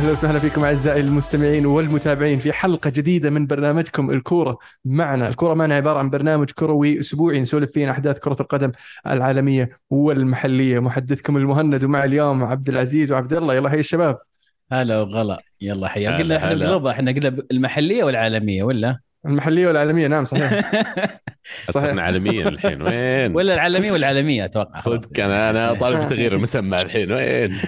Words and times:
أهلا 0.00 0.12
وسهلا 0.12 0.38
فيكم 0.38 0.64
أعزائي 0.64 1.00
المستمعين 1.00 1.66
والمتابعين 1.66 2.38
في 2.38 2.52
حلقة 2.52 2.90
جديدة 2.90 3.30
من 3.30 3.46
برنامجكم 3.46 4.10
الكورة 4.10 4.58
معنا، 4.84 5.28
الكورة 5.28 5.54
معنا 5.54 5.74
عبارة 5.74 5.98
عن 5.98 6.10
برنامج 6.10 6.50
كروي 6.50 7.00
أسبوعي 7.00 7.40
نسولف 7.40 7.72
فيه 7.72 7.84
عن 7.84 7.90
أحداث 7.90 8.18
كرة 8.18 8.36
القدم 8.40 8.72
العالمية 9.06 9.70
والمحلية، 9.90 10.78
محدثكم 10.78 11.36
المهند 11.36 11.84
ومع 11.84 12.04
اليوم 12.04 12.44
عبد 12.44 12.68
العزيز 12.68 13.12
وعبد 13.12 13.32
الله 13.32 13.54
يلا 13.54 13.70
حي 13.70 13.78
الشباب. 13.78 14.18
هلا 14.72 15.00
وغلا 15.00 15.42
يلا 15.60 15.88
حيا 15.88 16.10
هلا 16.10 16.18
قلنا 16.18 16.36
إحنا. 16.36 16.54
نقلبها 16.54 16.92
إحنا 16.92 17.12
قلنا 17.12 17.42
المحلية 17.50 18.04
والعالمية 18.04 18.62
ولا 18.62 19.00
المحلية 19.26 19.66
والعالمية 19.66 20.06
نعم 20.06 20.24
صحيح 20.24 20.70
صرنا 21.74 22.02
عالميا 22.02 22.48
الحين 22.48 22.82
وين؟ 22.82 23.36
ولا 23.36 23.54
العالمية 23.54 23.92
والعالمية 23.92 24.44
أتوقع. 24.44 24.78
صدق 24.78 25.24
أنا 25.24 25.50
أنا 25.50 25.74
طالب 25.74 26.06
تغيير 26.06 26.34
المسمى 26.34 26.82
الحين 26.82 27.12
وين؟ 27.12 27.58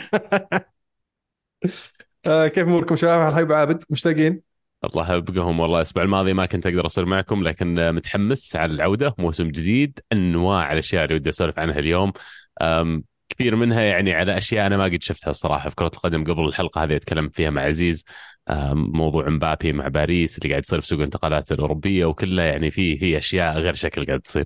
آه 2.26 2.48
كيف 2.48 2.66
أموركم 2.68 2.96
شباب؟ 2.96 3.34
حبيب 3.34 3.52
عابد 3.52 3.84
مشتاقين؟ 3.90 4.40
الله 4.84 5.14
يبقهم 5.14 5.60
والله. 5.60 5.76
الأسبوع 5.76 6.02
الماضي 6.02 6.32
ما 6.34 6.46
كنت 6.46 6.66
أقدر 6.66 6.86
أصير 6.86 7.04
معكم 7.04 7.44
لكن 7.44 7.94
متحمس 7.94 8.56
على 8.56 8.72
العودة. 8.72 9.14
موسم 9.18 9.48
جديد 9.48 10.00
أنواع 10.12 10.72
الأشياء 10.72 11.04
اللي 11.04 11.14
ودي 11.14 11.30
أسولف 11.30 11.58
عنها 11.58 11.78
اليوم. 11.78 12.12
كثير 13.28 13.56
منها 13.56 13.80
يعني 13.80 14.14
على 14.14 14.38
أشياء 14.38 14.66
أنا 14.66 14.76
ما 14.76 14.84
قد 14.84 15.02
شفتها 15.02 15.30
الصراحه 15.30 15.68
في 15.68 15.76
كرة 15.76 15.86
القدم 15.94 16.24
قبل 16.24 16.44
الحلقة 16.44 16.84
هذه 16.84 16.96
أتكلم 16.96 17.28
فيها 17.28 17.50
مع 17.50 17.62
عزيز. 17.62 18.04
موضوع 18.74 19.28
مبابي 19.28 19.72
مع 19.72 19.88
باريس 19.88 20.38
اللي 20.38 20.48
قاعد 20.50 20.62
يصير 20.62 20.80
في 20.80 20.86
سوق 20.86 20.98
الانتقالات 20.98 21.52
الأوروبية 21.52 22.04
وكلها 22.04 22.44
يعني 22.44 22.70
في 22.70 22.98
في 22.98 23.18
أشياء 23.18 23.58
غير 23.58 23.74
شكل 23.74 24.04
قاعد 24.04 24.20
تصير. 24.20 24.44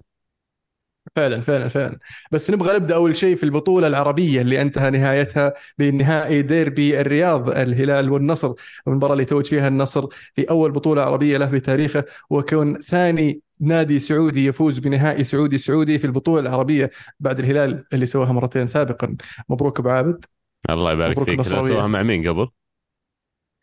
فعلا 1.17 1.41
فعلا 1.41 1.69
فعلا 1.69 1.99
بس 2.33 2.51
نبغى 2.51 2.77
نبدأ 2.77 2.95
أول 2.95 3.17
شيء 3.17 3.37
في 3.37 3.43
البطولة 3.43 3.87
العربية 3.87 4.41
اللي 4.41 4.63
انتهى 4.63 4.91
نهايتها 4.91 5.53
بنهائي 5.79 6.43
ديربي 6.43 7.01
الرياض 7.01 7.49
الهلال 7.49 8.11
والنصر 8.11 8.53
المباراة 8.89 9.13
اللي 9.13 9.25
توج 9.25 9.47
فيها 9.47 9.69
النصر 9.69 10.07
في 10.35 10.51
أول 10.51 10.73
بطولة 10.73 11.03
عربية 11.03 11.39
له 11.39 11.47
بتاريخه 11.47 12.05
وكون 12.31 12.81
ثاني 12.83 13.41
نادي 13.61 13.99
سعودي 13.99 14.47
يفوز 14.47 14.79
بنهائي 14.79 15.25
سعودي 15.25 15.59
سعودي 15.59 15.99
في 15.99 16.07
البطولة 16.07 16.41
العربية 16.41 16.91
بعد 17.21 17.39
الهلال 17.39 17.85
اللي 17.93 18.07
سواها 18.07 18.33
مرتين 18.33 18.67
سابقا 18.67 19.17
مبروك 19.49 19.79
أبو 19.79 19.89
عابد 19.89 20.25
الله 20.71 20.93
يبارك 20.93 21.23
فيك. 21.23 21.43
سواها 21.43 21.87
مع 21.87 22.03
مين 22.03 22.29
قبل؟ 22.29 22.49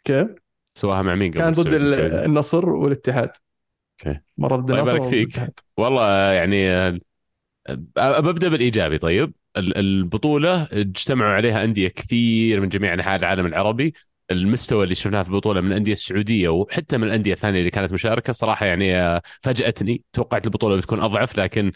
كيف؟ 0.03 0.27
سواها 0.77 1.02
مع 1.02 1.14
مين 1.14 1.31
قبل؟ 1.31 1.39
كان 1.39 1.53
ضد؟ 1.53 1.73
النصر 2.14 2.69
والاتحاد 2.69 3.30
أوكي 4.05 4.19
مرة 4.38 4.55
ضد 4.55 4.71
الله 4.71 4.81
النصر 4.81 4.95
يبارك 4.95 5.09
فيك. 5.09 5.27
والاتحاد 5.27 5.52
والله 5.77 6.31
يعني 6.31 6.99
ببدا 7.97 8.50
بالإيجابي 8.50 8.97
طيب. 8.97 9.33
ال- 9.58 9.78
البطولة 9.78 10.64
اجتمعوا 10.72 11.31
عليها 11.33 11.64
أندية 11.64 11.88
كثير 11.88 12.61
من 12.61 12.70
جميع 12.70 12.94
أنحاء 12.94 13.20
العالم 13.20 13.45
العربي. 13.45 13.94
المستوى 14.32 14.84
اللي 14.84 14.96
شفناه 14.96 15.24
في 15.24 15.30
البطولة 15.30 15.62
من 15.62 15.68
الأندية 15.68 15.94
السعودية 15.94 16.50
وحتى 16.50 16.98
من 16.98 17.04
الأندية 17.08 17.34
الثانية 17.34 17.60
اللي 17.60 17.70
كانت 17.72 17.94
مشاركة 17.94 18.34
صراحة 18.34 18.66
يعني 18.66 18.96
آه، 18.96 19.22
فاجأتني. 19.42 20.04
توقعت 20.14 20.46
البطولة 20.46 20.76
بتكون 20.78 21.00
أضعف 21.00 21.38
لكن 21.40 21.72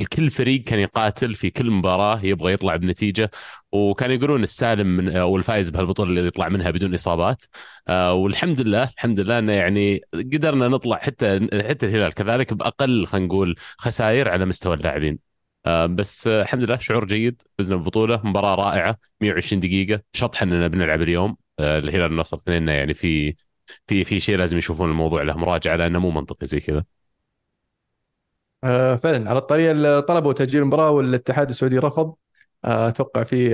الكل 0.00 0.30
فريق 0.30 0.64
كان 0.64 0.78
يقاتل 0.78 1.34
في 1.34 1.50
كل 1.50 1.70
مباراة 1.70 2.20
يبغى 2.24 2.52
يطلع 2.52 2.76
بنتيجة 2.76 3.30
وكانوا 3.72 4.14
يقولون 4.14 4.42
السالم 4.42 4.86
من 4.86 5.16
أو 5.16 5.36
الفائز 5.36 5.68
بهالبطولة 5.70 6.10
اللي 6.10 6.26
يطلع 6.26 6.48
منها 6.48 6.70
بدون 6.70 6.94
إصابات. 6.94 7.42
آه، 7.88 8.12
والحمد 8.14 8.60
لله 8.60 8.82
الحمد 8.84 9.20
لله 9.20 9.38
إنه 9.38 9.52
يعني 9.52 10.00
قدرنا 10.14 10.68
نطلع 10.68 10.96
حتى 10.96 11.48
حتى 11.68 11.86
الهلال 11.86 12.14
كذلك 12.14 12.52
بأقل 12.54 13.06
خلينا 13.06 13.26
نقول 13.26 13.56
خسائر 13.78 14.28
على 14.28 14.46
مستوى 14.46 14.74
اللاعبين. 14.74 15.12
آه، 15.14 15.23
بس 15.66 16.26
آه، 16.26 16.42
الحمد 16.42 16.62
لله 16.64 16.76
شعور 16.78 17.04
جيد 17.06 17.42
فزنا 17.58 17.76
بالبطولة 17.76 18.20
مباراة 18.24 18.54
رائعة 18.54 18.98
120 19.20 19.60
دقيقة 19.60 20.02
شطح 20.12 20.42
اننا 20.42 20.68
بنلعب 20.68 21.02
اليوم. 21.02 21.36
آه، 21.58 21.78
الهلال 21.78 22.02
والنصر 22.10 22.36
اثنين 22.36 22.68
يعني 22.68 22.94
في 22.94 23.34
في 23.86 24.04
في 24.04 24.20
شيء 24.20 24.36
لازم 24.38 24.58
يشوفون 24.58 24.90
الموضوع 24.90 25.22
له 25.22 25.36
مراجعة 25.36 25.76
لأنه 25.76 25.98
مو 25.98 26.10
منطقي 26.10 26.46
زي 26.46 26.60
كذا. 26.60 26.84
آه، 28.64 28.96
فعلا 28.96 29.30
على 29.30 29.38
الطريقة 29.38 29.70
اللي 29.72 30.02
طلبوا 30.02 30.32
تأجيل 30.32 30.62
المباراة 30.62 30.90
والاتحاد 30.90 31.48
السعودي 31.50 31.78
رفض. 31.78 32.14
أتوقع 32.64 33.22
في 33.22 33.50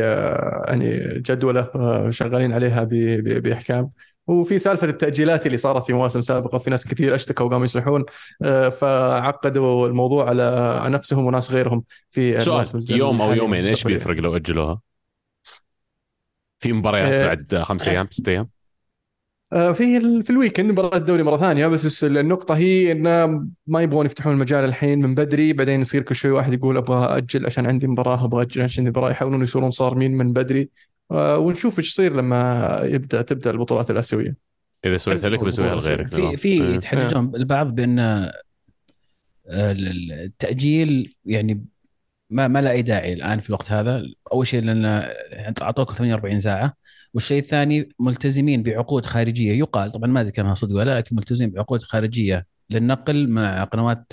يعني 0.69 0.98
جدولة 1.21 1.71
شغالين 2.10 2.53
عليها 2.53 2.84
بإحكام. 3.21 3.91
وفي 4.30 4.58
سالفة 4.58 4.86
التأجيلات 4.86 5.46
اللي 5.46 5.56
صارت 5.56 5.84
في 5.84 5.92
مواسم 5.92 6.20
سابقة 6.20 6.58
في 6.58 6.70
ناس 6.70 6.86
كثير 6.86 7.14
اشتكوا 7.14 7.46
وقاموا 7.46 7.64
يصيحون 7.64 8.04
آه، 8.42 8.68
فعقدوا 8.68 9.88
الموضوع 9.88 10.28
على 10.28 10.82
نفسهم 10.86 11.24
وناس 11.24 11.50
غيرهم 11.50 11.84
في 12.10 12.42
المواسم 12.42 12.80
سؤال 12.80 12.98
يوم 12.98 13.22
أو 13.22 13.32
يومين 13.32 13.64
إيش. 13.64 13.84
بيفرق 13.84 14.16
لو 14.16 14.36
أجلوها؟ 14.36 14.80
في 16.58 16.72
مباريات 16.72 17.12
آه، 17.12 17.26
بعد 17.26 17.62
خمس 17.62 17.88
أيام 17.88 18.06
ست 18.10 18.28
أيام 18.28 18.48
آه، 19.52 19.72
في 19.72 20.00
في 20.22 20.30
الويكند 20.30 20.70
مباراة 20.70 20.97
الدوري 20.97 21.22
مرة 21.22 21.36
ثانية 21.36 21.66
بس 21.66 22.04
النقطة 22.04 22.56
هي 22.56 22.92
انه 22.92 23.47
ما 23.66 23.82
يبغون 23.82 24.06
يفتحون 24.06 24.32
المجال 24.34 24.64
الحين 24.64 24.98
من 24.98 25.14
بدري 25.14 25.52
بعدين 25.52 25.80
يصير 25.80 26.02
كل 26.02 26.14
شوي 26.14 26.30
واحد 26.30 26.52
يقول 26.52 26.76
أبغى 26.76 27.16
أجل 27.16 27.47
عشان 27.47 27.66
عندي 27.66 27.86
مباراة 27.86 28.24
أبغى 28.24 28.42
أجل 28.42 28.62
عشان 28.62 28.80
عندي 28.84 28.91
مباراة 28.91 29.10
يحاولون 29.10 29.42
يصيرون 29.42 29.70
صارمين 29.70 30.16
من 30.16 30.32
بدري 30.32 30.70
ونشوف 31.10 31.78
إيش 31.78 31.88
يصير 31.91 32.16
لما 32.16 32.81
يبدأ 32.84 33.22
تبدأ 33.22 33.50
البطولات 33.50 33.91
الآسيوية. 33.91 34.37
إذا 34.84 34.97
سويتها 34.97 35.31
لك 35.31 35.44
بسويها 35.44 35.75
لغيرك؟ 35.75 36.09
في 36.09 36.37
في 36.37 36.62
آه. 36.62 36.75
يتحدثون 36.75 37.34
البعض 37.37 37.75
بأن 37.75 37.98
آه، 37.98 38.32
ال- 39.48 40.12
التأجيل 40.12 41.15
يعني 41.25 41.65
ما 42.31 42.48
ما 42.48 42.60
له 42.60 42.71
أي 42.71 42.82
داعي 42.82 43.12
الآن 43.12 43.41
في 43.41 43.48
الوقت 43.48 43.72
هذا. 43.72 44.03
أول 44.32 44.47
شيء 44.47 44.62
لأن 44.62 44.84
اعطوكم 45.62 45.94
48 45.94 46.41
ساعة. 46.41 46.75
والشيء 47.15 47.38
الثاني 47.42 47.88
ملتزمين 47.98 48.62
بعقود 48.62 49.06
خارجية. 49.06 49.53
يقال 49.59 49.92
طبعا 49.92 50.10
ما 50.10 50.21
أدري 50.21 50.32
كانها 50.32 50.54
صدق 50.54 50.77
ولا 50.77 50.84
لا 50.84 50.97
لكن 50.98 51.16
ملتزمين 51.16 51.50
بعقود 51.50 51.82
خارجية 51.82 52.47
للنقل 52.71 53.28
مع 53.28 53.65
قنوات 53.65 54.12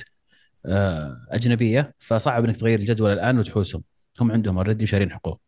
آه، 0.65 1.17
أجنبية. 1.29 1.95
فصعب 1.99 2.45
إنك 2.45 2.57
تغير 2.57 2.79
الجدول 2.79 3.11
الآن 3.13 3.39
وتحوسهم. 3.39 3.83
هم 4.21 4.31
عندهم 4.31 4.57
already 4.57 4.85
شارين 4.85 5.11
حقوق. 5.11 5.41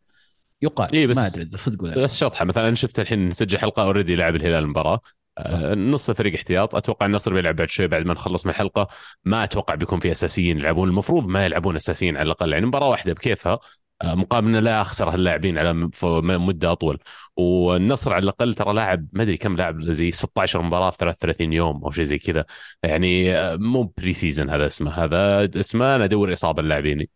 يقال 0.61 0.93
إيه 0.93 1.07
بس- 1.07 1.17
ما 1.17 1.27
ادري 1.27 1.57
صدق 1.57 1.83
ولا 1.83 1.95
لا. 1.95 2.03
بس 2.03 2.19
شطحة 2.19 2.45
مثلا 2.45 2.75
شفت 2.75 2.99
الحين 2.99 3.27
نسجل 3.27 3.57
حلقة 3.57 3.83
already 3.83 4.15
لاعب 4.15 4.35
الهلال 4.35 4.63
المباراة. 4.63 4.99
آه، 5.37 5.75
نص 5.75 6.09
الفريق 6.09 6.33
احتياط. 6.33 6.75
أتوقع 6.75 7.05
النصر 7.05 7.33
بيلعب 7.33 7.55
بعد 7.55 7.69
شوي 7.69 7.87
بعد 7.87 8.05
ما 8.05 8.13
نخلص 8.13 8.45
من 8.45 8.51
الحلقة. 8.51 8.87
ما 9.25 9.43
أتوقع 9.43 9.75
بيكون 9.75 9.99
في 9.99 10.11
أساسيين 10.11 10.57
يلعبون. 10.57 10.89
المفروض 10.89 11.27
ما 11.27 11.45
يلعبون 11.45 11.75
أساسيين 11.75 12.17
على 12.17 12.25
الأقل 12.25 12.53
يعني 12.53 12.65
مباراة 12.65 12.89
واحدة 12.89 13.13
بكيفها. 13.13 13.59
آه، 14.01 14.15
مقابل 14.15 14.47
إنه 14.47 14.59
لا 14.59 14.81
أخسر 14.81 15.09
هاللاعبين 15.09 15.57
على 15.57 15.89
مدة 16.23 16.71
أطول. 16.71 16.99
والنصر 17.37 18.13
على 18.13 18.23
الأقل 18.23 18.53
ترى 18.53 18.73
لاعب 18.73 19.07
ما 19.13 19.23
أدري 19.23 19.37
كم 19.37 19.57
لاعب 19.57 19.81
زي 19.83 20.11
16 20.11 20.61
مباراة 20.61 20.89
في 20.89 20.97
33 20.97 21.53
يوم 21.53 21.83
أو 21.83 21.91
شيء 21.91 22.03
زي 22.03 22.17
كذا. 22.17 22.45
يعني 22.83 23.37
آه، 23.37 23.55
مو 23.55 23.93
pre-season 23.97 24.49
هذا 24.49 24.67
اسمه. 24.67 24.91
هذا 24.91 25.49
اسمه 25.59 25.95
أنا 25.95 26.03
أدور 26.03 26.33
إصابة 26.33 26.61
اللاعبين. 26.61 27.07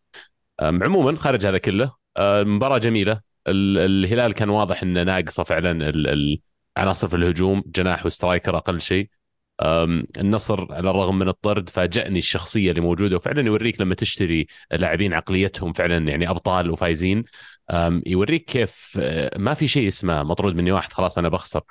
عموما 0.61 1.17
خارج 1.17 1.45
هذا 1.45 1.57
كله 1.57 1.91
مباراة 2.19 2.77
جميلة. 2.77 3.11
ال- 3.11 3.32
الهلال 3.47 4.33
كان 4.33 4.49
واضح 4.49 4.83
إنه 4.83 5.03
ناقصه 5.03 5.43
فعلا 5.43 5.93
عناصر 6.77 7.07
في 7.07 7.15
الهجوم 7.15 7.63
جناح 7.65 8.05
وسترايكر 8.05 8.57
أقل 8.57 8.81
شيء. 8.81 9.09
النصر 10.17 10.73
على 10.73 10.89
الرغم 10.89 11.19
من 11.19 11.27
الطرد 11.27 11.69
فاجأني 11.69 12.19
الشخصية 12.19 12.69
اللي 12.69 12.81
موجودة 12.81 13.15
وفعلا 13.15 13.41
يوريك 13.41 13.81
لما 13.81 13.95
تشتري 13.95 14.47
لاعبين 14.71 15.13
عقليتهم 15.13 15.73
فعلا 15.73 16.09
يعني 16.09 16.29
أبطال 16.29 16.71
وفايزين. 16.71 17.23
يوريك 18.05 18.45
كيف 18.45 18.97
أه، 18.99 19.37
ما 19.37 19.53
في 19.53 19.67
شيء 19.67 19.87
اسمه 19.87 20.23
مطرود 20.23 20.55
مني 20.55 20.71
واحد 20.71 20.93
خلاص 20.93 21.17
أنا 21.17 21.29
بخسر. 21.29 21.61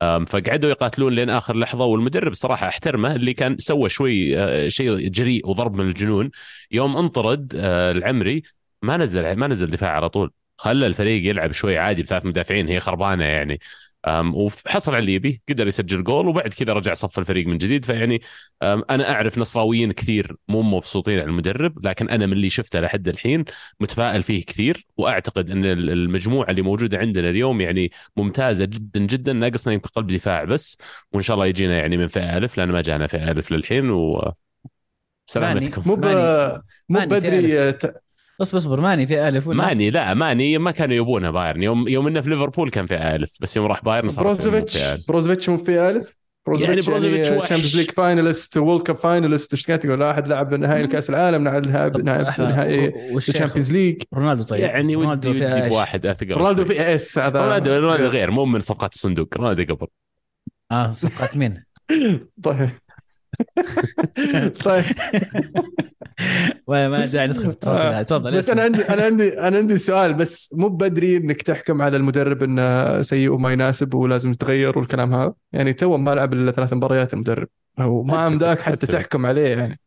فقعدوا 0.00 0.70
يقاتلون 0.70 1.14
لين 1.14 1.30
آخر 1.30 1.56
لحظة 1.56 1.84
والمدرب 1.84 2.34
صراحة 2.34 2.68
احترمه 2.68 3.14
اللي 3.14 3.34
كان 3.34 3.58
سوى 3.58 3.88
شوي 3.88 4.38
أه، 4.38 4.68
شيء 4.68 5.08
جريء 5.08 5.48
وضرب 5.48 5.76
من 5.76 5.88
الجنون. 5.88 6.30
يوم 6.70 6.96
انطرد 6.96 7.52
أه، 7.56 7.92
العمري 7.92 8.42
ما 8.82 8.96
نزل 8.96 9.32
ما 9.32 9.46
نزل 9.46 9.66
دفاع 9.66 9.90
على 9.90 10.08
طول. 10.08 10.32
خلى 10.58 10.86
الفريق 10.86 11.30
يلعب 11.30 11.52
شوي 11.52 11.78
عادي 11.78 12.02
بثلاث 12.02 12.26
مدافعين 12.26 12.68
هي 12.68 12.80
خربانة 12.80 13.24
يعني. 13.24 13.60
وحصل 14.34 14.92
على 14.92 15.00
اللي 15.00 15.14
يبيه 15.14 15.40
قدر 15.48 15.66
يسجل 15.66 16.04
جول 16.04 16.28
وبعد 16.28 16.52
كذا 16.52 16.72
رجع 16.72 16.94
صف 16.94 17.18
الفريق 17.18 17.46
من 17.46 17.58
جديد. 17.58 17.84
فيعني 17.84 18.22
أنا 18.62 19.10
أعرف 19.10 19.38
نصراويين 19.38 19.92
كثير 19.92 20.36
مو 20.48 20.62
مبسوطين 20.62 21.18
على 21.18 21.28
المدرب 21.28 21.86
لكن 21.86 22.08
أنا 22.08 22.26
من 22.26 22.32
اللي 22.32 22.50
شفته 22.50 22.80
لحد 22.80 23.08
الحين 23.08 23.44
متفائل 23.80 24.22
فيه 24.22 24.44
كثير. 24.44 24.86
وأعتقد 24.96 25.50
إن 25.50 25.64
ال- 25.64 25.90
المجموعة 25.90 26.50
اللي 26.50 26.62
موجودة 26.62 26.98
عندنا 26.98 27.28
اليوم 27.28 27.60
يعني 27.60 27.92
ممتازة 28.16 28.64
جدا 28.64 29.00
جدا 29.00 29.32
ناقصنا 29.32 29.74
يمكن 29.74 29.88
قلب 29.88 30.06
دفاع 30.06 30.44
بس. 30.44 30.78
وإن 31.12 31.22
شاء 31.22 31.34
الله 31.34 31.46
يجينا 31.46 31.78
يعني 31.78 31.96
من 31.96 32.08
فئة 32.08 32.36
ألف 32.36 32.58
لأن 32.58 32.68
ما 32.68 32.80
جانا 32.80 33.06
فئة 33.06 33.30
ألف 33.30 33.52
للحين. 33.52 33.90
و 33.90 34.32
سلامتكم. 35.26 35.82
مو 35.86 35.96
مو 36.88 37.00
بدري 37.00 37.74
اصبر 38.40 38.58
اصبر 38.58 38.80
ماني 38.80 39.06
في 39.06 39.28
ألف 39.28 39.46
ولا؟ 39.46 39.56
ماني 39.66 39.90
لا 39.90 40.14
ماني 40.14 40.58
ما 40.58 40.70
كانوا 40.70 40.96
يبونه 40.96 41.30
بايرن. 41.30 41.62
يوم 41.62 41.88
يوم 41.88 42.06
إنه 42.06 42.20
في 42.20 42.30
ليفربول 42.30 42.70
كان 42.70 42.86
في 42.86 42.94
ألف 42.94 43.32
بس 43.40 43.56
يوم 43.56 43.66
راح 43.66 43.84
بايرن 43.84 44.08
صار 44.08 44.24
بروزوفيتش. 44.24 44.78
بروزوفيتش 45.08 45.48
مو 45.48 45.58
في 45.58 45.90
ألف؟ 45.90 46.16
بروزوفيتش 46.46 46.88
يعني 46.88 47.00
بروزوفيتش. 47.00 47.28
تشامبيونز 47.28 47.76
ليج 47.76 47.90
فاينلست 47.90 48.56
وورلد 48.56 48.82
كاب 48.82 48.96
فاينلست 48.96 49.54
إيش 49.54 49.66
كانت 49.66 49.86
تقول؟ 49.86 50.02
احد 50.02 50.28
لعب 50.28 50.54
نهائي 50.54 50.86
كاس 50.86 51.10
العالم 51.10 51.42
نهائي 51.44 52.92
والشيخ؟ 53.12 53.34
الشامبيونز 53.34 53.72
ليج 53.72 54.02
رونالدو 54.14 54.42
طيب. 54.42 54.60
يعني 54.60 54.96
ودي 54.96 55.06
رونالدو 55.06 55.30
ودي؟ 55.30 55.68
بواحد 55.68 56.06
اثقل 56.06 56.32
رونالدو. 56.32 56.64
في 56.64 56.94
اس 56.94 57.18
هذا 57.18 57.40
رونالدو. 57.40 57.72
رونالدو 57.74 58.06
غير 58.06 58.30
مو 58.30 58.44
من 58.44 58.60
صفقات 58.60 58.94
الصندوق. 58.94 59.28
رونالدو 59.36 59.74
قبل. 59.74 59.86
آه 60.72 60.92
صفقات 60.92 61.36
مين؟ 61.36 61.64
طيب. 62.44 62.70
طيب. 64.64 64.84
ما 66.68 67.06
داعي 67.06 67.26
ندخل 67.26 67.42
في 67.42 67.48
التفاصيل. 67.48 68.04
تفضل 68.04 68.36
بس 68.36 68.50
أنا 68.50 68.62
عندي 68.62 68.82
أنا 68.82 69.02
عندي 69.02 69.40
أنا 69.40 69.56
عندي 69.58 69.78
سؤال 69.78 70.14
بس 70.14 70.54
مو 70.58 70.68
بدري 70.68 71.16
إنك 71.16 71.42
تحكم 71.42 71.82
على 71.82 71.96
المدرب 71.96 72.42
إنه 72.42 73.02
سيء 73.02 73.30
وما 73.30 73.52
يناسب 73.52 73.94
ولازم 73.94 74.30
يتغير 74.30 74.78
والكلام 74.78 75.14
هذا؟ 75.14 75.34
يعني 75.52 75.72
تو 75.72 75.96
ما 75.96 76.10
لعب 76.14 76.32
إلا 76.32 76.52
ثلاث 76.52 76.72
مباريات 76.72 77.14
المدرب. 77.14 77.48
أو 77.80 78.02
ما 78.02 78.14
أتفق- 78.14 78.16
أمداك 78.18 78.60
حتى. 78.62 78.86
تحكم 78.86 79.26
عليه 79.26 79.46
يعني. 79.48 79.80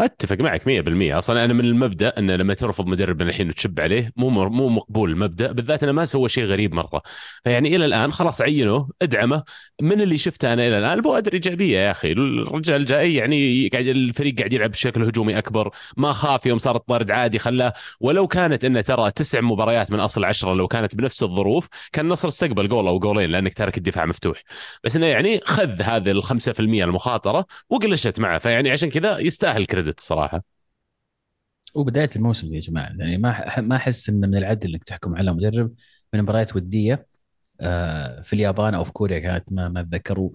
أتفق 0.00 0.36
معك 0.40 0.62
100% 0.62 1.18
أصلا 1.18 1.44
أنا 1.44 1.52
من 1.52 1.64
المبدأ 1.64 2.08
أن 2.18 2.30
لما 2.30 2.54
ترفض 2.54 2.86
مدرب 2.86 3.22
الحين 3.22 3.48
وتشب 3.48 3.80
عليه 3.80 4.12
مو 4.16 4.30
مو 4.30 4.68
مقبول 4.68 5.10
المبدأ 5.10 5.52
بالذات 5.52 5.82
أنه 5.82 5.92
ما 5.92 6.04
سوى 6.04 6.28
شيء 6.28 6.44
غريب 6.44 6.74
مرة. 6.74 7.02
فيعني 7.44 7.76
إلى 7.76 7.84
الآن 7.84 8.12
خلاص 8.12 8.42
عينه 8.42 8.88
ادعمه. 9.02 9.42
من 9.80 10.00
اللي 10.00 10.18
شفته 10.18 10.52
أنا 10.52 10.68
إلى 10.68 10.78
الآن؟ 10.78 10.92
البوادر 10.92 11.32
إيجابية 11.32 11.78
يا 11.78 11.90
أخي. 11.90 12.12
الرجال 12.12 12.84
جاي 12.84 13.14
يعني 13.14 13.68
قاعد 13.68 13.86
الفريق 13.86 14.38
قاعد 14.38 14.52
يلعب 14.52 14.70
بشكل 14.70 15.02
هجومي 15.02 15.38
أكبر 15.38 15.70
ما 15.96 16.12
خاف 16.12 16.46
يوم 16.46 16.58
صار 16.58 16.76
الطرد 16.76 17.10
عادي 17.10 17.38
خلاه. 17.38 17.72
ولو 18.00 18.26
كانت 18.26 18.64
إنه 18.64 18.80
ترى 18.80 19.10
تسع 19.10 19.40
مباريات 19.40 19.90
من 19.92 20.00
أصل 20.00 20.24
عشرة 20.24 20.54
لو 20.54 20.68
كانت 20.68 20.96
بنفس 20.96 21.22
الظروف 21.22 21.68
كان 21.92 22.04
النصر 22.04 22.28
استقبل 22.28 22.68
جول 22.68 22.86
أو 22.88 22.98
جولين 22.98 23.30
لأنك 23.30 23.54
تارك 23.54 23.78
الدفاع 23.78 24.06
مفتوح. 24.06 24.42
بس 24.84 24.96
إنه 24.96 25.06
يعني 25.06 25.40
خذ 25.44 25.82
هذه 25.82 26.10
ال 26.10 26.22
5% 26.24 26.60
المخاطرة 26.60 27.46
وقلشت 27.70 28.18
معه. 28.20 28.38
فيعني 28.38 28.70
عشان 28.70 28.90
كذا 28.90 29.18
يستاهل 29.18 29.66
كريدت. 29.66 29.87
الصراحه 29.98 30.42
وبدايه 31.74 32.10
الموسم 32.16 32.54
يا 32.54 32.60
جماعة 32.60 32.86
يعني 32.98 33.18
ما 33.18 33.60
ما 33.60 33.76
أحس 33.76 34.08
إنه 34.08 34.26
من 34.26 34.36
العدل 34.36 34.70
إنك 34.74 34.84
تحكم 34.84 35.16
على 35.16 35.32
مدرب. 35.32 35.74
من 36.14 36.22
مباريات 36.22 36.56
ودية 36.56 37.06
آه، 37.60 38.22
في 38.22 38.32
اليابان 38.32 38.74
أو 38.74 38.84
في 38.84 38.92
كوريا 38.92 39.18
كانت 39.18 39.52
ما 39.52 39.68
ما 39.68 39.80
أتذكر 39.80 40.30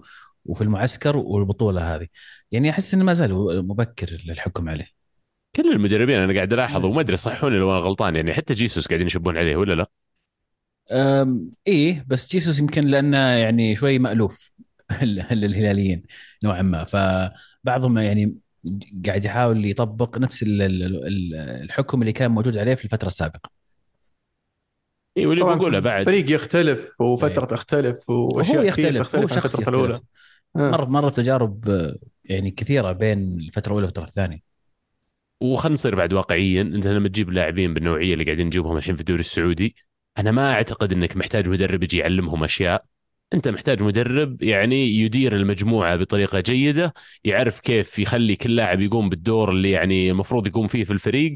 وفي 0.46 0.62
المعسكر 0.64 1.16
والبطولة 1.18 1.94
هذه. 1.96 2.06
يعني 2.52 2.70
أحس 2.70 2.94
إنه 2.94 3.04
ما 3.04 3.12
زال 3.12 3.34
مبكر 3.68 4.10
للحكم 4.26 4.68
عليه. 4.68 4.86
كل 5.56 5.72
المدربين 5.72 6.18
أنا 6.20 6.34
قاعد 6.34 6.52
ألاحظ 6.52 6.84
وما 6.84 7.00
أدري 7.00 7.16
صحوني 7.16 7.58
لو 7.58 7.70
أنا 7.72 7.78
غلطان 7.80 8.16
يعني 8.16 8.32
حتى 8.34 8.54
جيسوس 8.54 8.88
قاعدين 8.88 9.06
يشبون 9.06 9.38
عليه 9.38 9.56
ولا 9.56 9.72
لا؟ 9.74 9.90
إيه 11.66 12.04
بس 12.08 12.30
جيسوس 12.30 12.58
يمكن 12.58 12.82
لأنه 12.84 13.18
يعني 13.18 13.76
شوي 13.76 13.98
مألوف 13.98 14.52
للهلاليين 15.02 16.02
نوعا 16.44 16.62
ما. 16.62 16.84
فبعضهم 16.84 17.98
يعني 17.98 18.34
قاعد 19.06 19.24
يحاول 19.24 19.64
يطبق 19.64 20.18
نفس 20.18 20.42
ال- 20.42 20.62
ال- 20.62 21.06
ال- 21.06 21.34
الحكم 21.34 22.00
اللي 22.00 22.12
كان 22.12 22.30
موجود 22.30 22.58
عليه 22.58 22.74
في 22.74 22.84
الفترة 22.84 23.06
السابقة. 23.06 23.50
اي 25.18 25.26
واللي 25.26 25.44
بقوله 25.44 25.78
بعد. 25.78 26.04
فريق 26.06 26.30
يختلف 26.30 27.00
وفترة 27.00 27.44
تختلف 27.44 28.10
وأشياء 28.10 28.64
هو 28.64 28.70
كثير 28.70 28.94
يختلف 28.96 29.14
هو 29.16 29.22
تختلف 29.22 29.32
عن 29.32 29.42
شخص 29.42 29.54
الفترة 29.54 29.70
الأولى. 29.74 29.92
يختلف 29.92 30.08
آه. 30.56 30.70
مر 30.70 30.88
مر 30.88 31.10
تجارب 31.10 31.64
يعني 32.24 32.50
كثيرة 32.50 32.92
بين 32.92 33.18
الفترة 33.40 33.66
الأولى 33.70 33.84
والفترة 33.84 34.04
الثانية. 34.04 34.40
وخلنا 35.42 35.72
نصير 35.72 35.94
بعد 35.94 36.12
واقعيين 36.12 36.74
أنت 36.74 36.86
لما 36.86 37.08
تجيب 37.08 37.30
لاعبين 37.30 37.74
بالنوعية 37.74 38.12
اللي 38.14 38.24
قاعدين 38.24 38.46
نجيبهم 38.46 38.76
الحين 38.76 38.94
في 38.94 39.00
الدوري 39.00 39.20
السعودي 39.20 39.76
أنا 40.18 40.30
ما 40.30 40.52
أعتقد 40.52 40.92
إنك 40.92 41.16
محتاج 41.16 41.48
مدرب 41.48 41.82
يجي 41.82 41.98
يعلمهم 41.98 42.44
أشياء. 42.44 42.84
أنت 43.34 43.48
محتاج 43.48 43.82
مدرب 43.82 44.42
يعني 44.42 44.88
يدير 44.94 45.36
المجموعة 45.36 45.96
بطريقة 45.96 46.40
جيدة 46.40 46.94
يعرف 47.24 47.60
كيف 47.60 47.98
يخلي 47.98 48.36
كل 48.36 48.56
لاعب 48.56 48.80
يقوم 48.80 49.08
بالدور 49.08 49.50
اللي 49.50 49.70
يعني 49.70 50.10
المفروض 50.10 50.46
يقوم 50.46 50.68
فيه 50.68 50.84
في 50.84 50.92
الفريق. 50.92 51.34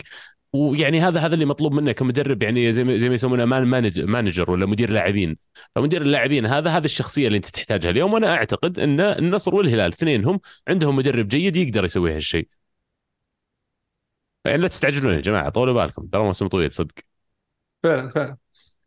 ويعني 0.52 1.00
هذا 1.00 1.20
هذا 1.20 1.34
اللي 1.34 1.44
مطلوب 1.44 1.72
منك 1.72 1.94
كمدرب 1.94 2.42
يعني 2.42 2.72
زي 2.72 2.84
ما 2.84 2.96
زي 2.96 3.08
ما 3.08 3.14
يسمونه 3.14 3.44
man 3.44 3.64
manag- 3.66 4.00
manager 4.00 4.50
ولا 4.50 4.66
مدير 4.66 4.90
لاعبين. 4.90 5.36
فمدير 5.74 6.02
اللاعبين 6.02 6.46
هذا 6.46 6.70
هذا 6.70 6.84
الشخصية 6.84 7.26
اللي 7.26 7.36
أنت 7.36 7.46
تحتاجها 7.46 7.90
اليوم 7.90 8.12
وأنا 8.12 8.34
أعتقد 8.34 8.78
أن 8.78 9.00
النصر 9.00 9.54
والهلال 9.54 9.92
اثنينهم 9.92 10.40
عندهم 10.68 10.96
مدرب 10.96 11.28
جيد 11.28 11.56
يقدر 11.56 11.84
يسوي 11.84 12.12
هالشيء. 12.16 12.48
يعني 14.44 14.58
لا 14.62 14.68
تستعجلون 14.68 15.14
يا 15.14 15.20
جماعة 15.20 15.48
طولوا 15.48 15.74
بالكم 15.74 16.06
ترى 16.06 16.22
موسم 16.24 16.48
طويل 16.48 16.72
صدق. 16.72 16.94
فعلا 17.82 18.10
فعلا. 18.10 18.36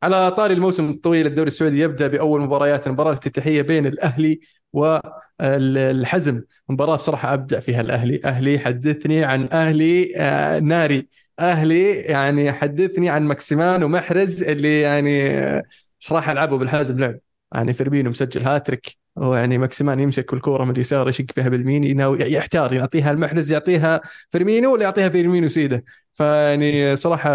على 0.03 0.31
طاري 0.31 0.53
الموسم 0.53 0.89
الطويل 0.89 1.25
الدوري 1.27 1.47
السعودي 1.47 1.79
يبدأ 1.79 2.07
بأول 2.07 2.41
مباريات 2.41 2.87
المباراة 2.87 3.09
الافتتاحية 3.09 3.61
بين 3.61 3.85
الأهلي 3.85 4.39
والحزم. 4.73 6.41
مباراة 6.69 6.95
بصراحة 6.95 7.33
أبدع 7.33 7.59
فيها 7.59 7.81
الأهلي. 7.81 8.21
أهلي 8.25 8.59
حدثني 8.59 9.23
عن 9.23 9.49
أهلي 9.51 10.13
آه، 10.17 10.59
ناري. 10.59 11.07
أهلي 11.39 11.91
يعني 11.91 12.51
حدثني 12.51 13.09
عن 13.09 13.23
ماكسيمان 13.23 13.83
ومحرز 13.83 14.43
اللي 14.43 14.81
يعني 14.81 15.39
آه، 15.39 15.63
صراحة 15.99 16.33
لعبوا 16.33 16.57
بالحزم 16.57 16.99
لعب 16.99 17.19
يعني 17.55 17.73
فيرمينو 17.73 18.09
مسجل 18.09 18.41
هاتريك. 18.43 19.01
يعني 19.17 19.57
ماكسيمان 19.57 19.99
يمسك 19.99 20.33
الكوره 20.33 20.65
من 20.65 20.71
اليسار 20.71 21.09
يشق 21.09 21.25
فيها 21.31 21.49
باليمين 21.49 21.83
يناوي 21.83 22.19
يحتار 22.19 22.73
يعطيها 22.73 23.11
المحرز 23.11 23.51
يعطيها 23.51 24.01
فيرمينو 24.31 24.73
ولا 24.73 24.83
يعطيها 24.83 25.09
فيرمينو 25.09 25.47
سيده؟ 25.47 25.83
فيعني 26.13 26.95
صراحة 26.95 27.29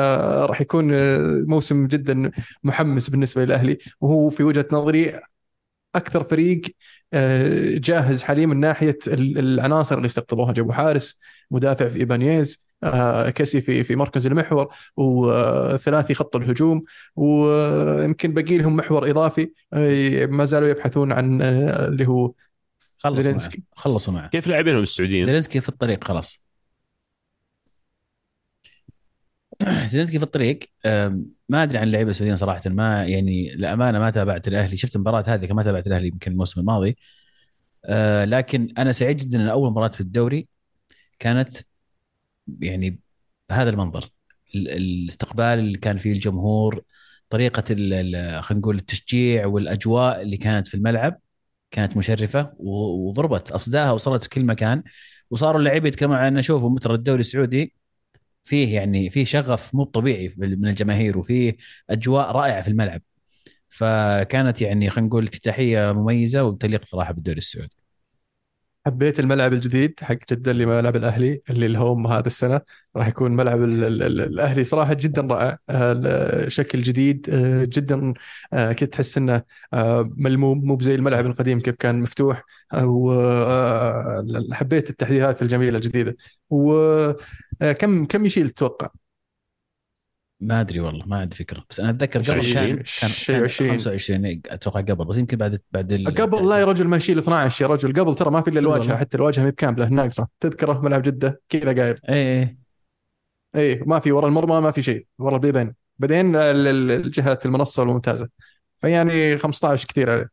راح 0.47 0.61
يكون 0.61 0.87
موسم 1.49 1.87
جدا 1.87 2.31
محمس 2.65 3.11
بالنسبة 3.11 3.45
للأهلي. 3.45 3.79
وهو 4.01 4.31
في 4.31 4.43
وجهة 4.43 4.67
نظري 4.73 5.21
أكثر 5.95 6.25
فريق 6.25 6.63
آه، 7.13 7.79
جاهز 7.79 8.23
حاليا 8.23 8.47
من 8.47 8.61
ناحية 8.61 8.99
ال- 9.07 9.39
العناصر 9.39 9.97
اللي 9.97 10.07
استقطبوها 10.07 10.53
جابوا 10.53 10.73
حارس 10.73 11.19
مدافع 11.51 11.89
في 11.89 11.99
ايبانييز 11.99 12.67
آه، 12.83 13.31
كسي 13.31 13.61
في 13.61 13.85
في 13.85 13.97
مركز 13.97 14.27
المحور 14.27 14.69
وثلاثي 14.97 16.15
خط 16.15 16.37
الهجوم 16.37 16.83
ويمكن 17.17 18.35
باقي 18.35 18.59
لهم 18.59 18.77
محور 18.77 19.11
إضافي 19.11 19.51
آه، 19.73 20.27
ما 20.27 20.45
زالوا 20.45 20.69
يبحثون 20.69 21.13
عن 21.13 21.43
اللي 21.43 22.09
هو 22.09 22.33
خلصوا 22.99 23.11
معه. 23.17 23.23
زيلينسكي. 23.23 23.63
خلصوا 23.77 24.15
معه. 24.15 24.29
كيف 24.29 24.47
لاعبينهم 24.47 24.83
السعوديين؟ 24.83 25.25
زيلينسكي 25.25 25.61
في 25.61 25.69
الطريق 25.69 26.05
خلاص. 26.05 26.41
زيلينسكي 29.91 30.19
في 30.19 30.25
الطريق 30.25 30.59
ما 31.49 31.63
أدري 31.63 31.79
عن 31.79 31.87
اللعيبة 31.87 32.11
السعوديين 32.11 32.37
صراحة 32.37 32.63
ما 32.67 33.05
يعني 33.05 33.55
للأمانة 33.55 33.99
ما 33.99 34.11
تابعت 34.11 34.49
الأهلي 34.49 34.77
شفت 34.77 34.97
المباراه 34.97 35.25
هذه 35.29 35.47
كما 35.47 35.63
تابعت 35.63 35.87
الأهلي 35.87 36.09
يمكن 36.09 36.33
الموسم 36.33 36.61
الماضي. 36.61 36.97
أه، 37.85 38.25
لكن 38.25 38.75
أنا 38.79 38.93
سعيد 38.93 39.17
جدا 39.17 39.43
إن 39.43 39.49
أول 39.49 39.71
مباراة 39.71 39.89
في 39.89 40.01
الدوري 40.01 40.49
كانت 41.19 41.59
يعني 42.61 43.01
بهذا 43.51 43.71
المنظر 43.71 44.11
ال- 44.55 44.69
الاستقبال 44.69 45.45
اللي 45.45 45.79
كان 45.79 45.99
فيه 45.99 46.13
الجمهور 46.13 46.83
طريقة 47.31 47.63
خلينا 48.43 48.61
نقول 48.61 48.77
التشجيع 48.79 49.47
والأجواء 49.47 50.23
اللي 50.23 50.37
كانت 50.37 50.69
في 50.69 50.75
الملعب 50.77 51.21
كانت 51.71 51.97
مشرفة 51.97 52.53
وضربت 52.59 53.51
أصداها 53.53 53.93
وصلت 53.93 54.23
في 54.23 54.29
كل 54.29 54.45
مكان. 54.45 54.83
وصاروا 55.31 55.61
اللعيبة 55.61 55.89
يتكلمون 55.89 56.17
عن 56.17 56.43
شوفوا 56.43 56.79
ترى 56.79 56.95
الدوري 56.95 57.21
السعودي 57.21 57.76
فيه 58.47 58.75
يعني 58.75 59.11
فيه 59.11 59.25
شغف 59.25 59.75
مو 59.75 59.85
طبيعي 59.85 60.35
من 60.39 60.69
الجماهير 60.69 61.19
وفيه 61.19 61.57
أجواء 61.91 62.31
رائعة 62.33 62.63
في 62.63 62.69
الملعب. 62.69 63.03
فكانت 63.69 64.63
يعني 64.63 64.91
خلينا 64.91 65.09
نقول 65.09 65.25
افتتاحية 65.25 65.93
مميزة 65.93 66.45
وتليق 66.45 66.85
صراحة 66.85 67.13
بالدوري 67.13 67.39
السعودي. 67.39 67.77
حبيت 68.87 69.21
الملعب 69.21 69.53
الجديد 69.53 70.01
حق 70.03 70.17
جدة 70.33 70.51
اللي 70.51 70.67
ملعب 70.67 70.97
الأهلي 70.97 71.41
اللي 71.51 71.67
الهوم 71.67 72.07
هذا 72.07 72.27
السنة. 72.27 72.61
راح 72.97 73.09
يكون 73.09 73.33
ملعب 73.37 73.63
ال- 73.63 73.85
ال- 73.85 74.03
ال- 74.03 74.21
الأهلي 74.21 74.65
صراحة 74.65 74.95
جدا 74.95 75.23
رائع 75.23 75.59
آه، 75.71 76.49
شكل 76.49 76.83
جديد 76.83 77.27
آه، 77.33 77.65
جدا 77.65 78.15
آه، 78.53 78.73
كنت 78.73 78.93
تحس 78.93 79.19
إنه 79.19 79.43
ملموم 80.17 80.59
مو 80.65 80.77
بزي 80.77 80.95
الملعب 80.95 81.27
القديم 81.27 81.61
كيف 81.61 81.75
كان 81.77 82.01
مفتوح 82.03 82.43
وحبيت 82.75 84.91
التحديثات 84.91 85.43
الجميلة 85.43 85.77
الجديدة. 85.79 86.17
وكم 86.51 88.05
كم 88.07 88.27
يشيل 88.27 88.49
تتوقع؟ 88.51 88.89
ما 90.41 90.61
أدري 90.61 90.81
والله 90.81 91.07
ما 91.07 91.17
عندي 91.19 91.37
فكرة. 91.37 91.65
بس 91.71 91.81
أنا 91.81 91.91
أتذكر 91.91 92.19
قبل 92.19 92.27
كان 92.29 92.39
20 92.39 92.77
كان 92.77 92.85
شيء 93.11 93.35
كان 93.37 93.45
20. 93.45 93.71
25 93.71 94.41
أتوقع 94.47 94.81
قبل 94.81 95.05
بس 95.05 95.17
يمكن 95.19 95.37
بعد 95.37 95.61
بعد 95.73 95.93
ال- 95.93 96.15
قبل 96.15 96.49
لا 96.49 96.57
يا 96.59 96.65
رجل 96.65 96.85
ما 96.89 96.97
يشيل 96.97 97.19
12 97.19 97.65
يا 97.65 97.71
رجل 97.71 97.93
قبل 98.01 98.15
ترى 98.15 98.31
ما 98.31 98.41
في 98.41 98.51
إلا 98.51 98.61
الواجهة 98.61 98.81
والله. 98.81 98.97
حتى 98.97 99.17
الواجهة 99.17 99.43
ما 99.43 99.51
بكاملة 99.51 99.89
ناقصة 99.89 100.29
تذكرة 100.41 100.81
ملعب 100.81 101.03
جدة 101.03 101.41
كذا 101.49 101.83
قايل. 101.83 101.99
اي 102.09 102.43
اي 102.43 102.57
اي 103.57 103.83
ما 103.87 104.01
في 104.01 104.13
ورا 104.13 104.29
المرمى 104.29 104.61
ما 104.61 104.71
في 104.71 104.83
شيء 104.83 105.07
ورا 105.19 105.35
البيبان. 105.35 105.75
بعدين 105.99 106.37
ال- 106.37 106.67
ال- 106.67 106.91
الجهة 106.91 107.39
المنصة 107.45 107.83
الممتازة. 107.83 108.29
فيعني 108.79 109.39
15 109.39 109.87
كثير 109.89 110.11
عليه. 110.11 110.31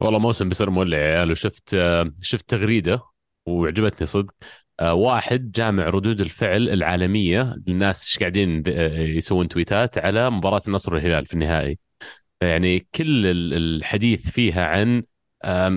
والله 0.00 0.18
موسم 0.18 0.48
بيصير 0.48 0.70
مولع 0.70 0.98
يا 0.98 1.16
عيال 1.18 1.30
وشفت 1.30 1.76
شفت 2.22 2.48
تغريدة 2.50 3.00
وعجبتني 3.46 4.06
صدق. 4.06 4.34
واحد 4.80 5.50
جامع 5.52 5.88
ردود 5.88 6.20
الفعل 6.20 6.68
العالمية. 6.68 7.56
للناس 7.66 8.04
إيش 8.04 8.18
قاعدين 8.18 8.62
آه، 8.68 8.98
يسوون 9.00 9.48
تويتات 9.48 9.98
على 9.98 10.30
مباراة 10.30 10.62
النصر 10.68 10.94
والهلال 10.94 11.26
في 11.26 11.34
النهائي. 11.34 11.78
يعني 12.42 12.78
كل 12.94 13.26
ال- 13.26 13.54
الحديث 13.54 14.30
فيها 14.30 14.66
عن 14.66 15.02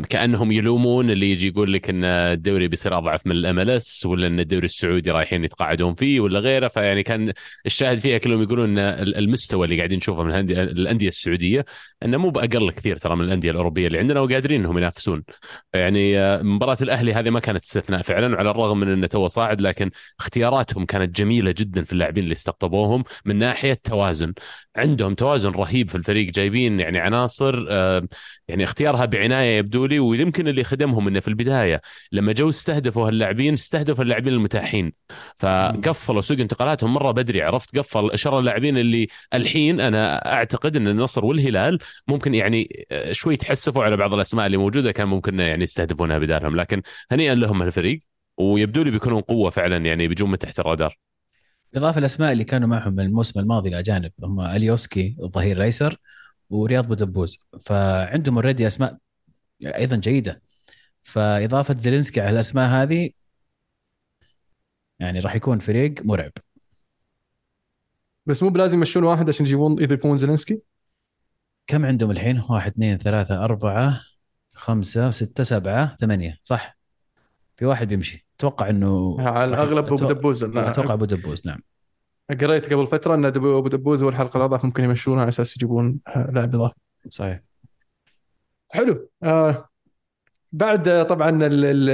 كأنهم 0.10 0.52
يلومون 0.52 1.12
اللي 1.12 1.32
يجي 1.32 1.48
يقول 1.48 1.74
لك 1.74 1.90
إن 1.90 2.04
الدوري 2.04 2.68
بيصير 2.68 2.98
أضعف 2.98 3.28
من 3.28 3.32
ال 3.32 3.70
MLS 3.70 4.06
ولا 4.06 4.28
إن 4.28 4.40
الدوري 4.40 4.66
السعودي 4.66 5.12
رايحين 5.12 5.44
يتقاعدون 5.44 5.96
فيه 5.96 6.20
ولا 6.20 6.40
غيره. 6.40 6.68
فيعني 6.68 7.04
كان 7.04 7.34
الشاهد 7.66 7.98
فيها 8.00 8.18
كلهم 8.18 8.42
يقولون 8.42 8.80
إن 8.80 9.04
المستوى 9.18 9.66
اللي 9.66 9.78
قاعدين 9.78 9.98
نشوفه 9.98 10.24
من 10.24 10.52
الانديه 10.52 11.10
السعودية 11.10 11.66
إنه 12.04 12.18
مو 12.18 12.30
بأقل 12.30 12.72
كثير 12.72 12.98
ترى 12.98 13.16
من 13.16 13.26
الأندية 13.26 13.52
الأوروبية 13.52 13.88
اللي 13.88 14.00
عندنا 14.00 14.20
وقادرين 14.20 14.60
إنهم 14.62 14.78
ينافسون. 14.78 15.24
يعني 15.74 16.20
آه، 16.20 16.42
مباراة 16.42 16.78
الأهلي 16.82 17.14
هذه 17.14 17.30
ما 17.30 17.40
كانت 17.40 17.64
استثناء 17.64 18.02
فعلا 18.02 18.36
وعلى 18.36 18.52
الرغم 18.52 18.80
من 18.80 18.88
إنه 18.88 19.08
تو 19.08 19.28
صاعد 19.28 19.62
لكن 19.62 19.92
اختياراتهم 20.20 20.86
كانت 20.86 21.16
جميلة 21.16 21.52
جدا 21.58 21.84
في 21.84 21.94
اللاعبين 21.94 22.24
اللي 22.24 22.34
استقطبوهم 22.34 23.04
من 23.26 23.36
ناحية 23.36 23.78
توازن. 23.84 24.34
عندهم 24.76 25.16
توازن 25.16 25.50
رهيب 25.52 25.90
في 25.90 25.96
الفريق 25.96 26.32
جايبين 26.32 26.80
يعني 26.80 27.00
عناصر 27.00 27.68
آه، 27.70 28.08
يعني 28.48 28.64
اختيارها 28.64 29.06
بعناية 29.06 29.51
يبدو 29.58 29.86
لي 29.86 30.00
ويمكن 30.00 30.48
اللي 30.48 30.64
خدمهم 30.64 31.08
إنه 31.08 31.20
في 31.20 31.28
البداية 31.28 31.82
لما 32.12 32.32
جو 32.34 32.50
استهدفوا 32.50 33.08
هاللاعبين 33.08 33.54
استهدفوا 33.54 34.04
اللاعبين 34.04 34.34
المتاحين. 34.34 34.94
فقفلوا 35.40 36.22
سوق 36.22 36.40
انتقالاتهم 36.40 36.94
مرة 36.94 37.12
بدري 37.12 37.42
عرفت؟ 37.42 37.78
قفل 37.78 38.20
شر 38.20 38.40
اللاعبين 38.40 38.78
اللي 38.78 39.08
الحين 39.34 39.80
أنا 39.80 40.34
أعتقد 40.34 40.76
إن 40.76 40.88
النصر 40.88 41.26
والهلال 41.26 41.80
ممكن 42.08 42.34
يعني 42.34 42.86
آه، 42.92 43.12
شوي 43.12 43.38
تحسفوا 43.38 43.84
على 43.84 43.98
بعض 43.98 44.14
الأسماء 44.14 44.46
اللي 44.46 44.58
موجودة 44.58 44.92
كان 44.92 45.08
ممكن 45.08 45.40
يعني 45.40 45.64
يستهدفونها 45.64 46.18
بدالهم. 46.18 46.56
لكن 46.56 46.82
هنيئا 47.12 47.36
لهم 47.36 47.62
الفريق 47.62 48.00
ويبدو 48.38 48.84
لي 48.84 48.92
بيكونون 48.92 49.22
قوة 49.22 49.50
فعلا 49.50 49.78
يعني 49.86 50.08
بيجون 50.08 50.32
من 50.32 50.38
تحت 50.38 50.60
الرادار. 50.60 50.98
بالاضافه 51.74 52.00
الاسماء 52.00 52.32
اللي 52.32 52.44
كانوا 52.44 52.68
معهم 52.68 53.00
الموسم 53.00 53.40
الماضي 53.40 53.70
الأجانب 53.70 54.12
هم 54.24 54.42
أليوسكي 54.42 55.16
الظهير 55.24 55.58
الأيسر 55.58 55.98
ورياض 56.50 56.88
بودبوز 56.88 57.40
فعندهم 57.66 58.36
already 58.36 58.68
أسماء 58.68 58.98
أيضا 59.66 59.96
جيدة. 59.96 60.42
فإضافة 61.02 61.78
زيلينسكي 61.78 62.22
على 62.22 62.30
الأسماء 62.30 62.70
هذه 62.70 63.10
يعني 65.00 65.20
راح 65.20 65.36
يكون 65.36 65.60
فريق 65.60 66.06
مرعب. 66.06 66.32
بس 68.26 68.44
مو 68.44 68.50
بلازم 68.50 68.78
يمشون 68.78 69.04
واحد 69.04 69.30
عشان 69.30 69.46
يجيبون 69.46 69.84
يضيفون 69.84 70.18
زيلينسكي؟ 70.18 70.62
كم 71.68 71.86
عندهم 71.86 72.12
الحين؟ 72.12 72.42
واحد 72.50 72.72
اثنين 72.72 72.98
ثلاثة 72.98 73.44
أربعة 73.44 74.02
خمسة 74.54 75.12
ستة 75.12 75.44
سبعة 75.44 75.96
ثمانية. 75.96 76.38
صح؟ 76.44 76.78
في 77.56 77.66
واحد 77.66 77.88
بيمشي. 77.88 78.28
أتوقع 78.38 78.70
إنه 78.70 79.16
على 79.20 79.46
الأغلب 79.46 79.86
أبو 79.86 79.98
أتوقع- 79.98 80.10
دبوز 80.10 80.44
أتوقع 80.44 80.94
أبو 80.94 81.06
دبوز 81.06 81.48
نعم. 81.48 81.60
قريت 82.42 82.74
قبل 82.74 82.88
فترة 82.88 83.16
إن 83.16 83.26
أبو 83.26 83.68
دبوز 83.68 84.04
والحلقة 84.04 84.38
الاضافه 84.38 84.66
ممكن 84.66 84.84
يمشونه 84.84 85.22
على 85.22 85.30
أساس 85.30 85.58
يجيبون 85.58 86.00
لاعب 86.16 86.56
إضافي. 86.56 86.76
صحيح. 87.10 87.40
حلو. 88.74 89.10
آه 89.24 89.70
بعد 90.52 91.08
طبعا 91.10 91.30
ال- 91.30 91.66
ال- 91.66 91.90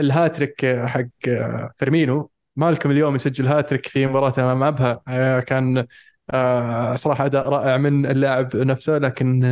الهاتريك 0.00 0.66
حق 0.86 1.06
آه، 1.28 1.72
فيرمينو. 1.76 2.30
مالكم 2.56 2.90
اليوم 2.90 3.14
يسجل 3.14 3.46
هاتريك 3.48 3.86
في 3.88 4.06
مباراة 4.06 4.34
أمام 4.38 4.62
أبها. 4.62 5.02
آه 5.08 5.40
كان 5.40 5.86
آه 6.30 6.94
صراحة 6.94 7.26
أداء 7.26 7.48
رائع 7.48 7.76
من 7.76 8.06
اللاعب 8.06 8.56
نفسه 8.56 8.98
لكن 8.98 9.44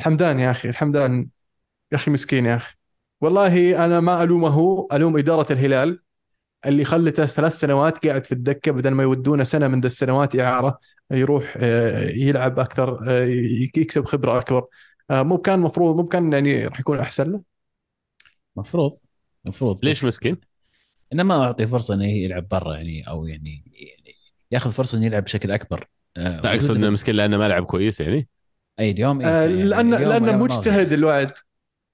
الحمدان 0.00 0.40
يا 0.40 0.50
أخي 0.50 0.68
الحمدان 0.68 1.28
يا 1.92 1.96
أخي 1.96 2.10
مسكين 2.10 2.46
يا 2.46 2.56
أخي. 2.56 2.74
والله 3.20 3.84
أنا 3.84 4.00
ما 4.00 4.22
ألومه 4.22 4.88
ألوم 4.92 5.18
إدارة 5.18 5.52
الهلال 5.52 6.02
اللي 6.66 6.84
خلته 6.84 7.26
ثلاث 7.26 7.52
سنوات 7.52 8.06
قاعد 8.06 8.26
في 8.26 8.32
الدكة 8.32 8.72
بدل 8.72 8.90
ما 8.90 9.02
يودونه 9.02 9.44
سنة 9.44 9.68
من 9.68 9.84
السنوات 9.84 10.36
إعارة 10.40 10.78
يروح 11.10 11.56
يلعب 12.16 12.58
أكثر 12.58 13.10
يكسب 13.76 14.04
خبرة 14.04 14.38
أكبر. 14.38 14.66
مو 15.10 15.38
كان 15.38 15.60
مفروض 15.60 15.96
مو 15.96 16.06
كان 16.06 16.32
يعني 16.32 16.66
راح 16.66 16.80
يكون 16.80 16.98
أحسن 16.98 17.30
له. 17.32 17.42
مفروض. 18.56 18.92
مفروض 19.44 19.84
ليش 19.84 20.04
مسكين؟ 20.04 20.36
إنه 21.12 21.22
ما 21.22 21.44
اعطي 21.44 21.66
فرصة 21.66 21.94
إنه 21.94 22.06
يلعب 22.06 22.48
برا 22.48 22.74
يعني 22.74 23.08
أو 23.08 23.26
يعني 23.26 23.64
يعني 23.66 24.16
ياخذ 24.50 24.70
فرصة 24.70 24.98
إنه 24.98 25.06
يلعب 25.06 25.24
بشكل 25.24 25.50
أكبر. 25.50 25.88
آه، 26.16 26.40
لا 26.40 26.54
أقصد 26.54 26.76
إنه 26.76 26.90
مسكين 26.90 27.14
لأنه 27.14 27.38
ما 27.38 27.48
لعب 27.48 27.64
كويس 27.64 28.00
يعني. 28.00 28.28
أي 28.80 28.90
اليوم 28.90 29.20
إيه 29.20 29.26
آه، 29.28 29.42
يعني 29.42 29.62
لأن 29.62 29.94
اليوم 29.94 30.10
لأنه 30.10 30.24
واليوم 30.24 30.42
مجتهد 30.42 30.92
الولد 30.92 31.30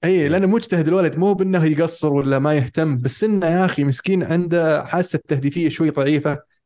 اي 0.03 0.29
لأنه 0.29 0.47
مجتهد 0.47 0.87
الولد 0.87 1.17
مو 1.17 1.33
بإنه 1.33 1.65
يقصر 1.65 2.13
ولا 2.13 2.39
ما 2.39 2.53
يهتم 2.53 2.97
بس 2.97 3.23
إنه 3.23 3.47
يا 3.47 3.65
أخي 3.65 3.83
مسكين 3.83 4.23
عنده 4.23 4.85
حاسة 4.85 5.17
التهديفيه 5.17 5.69
شوي 5.69 5.89
ضعيفة. 5.89 6.31
آه 6.31 6.56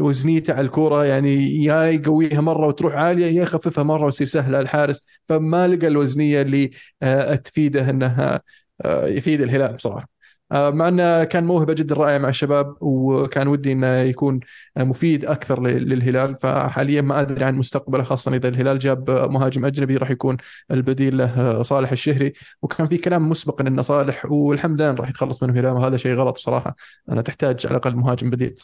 وزنيته 0.00 0.52
على 0.52 0.60
الكوره 0.60 1.04
يعني 1.04 1.64
يا 1.64 1.84
يقويها 1.84 2.40
مرة 2.40 2.66
وتروح 2.66 2.94
عالية 2.94 3.26
يا 3.26 3.42
يخففها 3.42 3.84
مرة 3.84 4.04
ويصير 4.04 4.26
سهله 4.26 4.56
على 4.56 4.64
الحارس. 4.64 5.06
فما 5.24 5.68
لقى 5.68 5.86
الوزنية 5.86 6.42
اللي 6.42 6.70
آه 7.02 7.34
تفيده 7.34 7.90
إنها 7.90 8.40
آه 8.84 9.06
يفيد 9.06 9.40
الهلال 9.40 9.72
بصراحة. 9.76 10.08
آه، 10.52 10.70
مع 10.70 10.88
إنه 10.88 11.24
كان 11.24 11.44
موهبة 11.44 11.72
جدا 11.72 11.94
رائعة 11.94 12.18
مع 12.18 12.28
الشباب 12.28 12.74
وكان 12.80 13.48
ودي 13.48 13.72
إنه 13.72 13.86
يكون 13.86 14.40
آه، 14.76 14.82
مفيد 14.84 15.24
أكثر 15.24 15.62
لل- 15.62 15.88
للهلال. 15.88 16.36
فحاليا 16.36 17.00
ما 17.00 17.20
أدري 17.20 17.44
عن 17.44 17.54
مستقبله 17.54 18.02
خاصة 18.02 18.34
إذا 18.36 18.48
الهلال 18.48 18.78
جاب 18.78 19.10
آه، 19.10 19.26
مهاجم 19.26 19.64
أجنبي 19.64 19.96
راح 19.96 20.10
يكون 20.10 20.36
البديل 20.70 21.18
له 21.18 21.40
آه، 21.40 21.62
صالح 21.62 21.90
الشهري. 21.92 22.32
وكان 22.62 22.88
في 22.88 22.98
كلام 22.98 23.28
مسبقا 23.28 23.68
انه 23.68 23.82
صالح 23.82 24.26
والحمدان 24.32 24.94
راح 24.94 25.08
يتخلص 25.08 25.42
منه 25.42 25.52
الهلال 25.52 25.72
وهذا 25.72 25.96
شيء 25.96 26.14
غلط 26.14 26.34
بصراحة. 26.36 26.76
أنا 27.10 27.22
تحتاج 27.22 27.66
على 27.66 27.76
الأقل 27.76 27.96
مهاجم 27.96 28.30
بديل. 28.30 28.56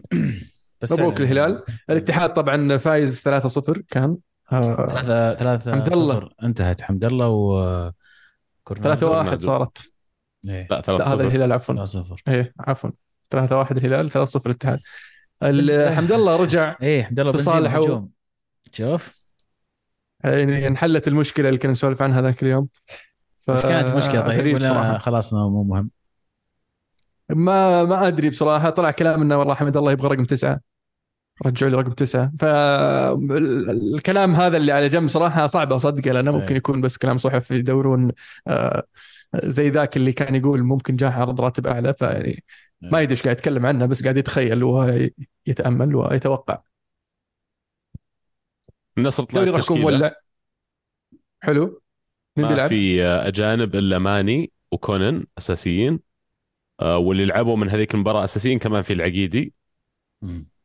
بس 0.82 0.92
مبروك 0.92 1.18
فعلاً 1.18 1.30
الهلال 1.46 1.62
الاتحاد 1.90 2.32
طبعا 2.32 2.76
فايز 2.76 3.20
3-0 3.20 3.82
كان 3.90 4.16
آه، 4.52 4.86
ثلاثة 4.86 5.34
ثلاثة 5.34 5.72
حمد 5.72 5.92
الله. 5.92 6.14
صفر 6.14 6.34
انتهت 6.42 6.80
حمد 6.82 7.04
الله 7.04 7.28
و 7.28 7.92
كورنادو. 8.64 8.96
3-1 8.96 9.00
كورنادو. 9.10 9.46
صارت 9.46 9.90
إيه. 10.48 10.66
لا 10.70 10.80
ثلاث 10.80 11.00
لا 11.00 11.08
هذا 11.08 11.14
صفر 11.14 11.26
الهلال 11.26 11.52
عفوا 11.52 11.74
3 11.74 11.84
0 12.02 12.22
إيه 12.28 12.52
عفوا 12.60 12.90
3-1 13.34 13.72
الهلال 13.72 14.10
3-0 14.10 14.46
الاتحاد 14.46 14.78
ال- 15.42 15.94
حمد 15.94 16.12
الله 16.12 16.36
رجع 16.36 16.76
إيه 16.82 17.02
حمد 17.04 17.20
الله. 17.20 17.70
هجوم. 17.70 18.10
شوف 18.72 19.24
يعني 20.24 20.66
انحلت 20.66 21.08
المشكلة 21.08 21.48
اللي 21.48 21.58
كنا 21.58 21.72
نسولف 21.72 22.02
عنها 22.02 22.22
ذاك 22.22 22.42
اليوم 22.42 22.68
ف- 23.40 23.50
وش 23.50 23.62
كانت 23.62 23.92
المشكلة 23.92 24.20
طيب 24.26 24.54
ولا. 24.54 24.98
خلاص 24.98 25.32
إنه 25.34 25.48
مو 25.50 25.62
مهم 25.64 25.90
ما 27.28 27.84
ما 27.84 28.08
أدري 28.08 28.30
بصراحة 28.30 28.70
طلع 28.70 28.90
كلام 28.90 29.22
إنه 29.22 29.38
والله 29.38 29.54
حمد 29.54 29.76
الله 29.76 29.92
يبغى 29.92 30.08
رقم 30.08 30.24
تسعة. 30.24 30.60
رجعوا 31.46 31.70
لي 31.70 31.76
رقم 31.76 31.90
تسعة. 31.92 32.32
فالكلام 32.40 34.34
هذا 34.34 34.56
اللي 34.56 34.72
على 34.72 34.86
جنب 34.86 35.08
صراحة 35.08 35.46
صعب 35.46 35.72
أصدقه 35.72 36.12
لأنه 36.12 36.32
ممكن 36.32 36.52
أي. 36.52 36.56
يكون 36.56 36.80
بس 36.80 36.98
كلام 36.98 37.18
صحف 37.18 37.50
يدورون 37.50 38.12
آه، 38.46 38.86
زي 39.44 39.70
ذاك 39.70 39.96
اللي 39.96 40.12
كان 40.12 40.34
يقول 40.34 40.62
ممكن 40.62 40.96
جاه 40.96 41.10
عرض 41.10 41.40
راتب 41.40 41.66
أعلى 41.66 41.94
فيعني 41.94 42.44
ما 42.80 43.00
يدري 43.00 43.12
إيش 43.12 43.22
قاعد 43.22 43.36
يتكلم 43.36 43.66
عنه 43.66 43.86
بس 43.86 44.02
قاعد 44.02 44.16
يتخيل 44.16 44.64
ويتامل 44.64 45.96
ويتوقع. 45.96 46.58
النصر 48.98 49.24
طلع 49.24 49.42
راح 49.44 49.60
يكون. 49.60 49.80
مولع 49.80 50.14
حلو. 51.40 51.82
مين 52.36 52.48
بيلعب؟ 52.48 52.68
في 52.68 53.04
آه، 53.04 53.28
أجانب 53.28 53.74
إلا 53.74 53.98
ماني 53.98 54.52
وكونن 54.72 55.26
أساسيين. 55.38 56.13
واللي 56.84 57.24
لعبوا 57.24 57.56
من 57.56 57.68
هذيك 57.70 57.94
المباراة 57.94 58.24
أساسيين 58.24 58.58
كمان 58.58 58.82
في 58.82 58.92
العقيدي. 58.92 59.52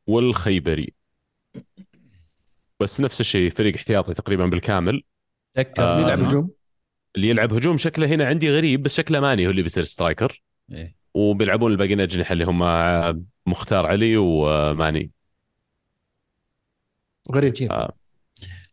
والخيبري 0.07 0.93
بس 2.79 3.01
نفس 3.01 3.19
الشيء 3.21 3.49
فريق 3.51 3.75
احتياطي 3.75 4.13
تقريبا 4.13 4.45
بالكامل 4.45 5.03
تذكر 5.55 5.83
آه، 5.83 5.99
يلعب. 6.01 6.19
هجوم؟ 6.19 6.49
اللي 7.15 7.29
يلعب 7.29 7.53
هجوم 7.53 7.77
شكله 7.77 8.07
هنا 8.07 8.25
عندي 8.27 8.51
غريب 8.51 8.83
بس 8.83 8.95
شكله 8.95 9.19
ماني 9.19 9.47
هو 9.47 9.51
اللي 9.51 9.61
بيصير 9.63 9.83
سترايكر 9.83 10.41
إيه. 10.71 10.95
وبيلعبون 11.13 11.71
الباقيين 11.71 11.99
اجنحه 11.99 12.33
اللي 12.33 12.43
هم 12.43 12.63
آه، 12.63 13.21
مختار 13.45 13.85
علي 13.85 14.17
وماني 14.17 15.11
غريب 17.31 17.51
عجيب. 17.51 17.71
آه. 17.71 17.93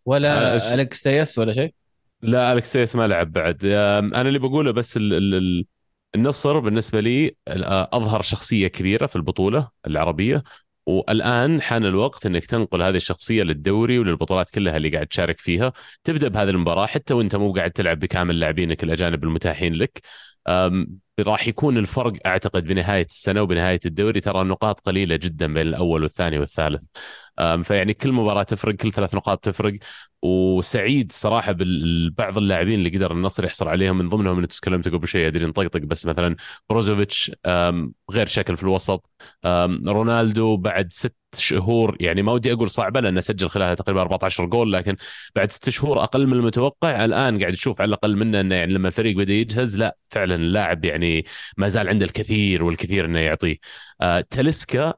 ولا 0.05 0.55
آه، 0.73 0.75
الكس 0.75 1.03
تيس 1.03 1.39
ولا 1.39 1.53
شيء 1.53 1.75
لا 2.23 2.53
الكسيس 2.53 2.97
ما 2.97 3.09
لعب 3.09 3.33
بعد 3.33 3.65
آم، 3.65 4.15
أنا 4.15 4.29
اللي 4.29 4.39
بقوله 4.39 4.71
بس 4.71 4.97
ال 4.97 5.13
ال 5.15 5.35
ال 5.35 5.67
النصر 6.17 6.59
بالنسبة 6.59 7.01
لي 7.01 7.37
آه، 7.49 7.89
أظهر 7.93 8.23
شخصية 8.23 8.69
كبيرة 8.69 9.07
في 9.07 9.17
البطولة 9.17 9.69
العربية. 9.87 10.43
والآن 10.87 11.63
حان 11.63 11.85
الوقت 11.85 12.27
إنك 12.27 12.47
تنقل 12.47 12.83
هذه 12.83 12.97
الشخصية 12.97 13.43
للدوري 13.43 13.99
وللبطولات 13.99 14.51
كلها 14.51 14.77
اللي 14.77 14.89
قاعد 14.89 15.07
تشارك 15.07 15.41
فيها. 15.41 15.73
تبدأ 16.05 16.29
بهذه 16.29 16.51
المباراة 16.51 16.87
حتى 16.87 17.15
وأنت 17.15 17.37
مو 17.37 17.53
قاعد 17.53 17.71
تلعب 17.71 17.99
بكامل 17.99 18.41
لاعبينك 18.41 18.85
الأجانب 18.85 19.25
المتاحين 19.25 19.75
لك. 19.75 20.03
راح 21.21 21.49
يكون 21.49 21.79
الفرق 21.79 22.13
أعتقد 22.27 22.65
بنهاية 22.65 23.05
السنة 23.05 23.43
وبنهاية 23.43 23.81
الدوري 23.87 24.21
ترى 24.21 24.43
النقاط 24.43 24.81
قليلة 24.81 25.17
جدا 25.17 25.55
بين 25.55 25.67
الأول 25.67 26.03
والثاني 26.03 26.39
والثالث. 26.39 26.83
فيعني 27.63 27.95
كل 27.95 28.13
مباراة 28.13 28.43
تفرق 28.43 28.75
كل 28.75 28.93
ثلاث 28.93 29.15
نقاط 29.15 29.45
تفرق. 29.45 29.79
وسعيد 30.23 31.13
صراحة 31.13 31.53
ببعض 31.53 32.39
اللاعبين 32.39 32.79
اللي 32.79 32.91
قدر 32.99 33.13
النصر 33.13 33.45
يحصل 33.45 33.69
عليهم 33.69 33.99
من 33.99 34.09
ضمنهم 34.09 34.37
اللي 34.37 34.47
تكلمت 34.47 34.89
قبل 34.89 35.09
شوي 35.09 35.27
ادري 35.27 35.47
نطقطق 35.47 35.81
بس 35.81 36.07
مثلا 36.07 36.37
بروزوفيتش 36.71 37.33
غير 38.11 38.27
شكل 38.27 38.57
في 38.57 38.63
الوسط. 38.63 39.11
رونالدو 39.87 40.57
بعد 40.57 40.93
ست 40.93 41.15
شهور 41.39 41.97
يعني 42.01 42.23
ما 42.23 42.33
ودي 42.33 42.53
أقول 42.53 42.71
صعبة 42.71 43.01
لأنه 43.01 43.21
سجل 43.21 43.49
خلالها 43.49 43.75
تقريبا 43.75 44.01
14 44.01 44.45
جول 44.47 44.73
لكن 44.73 44.97
بعد 45.37 45.53
ست 45.53 45.71
شهور 45.71 46.03
أقل 46.03 46.27
من 46.27 46.33
المتوقع 46.33 47.05
الآن 47.05 47.41
قاعد 47.41 47.53
تشوف 47.53 47.81
على 47.81 47.89
الأقل 47.89 48.17
منه 48.17 48.41
إنه 48.41 48.55
يعني 48.55 48.73
لما 48.73 48.89
الفريق 48.89 49.17
بدأ 49.17 49.33
يجهز 49.33 49.79
لا 49.79 49.97
فعلا 50.09 50.35
اللاعب 50.35 50.85
يعني 50.85 51.25
ما 51.57 51.69
زال 51.69 51.89
عنده 51.89 52.05
الكثير 52.07 52.63
والكثير 52.65 53.05
إنه 53.05 53.21
يعطيه. 53.21 53.57
آه 54.01 54.21
تلسكا 54.31 54.95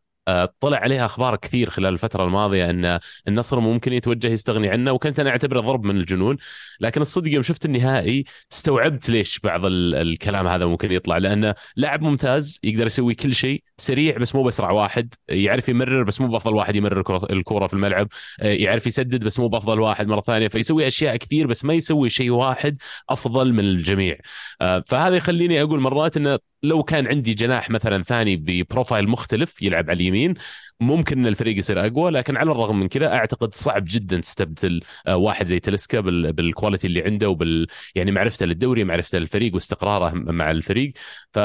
طلع 0.60 0.78
عليها 0.78 1.06
أخبار 1.06 1.36
كثير 1.36 1.70
خلال 1.70 1.92
الفترة 1.92 2.24
الماضية 2.24 2.70
إن 2.70 2.98
النصر 3.28 3.60
ممكن 3.60 3.92
يتوجه 3.92 4.28
يستغني 4.28 4.68
عنه 4.68 4.92
وكنت 4.92 5.20
أنا 5.20 5.30
أعتبره 5.30 5.60
ضرب 5.60 5.84
من 5.84 5.96
الجنون. 5.96 6.36
لكن 6.80 7.00
الصدق 7.00 7.32
يوم 7.32 7.42
شفت 7.42 7.64
النهائي 7.64 8.24
استوعبت 8.52 9.08
ليش 9.10 9.38
بعض 9.38 9.64
ال- 9.64 9.94
الكلام 9.94 10.46
هذا 10.46 10.66
ممكن 10.66 10.92
يطلع. 10.92 11.18
لأنه 11.18 11.54
لاعب 11.76 12.02
ممتاز 12.02 12.60
يقدر 12.64 12.86
يسوي 12.86 13.14
كل 13.14 13.34
شيء 13.34 13.62
سريع 13.78 14.18
بس 14.18 14.34
مو 14.34 14.42
بأسرع 14.42 14.70
واحد 14.70 15.14
يعرف 15.28 15.68
يمرر 15.68 16.02
بس 16.02 16.20
مو 16.20 16.28
بأفضل 16.28 16.54
واحد 16.54 16.76
يمرر 16.76 17.24
الكورة 17.30 17.66
في 17.66 17.74
الملعب 17.74 18.08
يعرف 18.42 18.86
يسدد 18.86 19.24
بس 19.24 19.38
مو 19.40 19.48
بأفضل 19.48 19.80
واحد 19.80 20.06
مرة 20.06 20.20
ثانية 20.20 20.48
فيسوي 20.48 20.86
أشياء 20.86 21.16
كثير 21.16 21.46
بس 21.46 21.64
ما 21.64 21.74
يسوي 21.74 22.10
شيء 22.10 22.30
واحد 22.30 22.78
أفضل 23.10 23.52
من 23.52 23.60
الجميع. 23.60 24.16
آه، 24.60 24.84
فهذا 24.86 25.16
يخليني 25.16 25.62
أقول 25.62 25.80
مرات 25.80 26.16
انه 26.16 26.38
لو 26.62 26.82
كان 26.82 27.06
عندي 27.06 27.34
جناح 27.34 27.70
مثلا 27.70 28.02
ثاني 28.02 28.36
ب 28.36 28.45
profile 28.45 29.08
مختلف 29.08 29.62
يلعب 29.62 29.90
على 29.90 29.96
اليمين 29.96 30.34
ممكن 30.80 31.18
إن 31.18 31.26
الفريق 31.26 31.58
يصير 31.58 31.86
أقوى 31.86 32.10
لكن 32.10 32.36
على 32.36 32.50
الرغم 32.50 32.80
من 32.80 32.88
كذا 32.88 33.12
أعتقد 33.14 33.54
صعب 33.54 33.84
جدا 33.88 34.20
تستبدل 34.20 34.80
آه، 35.06 35.16
واحد 35.16 35.46
زي 35.46 35.60
تلسكا 35.60 36.00
بال- 36.00 36.32
بال 36.32 36.44
quality 36.44 36.86
اللي 36.86 37.02
عنده 37.02 37.28
وبال 37.30 37.66
يعني 37.94 38.12
معرفته 38.12 38.46
للدوري 38.46 38.84
معرفته 38.84 39.18
للفريق 39.18 39.54
واستقراره 39.54 40.10
مع 40.14 40.50
الفريق. 40.50 40.92
ف 41.32 41.38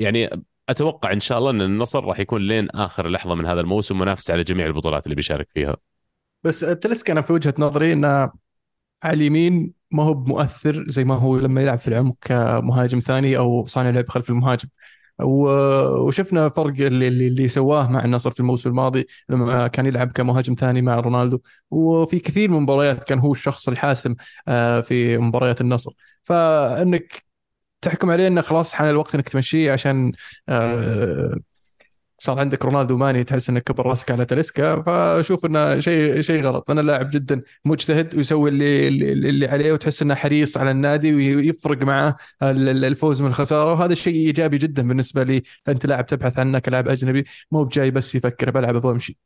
يعني 0.00 0.30
أتوقع 0.68 1.12
إن 1.12 1.20
شاء 1.20 1.38
الله 1.38 1.50
إن 1.50 1.60
النصر 1.60 2.04
راح 2.04 2.20
يكون 2.20 2.42
لين 2.48 2.70
آخر 2.70 3.08
لحظة 3.08 3.34
من 3.34 3.46
هذا 3.46 3.60
الموسم 3.60 3.98
منافس 3.98 4.30
على 4.30 4.42
جميع 4.42 4.66
البطولات 4.66 5.04
اللي 5.06 5.14
بيشارك 5.14 5.48
فيها. 5.54 5.76
بس 6.44 6.60
تلسكا 6.60 7.10
أنا 7.10 7.22
في 7.22 7.32
وجهة 7.32 7.54
نظري 7.58 7.92
إنه 7.92 8.32
على 9.02 9.14
اليمين 9.14 9.72
ما 9.92 10.02
هو 10.02 10.14
بمؤثر 10.14 10.84
زي 10.88 11.04
ما 11.04 11.14
هو 11.14 11.38
لما 11.38 11.62
يلعب 11.62 11.78
في 11.78 11.88
العمق 11.88 12.16
كمهاجم 12.20 12.98
ثاني 12.98 13.36
أو 13.36 13.66
صانع 13.66 13.90
لعب 13.90 14.08
خلف 14.08 14.30
المهاجم. 14.30 14.68
وشفنا 15.22 16.48
فرق 16.48 16.66
اللي, 16.66 17.08
اللي 17.08 17.26
اللي 17.28 17.48
سواه 17.48 17.92
مع 17.92 18.04
النصر 18.04 18.30
في 18.30 18.40
الموسم 18.40 18.70
الماضي 18.70 19.06
لما 19.28 19.66
كان 19.66 19.86
يلعب 19.86 20.12
كمهاجم 20.12 20.54
ثاني 20.54 20.82
مع 20.82 21.00
رونالدو. 21.00 21.40
وفي 21.70 22.18
كثير 22.18 22.50
من 22.50 22.56
المباريات 22.56 23.04
كان 23.04 23.18
هو 23.18 23.32
الشخص 23.32 23.68
الحاسم 23.68 24.14
آه، 24.48 24.80
في 24.80 25.18
مباريات 25.18 25.60
النصر. 25.60 25.92
فإنك 26.24 27.22
تحكم 27.82 28.10
عليه 28.10 28.26
إنه 28.26 28.40
خلاص 28.40 28.72
حان 28.72 28.88
الوقت 28.90 29.14
إنك 29.14 29.28
تمشيه 29.28 29.72
عشان 29.72 30.12
آه، 30.48 31.36
صار 32.22 32.38
عندك 32.40 32.64
رونالدو 32.64 32.96
ماني 32.96 33.24
تحس 33.24 33.50
إنك 33.50 33.62
كبر 33.64 33.86
راسك 33.86 34.10
على 34.10 34.24
تاليسكا 34.24 34.82
فأشوف 34.82 35.46
إنه 35.46 35.80
شيء 35.80 36.20
شيء 36.20 36.42
غلط. 36.42 36.70
أنا 36.70 36.80
لاعب 36.80 37.10
جدا 37.10 37.42
مجتهد 37.64 38.14
ويسوي 38.16 38.50
اللي 38.50 38.88
اللي 39.12 39.46
عليه 39.46 39.72
وتحس 39.72 40.02
إنه 40.02 40.14
حريص 40.14 40.56
على 40.56 40.70
النادي 40.70 41.14
ويفرق 41.14 41.82
معه 41.82 42.16
ال- 42.42 42.68
ال- 42.68 42.84
الفوز 42.84 43.22
من 43.22 43.28
الخساره 43.28 43.72
وهذا 43.72 43.94
شيء 43.94 44.14
إيجابي 44.14 44.58
جدا 44.58 44.88
بالنسبة 44.88 45.22
لي. 45.22 45.42
أنت 45.68 45.86
لاعب 45.86 46.06
تبحث 46.06 46.38
عنه 46.38 46.58
كلاعب 46.58 46.88
أجنبي 46.88 47.24
مو 47.50 47.64
بجاي 47.64 47.90
بس 47.90 48.14
يفكر 48.14 48.50
بلعب 48.50 48.76
أبغى 48.76 48.92
أمشي. 48.92 49.18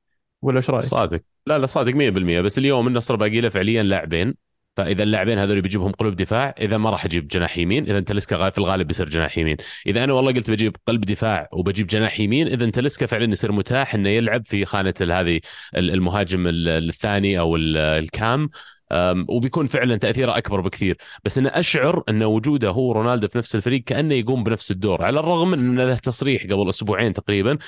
ولا 0.43 0.57
إيش 0.57 0.71
رأيك؟ 0.71 0.85
صادق. 0.85 1.21
لا 1.47 1.59
لا 1.59 1.67
صادق 1.67 1.93
100% 1.93 2.41
بس 2.41 2.59
اليوم 2.59 2.87
النصر 2.87 3.17
باقي 3.17 3.41
له 3.41 3.49
فعليا 3.49 3.83
لاعبين. 3.83 4.35
فإذا 4.76 5.02
اللاعبين 5.02 5.38
هذول 5.38 5.61
بيجيبهم 5.61 5.93
قلوب 5.93 6.16
دفاع 6.16 6.54
إذا 6.61 6.76
ما 6.76 6.90
راح 6.90 7.04
أجيب 7.04 7.28
جناح 7.28 7.59
يمين 7.59 7.85
إذا 7.85 8.00
تلسكا 8.00 8.50
في 8.50 8.59
الغالب 8.59 8.87
بيصير 8.87 9.09
جناح 9.09 9.38
يمين. 9.38 9.57
إذا 9.87 10.04
أنا 10.04 10.12
والله 10.12 10.33
قلت 10.33 10.50
بجيب 10.50 10.76
قلب 10.87 11.00
دفاع 11.00 11.49
وبجيب 11.52 11.87
جناح 11.87 12.21
يمين 12.21 12.47
إذا 12.49 12.71
تلسكا 12.71 13.06
فعلا 13.06 13.32
يصير 13.32 13.52
متاح 13.52 13.95
إنه 13.95 14.08
يلعب 14.08 14.47
في 14.47 14.65
خانة 14.65 14.95
هذه 15.00 15.41
ال- 15.76 15.91
المهاجم 15.91 16.47
ال- 16.47 16.69
الثاني 16.69 17.39
أو 17.39 17.56
ال- 17.56 17.76
الكام. 17.76 18.50
وبيكون 19.28 19.67
فعلا 19.67 19.97
تأثيره 19.97 20.39
أكبر 20.39 20.61
بكثير. 20.61 20.97
بس 21.25 21.39
أنا 21.39 21.59
أشعر 21.59 22.02
أن 22.09 22.23
وجوده 22.23 22.71
هو 22.71 22.93
رونالدو 22.93 23.28
في 23.28 23.39
نفس 23.39 23.54
الفريق 23.57 23.85
كأنه 23.85 24.15
يقوم 24.15 24.45
بنفس 24.45 24.71
الدور. 24.71 25.02
على 25.02 25.21
الرغم 25.21 25.50
من 25.50 25.59
أن 25.59 25.89
له 25.89 25.95
تصريح 25.95 26.43
قبل 26.45 26.69
أسبوعين 26.69 27.13
تقريبا 27.13 27.59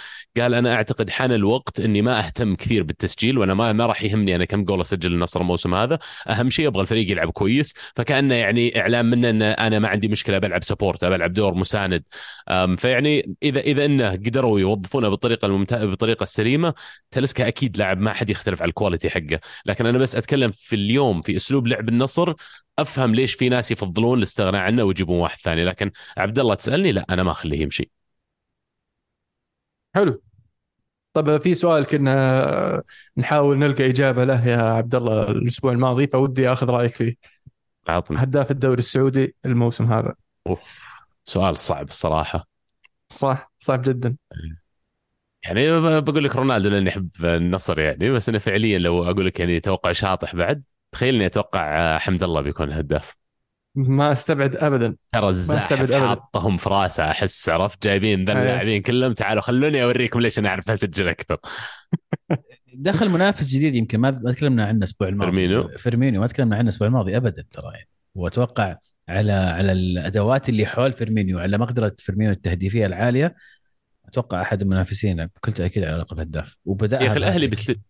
قال 0.40 0.54
أنا 0.54 0.74
أعتقد 0.74 1.10
حان 1.10 1.32
الوقت 1.32 1.80
أني 1.80 2.02
ما 2.02 2.26
أهتم 2.26 2.54
كثير 2.54 2.82
بالتسجيل 2.82 3.38
وأنا 3.38 3.54
ما 3.54 3.72
ما 3.72 3.86
راح 3.86 4.02
يهمني 4.02 4.36
أنا 4.36 4.44
كم 4.44 4.64
جول 4.64 4.80
أسجل 4.80 5.12
النصر 5.12 5.40
الموسم 5.40 5.74
هذا. 5.74 5.98
أهم 6.28 6.50
شيء 6.50 6.66
أبغى 6.66 6.82
الفريق 6.82 7.10
يلعب 7.10 7.30
كويس. 7.30 7.74
فكأنه 7.96 8.34
يعني 8.34 8.80
إعلام 8.80 9.06
منه 9.06 9.30
أن 9.30 9.42
أنا 9.42 9.78
ما 9.78 9.88
عندي 9.88 10.08
مشكلة 10.08 10.38
بلعب 10.38 10.64
سبورت 10.64 11.04
بلعب 11.04 11.32
دور 11.32 11.54
مساند. 11.54 12.02
فيعني 12.76 13.36
اذا 13.42 13.60
إذا 13.60 13.84
إنه 13.84 14.10
قدروا 14.10 14.60
يوظفونه 14.60 15.08
بالطريقة 15.08 15.46
الممتازه 15.46 15.86
بالطريقة 15.86 16.22
السليمة 16.22 16.74
تلسكا 17.10 17.48
أكيد 17.48 17.76
لاعب 17.78 18.00
ما 18.00 18.12
حد 18.12 18.30
يختلف 18.30 18.62
على 18.62 18.68
ال 18.68 18.74
quality 18.74 19.10
حقه. 19.10 19.40
لكن 19.66 19.86
أنا 19.86 19.98
بس 19.98 20.16
أتكلم 20.16 20.50
في 20.50 20.76
اليوم 20.76 21.15
في 21.20 21.36
أسلوب 21.36 21.66
لعب 21.66 21.88
النصر 21.88 22.34
أفهم 22.78 23.14
ليش 23.14 23.34
في 23.34 23.48
ناس 23.48 23.70
يفضلون 23.70 24.18
الاستغناء 24.18 24.62
عنه 24.62 24.82
ويجيبون 24.84 25.18
واحد 25.18 25.38
ثاني. 25.38 25.64
لكن 25.64 25.90
عبد 26.16 26.38
الله 26.38 26.54
تسألني؟ 26.54 26.92
لا 26.92 27.06
أنا 27.10 27.22
ما 27.22 27.30
أخليه 27.30 27.60
يمشي. 27.60 27.90
حلو. 29.94 30.22
طب 31.12 31.40
في 31.40 31.54
سؤال 31.54 31.84
كنا 31.84 32.82
نحاول 33.16 33.58
نلقى 33.58 33.90
إجابة 33.90 34.24
له 34.24 34.48
يا 34.48 34.56
عبد 34.56 34.94
الله 34.94 35.22
الأسبوع 35.22 35.72
الماضي 35.72 36.06
فودي 36.06 36.52
أخذ 36.52 36.70
رأيك 36.70 36.94
فيه. 36.94 37.14
عطنا 37.88 38.22
هداف 38.22 38.50
الدوري 38.50 38.78
السعودي 38.78 39.34
الموسم 39.44 39.92
هذا. 39.92 40.14
أوف 40.46 40.84
سؤال 41.24 41.58
صعب 41.58 41.88
الصراحة. 41.88 42.46
صح 43.08 43.52
صعب 43.58 43.82
جدا. 43.82 44.16
يعني 45.44 45.80
بقول 46.00 46.24
لك 46.24 46.36
رونالدو 46.36 46.68
لأني 46.68 46.88
أحب 46.88 47.10
النصر 47.24 47.80
يعني 47.80 48.10
بس 48.10 48.28
أنا 48.28 48.38
فعليا 48.38 48.78
لو 48.78 49.04
أقول 49.04 49.26
لك 49.26 49.40
يعني 49.40 49.60
توقع 49.60 49.92
شاطح 49.92 50.36
بعد 50.36 50.62
تخيل 50.92 51.14
إني 51.14 51.26
أتوقع 51.26 51.78
آه، 51.78 51.98
حمد 51.98 52.22
الله 52.22 52.40
بيكون 52.40 52.68
الهداف. 52.68 53.14
ما 53.74 54.12
أستبعد 54.12 54.56
ابدا. 54.56 54.96
ترى 55.12 55.30
أستبعد 55.30 55.60
الزاحف 55.60 55.72
أبداً. 55.72 56.08
حاطهم 56.08 56.56
في 56.56 56.68
راسه 56.68 57.10
أحس 57.10 57.48
عرفت؟ 57.48 57.84
جايبين 57.84 58.24
ذا 58.24 58.32
أيه. 58.32 58.38
اللاعبين 58.38 58.82
كلهم 58.82 59.12
تعالوا 59.12 59.42
خلوني 59.42 59.82
أوريكم 59.82 60.20
ليش 60.20 60.38
أنا 60.38 60.48
أعرف 60.48 60.70
أسجل 60.70 61.08
أكثر. 61.08 61.36
دخل 62.74 63.08
منافس 63.08 63.46
جديد 63.46 63.74
يمكن 63.74 63.98
ما 63.98 64.10
ما 64.24 64.32
تكلمنا 64.32 64.66
عنه 64.66 64.78
الأسبوع 64.78 65.08
الماضي. 65.08 65.30
فيرمينو. 65.30 65.68
فيرمينيو 65.68 66.20
ما 66.20 66.26
تكلمنا 66.26 66.56
عنه 66.56 66.62
الأسبوع 66.62 66.88
الماضي 66.88 67.16
ابدا 67.16 67.44
ترى. 67.50 67.72
يعني 67.74 67.88
وأتوقع 68.14 68.76
على 69.08 69.32
على 69.32 69.72
الأدوات 69.72 70.48
اللي 70.48 70.66
حول 70.66 70.92
فيرمينيو 70.92 71.38
على 71.38 71.58
مقدرة 71.58 71.94
فيرمينيو 71.98 72.32
التهديفية 72.32 72.86
العالية 72.86 73.34
أتوقع 74.08 74.42
أحد 74.42 74.62
المنافسين 74.62 75.26
بكل 75.26 75.52
تأكيد 75.52 75.84
على 75.84 75.96
لقب 75.96 76.20
هداف 76.20 76.56
وبدا 76.64 77.02
يا 77.02 77.06
أخي 77.06 77.16
الأهلي 77.16 77.46
بس 77.46 77.80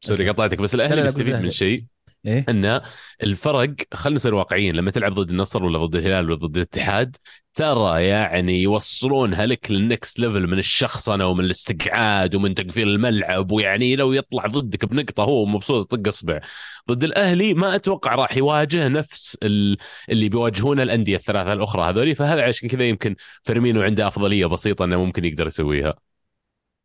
sorry 0.00 0.28
قطعتك 0.28 0.58
بس 0.58 0.74
لا، 0.74 0.86
الأهلي 0.86 1.24
بالأهلي. 1.24 1.44
من 1.44 1.50
شيء 1.50 1.84
إيه؟ 2.26 2.44
أن 2.48 2.80
الفرق 3.22 3.74
خلينا 3.94 4.16
نصير 4.16 4.34
واقعيين 4.34 4.76
لما 4.76 4.90
تلعب 4.90 5.12
ضد 5.14 5.30
النصر 5.30 5.64
ولا 5.64 5.78
ضد 5.78 5.96
الهلال 5.96 6.26
ولا 6.30 6.34
ضد 6.34 6.56
الاتحاد 6.56 7.16
ترى 7.54 8.04
يعني 8.06 8.62
يوصلونها 8.62 9.46
لك 9.46 9.70
لل 9.70 9.86
next 9.86 10.18
level 10.20 10.46
من 10.46 10.58
الشخصنة 10.58 11.26
ومن 11.26 11.44
الاستقعاد 11.44 12.34
ومن 12.34 12.54
تقفيل 12.54 12.88
الملعب 12.88 13.50
ويعني 13.52 13.96
لو 13.96 14.12
يطلع 14.12 14.46
ضدك 14.46 14.84
بنقطة 14.84 15.22
هو 15.24 15.44
مبسوط 15.46 15.92
يطق 15.94 16.08
اصبع. 16.08 16.40
ضد 16.90 17.04
الأهلي 17.04 17.54
ما 17.54 17.74
أتوقع 17.74 18.14
راح 18.14 18.36
يواجه 18.36 18.88
نفس 18.88 19.38
ال- 19.42 19.76
اللي 20.10 20.28
بيواجهونه 20.28 20.82
الأندية 20.82 21.16
الثلاثة 21.16 21.52
الأخرى 21.52 21.90
هذولي 21.90 22.14
فهذا 22.14 22.42
عشان 22.42 22.68
كذا 22.68 22.88
يمكن 22.88 23.16
فيرمينو 23.42 23.82
عنده 23.82 24.08
أفضلية 24.08 24.46
بسيطة 24.46 24.84
إنه 24.84 25.04
ممكن 25.04 25.24
يقدر 25.24 25.46
يسويها. 25.46 25.94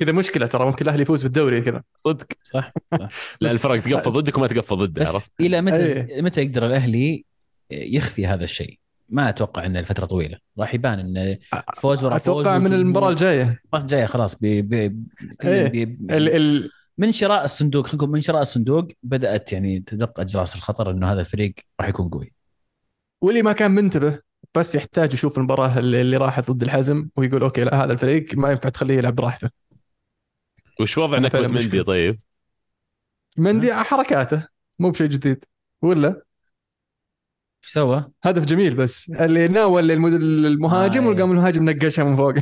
كذا 0.01 0.11
مشكلة 0.11 0.45
ترى 0.45 0.65
ممكن 0.65 0.85
الأهلي 0.85 1.01
يفوز 1.01 1.23
بالدوري 1.23 1.61
كذا 1.61 1.83
صدق 1.97 2.27
صح, 2.43 2.71
صح. 2.99 3.09
لا 3.41 3.51
الفرق 3.51 3.79
تقفل 3.79 4.11
ضدك 4.11 4.37
وما 4.37 4.47
تقفل 4.47 4.75
ضده 4.75 5.01
بس 5.01 5.15
عرفت 5.15 5.31
إلى 5.39 5.61
متى 5.61 5.75
أيه. 5.75 6.21
متى 6.21 6.41
يقدر 6.41 6.65
الأهلي 6.65 7.25
يخفي 7.71 8.27
هذا 8.27 8.43
الشيء؟ 8.43 8.79
ما 9.09 9.29
أتوقع 9.29 9.65
انه 9.65 9.81
لفتره 9.81 10.05
طويلة 10.05 10.37
راح 10.59 10.73
يبان 10.73 10.99
انه 10.99 11.37
فوز 11.75 12.03
ورا 12.03 12.17
فوز 12.17 12.41
أتوقع 12.41 12.57
من 12.57 12.73
المباراة 12.73 13.09
الجاية 13.09 13.41
المباراة 13.41 13.81
الجاية 13.81 14.05
خلاص 14.05 14.35
بي 14.35 14.61
بي 14.61 14.95
إيه. 15.43 15.67
بي 15.67 15.83
ال 15.83 16.35
ال 16.35 16.71
من 16.97 17.11
شراء 17.11 17.43
الصندوق 17.43 17.87
خلينا 17.87 17.97
نقول 17.97 18.09
من 18.09 18.21
شراء 18.21 18.41
الصندوق 18.41 18.87
بدأت 19.03 19.53
يعني 19.53 19.79
تدق 19.79 20.19
أجراس 20.19 20.55
الخطر 20.55 20.91
إنه 20.91 21.11
هذا 21.11 21.19
الفريق 21.19 21.53
راح 21.79 21.89
يكون 21.89 22.09
قوي 22.09 22.33
واللي 23.21 23.41
ما 23.41 23.53
كان 23.53 23.71
منتبه 23.71 24.19
بس 24.55 24.75
يحتاج 24.75 25.13
يشوف 25.13 25.37
المباراة 25.37 25.79
اللي 25.79 26.01
اللي 26.01 26.17
راحت 26.17 26.51
ضد 26.51 26.63
الحزم 26.63 27.09
ويقول 27.15 27.43
okay 27.43 27.63
لا 27.63 27.83
هذا 27.83 27.93
الفريق 27.93 28.37
ما 28.37 28.51
ينفع 28.51 28.69
تخليه 28.69 28.95
يلعب 28.95 29.15
براحته 29.15 29.60
وش 30.81 30.97
وضع 30.97 31.17
أنا 31.17 31.27
نكبه 31.27 31.39
فعلاً 31.41 31.53
مندي. 31.53 31.83
طيب؟ 31.83 32.19
مندي 33.37 33.73
حركاته 33.73 34.47
مو 34.79 34.89
بشيء 34.91 35.07
جديد. 35.07 35.45
ولا؟ 35.81 36.07
إيش 37.63 37.71
سوى؟ 37.71 38.11
هدف 38.23 38.45
جميل 38.45 38.75
بس. 38.75 39.09
اللي 39.11 39.47
ناول 39.47 39.91
المهاجم 39.91 41.03
آه، 41.03 41.07
وقام 41.09 41.31
المهاجم 41.31 41.69
نقشها 41.69 42.03
من 42.03 42.15
فوق. 42.15 42.33
إيه. 42.37 42.41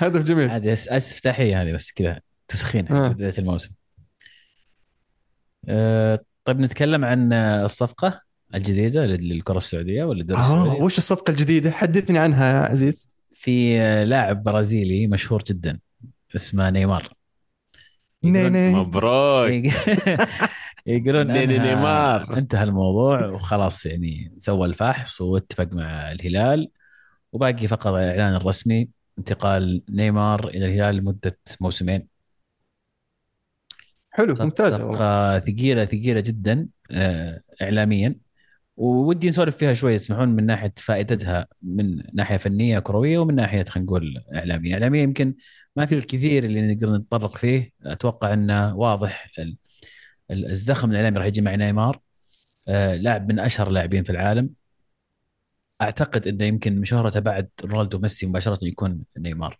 هدف 0.00 0.22
جميل. 0.22 0.50
عادي 0.50 0.76
أس- 0.76 0.92
استفتاحيه 0.92 1.62
هذه 1.62 1.72
بس 1.72 1.92
كذا 1.92 2.20
تسخين 2.48 2.92
آه. 2.92 3.08
بداية 3.08 3.34
الموسم. 3.38 3.70
آه، 5.68 6.24
طيب 6.44 6.60
نتكلم 6.60 7.04
عن 7.04 7.32
آه، 7.32 7.64
الصفقة 7.64 8.20
الجديدة 8.54 9.06
لل- 9.06 9.28
للكرة 9.28 9.56
السعودية 9.56 10.04
ولا 10.04 10.20
الدوري 10.20 10.40
آه 10.40 10.44
السعودي؟ 10.44 10.82
وش 10.82 10.98
الصفقة 10.98 11.30
الجديدة؟ 11.30 11.70
حدثني 11.70 12.18
عنها 12.18 12.52
يا 12.52 12.68
عزيز. 12.68 13.12
في 13.34 13.80
آه، 13.80 14.04
لاعب 14.04 14.42
برازيلي 14.44 15.06
مشهور 15.06 15.42
جدا 15.46 15.80
اسمه 16.36 16.70
نيمار. 16.70 17.08
ني 18.24 18.48
ني. 18.48 18.74
مبروك. 18.74 19.50
يقولون 20.86 21.26
نيمار. 21.26 22.36
انتهى 22.38 22.64
الموضوع 22.64 23.26
وخلاص 23.26 23.86
يعني 23.86 24.34
سوى 24.38 24.66
الفحص 24.66 25.20
واتفق 25.20 25.72
مع 25.72 26.12
الهلال. 26.12 26.70
وباقي 27.32 27.66
فقط 27.66 27.86
الاعلان 27.86 28.34
الرسمي 28.34 28.88
انتقال 29.18 29.82
نيمار 29.88 30.48
إلى 30.48 30.66
الهلال 30.66 30.96
لمدة 30.96 31.38
موسمين. 31.60 32.08
حلو 34.10 34.34
ممتازة 34.40 34.84
والله. 34.84 34.92
صفقه 34.92 35.38
ثقيلة 35.38 35.84
ثقيلة 35.84 36.20
جدا 36.20 36.68
آه، 36.90 37.40
اعلاميا. 37.62 38.21
وودي 38.82 39.28
نسولف 39.28 39.56
فيها 39.56 39.74
شوية 39.74 39.98
تسمحون 39.98 40.28
من 40.28 40.46
ناحية 40.46 40.74
فائدتها 40.76 41.46
من 41.62 42.02
ناحية 42.14 42.36
فنية 42.36 42.78
كروية 42.78 43.18
ومن 43.18 43.34
ناحية 43.34 43.64
خلينا 43.64 43.86
نقول 43.86 44.24
إعلامية، 44.34 44.74
إعلامية 44.74 45.02
يمكن 45.02 45.34
ما 45.76 45.86
في 45.86 45.94
الكثير 45.94 46.44
اللي 46.44 46.74
نقدر 46.74 46.96
نتطرق 46.96 47.36
فيه، 47.36 47.72
أتوقع 47.82 48.32
إنه 48.32 48.76
واضح 48.76 49.30
ال- 49.38 49.56
ال- 50.30 50.50
الزخم 50.50 50.90
الإعلامي 50.90 51.18
راح 51.18 51.26
يجي 51.26 51.40
مع 51.40 51.54
نيمار 51.54 52.00
آه، 52.68 52.96
لاعب 52.96 53.28
من 53.32 53.38
أشهر 53.40 53.68
اللاعبين 53.68 54.04
في 54.04 54.10
العالم. 54.10 54.50
أعتقد 55.82 56.26
إنه 56.28 56.44
يمكن 56.44 56.84
شهرته 56.84 57.20
بعد 57.20 57.48
رونالدو 57.64 57.98
وميسي 57.98 58.26
مباشرة 58.26 58.58
يكون 58.62 59.04
نيمار. 59.18 59.56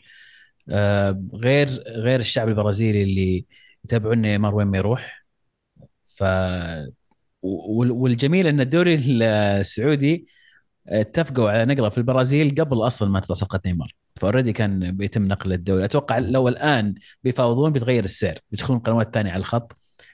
آه، 0.70 1.22
غير 1.34 1.68
غير 1.88 2.20
الشعب 2.20 2.48
البرازيلي 2.48 3.02
اللي 3.02 3.46
يتابعون 3.84 4.18
نيمار 4.18 4.54
وين 4.54 4.66
ما 4.66 4.78
يروح 4.78 5.24
ف 6.08 6.24
والجميل 7.42 8.46
إن 8.46 8.60
الدوري 8.60 8.94
السعودي 9.60 10.26
اتفقوا 10.88 11.50
على 11.50 11.64
نقله 11.74 11.88
في 11.88 11.98
البرازيل 11.98 12.54
قبل 12.60 12.86
أصلا 12.86 13.08
ما 13.10 13.20
تطلع 13.20 13.34
صفقه 13.34 13.60
نيمار 13.66 13.94
ف 14.20 14.24
already 14.24 14.52
كان 14.52 14.96
بيتم 14.96 15.28
نقل 15.28 15.52
الدوري. 15.52 15.84
أتوقع 15.84 16.18
لو 16.18 16.48
الآن 16.48 16.94
بيفاوضون 17.24 17.72
بيتغير 17.72 18.04
السعر 18.04 18.38
بيدخلون 18.50 18.78
قنوات 18.78 19.14
ثانية 19.14 19.30
على 19.30 19.40
الخط. 19.40 19.72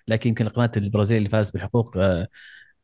لكن 0.08 0.28
يمكن 0.28 0.48
قناه 0.48 0.70
البرازيل 0.76 1.18
اللي 1.18 1.28
فازت 1.28 1.52
بالحقوق 1.54 1.96
آه، 1.96 2.28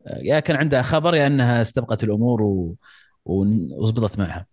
آه، 0.07 0.19
يا 0.23 0.41
كان 0.41 0.57
عندها 0.57 0.83
خبر 0.83 1.15
يا 1.15 1.27
إنها 1.27 1.61
استبقت 1.61 2.05
الأمور 2.05 2.43
و- 2.43 2.77
ون- 3.25 3.69
وزبطت 3.73 4.19
معها. 4.19 4.47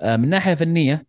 آه، 0.00 0.16
من 0.16 0.28
ناحية 0.28 0.54
فنية 0.54 1.06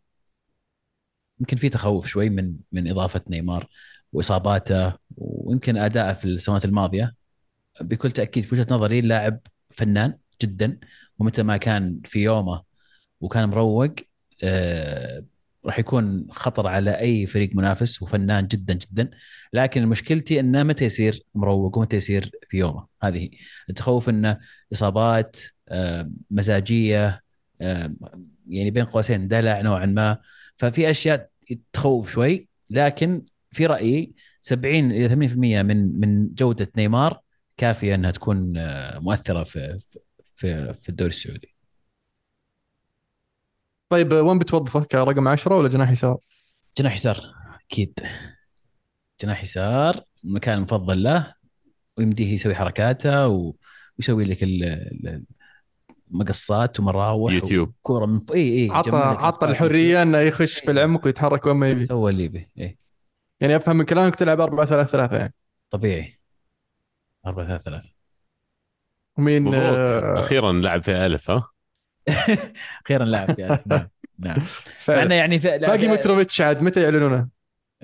يمكن 1.40 1.58
في 1.58 1.70
تخوف 1.70 2.08
شوي 2.08 2.30
من 2.30 2.56
من 2.72 2.88
إضافة 2.90 3.22
نيمار 3.30 3.68
وإصاباته 4.14 4.94
ويمكن 5.18 5.78
أداءه 5.78 6.14
في 6.14 6.26
السنوات 6.26 6.66
الماضية. 6.66 7.14
بكل 7.82 8.12
تأكيد 8.12 8.44
في 8.44 8.56
وجهة 8.56 8.68
نظري 8.72 9.00
اللاعب 9.00 9.40
فنان 9.70 10.18
جدا 10.42 10.80
ومتى 11.20 11.44
ما 11.44 11.58
كان 11.58 12.00
في 12.06 12.24
يومه 12.24 12.64
وكان 13.22 13.50
مروق 13.50 13.96
آه 14.44 15.24
راح 15.66 15.80
يكون 15.80 16.28
خطر 16.32 16.68
على 16.68 17.00
أي 17.00 17.26
فريق 17.26 17.56
منافس 17.56 18.02
وفنان 18.02 18.48
جدا 18.48 18.74
جدا 18.74 19.10
لكن 19.54 19.86
مشكلتي 19.86 20.40
إنه 20.40 20.64
متى 20.64 20.86
يصير 20.86 21.24
مروق 21.36 21.78
ومتى 21.78 21.98
يصير 21.98 22.32
في 22.50 22.58
يومه 22.58 22.88
هذه 23.04 23.18
هي. 23.18 23.30
التخوف 23.70 24.10
إنه 24.10 24.38
إصابات 24.74 25.38
آه 25.70 26.12
مزاجية 26.32 27.24
آه 27.62 27.94
يعني 28.48 28.72
بين 28.72 28.86
قوسين 28.86 29.28
دلع 29.28 29.62
نوعا 29.62 29.86
ما 29.86 30.18
ففي 30.56 30.90
أشياء 30.90 31.30
تخوف 31.74 32.12
شوي 32.12 32.48
لكن 32.70 33.22
في 33.52 33.66
رأيي 33.66 34.14
70 34.42 34.92
إلى 34.92 35.30
80% 35.30 35.36
من 35.64 36.00
من 36.00 36.34
جودة 36.34 36.72
نيمار 36.78 37.22
كافية 37.58 37.96
أنها 37.96 38.12
تكون 38.12 38.58
آه، 38.58 39.00
مؤثرة 39.00 39.44
في 39.44 39.78
في 40.36 40.74
في 40.74 40.90
الدوري 40.90 41.10
السعودي 41.10 41.56
طيب 43.90 44.14
وين 44.14 44.40
بتوظفه 44.40 44.84
كرقم 44.84 45.28
10 45.28 45.56
ولا 45.56 45.70
جناح 45.70 45.92
يسار؟ 45.92 46.18
جناح 46.78 46.94
يسار 46.94 47.22
أكيد 47.72 48.00
جناح 49.22 49.44
يسار 49.44 50.04
المكان 50.26 50.58
المفضل 50.58 51.04
له 51.04 51.34
ويمديه 51.98 52.34
يسوي 52.34 52.56
حركاته 52.56 53.28
و- 53.28 53.54
ويسوي 54.00 54.26
لك 54.26 54.44
ال- 54.44 55.24
المقصات 56.12 56.80
ومراوح 56.80 57.34
يوتيوب. 57.34 57.74
كوره 57.82 58.06
من. 58.06 58.22
إي 58.34 58.64
إي 58.64 58.70
عطى 58.72 58.98
عطى 58.98 59.46
الحرية 59.48 60.02
إنه 60.02 60.18
يخش 60.18 60.60
في 60.60 60.72
العمق 60.72 61.06
ويتحرك 61.06 61.46
وين 61.46 61.56
ما. 61.56 61.70
يبي 61.70 61.86
سوى 61.86 62.12
اللي 62.12 62.24
يبي 62.24 62.50
إي 62.60 62.78
يعني 63.40 63.56
أفهم 63.56 63.76
من 63.78 63.86
كلامك 63.86 64.16
تلعب 64.16 64.42
4 64.42 64.66
3 64.66 64.92
3 64.92 65.16
يعني 65.18 65.34
طبيعي 65.70 66.17
4 67.28 67.46
3 67.48 67.64
3 67.64 67.90
ومين 69.18 69.54
آه، 69.56 70.20
أخيرا 70.20 70.52
لعب 70.54 70.82
في 70.84 70.92
ألف 71.06 71.32
ها؟ 71.32 71.50
أخيرا 72.86 73.06
لاعب 73.06 73.32
في 73.32 73.46
ألف. 73.54 73.68
نعم 73.68 73.88
نعم. 74.20 74.38
مع. 74.90 75.02
إنه 75.04 75.16
يعني 75.16 75.40
في... 75.40 75.58
باقي 75.58 75.88
متروفيتش 75.88 76.42
عاد 76.42 76.62
متى 76.64 76.84
يعلنونه؟ 76.84 77.28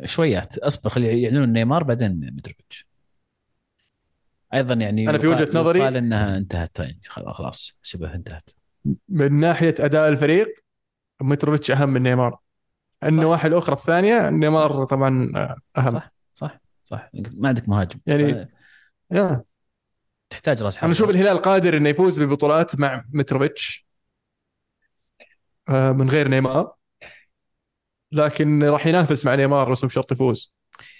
شويات 0.06 0.58
أصبر 0.58 0.90
خلي 0.90 1.22
يعلنون 1.22 1.54
نيمار 1.54 1.84
بعدين 1.84 2.34
متروفيتش. 2.36 2.88
أيضا 4.54 4.74
يعني 4.74 5.10
أنا 5.10 5.18
في 5.18 5.28
وجهة 5.28 5.50
نظري- 5.54 5.80
يقال 5.80 5.98
إنها 5.98 6.38
انتهت 6.38 6.80
يعني 6.80 7.00
خلاص 7.10 7.80
شبه 7.82 8.14
انتهت. 8.14 8.50
من 9.10 9.34
ناحية 9.40 9.76
أداء 9.80 10.10
الفريق 10.10 10.54
متروفيتش 11.22 11.72
أهم 11.72 11.90
من 11.90 12.04
نيمار. 12.04 12.40
النواحي 13.04 13.48
الأخرى 13.48 13.76
الثانية 13.76 14.30
نيمار 14.30 14.84
طبعا 14.86 15.32
آه، 15.36 15.58
أهم. 15.78 15.90
صح 15.90 16.12
صح 16.34 16.60
صح. 16.84 17.10
ما 17.34 17.48
عندك 17.48 17.70
مهاجم. 17.70 18.00
يعني- 18.08 18.50
يا. 19.14 19.44
تحتاج 20.30 20.64
راس 20.64 20.78
حربة 20.78 20.86
أنا 20.86 20.92
أشوف 20.92 21.10
الهلال 21.10 21.38
قادر 21.38 21.78
إنه 21.78 21.90
يفوز 21.90 22.22
ببطولات 22.22 22.80
مع 22.80 23.06
متروفيتش 23.14 23.88
آه، 25.70 25.92
من 25.92 26.10
غير 26.10 26.28
نيمار 26.28 26.74
لكن 28.12 28.64
راح 28.64 28.88
ينافس 28.88 29.26
مع 29.26 29.36
نيمار 29.36 29.72
بس 29.72 29.84
مو 29.84 29.90
شرط 29.90 30.12
يفوز 30.12 30.54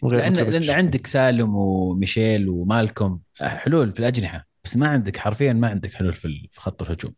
لأن. 0.04 0.34
لأن 0.34 0.70
عندك 0.70 1.08
سالم 1.08 1.56
وميشيل 1.56 2.50
ومالكوم 2.50 3.22
حلول 3.42 3.92
في 3.92 4.00
الأجنحة 4.00 4.48
بس 4.64 4.78
ما 4.78 4.88
عندك 4.88 5.18
حرفيا 5.18 5.54
ما 5.54 5.68
عندك 5.70 5.94
حلول 5.94 6.14
في 6.14 6.26
ال- 6.26 6.48
في 6.52 6.62
خط 6.62 6.82
الهجوم 6.82 7.14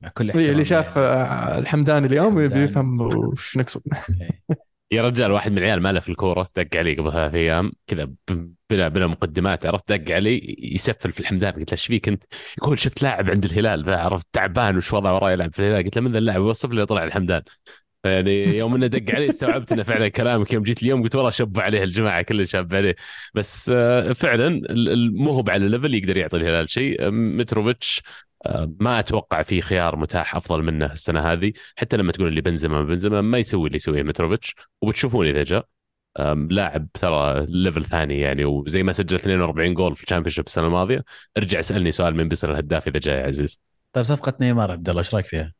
مع 0.00 0.08
كل 0.08 0.30
إيه، 0.30 0.52
اللي 0.52 0.64
شاف 0.64 0.96
يعني. 0.96 1.08
آه، 1.08 1.58
الحمداني 1.58 2.06
اليوم 2.06 2.38
الحمداني. 2.38 2.66
بيفهم 2.66 3.00
وش 3.00 3.56
نقصد 3.56 3.82
يا 4.92 5.02
رجال 5.02 5.32
واحد 5.32 5.52
من 5.52 5.58
العيال 5.58 5.82
ماله 5.82 6.00
في 6.00 6.08
الكورة 6.08 6.48
دق 6.56 6.76
علي 6.76 6.94
قبل 6.94 7.12
ثلاث 7.12 7.34
أيام 7.34 7.72
كذا 7.86 8.10
بلا 8.70 8.88
بلا 8.88 9.06
مقدمات 9.06 9.66
عرفت؟ 9.66 9.92
دق 9.92 10.14
علي 10.14 10.56
يسفل 10.58 11.12
في 11.12 11.20
الحمدان. 11.20 11.52
قلت 11.52 11.70
له 11.70 11.72
إيش 11.72 11.86
فيك 11.86 12.08
أنت؟ 12.08 12.24
يقول 12.58 12.78
شفت 12.78 13.02
لاعب 13.02 13.30
عند 13.30 13.44
الهلال. 13.44 13.84
ذا 13.84 13.96
عرفت 13.96 14.26
تعبان 14.32 14.76
وش 14.76 14.92
وضعه 14.92 15.14
وراه 15.14 15.32
يلعب 15.32 15.52
في 15.52 15.58
الهلال؟ 15.58 15.84
قلت 15.84 15.96
له 15.96 16.02
من 16.02 16.12
ذا 16.12 16.18
اللاعب؟ 16.18 16.42
وصف 16.42 16.70
لي 16.70 16.86
طلع 16.86 17.04
الحمدان. 17.04 17.42
يعني 18.04 18.58
يوم 18.58 18.74
إنه 18.74 18.86
دق 18.86 19.14
علي 19.14 19.28
استوعبت 19.28 19.72
إنه 19.72 19.82
فعلا 19.82 20.08
كلامك. 20.08 20.52
يوم 20.52 20.62
جيت 20.62 20.82
اليوم 20.82 21.02
قلت 21.02 21.16
والله 21.16 21.30
شب 21.30 21.60
عليه 21.60 21.82
الجماعة 21.82 22.22
كله 22.22 22.44
شاب 22.44 22.74
عليه. 22.74 22.96
بس 23.34 23.70
آه، 23.74 24.12
فعلا 24.12 24.62
مو 25.12 25.30
هو 25.30 25.44
على 25.48 25.68
level 25.68 25.94
يقدر 25.94 26.16
يعطي 26.16 26.36
الهلال 26.36 26.70
شيء. 26.70 27.06
آه، 27.06 27.10
متروفيتش 27.10 28.02
آه، 28.46 28.74
ما 28.80 28.98
أتوقع 28.98 29.42
في 29.42 29.60
خيار 29.60 29.96
متاح 29.96 30.36
أفضل 30.36 30.62
منه 30.62 30.92
السنة 30.92 31.20
هذه. 31.20 31.52
حتى 31.76 31.96
لما 31.96 32.12
تقول 32.12 32.28
اللي 32.28 32.40
بنزيما 32.40 32.82
بنزيما 32.82 33.20
ما 33.20 33.38
يسوي 33.38 33.66
اللي 33.66 33.76
يسويه 33.76 34.02
متروفيتش. 34.02 34.54
وبتشوفون 34.82 35.28
إذا 35.28 35.44
جاء. 35.44 35.77
لاعب 36.50 36.88
ترى 36.94 37.46
level 37.48 37.84
ثاني 37.84 38.20
يعني 38.20 38.44
وزي 38.44 38.82
ما 38.82 38.92
سجل 38.92 39.16
42 39.16 39.74
جول 39.74 39.96
في 39.96 40.02
ال 40.02 40.05
Championship 40.05 40.46
السنة 40.46 40.66
الماضية. 40.66 41.04
ارجع 41.38 41.60
اسألني 41.60 41.92
سؤال 41.92 42.16
مين 42.16 42.28
بيصير 42.28 42.52
الهداف 42.52 42.88
إذا 42.88 42.98
جاء 42.98 43.18
يا 43.18 43.24
عزيز. 43.24 43.60
طيب 43.92 44.04
صفقة 44.04 44.32
نيمار 44.40 44.70
عبد 44.70 44.88
الله 44.88 45.00
إيش 45.00 45.14
رأيك 45.14 45.26
فيها؟ 45.26 45.52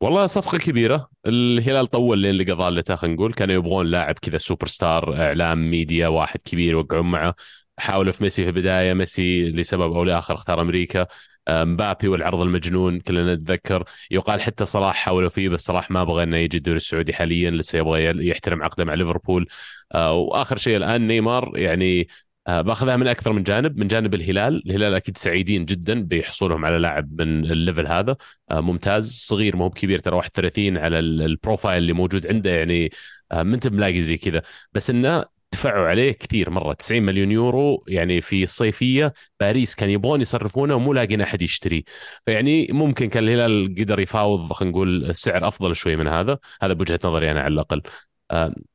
والله 0.00 0.26
صفقة 0.26 0.58
كبيرة. 0.58 1.08
الهلال 1.26 1.86
طول 1.86 2.18
لين 2.18 2.34
لقى 2.34 2.52
ضالته 2.52 2.96
خلينا 2.96 3.16
نقول. 3.16 3.32
كانوا 3.32 3.54
يبغون 3.54 3.86
لاعب 3.86 4.14
كذا 4.22 4.38
super 4.38 4.66
star 4.66 5.22
إعلام 5.22 5.70
ميديا 5.70 6.08
واحد 6.08 6.40
كبير 6.44 6.72
يوقعون 6.72 7.10
معه. 7.10 7.34
حاولوا 7.78 8.12
في 8.12 8.22
ميسي 8.22 8.42
في 8.42 8.48
البداية 8.48 8.94
ميسي 8.94 9.50
لسبب 9.50 9.92
أو 9.92 10.04
لآخر 10.04 10.34
اختار 10.34 10.60
أمريكا. 10.60 11.06
مبابي 11.48 12.08
والعرض 12.08 12.40
المجنون 12.40 13.00
كلنا 13.00 13.34
نتذكر. 13.34 13.84
يقال 14.10 14.40
حتى 14.40 14.64
صلاح 14.64 14.94
حاولوا 14.94 15.28
فيه 15.28 15.48
بس 15.48 15.60
صلاح 15.64 15.90
ما 15.90 16.04
بغى 16.04 16.22
إنه 16.22 16.36
يجي 16.36 16.56
الدوري 16.56 16.76
السعودي 16.76 17.12
حاليا 17.12 17.50
لسه 17.50 17.78
يبغى 17.78 18.28
يحترم 18.28 18.62
عقده 18.62 18.84
مع 18.84 18.94
ليفربول. 18.94 19.48
آه، 19.94 20.12
وآخر 20.12 20.56
شيء 20.56 20.76
الآن 20.76 21.06
نيمار 21.06 21.52
يعني 21.56 22.08
آه، 22.48 22.60
بأخذها 22.62 22.96
من 22.96 23.08
أكثر 23.08 23.32
من 23.32 23.42
جانب 23.42 23.76
من 23.78 23.88
جانب 23.88 24.14
الهلال. 24.14 24.62
الهلال 24.66 24.94
أكيد 24.94 25.16
سعيدين 25.16 25.64
جدا 25.64 26.02
بحصولهم 26.02 26.64
على 26.64 26.78
لاعب 26.78 27.20
من 27.22 27.44
ال 27.44 27.51
level 27.51 27.86
هذا. 27.86 28.16
آه، 28.50 28.60
ممتاز 28.60 29.12
صغير 29.12 29.56
مو 29.56 29.68
بكبير 29.68 29.98
ترى 29.98 30.16
31 30.16 30.76
على 30.78 30.98
ال- 30.98 31.22
ال 31.22 31.29
profile 31.29 31.78
اللي 31.82 31.92
موجود 31.92 32.32
عنده 32.32 32.50
يعني 32.50 32.90
آه، 33.32 33.42
ما 33.42 33.54
أنت 33.54 33.68
ملاقي 33.68 34.02
زي 34.02 34.16
كذا. 34.16 34.42
بس 34.72 34.90
إنه 34.90 35.24
دفعوا 35.52 35.88
عليه 35.88 36.12
كثير 36.12 36.50
مرة. 36.50 36.72
90 36.72 37.02
مليون 37.02 37.30
يورو 37.30 37.84
يعني 37.88 38.20
في 38.20 38.44
الصيفيه 38.44 39.14
باريس 39.40 39.74
كان 39.74 39.90
يبغون 39.90 40.20
يصرفونه 40.20 40.74
ومو 40.74 40.92
لاقين 40.92 41.20
أحد 41.20 41.42
يشتري. 41.42 41.84
فيعني 42.26 42.68
ممكن 42.70 43.08
كان 43.08 43.24
الهلال 43.24 43.74
قدر 43.78 44.00
يفاوض 44.00 44.52
خلينا 44.52 44.72
نقول 44.72 45.16
سعر 45.16 45.48
أفضل 45.48 45.76
شوي 45.76 45.96
من 45.96 46.08
هذا. 46.08 46.38
هذا 46.62 46.72
بوجهة 46.72 47.00
نظري 47.04 47.30
أنا 47.30 47.40
على 47.40 47.54
الأقل. 47.54 47.82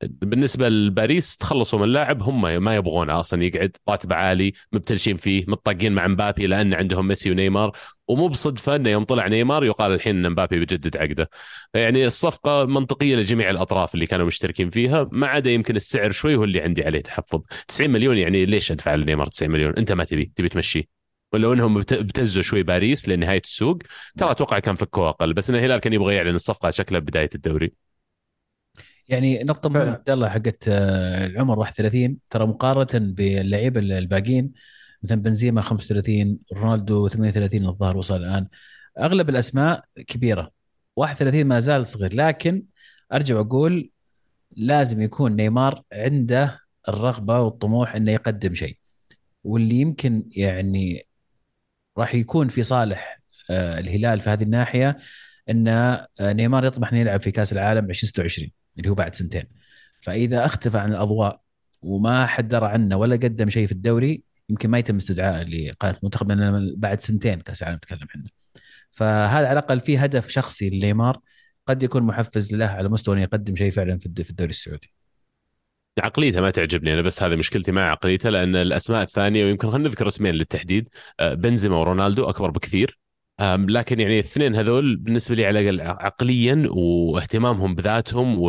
بالنسبة 0.04 0.70
لباريس 0.70 1.38
تخلصوا 1.38 1.80
من 1.80 1.86
اللاعب 1.86 2.24
هم 2.24 2.64
ما 2.64 2.76
يبغونه 2.76 3.20
أصلا 3.20 3.44
يقعد 3.44 3.78
راتبه 3.90 4.16
عالي 4.16 4.54
مبتلشين 4.72 5.18
فيه 5.18 5.46
متطاقين 5.48 5.92
مع 5.92 6.08
مبابي 6.08 6.48
لأن 6.48 6.74
عندهم 6.74 7.08
ميسي 7.08 7.32
ونيمار 7.32 7.78
ومو 8.08 8.28
بصدفة 8.28 8.76
إنه 8.76 8.90
يوم 8.90 9.04
طلع 9.04 9.28
نيمار 9.28 9.66
يقال 9.66 9.92
الحين 9.92 10.26
إن 10.26 10.32
مبابي 10.32 10.60
بيجدد 10.60 10.98
عقده. 10.98 11.30
يعني 11.74 12.06
الصفقة 12.06 12.66
منطقية 12.66 13.16
لجميع 13.16 13.50
الأطراف 13.50 13.94
اللي 13.94 14.06
كانوا 14.06 14.26
مشتركين 14.26 14.70
فيها 14.70 15.08
ما 15.12 15.28
عدا 15.28 15.52
يمكن 15.52 15.76
السعر 15.76 16.12
شوي 16.12 16.36
هو 16.36 16.44
اللي 16.44 16.62
عندي 16.62 16.86
عليه 16.86 17.02
تحفظ. 17.02 17.42
90 17.68 17.90
مليون 17.90 18.18
يعني 18.18 18.46
ليش 18.46 18.72
أدفع 18.72 18.96
لنيمار 18.96 19.28
90 19.28 19.52
مليون؟ 19.52 19.74
أنت 19.78 19.92
ما 19.92 20.04
تبي 20.04 20.32
تبي 20.36 20.50
تمشيه 20.50 20.84
ولو 21.34 21.54
إنهم 21.54 21.78
ابتزوا 21.78 22.44
شوي 22.44 22.64
باريس 22.64 23.10
لنهاية 23.10 23.42
السوق 23.46 23.78
ترى 24.18 24.32
أتوقع 24.32 24.60
كان 24.60 24.76
فكوه 24.76 25.10
أقل 25.10 25.34
بس 25.34 25.50
إن 25.50 25.56
الهلال 25.56 25.80
كان 25.80 25.94
يبغى 25.94 26.16
يعلن 26.16 26.36
الصفقة 26.36 26.72
شكلها 26.72 27.00
بداية 27.00 27.30
الدوري. 27.36 27.85
يعني 29.08 29.44
نقطة 29.44 29.70
مهمة 29.70 29.92
عبد 29.92 30.10
الله 30.10 30.30
حقت 30.30 30.68
آه، 30.68 31.26
العمر 31.26 31.60
31 31.60 32.18
ترى 32.30 32.48
مقارنة 32.48 33.14
باللعيبة 33.14 33.80
الباقيين 33.80 34.52
مثلا 35.04 35.22
بنزيما 35.22 35.62
35 35.62 36.40
رونالدو 36.54 37.08
38 37.08 37.66
الظاهر 37.66 37.98
وصل 37.98 38.16
الآن. 38.16 38.48
أغلب 39.00 39.30
الأسماء 39.30 39.86
كبيرة 40.08 40.52
31 40.96 41.46
ما 41.46 41.60
زال 41.60 41.88
صغير. 41.88 42.14
لكن 42.16 42.64
أرجع 43.14 43.40
أقول 43.40 43.90
لازم 44.58 45.02
يكون 45.02 45.36
نيمار 45.36 45.84
عنده 45.94 46.60
الرغبة 46.90 47.42
والطموح 47.42 47.96
أنه 47.96 48.12
يقدم 48.12 48.54
شيء. 48.54 48.78
واللي 49.44 49.76
يمكن 49.76 50.24
يعني 50.32 51.08
راح 51.98 52.16
يكون 52.16 52.48
في 52.48 52.64
صالح 52.64 53.22
آه، 53.50 53.80
الهلال 53.80 54.20
في 54.22 54.30
هذه 54.30 54.44
الناحية 54.44 54.98
أن 55.50 55.68
آه، 55.68 56.08
نيمار 56.22 56.66
يطمح 56.66 56.94
أن 56.94 56.98
يلعب 56.98 57.22
في 57.22 57.32
كأس 57.32 57.54
العالم 57.54 57.90
2026 57.90 58.65
اللي 58.78 58.90
هو 58.90 58.94
بعد 58.94 59.16
سنتين. 59.16 59.44
فإذا 60.02 60.46
أختفى 60.46 60.78
عن 60.78 60.92
الأضواء 60.92 61.42
وما 61.82 62.26
حد 62.26 62.48
درى 62.48 62.68
عنه 62.68 62.98
ولا 62.98 63.16
قدم 63.16 63.50
شيء 63.50 63.66
في 63.66 63.72
الدوري 63.72 64.24
يمكن 64.50 64.70
ما 64.70 64.78
يتم 64.78 64.96
استدعائه 64.96 65.44
لقائمة 65.44 65.98
المنتخب 65.98 66.32
لأن 66.32 66.74
بعد 66.78 67.00
سنتين 67.00 67.42
كاس 67.42 67.62
العالم 67.62 67.78
نتكلم 67.78 68.08
إحنا 68.10 68.24
فهذا 68.92 69.48
على 69.48 69.52
الأقل 69.52 69.80
في 69.80 69.98
هدف 69.98 70.30
شخصي 70.30 70.70
لنيمار 70.70 71.20
قد 71.68 71.84
يكون 71.84 72.04
محفز 72.04 72.54
له 72.56 72.66
على 72.66 72.90
مستوى 72.90 73.16
إنه 73.16 73.24
يقدم 73.24 73.56
شيء 73.56 73.72
فعلا 73.72 73.98
في 73.98 74.30
الدوري 74.30 74.50
السعودي. 74.50 74.94
عقليته 76.00 76.42
ما 76.42 76.50
تعجبني 76.50 76.94
أنا 76.94 77.02
بس 77.02 77.24
هذه 77.24 77.36
مشكلتي 77.36 77.72
مع 77.72 77.92
عقليته 77.92 78.30
لأن 78.30 78.56
الأسماء 78.56 79.02
الثانية 79.04 79.46
ويمكن 79.46 79.72
خلينا 79.72 79.90
نذكر 79.90 80.08
اسمين 80.08 80.36
للتحديد 80.36 80.90
آه، 81.20 81.34
بنزيما 81.34 81.78
ورونالدو 81.78 82.30
أكبر 82.30 82.50
بكثير. 82.50 83.00
لكن 83.42 84.00
يعني 84.00 84.14
الاثنين 84.14 84.56
هذول 84.56 84.96
بالنسبة 84.96 85.36
لي 85.36 85.46
على 85.46 85.70
الأقل 85.70 85.88
عقليا 86.06 86.68
واهتمامهم 86.70 87.76
بذاتهم 87.76 88.40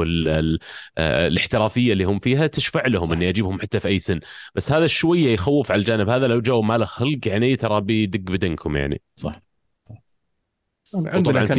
والاحترافيه 0.99 1.93
اللي 1.93 2.05
هم 2.05 2.19
فيها 2.19 2.47
تشفع 2.47 2.87
لهم 2.87 3.05
صح. 3.05 3.13
اني 3.13 3.29
أجيبهم 3.29 3.61
حتى 3.61 3.81
في 3.81 3.89
أي 3.89 3.99
سن. 3.99 4.21
بس 4.55 4.73
هذا 4.73 4.87
شوية 4.87 5.35
يخوف 5.35 5.73
على 5.73 5.79
الجانب 5.79 6.09
هذا 6.09 6.27
لو 6.27 6.41
جو 6.41 6.63
ما 6.63 6.79
له 6.79 6.85
خلق 6.85 7.19
يعني 7.27 7.57
ترى 7.57 7.81
بيدق 7.81 8.33
بدنكم 8.33 8.77
يعني. 8.77 9.01
صح. 9.17 9.41
عندنا 10.95 11.47
في, 11.47 11.55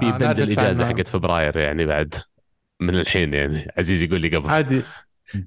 في 0.00 0.12
بند 0.12 0.40
الإجازة 0.40 0.86
حقت 0.86 1.08
فبراير 1.08 1.56
يعني 1.56 1.86
بعد 1.86 2.14
من 2.80 3.00
الحين 3.00 3.34
يعني. 3.34 3.68
عزيز 3.78 4.02
يقول 4.02 4.20
لي 4.20 4.36
قبل. 4.36 4.50
عادي. 4.50 4.82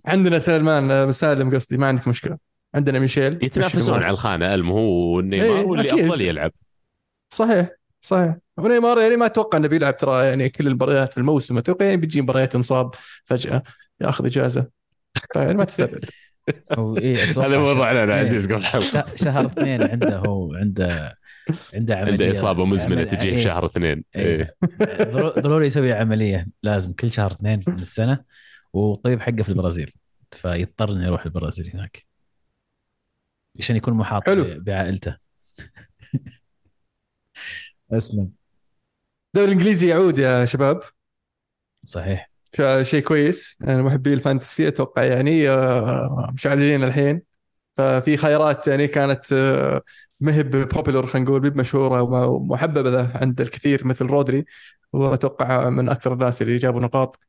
عندنا 0.05 0.39
سلمان 0.39 1.07
مسالم 1.07 1.55
قصدي 1.55 1.77
ما 1.77 1.87
عندك 1.87 2.07
مشكلة. 2.07 2.37
عندنا 2.75 2.99
ميشيل. 2.99 3.33
يتنافسون 3.45 4.03
على 4.03 4.13
الخانة 4.13 4.53
المو 4.53 5.15
والنيمار 5.15 5.57
إيه، 5.57 5.65
واللي 5.65 5.93
أفضل 5.93 6.21
يلعب. 6.21 6.51
صحيح 7.33 7.69
صحيح. 8.01 8.35
ونيمار 8.57 9.01
يعني 9.01 9.15
ما 9.15 9.25
أتوقع 9.25 9.57
إنه 9.57 9.67
بيلعب 9.67 9.97
ترى 9.97 10.25
يعني 10.25 10.49
كل 10.49 10.67
المباريات 10.67 11.11
في 11.13 11.17
الموسم. 11.17 11.57
أتوقع 11.57 11.85
يعني 11.85 11.97
بيجي 11.97 12.21
مباريات 12.21 12.55
انصاب 12.55 12.91
فجأة 13.25 13.63
ياخذ 14.01 14.25
إجازة. 14.25 14.67
فيعني 15.33 15.53
ما 15.53 15.63
تستبعد. 15.63 16.05
إيه 16.97 17.23
هذا 17.23 17.57
موضوعنا 17.57 18.03
أنا 18.03 18.13
عزيز 18.13 18.45
قبل 18.45 18.55
الحلقة 18.55 19.15
شهر 19.15 19.45
اثنين 19.45 19.83
عنده 19.83 20.17
هو 20.17 20.53
عنده 20.53 21.17
عنده 21.73 21.95
عملية. 21.95 22.11
عنده 22.11 22.31
إصابة 22.31 22.65
مزمنة 22.65 23.03
تجيه 23.03 23.29
في 23.29 23.35
إيه. 23.35 23.43
شهر 23.43 23.65
اثنين. 23.65 24.03
إيه. 24.15 24.55
إيه. 24.81 25.39
ضروري 25.39 25.65
يسوي 25.65 25.93
عملية 25.93 26.47
لازم 26.63 26.93
كل 26.93 27.11
شهر 27.11 27.31
اثنين 27.31 27.63
من 27.67 27.79
السنة 27.79 28.23
وطيب 28.73 29.21
حقه 29.21 29.43
في 29.43 29.49
البرازيل. 29.49 29.91
فيضطر 30.31 30.89
إنه 30.89 31.05
يروح 31.05 31.25
البرازيل 31.25 31.71
هناك. 31.73 32.05
عشان 33.59 33.75
يكون 33.75 33.93
محاط 33.93 34.25
حلو. 34.25 34.45
بعائلته. 34.59 35.17
أسلم. 37.97 38.31
الدوري 39.35 39.51
الإنجليزي 39.51 39.87
يعود 39.87 40.17
يا 40.17 40.45
شباب. 40.45 40.81
صحيح. 41.85 42.31
شيء 42.81 43.03
كويس. 43.03 43.57
أنا 43.63 43.81
محبي 43.81 44.13
الفانتسي 44.13 44.67
أتوقع 44.67 45.03
يعني 45.03 45.49
آه، 45.49 46.31
مشعلين 46.33 46.83
الحين. 46.83 47.21
ففي 47.77 48.17
خيارات 48.17 48.67
يعني 48.67 48.87
كانت 48.87 49.33
آه، 49.33 49.81
مهب 50.19 50.49
popular 50.49 51.07
خلينا 51.07 51.29
نقول 51.29 51.57
مشهوره 51.57 52.01
ومحببه 52.01 53.17
عند 53.17 53.41
الكثير 53.41 53.87
مثل 53.87 54.05
رودري. 54.05 54.45
وأتوقع 54.93 55.69
من 55.69 55.89
أكثر 55.89 56.13
الناس 56.13 56.41
اللي 56.41 56.57
جابوا 56.57 56.81
نقاط 56.81 57.19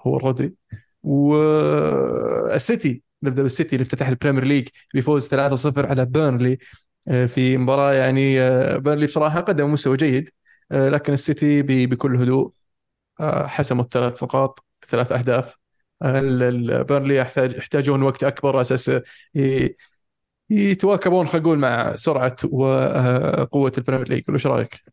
هو 0.00 0.16
رودري. 0.16 0.54
والسيتي 1.02 3.02
نبدأ 3.22 3.42
بالسيتي 3.42 3.76
اللي 3.76 3.82
افتتح 3.82 4.08
ال 4.08 4.12
Premier 4.12 4.44
League 4.44 4.68
بفوز 4.94 5.28
3-0 5.28 5.86
على 5.86 6.04
بيرنلي 6.04 6.52
آه، 6.52 6.58
في 7.26 7.56
مباراة 7.58 7.92
يعني 7.92 8.40
آه، 8.40 8.76
بيرنلي 8.76 9.06
بصراحة 9.06 9.40
قدم 9.40 9.72
مستوى 9.72 9.96
جيد 9.96 10.30
آه، 10.72 10.88
لكن 10.88 11.12
السيتي 11.12 11.62
بكل 11.62 12.16
هدوء 12.16 12.52
حسموا 13.20 13.84
الثلاث 13.84 14.22
نقاط 14.22 14.64
ثلاث 14.88 15.12
أهداف 15.12 15.58
بيرنلي 16.00 17.16
يحتاج 17.16 17.52
يحتاجون 17.56 18.02
وقت 18.02 18.24
أكبر 18.24 18.50
على 18.52 18.60
أساس 18.60 18.90
يتواكبون 20.50 21.26
خلينا 21.26 21.46
نقول 21.46 21.58
مع 21.58 21.96
سرعة 21.96 22.36
وقوه 22.44 23.72
ال 23.78 23.82
Premier 23.82 24.08
League 24.08 24.30
وش 24.30 24.46
رأيك؟ 24.46 24.84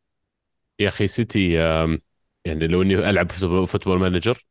يا 0.79 0.87
أخي 0.87 1.07
سيتي 1.07 1.53
يعني 2.45 2.67
لو 2.67 2.81
إني 2.81 3.09
ألعب 3.09 3.31
Football 3.31 3.99
Manager 3.99 4.45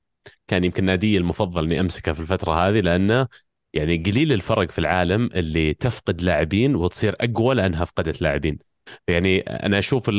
كان 0.46 0.64
يمكن 0.64 0.84
ناديي 0.84 1.16
المفضل 1.16 1.64
إني 1.64 1.80
أمسكه 1.80 2.12
في 2.12 2.20
الفترة 2.20 2.52
هذه 2.52 2.80
لأنه 2.80 3.26
يعني 3.74 3.96
قليل 3.96 4.32
الفرق 4.32 4.70
في 4.70 4.78
العالم 4.78 5.26
اللي 5.34 5.74
تفقد 5.74 6.22
لاعبين 6.22 6.76
وتصير 6.76 7.16
أقوى 7.20 7.54
لأنها 7.54 7.84
فقدت 7.84 8.22
لاعبين. 8.22 8.58
يعني 9.08 9.40
أنا 9.40 9.78
أشوف 9.78 10.10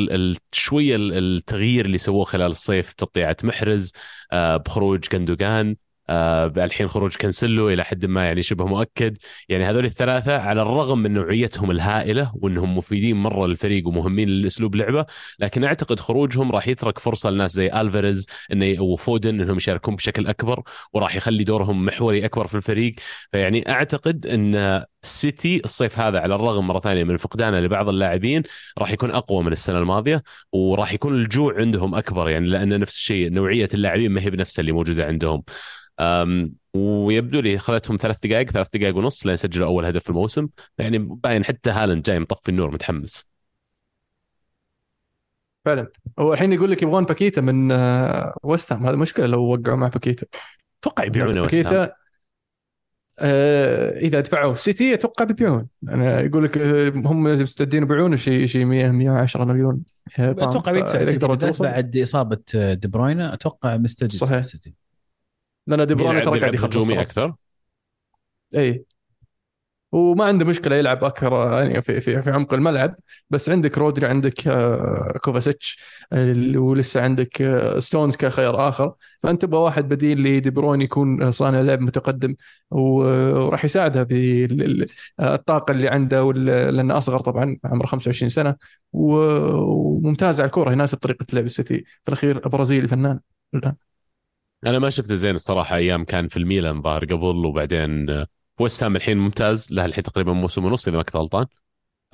شوية 0.52 0.96
التغيير 0.98 1.84
اللي 1.86 1.98
سووه 1.98 2.24
خلال 2.24 2.50
الصيف 2.50 2.92
تقطيعة 2.92 3.36
محرز 3.44 3.92
آه، 4.32 4.56
بخروج 4.56 5.00
جندوجان 5.12 5.76
الحين 6.56 6.88
خروج 6.88 7.16
كانسلو 7.16 7.70
إلى 7.70 7.84
حد 7.84 8.06
ما 8.06 8.24
يعني 8.26 8.42
شبه 8.42 8.64
مؤكد. 8.66 9.16
يعني 9.48 9.64
هذول 9.64 9.84
الثلاثة 9.84 10.38
على 10.38 10.62
الرغم 10.62 10.98
من 10.98 11.12
نوعيتهم 11.12 11.70
الهائلة 11.70 12.32
وإنهم 12.34 12.78
مفيدين 12.78 13.16
مرة 13.16 13.46
للفريق 13.46 13.88
ومهمين 13.88 14.28
لأسلوب 14.28 14.76
لعبة 14.76 15.06
لكن 15.38 15.64
أعتقد 15.64 16.00
خروجهم 16.00 16.52
راح 16.52 16.68
يترك 16.68 16.98
فرصة 16.98 17.30
لناس 17.30 17.52
زي 17.52 17.72
ألفاريز 17.80 18.26
إنه 18.52 18.82
وفودن 18.82 19.40
إنهم 19.40 19.56
يشاركون 19.56 19.96
بشكل 19.96 20.26
أكبر 20.26 20.62
وراح 20.92 21.16
يخلي 21.16 21.44
دورهم 21.44 21.84
محوري 21.84 22.24
أكبر 22.24 22.46
في 22.46 22.54
الفريق. 22.54 22.94
فيعني 23.32 23.70
أعتقد 23.70 24.26
إن 24.26 24.82
السيتي 25.04 25.60
الصيف 25.64 25.98
هذا 25.98 26.20
على 26.20 26.34
الرغم 26.34 26.66
مرة 26.66 26.80
ثانية 26.80 27.04
من 27.04 27.16
فقدانه 27.16 27.60
لبعض 27.60 27.88
اللاعبين 27.88 28.42
راح 28.78 28.92
يكون 28.92 29.10
أقوى 29.10 29.42
من 29.44 29.52
السنة 29.52 29.78
الماضية 29.78 30.22
وراح 30.52 30.92
يكون 30.92 31.14
الجوع 31.14 31.54
عندهم 31.58 31.94
أكبر 31.94 32.28
يعني 32.28 32.48
لأن 32.48 32.80
نفس 32.80 32.94
الشيء 32.96 33.30
نوعية 33.32 33.68
اللاعبين 33.74 34.12
ما 34.12 34.20
هي 34.20 34.30
بنفسها 34.30 34.60
اللي 34.60 34.72
موجودة 34.72 35.06
عندهم. 35.06 35.42
ويبدو 36.74 37.40
لي 37.40 37.56
اخذتهم 37.56 37.96
ثلاث 37.96 38.18
دقائق 38.24 38.50
ثلاث 38.50 38.68
دقائق 38.74 38.96
ونص 38.96 39.26
لين 39.26 39.36
سجلوا 39.36 39.66
أول 39.66 39.84
هدف 39.84 40.02
في 40.02 40.10
الموسم. 40.10 40.48
يعني 40.78 40.98
باين 40.98 41.44
حتى 41.44 41.70
هالاند 41.70 42.02
جاي 42.02 42.20
مطفي 42.20 42.48
النور 42.48 42.70
متحمس. 42.70 43.32
فعلا. 45.64 45.88
هو 46.18 46.32
الحين 46.34 46.52
يقول 46.52 46.70
لك 46.70 46.82
يبغون 46.82 47.04
باكيتا 47.04 47.40
من 47.40 47.72
آه، 47.72 48.36
ويست 48.42 48.72
هام 48.72 48.96
مشكلة 48.96 49.26
لو 49.26 49.42
وقعوا 49.42 49.76
مع 49.76 49.88
باكيتا. 49.88 50.26
أتوقع 50.80 51.04
يبيعونه 51.04 51.42
باكيتا 51.42 51.92
آه 53.18 53.98
إذا 53.98 54.20
دفعوا 54.20 54.54
سيتي 54.54 54.94
أتوقع 54.94 55.24
بيبيعون. 55.24 55.68
أنا 55.88 56.20
يقول 56.20 56.44
لك 56.44 56.58
آه، 56.58 56.88
هم 56.88 57.22
مستعدين 57.22 57.82
يبيعونه 57.82 58.16
شيء 58.16 58.46
شيء 58.46 58.64
100 58.64 58.90
110 58.90 59.44
مليون 59.44 59.82
أتوقع 60.18 60.72
بعد 61.60 61.96
إصابة 61.96 62.38
دي 62.54 62.88
بروين. 62.88 63.34
أتوقع 63.34 63.76
مستعد 63.76 64.12
صحيح. 64.12 64.38
السيتي 64.38 64.81
لأن 65.66 65.86
دي 65.86 65.94
بروين 65.94 66.22
ترى 66.22 66.40
قاعد 66.40 66.54
يخلص 66.54 66.88
أكثر؟ 66.88 67.34
اي 68.54 68.84
وما 69.92 70.24
عنده 70.24 70.44
مشكلة 70.44 70.76
يلعب 70.76 71.04
أكثر 71.04 71.32
يعني 71.52 71.82
في 71.82 72.00
في, 72.00 72.22
في 72.22 72.30
عمق 72.30 72.54
الملعب. 72.54 72.96
بس 73.30 73.50
عندك 73.50 73.78
رودري 73.78 74.06
عندك 74.06 74.48
آه، 74.48 75.18
كوفاسيتش 75.24 75.78
ولسه 76.56 77.02
عندك 77.02 77.42
آه، 77.42 77.78
ستونز 77.78 78.16
كخيار 78.16 78.68
آخر. 78.68 78.94
فأنت 79.22 79.42
تبغى 79.42 79.60
واحد 79.60 79.88
بديل 79.88 80.22
لدي 80.22 80.50
بروين 80.50 80.80
يكون 80.80 81.30
صانع 81.30 81.60
لعب 81.60 81.80
متقدم 81.80 82.34
وراح 82.70 83.64
يساعده 83.64 84.02
بالطاقه 84.02 85.72
اللي 85.72 85.88
عنده 85.88 86.32
لأنه 86.32 86.98
أصغر 86.98 87.18
طبعا 87.20 87.56
عمره 87.64 87.86
25 87.86 88.28
سنة. 88.28 88.56
وممتاز 88.92 90.40
على 90.40 90.46
الكورة 90.46 90.72
يناسب 90.72 90.98
طريقة 90.98 91.26
لعب 91.32 91.44
السيتي. 91.44 91.84
في 92.04 92.08
الأخير 92.08 92.48
برازيلي 92.48 92.88
فنان. 92.88 93.20
أنا 94.66 94.78
ما 94.78 94.90
شفته 94.90 95.14
زين 95.14 95.34
الصراحة 95.34 95.76
أيام 95.76 96.04
كان 96.04 96.28
في 96.28 96.36
الميلان 96.36 96.82
ظهر 96.82 97.04
قبل 97.04 97.46
وبعدين 97.46 98.10
آه، 98.10 98.26
ويست 98.60 98.84
هام 98.84 98.96
الحين 98.96 99.18
ممتاز. 99.18 99.72
له 99.72 99.84
الحين 99.84 100.04
تقريبا 100.04 100.32
موسم 100.32 100.64
ونص 100.64 100.88
إذا 100.88 100.96
ما 100.96 101.02
كنت 101.02 101.16
غلطان. 101.16 101.46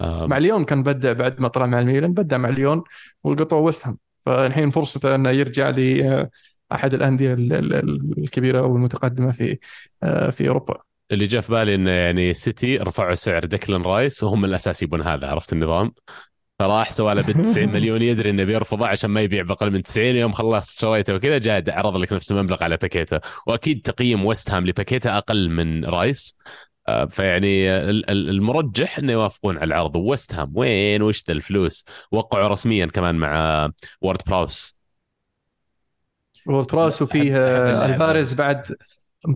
آه، 0.00 0.26
مع 0.26 0.38
ليون 0.38 0.64
كان 0.64 0.82
بدع 0.82 1.12
بعد 1.12 1.40
ما 1.40 1.48
طلع 1.48 1.66
مع 1.66 1.80
الميلان 1.80 2.12
بدع 2.14 2.38
مع 2.38 2.48
ليون 2.48 2.82
ولقطوه 3.24 3.58
ويست 3.60 3.86
هام 3.86 3.98
فالحين 4.26 4.70
فرصته 4.70 5.14
إنه 5.14 5.30
يرجع 5.30 5.70
لاحد 5.70 6.94
الأندية 6.94 7.34
ال- 7.34 7.52
ال- 7.52 8.18
الكبيرة 8.18 8.62
والمتقدمه 8.62 9.32
في 9.32 9.58
آه، 10.02 10.30
في 10.30 10.48
أوروبا. 10.48 10.78
اللي 11.12 11.26
جاء 11.26 11.40
في 11.40 11.52
بالي 11.52 11.74
إنه 11.74 11.90
يعني 11.90 12.34
سيتي 12.34 12.76
رفعوا 12.76 13.14
سعر 13.14 13.44
ديكلان 13.44 13.82
رايس 13.82 14.22
وهم 14.22 14.44
الأساس 14.44 14.82
يبون 14.82 15.02
هذا 15.02 15.26
عرفت 15.26 15.52
النظام؟ 15.52 15.92
فراح 16.58 16.92
سوى 16.92 17.14
له 17.14 17.22
ب 17.22 17.30
90 17.42 17.68
مليون 17.72 18.02
يدري 18.02 18.30
إنه 18.30 18.44
بيرفضه 18.44 18.86
عشان 18.86 19.10
ما 19.10 19.20
يبيع 19.20 19.42
بأقل 19.42 19.70
من 19.70 19.82
90 19.82 20.06
يوم 20.16 20.32
خلص 20.32 20.80
شريته 20.80 21.14
وكذا 21.14 21.38
جاء 21.38 21.64
عرض 21.70 21.96
لك 21.96 22.12
نفس 22.12 22.30
المبلغ 22.32 22.64
على 22.64 22.76
باكيتا. 22.76 23.20
وأكيد 23.46 23.82
تقييم 23.82 24.24
ويست 24.24 24.50
هام 24.50 24.66
لباكيتا 24.66 25.18
أقل 25.18 25.48
من 25.50 25.84
رايس. 25.84 26.34
آه، 26.88 27.04
فيعني 27.04 27.70
ال- 27.70 28.10
ال- 28.10 28.28
المرجح 28.28 28.98
إنه 28.98 29.12
يوافقون 29.12 29.56
على 29.58 29.64
العرض. 29.64 29.96
ويست 29.96 30.34
هام 30.34 30.52
وين؟ 30.54 31.02
وش 31.02 31.24
ذا 31.28 31.32
الفلوس؟ 31.34 31.84
وقعوا 32.12 32.48
رسميا 32.48 32.86
كمان 32.86 33.14
مع 33.14 33.70
وورد 34.00 34.20
براوس. 34.26 34.76
وورد 36.46 36.66
براوس 36.66 37.02
وفيه 37.02 37.36
آه، 37.36 37.86
ألفاريز 37.86 38.34
بعد 38.34 38.66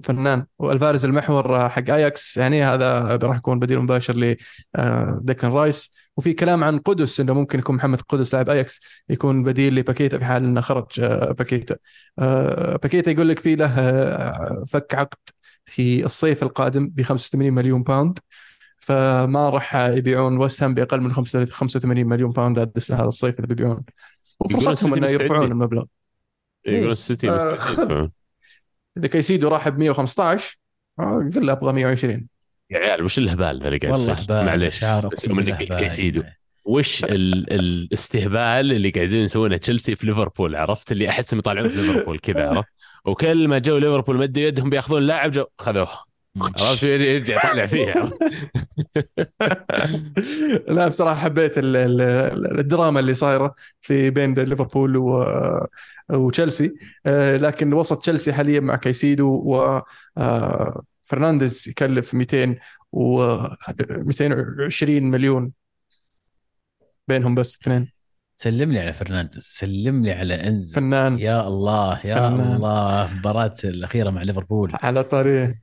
فنان. 0.03 0.47
وألفاريز 0.59 1.05
المحور 1.05 1.69
حق 1.69 1.91
اياكس 1.91 2.37
يعني 2.37 2.65
هذا 2.65 3.19
راح 3.23 3.37
يكون 3.37 3.59
بديل 3.59 3.81
مباشر 3.81 4.17
لديكلان 4.17 5.53
رايس. 5.53 6.02
وفي 6.17 6.33
كلام 6.33 6.65
عن 6.65 6.79
قدس 6.79 7.21
إنه 7.21 7.33
ممكن 7.33 7.59
يكون 7.59 7.77
محمد 7.77 8.01
قدس 8.01 8.35
لاعب 8.35 8.51
أياكس 8.51 8.81
يكون 9.09 9.43
بديل 9.43 9.75
لباكيتا 9.75 10.19
في 10.19 10.25
حال 10.25 10.45
إنه 10.45 10.61
خرج 10.61 11.01
آه، 11.01 11.33
باكيتا. 11.33 11.77
آه، 12.19 12.77
باكيتا 12.77 13.11
يقول 13.11 13.29
لك 13.29 13.39
في 13.39 13.55
له 13.57 13.79
آه، 13.79 14.65
فك 14.69 14.95
عقد 14.95 15.19
في 15.67 16.05
الصيف 16.05 16.43
القادم 16.43 16.89
ب 16.89 17.03
85 17.03 17.53
مليون 17.53 17.83
pound 17.83 18.19
فما 18.79 19.51
راح 19.51 19.77
يبيعون 19.77 20.39
ويست 20.39 20.63
هام 20.63 20.75
بأقل 20.75 21.01
من 21.01 21.13
85 21.13 22.07
مليون 22.07 22.31
pound 22.31 22.59
هذا 22.59 23.05
الصيف 23.05 23.37
اللي 23.37 23.47
بيبيعون. 23.47 23.85
وفرصتهم 24.41 24.95
السيتي 24.95 24.99
إنه 24.99 25.23
يرفعون. 25.23 25.53
المبلغ. 25.53 25.85
يقولون 26.67 26.93
السيتي 26.93 27.31
آه، 27.31 27.35
مستعد 27.35 28.11
إذا 28.99 29.07
كايسيدو 29.07 29.49
راح 29.49 29.69
ب 29.69 29.79
115 29.79 30.59
آه، 30.99 31.31
قل 31.35 31.47
له 31.47 31.53
أبغى 31.53 31.73
120 31.73 32.29
يا 32.73 32.79
عيال 32.79 33.03
وش 33.05 33.19
الهبال 33.19 33.59
ذا 33.59 33.69
اللي 33.69 33.79
قاعد 33.79 33.95
يصير 33.95 34.15
هبال. 34.15 35.77
كايسيدو 35.77 36.23
وش 36.65 37.05
ال... 37.05 37.53
الاستهبال 37.53 38.73
اللي 38.73 38.91
قاعدين 38.91 39.25
يسوونه 39.25 39.57
تشيلسي 39.57 39.97
في 39.97 40.07
ليفربول 40.07 40.57
عرفت؟ 40.57 40.93
اللي 40.93 41.09
أحسهم 41.09 41.39
يطالعون 41.39 41.69
في 41.69 41.77
ليفربول 41.83 42.19
كذا 42.19 42.49
عرفت؟ 42.49 42.69
وكل 43.05 43.49
ما 43.49 43.59
جو 43.59 43.79
ليفربول 43.79 44.17
مدوا 44.17 44.43
يدهم 44.43 44.71
بياخذون 44.71 45.03
لاعب 45.03 45.31
جو 45.31 45.45
خذوه. 45.59 45.89
عرفت؟ 46.43 46.83
يرجع 46.83 47.37
يطالع 47.37 47.67
فيه. 47.67 47.91
عرفت؟ 47.97 48.19
لا 50.69 50.89
بصراحة 50.89 51.21
حبيت 51.21 51.59
ال- 51.59 51.77
ال- 51.77 52.59
الدراما 52.61 53.01
اللي 53.01 53.15
صايرة 53.15 53.55
في 53.81 54.11
بين 54.11 54.35
ليفربول 54.35 54.97
و 54.97 55.25
وتشيلسي. 56.11 56.73
آه، 57.07 57.37
لكن 57.37 57.73
وسط 57.73 58.03
تشيلسي 58.03 58.33
حاليا 58.33 58.61
مع 58.61 58.77
كايسيدو 58.77 59.29
و 59.29 59.83
آه، 60.19 60.83
فرنانديز 61.13 61.69
يكلف 61.69 62.15
200 62.15 62.57
و 62.93 63.37
220 63.79 65.03
مليون 65.03 65.53
بينهم 67.09 67.35
بس 67.35 67.59
اثنين. 67.63 67.93
سلم 68.37 68.73
لي 68.73 68.81
على 68.81 68.93
فرنانديز 68.93 69.43
سلم 69.43 70.05
لي 70.05 70.13
على 70.13 70.35
إنزو. 70.35 70.75
فنان. 70.75 71.19
يا 71.19 71.49
الله 71.49 72.01
يا 72.05 72.15
فنان. 72.15 72.57
الله 72.57 73.13
المباراة 73.13 73.57
الأخيرة 73.65 74.11
مع 74.11 74.23
ليفربول. 74.23 74.73
على 74.75 75.05
طريق 75.05 75.55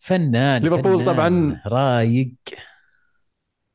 فنان 0.00 0.62
ليفربول 0.62 1.04
طبعاً. 1.04 1.60
رايق. 1.66 2.34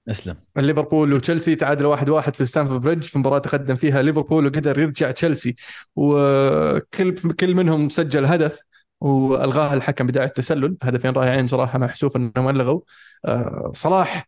أسلم. 0.10 0.36
ليفربول 0.58 1.14
وتشيلسي 1.14 1.56
تعادل 1.56 1.86
واحد 1.86 2.10
واحد 2.10 2.36
في 2.36 2.46
ستانفورد 2.46 2.82
بريدج 2.82 3.04
في 3.04 3.20
مباراة 3.20 3.40
تقدم 3.40 3.76
فيها 3.76 4.02
ليفربول 4.02 4.46
وقدر 4.46 4.80
يرجع 4.80 5.12
تشيلسي. 5.12 5.56
وكل 5.96 7.34
كل 7.40 7.56
منهم 7.56 7.90
سجل 7.90 8.26
هدف. 8.26 8.71
والغاه 9.02 9.74
الحكم 9.74 10.08
بداية 10.08 10.26
التسلل. 10.26 10.78
هدفين 10.84 11.12
رائعين 11.12 11.48
صراحة 11.48 11.80
محسوف 11.80 12.16
إنهم 12.18 12.50
ألغوا. 12.50 12.82
آه، 13.26 13.72
صلاح 13.76 14.28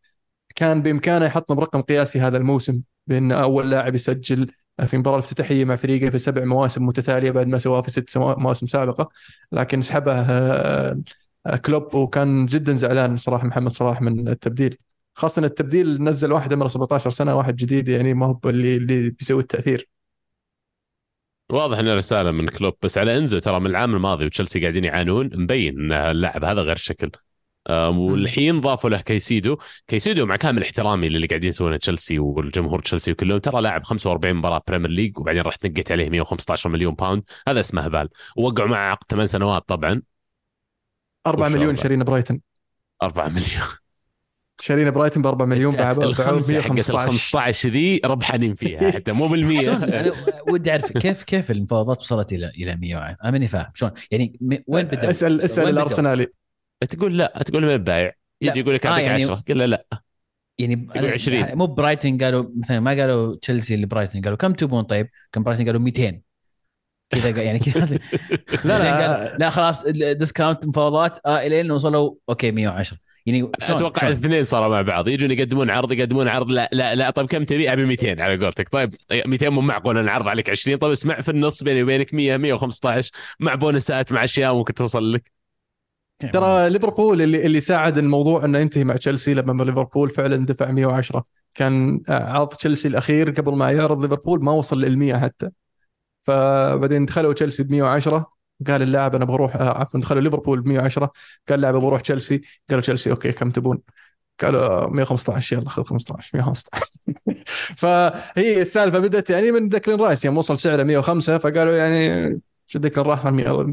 كان 0.56 0.82
بإمكانه 0.82 1.26
يحطم 1.26 1.60
رقم 1.60 1.82
قياسي 1.82 2.20
هذا 2.22 2.38
الموسم 2.38 2.82
بأن 3.08 3.32
أول 3.32 3.72
لاعب 3.72 3.96
يسجل 3.96 4.52
في 4.88 4.98
مباراة 4.98 5.18
الافتتاحية 5.18 5.66
مع 5.66 5.76
فريقه 5.76 6.10
في 6.10 6.18
سبع 6.18 6.44
مواسم 6.46 6.86
متتالية 6.86 7.32
بعد 7.32 7.48
ما 7.48 7.58
سواها 7.60 7.82
في 7.82 7.92
ست 7.92 8.18
مواسم 8.18 8.68
سابقة. 8.68 9.10
لكن 9.52 9.82
سحبه 9.82 10.14
آه، 10.22 10.98
كلوب 11.66 11.96
وكان 11.96 12.46
جدا 12.46 12.74
زعلان 12.74 13.16
صراحة 13.18 13.48
محمد 13.48 13.72
صلاح 13.72 14.02
من 14.02 14.28
التبديل. 14.28 14.78
خاصة 15.16 15.40
إن 15.40 15.46
التبديل 15.46 16.04
نزل 16.04 16.32
واحد 16.32 16.54
عمره 16.54 16.68
17 16.68 17.10
سنة 17.10 17.36
واحد 17.38 17.56
جديد 17.56 17.88
يعني 17.90 18.14
ما 18.14 18.26
هو 18.26 18.40
اللي 18.46 18.76
اللي 18.76 19.10
بيسوي 19.10 19.42
التأثير. 19.42 19.90
واضح 21.54 21.78
انها 21.78 21.96
رسالة 21.96 22.32
من 22.32 22.50
كلوب 22.50 22.74
بس 22.82 22.98
على 22.98 23.18
إنزو 23.18 23.40
ترى 23.40 23.60
من 23.60 23.68
العام 23.68 23.96
الماضي 23.96 24.26
وتشيلسي 24.26 24.62
قاعدين 24.62 24.84
يعانون 24.84 25.30
مبين 25.34 25.80
إن 25.80 25.92
اللاعب 25.92 26.44
هذا 26.44 26.62
غير 26.62 26.76
شكل. 26.76 27.12
والحين 27.70 28.62
ضافوا 28.62 28.90
له 28.90 29.02
كيسيدو 29.02 29.58
كيسيدو 29.88 30.26
مع 30.26 30.36
كامل 30.36 30.64
احترامي 30.64 31.10
للي 31.10 31.28
قاعدين 31.28 31.50
يسوونه 31.50 31.78
تشيلسي 31.78 32.20
والجمهور 32.20 32.80
تشيلسي 32.80 33.12
وكلهم 33.12 33.38
ترى 33.38 33.62
لاعب 33.62 33.84
45 33.84 34.36
مباراة 34.36 34.62
بريمير 34.68 34.90
ليج 34.90 35.20
وبعدين 35.20 35.42
راح 35.42 35.56
تنقيت 35.56 35.92
عليه 35.92 36.10
115 36.10 36.70
مليون 36.70 36.94
pound 36.94 37.24
هذا 37.48 37.60
اسمه 37.60 37.82
هبال. 37.82 38.10
ووقعوا 38.38 38.70
معه 38.70 38.92
عقد 38.92 39.06
ثمان 39.10 39.28
سنوات 39.28 39.64
طبعا. 39.68 40.02
4 41.28 41.44
ما 41.44 41.50
شاء 41.50 41.58
مليون. 41.58 41.76
شارين 41.76 42.04
برايتن 42.04 42.40
4 43.04 43.30
مليون. 43.30 43.83
شارين 44.64 44.92
برايتن 44.92 45.22
ب 45.22 45.28
4 45.28 45.46
مليون 45.46 45.76
باعوا 45.76 46.04
الخمسة 46.04 46.62
حقت 46.62 46.70
ال 46.70 46.74
115 46.76 47.12
15 47.12 47.70
ذي 47.70 48.02
ربحانين 48.06 48.56
فيها 48.56 48.92
حتى 48.96 49.12
مو 49.12 49.18
شلون؟ 49.28 49.32
بالمية 49.32 49.76
أنا 49.76 50.14
ودي 50.52 50.72
أعرف 50.72 50.92
كيف 50.92 51.24
كيف 51.24 51.52
المفاوضات 51.52 52.00
وصلت 52.00 52.34
إلى 52.34 52.50
إلى 52.50 52.76
100 52.76 52.98
أنا 53.24 53.32
ماني 53.32 53.48
فاهم. 53.48 53.72
شلون؟ 53.74 53.92
يعني 54.12 54.40
وين 54.68 54.86
بدأوا؟ 54.86 55.10
اسأل 55.10 55.42
اسأل؟ 55.42 55.70
الأرسنالي. 55.70 56.28
تقول 56.90 57.18
لا 57.18 57.44
تقول 57.46 57.64
من 57.66 57.74
البايع 57.74 58.12
لا. 58.42 58.52
يجي 58.52 58.60
يقول 58.60 58.76
لك 58.76 58.86
آه، 58.86 58.90
أعطيك 58.90 59.06
يعني- 59.06 59.24
10 59.24 59.44
قل 59.48 59.58
له 59.60 59.66
لا. 59.66 59.86
يعني 60.60 60.88
يقول 60.96 61.10
20. 61.10 61.56
مو 61.56 61.66
برايتن 61.66 62.18
قالوا 62.18 62.46
مثلا 62.58 62.80
ما 62.80 62.92
قالوا 62.92 63.36
تشيلسي 63.42 63.76
لبرايتن 63.78 64.22
قالوا 64.22 64.38
كم 64.38 64.54
تبون؟ 64.54 64.84
طيب؟ 64.84 65.08
كم 65.32 65.44
برايتن؟ 65.44 65.66
قالوا 65.66 65.82
200 65.82 66.22
كذا 67.10 67.42
يعني 67.44 67.60
كذا. 67.60 67.86
لا، 68.66 68.80
لا. 68.80 69.38
لا 69.38 69.50
خلاص 69.50 69.86
discount 69.88 70.68
مفاوضات 70.68 71.20
آه 71.26 71.40
إلين 71.48 71.72
وصلوا 71.72 72.14
okay 72.30 72.52
110 72.52 72.98
يعني 73.26 73.40
شلون؟ 73.40 73.78
أتوقع؟ 73.78 74.08
الاثنين 74.08 74.44
صاروا 74.44 74.68
مع 74.68 74.82
بعض 74.82 75.08
يجون 75.08 75.32
يقدمون 75.32 75.70
عرض 75.70 75.92
يقدمون 75.92 76.28
عرض 76.28 76.52
لا 76.52 76.70
لا 76.72 76.96
لا 76.96 77.10
طيب 77.10 77.28
كم 77.28 77.44
تبي؟ 77.44 77.74
أبي 77.74 77.86
200 77.86 78.22
على 78.22 78.46
قولتك. 78.46 78.70
طيب 78.70 78.94
200 79.26 79.50
مو 79.50 79.62
معقول 79.62 79.98
أنا 79.98 80.12
عرض 80.12 80.28
عليك 80.28 80.50
20 80.50 80.78
طيب 80.78 80.92
اسمع 80.92 81.22
في 81.22 81.32
النص 81.32 81.64
بيني 81.64 81.84
وبينك 81.84 82.14
100 82.14 82.38
115 82.38 83.12
مع 83.40 83.56
بونسات 83.56 84.12
مع 84.12 84.24
أشياء 84.24 84.54
ممكن 84.54 84.74
توصل 84.74 85.14
لك. 85.14 85.32
ترى 86.34 86.70
ليفربول 86.70 87.22
اللي 87.22 87.46
اللي 87.46 87.62
ساعد 87.62 87.98
الموضوع 87.98 88.46
إنه 88.46 88.60
ينتهي 88.60 88.84
مع 88.84 88.96
تشيلسي 88.96 89.34
لما 89.34 89.64
ليفربول 89.64 90.10
فعلا 90.10 90.46
دفع 90.46 90.72
110 90.72 91.24
كان 91.54 92.02
عرض 92.10 92.48
تشيلسي 92.48 92.88
الأخير 92.88 93.30
قبل 93.30 93.56
ما 93.56 93.72
يعرض 93.72 94.02
ليفربول 94.02 94.44
ما 94.44 94.52
وصل 94.52 94.82
لل 94.82 94.98
100 94.98 95.18
حتى. 95.18 95.50
فبعدين 96.22 97.06
دخلوا 97.06 97.34
تشيلسي 97.34 97.64
ب 97.64 97.72
110 97.72 98.28
قال 98.68 98.82
اللاعب 98.82 99.16
أنا 99.16 99.26
بروح 99.26 99.56
آه، 99.56 99.80
عفوا 99.80 100.00
دخلوا 100.00 100.22
ليفربول 100.22 100.62
ب 100.62 100.68
110 100.68 101.12
قال 101.50 101.56
اللاعب 101.56 101.76
بروح 101.76 102.02
تشيلسي. 102.02 102.42
قالوا 102.70 102.82
تشيلسي 102.82 103.12
okay 103.12 103.32
كم 103.32 103.52
تبون؟ 103.52 103.82
قالوا 104.42 104.62
آه، 104.66 104.88
115 104.90 105.58
يلا 105.58 105.70
خذ 105.70 105.84
15 105.84 106.32
115 106.38 106.86
فهي 107.78 108.62
السالفة 108.62 109.00
بدأت 109.00 109.30
يعني 109.30 109.52
من 109.52 109.70
ديكلين 109.70 110.00
رايس. 110.02 110.26
يوم 110.26 110.38
وصل 110.38 110.60
سعره 110.60 110.84
105 110.84 111.38
فقالوا 111.38 111.76
يعني 111.78 112.30
ديكلين 112.76 113.08
رايس 113.08 113.22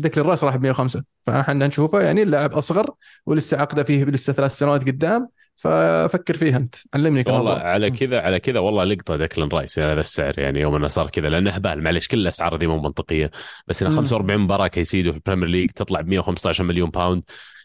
ديكلين 0.03 0.27
رايس 0.27 0.45
راح 0.45 0.57
ب 0.57 0.62
105 0.62 1.05
فاحنا 1.27 1.66
نشوفه 1.66 2.01
يعني 2.01 2.23
اللاعب 2.23 2.53
أصغر 2.53 2.90
ولسه 3.27 3.61
عقده 3.61 3.83
فيه 3.83 4.05
لسه 4.05 4.33
ثلاث 4.33 4.53
سنوات 4.53 4.83
قدام. 4.83 5.28
ففكر 5.61 6.35
فيها 6.37 6.57
أنت 6.57 6.75
علمني 6.95 7.25
كم 7.25 7.33
والله. 7.33 7.55
على 7.55 7.91
كذا 7.91 8.21
على 8.21 8.41
كذا 8.41 8.59
والله 8.59 8.85
لقطة 8.85 9.17
ديكلان 9.17 9.49
رايس 9.49 9.79
يعني 9.79 9.93
هذا 9.93 10.01
السعر 10.01 10.39
يعني 10.39 10.61
يوم 10.61 10.75
انه 10.75 10.89
صار 10.89 11.11
كذا 11.11 11.29
لأنه 11.29 11.51
هبال 11.51 11.83
معلش 11.83 12.09
كل 12.09 12.19
الأسعار 12.19 12.57
ذي 12.57 12.67
مو 12.67 12.81
منطقية 12.83 13.31
بس 13.67 13.83
انه 13.83 13.91
مم. 13.91 13.97
45 13.97 14.41
مباراة 14.41 14.67
كيسيدو 14.69 15.11
في 15.13 15.17
البريمير 15.17 15.49
ليج 15.49 15.71
تطلع 15.71 16.01
ب 16.01 16.09
115 16.09 16.65
مليون 16.65 16.91
pound 16.91 17.22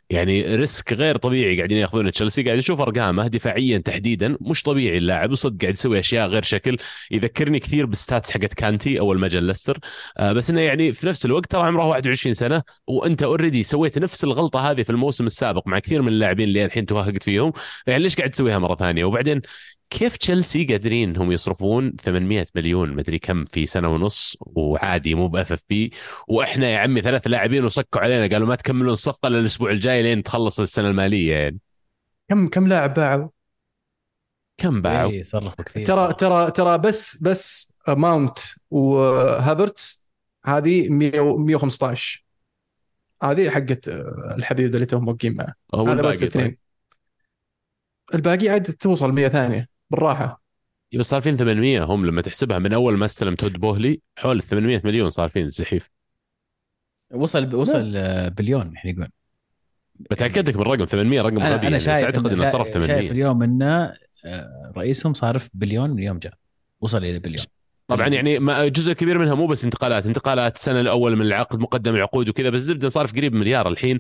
يعني 0.10 0.56
risk 0.56 0.94
غير 0.94 1.18
طبيعي 1.18 1.58
قاعدين 1.58 1.78
ياخذونه 1.78 2.10
تشيلسي. 2.10 2.44
قاعد 2.44 2.58
أشوف 2.58 2.82
أرقامه 2.82 3.28
دفاعيا 3.28 3.78
تحديدا 3.78 4.38
مش 4.42 4.64
طبيعي 4.64 4.98
اللاعب 4.98 5.32
وصدق 5.32 5.62
قاعد 5.62 5.74
يسوي 5.74 6.00
أشياء 6.00 6.28
غير 6.28 6.44
شكل. 6.44 6.78
يذكرني 7.12 7.60
كثير 7.60 7.86
بال 7.86 7.99
stats 7.99 8.32
حقت 8.32 8.54
كانتي 8.54 9.00
أول 9.00 9.20
ما 9.20 9.28
جاء 9.28 9.42
ليستر. 9.42 9.80
آه 10.18 10.34
بس 10.34 10.50
إنه 10.50 10.62
يعني 10.62 10.94
في 10.94 11.08
نفس 11.08 11.26
الوقت 11.26 11.52
ترى 11.52 11.62
عمره 11.62 11.86
21 11.86 12.34
سنة 12.34 12.62
وأنت 12.88 13.24
already 13.24 13.64
سويت 13.64 14.00
نفس 14.00 14.24
الغلطة 14.24 14.72
هذه 14.72 14.84
في 14.84 14.90
الموسم 14.90 15.26
السابق 15.26 15.68
مع 15.68 15.80
كثير 15.80 16.02
من 16.02 16.08
اللاعبين 16.08 16.48
اللي 16.48 16.66
الحين 16.66 16.86
توهقت 16.86 17.24
فيهم. 17.24 17.54
يعني 17.88 18.04
ليش 18.04 18.16
قاعد 18.16 18.30
تسويها 18.30 18.60
مرة 18.60 18.76
ثانية؟ 18.76 19.06
وبعدين 19.06 19.42
كيف 19.90 20.18
تشيلسي 20.18 20.66
قادرين 20.66 21.10
إنهم 21.10 21.32
يصرفون 21.32 21.96
800 21.96 22.46
مليون 22.56 22.94
مدري 22.94 23.20
كم 23.20 23.46
في 23.46 23.66
سنة 23.66 23.90
ونص 23.90 24.38
وعادي 24.42 25.16
مو 25.16 25.28
ب 25.28 25.52
FFP. 25.52 25.92
وإحنا 26.28 26.70
يا 26.70 26.78
عمي 26.78 27.02
ثلاث 27.02 27.28
لاعبين 27.28 27.66
وصكوا 27.66 28.02
علينا 28.02 28.34
قالوا 28.34 28.48
ما 28.48 28.56
تكملون 28.56 28.94
الصفقه 28.94 29.28
إلا 29.28 29.40
الأسبوع 29.40 29.72
الجاي 29.72 30.04
لين 30.04 30.24
تخلص 30.24 30.60
السنة 30.60 30.88
المالية 30.88 31.36
يعني. 31.36 31.60
كم 32.30 32.48
كم 32.48 32.68
لاعب 32.68 32.94
باعوا؟ 32.94 33.28
كم 34.58 34.82
باعوا؟ 34.82 35.12
إيه، 35.12 35.24
صرفوا 35.24 35.64
كثير. 35.64 35.86
ترى 35.86 36.14
ترى 36.14 36.52
ترى 36.52 36.78
بس 36.78 37.24
بس 37.24 37.78
ماونت 37.88 38.40
وهافرتس 38.72 40.08
هذه 40.46 40.90
100 40.90 41.38
115 41.38 42.26
هذه 43.24 43.50
حقت 43.50 43.88
الحبيب 44.38 44.76
اللي 44.76 44.86
توهم 44.86 45.06
موقعين 45.06 45.36
معه. 45.36 45.54
هذا 45.76 45.84
بس 45.84 46.24
الباقي 46.24 46.28
اثنين. 46.28 46.46
طيب. 46.46 46.58
الباقي 48.14 48.50
عاد 48.50 48.64
توصل 48.64 49.12
100 49.12 49.28
ثانية. 49.28 49.75
بالراحة. 49.90 50.42
بس 50.96 51.06
صارفين 51.06 51.38
800 51.38 51.84
هم 51.84 52.06
لما 52.06 52.22
تحسبها 52.22 52.60
من 52.60 52.74
أول 52.74 52.98
ما 52.98 53.06
استلم 53.06 53.36
تود 53.36 53.54
بوهلي 53.54 54.02
حول 54.18 54.42
800 54.42 54.82
مليون 54.84 55.10
صارفين 55.10 55.46
الزحيف 55.46 55.90
وصل 57.14 57.56
وصل 57.56 57.94
آه، 57.96 58.30
بليون 58.30 58.76
إحنا 58.76 58.92
يقول. 58.92 59.08
بتأكد 60.00 60.50
لك 60.50 60.56
من 60.56 60.62
الرقم 60.62 60.86
800 60.86 61.22
رقم 61.22 61.40
أنا 61.40 61.46
غبي 61.46 61.56
أنا 61.56 61.64
يعني 61.64 61.80
شايف 61.80 61.98
بس 61.98 62.04
أعتقد 62.04 62.32
إنه 62.32 62.46
صرف 62.46 62.68
شايف 62.68 62.86
800 62.86 63.12
اليوم 63.12 63.44
إنه 63.44 63.94
آه، 64.26 64.72
رئيسهم 64.78 65.14
صارف 65.14 65.50
بليون 65.54 65.90
من 65.90 66.04
يوم 66.04 66.20
جاء 66.20 66.34
وصل 66.82 66.98
إلى 66.98 67.20
بليون. 67.20 67.46
طبعا 67.88 68.08
يعني 68.08 68.40
ما 68.40 68.68
جزء 68.68 68.94
كبير 68.94 69.18
منها 69.20 69.36
مو 69.36 69.48
بس 69.48 69.64
انتقالات. 69.64 70.06
انتقالات 70.06 70.56
السنة 70.56 70.82
الأول 70.82 71.16
من 71.16 71.26
العقد 71.26 71.60
مقدم 71.60 71.96
العقود 71.96 72.30
وكذا 72.30 72.50
بس 72.50 72.62
زبده 72.62 72.90
صارف 72.90 73.14
قريب 73.14 73.34
مليار 73.34 73.68
الحين. 73.68 73.98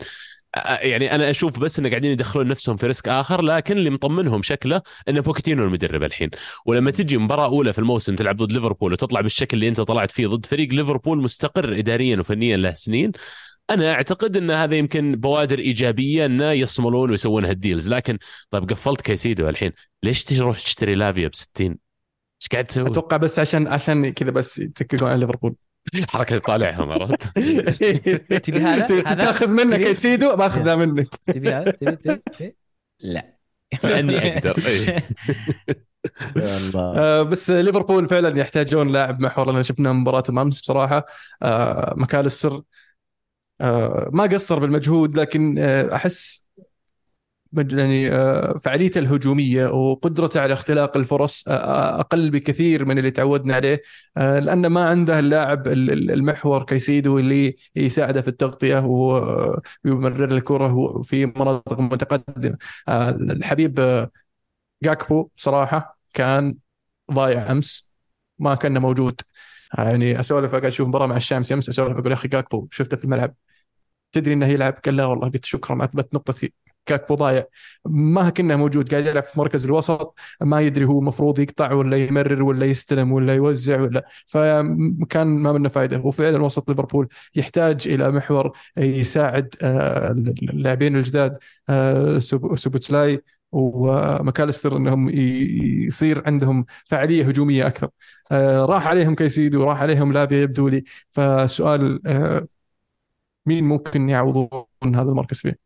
يعني 0.82 1.16
أنا 1.16 1.30
أشوف 1.30 1.60
بس 1.60 1.80
انه 1.80 1.90
قاعدين 1.90 2.12
يدخلون 2.12 2.48
نفسهم 2.48 2.78
في 2.78 2.88
risk 2.88 3.08
آخر 3.08 3.42
لكن 3.42 3.78
اللي 3.78 3.90
مطمنهم 3.90 4.42
شكله 4.42 4.82
انه 5.10 5.22
بوكيتينو 5.22 5.64
المدرب 5.64 6.04
الحين. 6.04 6.30
ولما 6.66 6.92
تجي 6.92 7.18
مباراة 7.18 7.46
أولى 7.46 7.74
في 7.74 7.80
الموسم 7.80 8.16
تلعب 8.16 8.38
ضد 8.38 8.52
ليفربول 8.52 8.94
وتطلع 8.94 9.22
بالشكل 9.22 9.58
اللي 9.58 9.68
أنت 9.68 9.82
طلعت 9.82 10.12
فيه 10.12 10.28
ضد 10.28 10.46
فريق 10.46 10.74
ليفربول 10.74 11.18
مستقر 11.22 11.80
اداريا 11.80 12.18
وفنيا 12.20 12.58
له 12.58 12.74
سنين 12.74 13.12
أنا 13.70 13.92
أعتقد 13.92 14.38
إن 14.38 14.52
هذا 14.52 14.76
يمكن 14.76 15.16
بوادر 15.16 15.60
إيجابية 15.60 16.26
انه 16.26 16.52
يصملون 16.52 17.12
ويسوون 17.12 17.46
هال 17.46 17.58
deals 17.58 17.90
لكن 17.90 18.18
طيب 18.52 18.70
قفلت 18.70 19.02
كايسيدو 19.02 19.50
الحين. 19.50 19.72
ليش 20.04 20.24
تروح 20.24 20.60
تشتري 20.60 20.96
لافيا 20.96 21.28
ب 21.28 21.36
60 21.36 21.66
إيش 22.42 22.50
قاعد 22.52 22.66
تسوي؟ 22.66 22.88
أتوقع 22.88 23.18
بس 23.18 23.40
عشان 23.40 23.68
عشان 23.68 24.10
كذا 24.10 24.32
بس 24.32 24.60
يتكلون 24.60 25.12
على 25.12 25.20
ليفربول. 25.20 25.56
حركة 26.10 26.38
طالعهم 26.38 26.92
عرفت؟ 26.92 27.24
تبي 28.46 28.60
هذا؟ 28.60 29.02
تاخذ 29.02 29.48
منك 29.48 29.74
تبي؟ 29.74 29.84
كيسيدو 29.84 30.36
باخذها 30.36 30.76
منك 30.76 31.08
تبي 31.28 31.50
هذا 31.54 31.72
تبي 31.72 31.96
تبي 31.96 32.22
تبي؟ 32.38 32.56
لا 33.00 33.36
لاني 33.84 34.18
أقدر 34.34 34.56
إيه. 34.66 35.04
والله 36.36 36.98
آه، 36.98 37.24
بس 37.24 37.52
ليفربول 37.52 38.10
فعلا 38.10 38.40
يحتاجون 38.40 38.92
لاعب 38.92 39.20
محور 39.20 39.52
لأن 39.52 39.64
شفنا 39.64 39.94
مباراتهم 39.94 40.40
امس 40.40 40.62
بصراحه 40.62 41.06
آه، 41.44 41.94
مكالستر 41.98 42.62
آه، 43.62 44.10
ما 44.14 44.24
قصر 44.24 44.60
بالمجهود 44.60 45.20
لكن 45.20 45.56
آه، 45.60 45.96
أحس 45.96 46.45
يعني 47.58 48.12
آه، 48.12 48.60
فعاليته 48.64 49.00
الهجومية 49.00 49.68
وقدرته 49.68 50.42
على 50.42 50.54
اختلاق 50.54 50.98
الفرص 50.98 51.48
آه، 51.48 52.00
أقل 52.00 52.30
بكثير 52.30 52.86
من 52.86 52.98
اللي 53.00 53.12
تعودنا 53.12 53.56
عليه 53.56 53.82
آه، 54.18 54.40
لأنه 54.40 54.68
ما 54.68 54.86
عنده 54.86 55.20
اللاعب 55.20 55.68
ال- 55.68 55.92
ال- 55.92 56.12
المحور 56.12 56.64
كيسيدو 56.64 57.20
اللي 57.20 57.56
يساعده 57.76 58.22
في 58.22 58.28
التغطية 58.28 58.80
ويمرر 59.86 60.26
الكرة 60.36 61.02
في 61.02 61.26
مناطق 61.26 61.80
متقدمة. 61.80 62.58
آه، 62.88 63.10
الحبيب 63.10 63.80
آه، 63.80 64.12
جاكبو 64.84 65.30
صراحة 65.36 66.00
كان 66.14 66.58
ضايع 67.12 67.52
أمس 67.52 67.90
ما 68.40 68.56
كان 68.56 68.78
موجود. 68.78 69.22
يعني 69.78 70.20
أسولف 70.20 70.52
قاعد 70.52 70.66
أشوف 70.66 70.88
مباراة 70.88 71.08
مع 71.08 71.16
الشامسي 71.18 71.54
أمس 71.54 71.70
أسولف 71.70 71.98
أقول 71.98 72.08
يا 72.12 72.14
أخي 72.14 72.28
جاكبو 72.28 72.68
شفته 72.72 72.98
في 72.98 73.04
الملعب. 73.06 73.36
تدري 74.12 74.34
إنه 74.34 74.48
يلعب؟ 74.48 74.74
قال 74.86 74.96
لا 74.98 75.06
والله 75.06 75.30
قلت 75.30 75.46
شكرا 75.46 75.86
أثبت 75.86 76.14
نقطتي 76.14 76.54
جاكبو 76.90 77.16
ضايع 77.16 77.46
ما 77.86 78.30
كنا 78.30 78.56
موجود 78.56 78.92
قاعد 78.92 79.06
يلعب 79.08 79.24
في 79.24 79.40
مركز 79.40 79.66
الوسط 79.66 80.16
ما 80.42 80.62
يدري 80.62 80.86
هو 80.86 81.00
المفروض 81.00 81.40
يقطع 81.40 81.74
ولا 81.74 81.98
يمرر 81.98 82.44
ولا 82.44 82.66
يستلم 82.66 83.12
ولا 83.12 83.34
يوزع 83.36 83.82
ولا. 83.82 84.06
فكان 84.28 85.28
ما 85.28 85.52
منه 85.52 85.70
فائده 85.70 86.00
وفعلا 86.00 86.44
وسط 86.44 86.70
ليفربول. 86.70 87.08
يحتاج 87.36 87.88
إلى 87.88 88.12
محور 88.12 88.52
يساعد 88.78 89.56
آه، 89.62 90.12
اللاعبين 90.12 90.96
الجداد 90.96 91.38
آه، 91.70 92.20
سوب- 92.20 92.56
سوبوتسلاي 92.56 93.24
وماكاليستر 93.52 94.78
إنهم 94.78 95.10
يصير 95.10 96.24
عندهم 96.28 96.66
فعالية 96.86 97.26
هجومية 97.28 97.68
أكثر. 97.68 97.90
آه، 98.32 98.66
راح 98.66 98.88
عليهم 98.88 99.16
كيسيدو 99.16 99.64
راح 99.64 99.82
عليهم 99.82 100.14
لافيا 100.14 100.42
يبدو 100.42 100.68
لي. 100.68 100.84
فسؤال 101.12 102.00
مين 103.46 103.64
ممكن 103.64 104.10
يعوضون 104.10 104.50
هذا 104.96 105.10
المركز 105.10 105.40
فيه؟ 105.42 105.65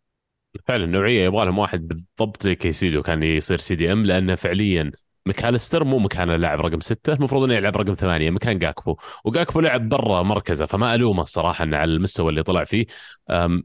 فعلا 0.68 0.86
نوعيه 0.86 1.26
يبغى 1.26 1.46
لهم 1.46 1.60
واحد 1.60 1.88
بالضبط 1.88 2.44
زي 2.44 2.56
كيسيدو 2.56 3.02
كان 3.02 3.24
يصير 3.24 3.58
CDM 3.58 4.06
لأنه 4.06 4.36
فعليا 4.36 4.92
مكالستر 5.26 5.84
مو 5.84 6.00
مكان 6.00 6.30
اللاعب 6.30 6.60
رقم 6.62 6.80
ستة 6.80 7.14
المفروض 7.14 7.44
إنه 7.44 7.54
يلعب 7.54 7.78
رقم 7.78 7.94
ثمانية 7.94 8.30
مكان 8.30 8.60
جاكبو. 8.60 8.98
وجاكبو 9.26 9.60
لعب 9.60 9.90
برا 9.90 10.24
مركزه 10.24 10.66
فما 10.66 10.96
ألومه 10.96 11.24
الصراحة 11.24 11.64
إنه 11.64 11.78
على 11.78 11.92
المستوى 11.94 12.30
اللي 12.30 12.44
طلع 12.44 12.64
فيه. 12.64 12.86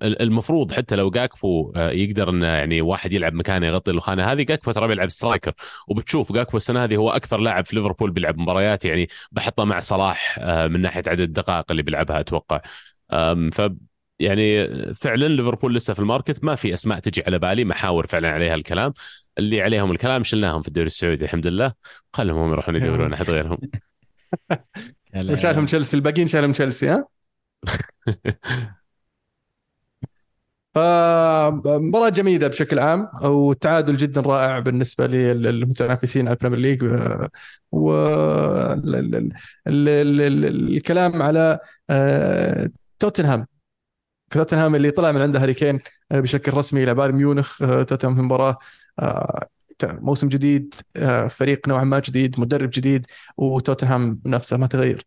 المفروض 0.03 0.73
حتى 0.73 0.97
لو 0.97 1.11
جاكبو 1.11 1.73
آه، 1.77 1.91
يقدر 1.91 2.31
إنه 2.31 2.47
يعني 2.47 2.81
واحد 2.81 3.13
يلعب 3.13 3.35
مكانه 3.35 3.67
يغطي 3.67 3.91
الخانة 3.91 4.33
هذه 4.33 4.43
جاكبو 4.43 4.73
ترى 4.73 4.89
بيلعب 4.89 5.09
striker. 5.09 5.53
وبتشوف 5.89 6.33
جاكبو 6.33 6.57
السنة 6.57 6.85
هذه 6.85 6.97
هو 6.97 7.11
أكثر 7.11 7.39
لاعب 7.39 7.67
في 7.67 7.77
ليفربول 7.77 8.11
بيلعب 8.11 8.39
مباريات 8.39 8.85
يعني 8.85 9.09
بحطه 9.33 9.65
مع 9.65 9.81
صلاح 9.81 10.39
آه، 10.41 10.67
من 10.67 10.81
ناحية 10.81 11.03
عدد 11.07 11.21
الدقائق 11.21 11.65
اللي 11.71 11.83
بيلعبها 11.83 12.21
أتوقع. 12.21 12.61
ف 13.53 13.61
يعني 14.19 14.69
فعلا 14.95 15.29
ليفربول 15.29 15.75
لسه 15.75 15.95
في 15.95 16.01
ال 16.01 16.07
market 16.07 16.45
ما 16.45 16.55
في 16.55 16.75
أسماء 16.75 16.99
تجي 16.99 17.23
على 17.27 17.39
بالي 17.39 17.65
محاور 17.65 18.07
فعلا 18.07 18.31
عليها 18.31 18.55
الكلام. 18.55 18.93
اللي 19.39 19.63
عليهم 19.63 19.91
الكلام 19.91 20.25
شلناهم 20.25 20.63
في 20.63 20.69
الدوري 20.69 20.87
السعودي 20.87 21.25
الحمد 21.25 21.47
لله. 21.47 21.73
خلهم 22.13 22.39
هم 22.39 22.53
يروحون 22.53 22.77
يدورون 22.77 23.13
أحد 23.13 23.31
غيرهم. 23.31 23.59
وشالهم 25.17 25.67
تشيلسي 25.67 25.97
الباقيين 25.97 26.27
شالهم 26.27 26.53
تشيلسي 26.53 26.89
ها؟ 26.89 27.07
فمباراة 30.75 32.09
جميلة 32.09 32.49
بشكل 32.49 32.79
عام 32.79 33.09
وتعادل 33.23 33.97
جدا 33.97 34.21
رائع 34.21 34.59
بالنسبة 34.59 35.07
للمتنافسين 35.07 36.29
على 36.29 36.37
البريمير 36.43 36.59
ليج. 36.59 36.83
والكلام 37.73 38.53
على 41.23 41.59
آه، 41.91 42.71
توتنهام 44.35 44.75
اللي 44.75 44.91
طلع 44.91 45.13
من 45.13 45.21
عنده 45.21 45.43
هاري 45.43 45.55
كين 45.55 45.79
آه، 46.13 46.21
بشكل 46.21 46.55
رسمي 46.55 46.83
إلى 46.85 46.95
بايرن 46.95 47.15
ميونخ 47.15 47.63
آه، 47.63 47.83
توتنهام 47.83 48.17
في 48.17 48.23
مباراة 48.23 48.59
آه، 48.99 49.49
موسم 49.85 50.29
جديد 50.29 50.75
فريق 51.31 51.69
نوعا 51.69 51.85
ما 51.85 51.99
جديد 51.99 52.41
مدرب 52.41 52.71
جديد 52.73 53.07
وتوتنهام 53.37 54.21
نفسه 54.27 54.57
ما 54.57 54.67
تغير. 54.67 55.07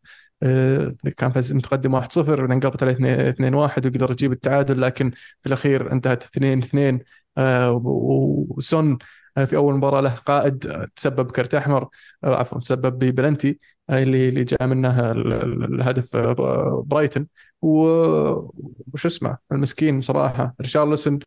كان 1.17 1.31
فاز 1.31 1.53
متقدم 1.53 1.93
1-0 1.93 2.35
بعدين 2.39 2.51
انقلبت 2.51 2.83
عليه 2.83 2.93
2-1 3.29 3.85
وقدر 3.85 4.11
يجيب 4.11 4.31
التعادل 4.31 4.81
لكن 4.81 5.11
في 5.41 5.47
الأخير 5.47 5.91
انتهت 5.91 6.23
2-2 6.23 6.99
آه، 7.37 7.71
و- 7.71 8.45
وسون 8.49 8.97
في 9.45 9.55
أول 9.55 9.75
مباراة 9.75 10.01
له 10.01 10.09
قائد 10.15 10.67
آه، 10.67 10.87
تسبب 10.95 11.31
كرت 11.31 11.55
أحمر 11.55 11.89
آه، 12.23 12.35
عفوا 12.35 12.59
تسبب 12.59 12.99
ببلنتي 13.05 13.59
آه، 13.89 14.03
اللي 14.03 14.29
اللي 14.29 14.43
جاء 14.43 14.67
منها 14.67 15.11
ال- 15.11 15.33
ال- 15.33 15.63
الهدف 15.75 16.15
آه، 16.15 16.83
برايتن 16.87 17.27
وش 17.61 19.05
اسمه؟ 19.05 19.37
المسكين 19.51 20.01
صراحة 20.01 20.55
ريشارلسون 20.61 21.19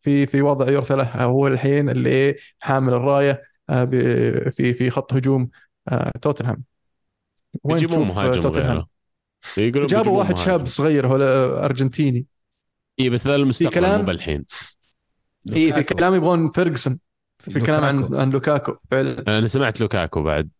في 0.00 0.26
في 0.26 0.42
وضع 0.42 0.70
يرثى 0.70 0.94
له. 0.94 1.22
هو 1.24 1.46
الحين 1.46 1.88
اللي 1.90 2.36
حامل 2.60 2.92
الراية 2.92 3.42
آه، 3.70 3.84
ب- 3.84 4.48
في 4.48 4.72
في 4.72 4.90
خط 4.90 5.12
هجوم 5.14 5.48
آه، 5.88 6.12
توتنهام. 6.22 6.64
وين 7.64 7.76
يجيبون 7.76 8.04
تشوف 8.04 8.18
مهاجم 8.18 8.40
توتنهام؟ 8.40 8.86
يقولون 9.56 9.86
جابوا 9.86 10.18
واحد 10.18 10.34
مهاجم. 10.34 10.50
شاب 10.50 10.66
صغير 10.66 11.06
هو 11.06 11.16
أرجنتيني. 11.64 12.26
اي 13.00 13.10
بس 13.10 13.26
ذا 13.26 13.34
المستقبل 13.34 13.98
مو 13.98 14.04
بالحين. 14.04 14.44
اي 15.52 15.72
في. 15.72 15.82
كلام 15.82 16.14
يبغون 16.14 16.50
فيرجسون. 16.50 17.00
في 17.40 17.60
كلام 17.60 17.84
عن 17.84 17.96
لوكاكو. 17.96 18.16
عن 18.20 18.30
لوكاكو 18.30 18.76
فعلا 18.90 19.38
أنا 19.38 19.46
سمعت 19.46 19.80
لوكاكو 19.80 20.22
بعد 20.22 20.50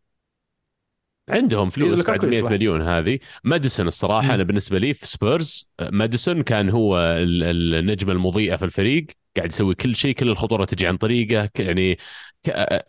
عندهم 1.29 1.71
فلوس 1.71 2.01
بعد 2.07 2.25
100 2.25 2.39
يصلح. 2.39 2.51
مليون 2.51 2.83
هذه 2.83 3.19
ماديسون 3.45 3.89
الصراحة 3.89 4.27
مم. 4.27 4.31
أنا 4.31 4.43
بالنسبة 4.43 4.79
لي 4.79 4.95
في 4.95 5.07
سبيرز 5.07 5.71
ماديسون 5.81 6.43
كان 6.43 6.69
هو 6.71 6.99
ال- 6.99 7.75
النجمة 7.75 8.13
المضيئة 8.13 8.57
في 8.57 8.65
الفريق 8.65 9.07
قاعد 9.37 9.49
يسوي 9.49 9.75
كل 9.75 9.97
شيء 9.97 10.15
كل 10.15 10.29
الخطورة 10.29 10.65
تجي 10.65 10.87
عن 10.87 10.97
طريقه 10.97 11.51
يعني 11.59 11.99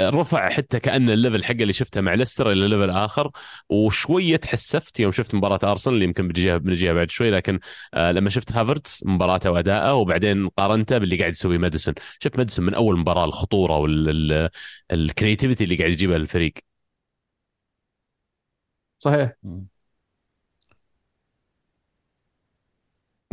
رفع 0.02 0.50
حتى 0.50 0.80
كأن 0.80 1.10
ال 1.10 1.15
level 1.15 1.44
حقه 1.44 1.54
اللي 1.62 1.74
شفته 1.74 2.02
مع 2.02 2.14
ليستر 2.14 2.52
إلى 2.52 2.68
level 2.68 2.90
آخر 2.90 3.32
وشوية 3.70 4.36
تحسفت 4.36 5.00
يوم 5.00 5.12
شفت 5.12 5.36
مباراة 5.36 5.60
أرسنال 5.72 5.94
اللي 5.96 6.06
يمكن 6.06 6.28
بنجيها 6.28 6.58
بنجيها 6.58 6.94
بعد 6.94 7.10
شوي 7.12 7.30
لكن 7.32 7.60
آه، 7.94 8.12
لما 8.12 8.30
شفت 8.30 8.52
هافرتس 8.52 9.06
مباراته 9.06 9.52
وأداءه 9.52 9.94
وبعدين 9.94 10.48
قارنته 10.50 10.98
باللي 10.98 11.18
قاعد 11.18 11.32
يسويه 11.32 11.58
ماديسون 11.58 11.94
شفت 12.20 12.38
ماديسون 12.38 12.66
من 12.66 12.74
أول 12.74 13.00
مباراة 13.00 13.26
الخطورة 13.26 13.78
وال 14.92 15.04
creativity 15.04 15.64
اللي 15.64 15.76
قاعد 15.76 15.92
يجيبها 15.92 16.18
للفريق. 16.18 16.54
صحيح. 19.00 19.36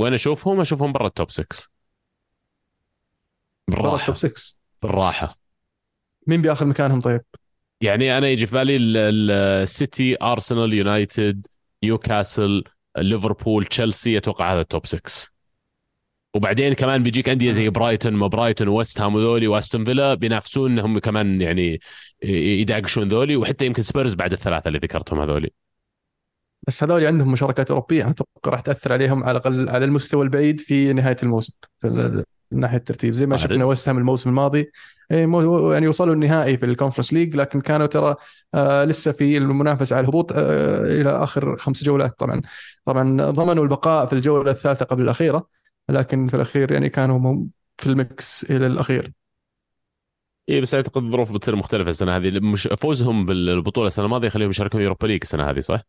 وأنا 0.00 0.14
أشوفهم؟ 0.14 0.60
أشوفهم 0.60 0.92
برا 0.92 1.06
ال 1.06 1.12
top 1.12 1.30
6 1.30 1.68
برا 3.68 3.82
بالراحة. 3.82 4.00
ال 4.00 4.04
top 4.04 4.16
6 4.16 4.58
بالراحة. 4.82 5.37
مين 6.28 6.42
بياخذ 6.42 6.66
مكانهم 6.66 7.00
طيب؟ 7.00 7.20
يعني 7.80 8.18
أنا 8.18 8.28
يجي 8.28 8.46
في 8.46 8.54
بالي 8.54 8.76
ال- 8.76 8.96
ال- 8.96 9.30
السيتي 9.62 10.16
أرسنال 10.22 10.72
يونايتد 10.72 11.46
نيوكاسل 11.84 12.64
ليفربول 12.98 13.66
تشيلسي 13.66 14.18
أتوقع 14.18 14.52
هذا 14.52 14.60
ال 14.60 14.67
top 14.67 14.86
6 14.86 15.28
وبعدين 16.34 16.72
كمان 16.72 17.02
بيجيك 17.02 17.28
أندية 17.28 17.50
زي 17.50 17.68
برايتون 17.68 18.12
ما 18.12 18.26
برايتون 18.26 18.68
وويست 18.68 19.00
هام 19.00 19.14
وذولي 19.14 19.46
وأستون 19.46 19.84
فيلا 19.84 20.14
بينافسون 20.14 20.70
انهم 20.72 20.98
كمان 20.98 21.42
يعني 21.42 21.80
يداقشون 22.24 23.08
ذولي 23.08 23.36
وحتى 23.36 23.66
يمكن 23.66 23.82
سبيرز 23.82 24.14
بعد 24.14 24.32
الثلاثة 24.32 24.68
اللي 24.68 24.78
ذكرتهم 24.78 25.20
هذولي. 25.20 25.50
بس 26.66 26.84
هذول 26.84 27.06
عندهم 27.06 27.32
مشاركات 27.32 27.70
أوروبية 27.70 28.10
أتوقع 28.10 28.50
راح 28.50 28.60
تأثر 28.60 28.92
عليهم 28.92 29.24
على 29.24 29.30
الأقل 29.30 29.68
على 29.68 29.84
المستوى 29.84 30.24
البعيد 30.24 30.60
في 30.60 30.92
نهاية 30.92 31.16
الموسم. 31.22 31.52
في 31.80 32.24
من 32.52 32.60
ناحية 32.60 32.76
الترتيب. 32.76 33.14
زي 33.14 33.26
ما 33.26 33.36
وارد. 33.36 33.44
شفنا 33.44 33.64
ويست 33.64 33.88
هام 33.88 33.98
الموسم 33.98 34.30
الماضي 34.30 34.70
إيه، 35.10 35.28
يعني 35.72 35.88
وصلوا 35.88 36.14
النهائي 36.14 36.56
في 36.58 36.66
ال 36.66 36.70
Conference 36.70 37.12
League 37.12 37.36
لكن 37.36 37.60
كانوا 37.60 37.86
ترى 37.86 38.14
آه 38.54 38.84
لسه 38.84 39.12
في 39.12 39.36
المنافسة 39.36 39.96
على 39.96 40.02
الهبوط 40.04 40.32
آه 40.32 41.00
إلى 41.00 41.10
آخر 41.10 41.56
خمس 41.56 41.84
جولات. 41.84 42.18
طبعا 42.18 42.42
طبعا 42.84 43.30
ضمنوا 43.30 43.64
البقاء 43.64 44.06
في 44.06 44.12
الجولة 44.12 44.50
الثالثة 44.50 44.84
قبل 44.84 45.02
الأخيرة 45.02 45.48
لكن 45.88 46.28
في 46.28 46.36
الأخير 46.36 46.72
يعني 46.72 46.88
كانوا 46.88 47.44
في 47.78 47.86
ال 47.86 48.01
mix 48.01 48.44
إلى 48.50 48.66
الأخير. 48.66 49.12
اي 50.48 50.60
بس 50.60 50.74
أعتقد 50.74 51.02
الظروف 51.02 51.32
بتصير 51.32 51.56
مختلفة 51.56 51.90
السنة 51.90 52.16
هذه. 52.16 52.40
مش 52.40 52.68
فوزهم 52.78 53.26
بالبطولة 53.26 53.86
السنة 53.86 54.04
الماضية 54.04 54.26
يخليهم 54.28 54.50
يشاركون 54.50 54.80
Europa 54.80 55.06
League 55.06 55.20
السنة 55.22 55.50
هذه 55.50 55.60
صح؟ 55.60 55.82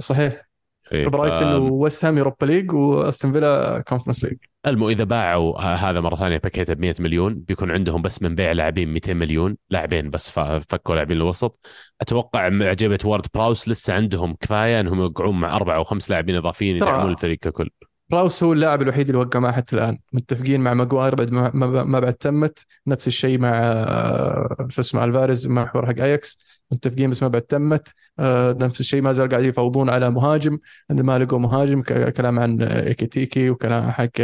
صحيح. 0.00 0.47
إيه 0.92 1.08
برايتون 1.08 1.54
وويست 1.70 2.04
هام 2.04 2.18
Europa 2.18 2.46
League 2.46 2.72
وأستون 2.72 3.32
فيلا 3.32 3.80
كونفرنس 3.88 4.24
ليج. 4.24 4.36
المو 4.66 4.88
إذا 4.88 5.04
باعوا 5.04 5.60
هذا 5.60 6.00
مرة 6.00 6.16
ثانية 6.16 6.36
باكيته 6.36 6.74
ب 6.74 6.80
100 6.80 6.94
مليون 7.00 7.34
بيكون 7.34 7.70
عندهم 7.70 8.02
بس 8.02 8.22
من 8.22 8.34
بيع 8.34 8.52
لاعبين 8.52 8.92
200 8.92 9.14
مليون 9.14 9.56
لاعبين 9.70 10.10
بس 10.10 10.30
ف- 10.30 10.40
فكوا 10.40 10.94
لاعبين 10.94 11.16
الوسط. 11.16 11.66
أتوقع 12.00 12.48
مع 12.48 12.72
جيبه 12.72 12.98
وارد 13.04 13.26
براوس 13.34 13.68
لسه 13.68 13.94
عندهم 13.94 14.34
كفاية 14.40 14.80
إنهم 14.80 15.00
يوقعون 15.00 15.40
مع 15.40 15.56
أربع 15.56 15.76
أو 15.76 15.84
خمس 15.84 16.10
لاعبين 16.10 16.36
إضافيين 16.36 16.76
يدعمون 16.76 17.10
الفريق 17.10 17.38
ككل. 17.38 17.70
براوس 18.12 18.42
هو 18.44 18.52
اللاعب 18.52 18.82
الوحيد 18.82 19.08
اللي 19.08 19.20
وقع 19.20 19.40
معه 19.40 19.52
حتى 19.52 19.76
الآن. 19.76 19.98
متفقين 20.12 20.60
مع 20.60 20.74
ماجواير 20.74 21.14
بعد 21.14 21.30
ما 21.30 22.00
بعد 22.00 22.14
تمت. 22.14 22.58
نفس 22.86 23.06
الشيء 23.08 23.38
مع 23.38 23.50
آه، 23.62 24.66
شو 24.68 24.80
اسمه 24.80 25.04
ألفاريز 25.04 25.46
مع 25.46 25.66
هو 25.66 25.86
حق 25.86 26.00
أياكس. 26.00 26.57
متفقين 26.72 27.10
بس 27.10 27.22
ما 27.22 27.28
بعد 27.28 27.42
تمت. 27.42 27.88
آه، 28.18 28.52
نفس 28.52 28.80
الشيء 28.80 29.02
ما 29.02 29.12
زال 29.12 29.28
قاعد 29.28 29.44
يفاوضون 29.44 29.90
على 29.90 30.10
مهاجم 30.10 30.58
إن 30.90 31.02
ما 31.02 31.18
لقوا 31.18 31.38
مهاجم 31.38 31.82
كلام 31.82 32.38
عن 32.38 32.62
إيكيتيكي 32.62 33.50
وكلام 33.50 33.90
حق 33.90 34.20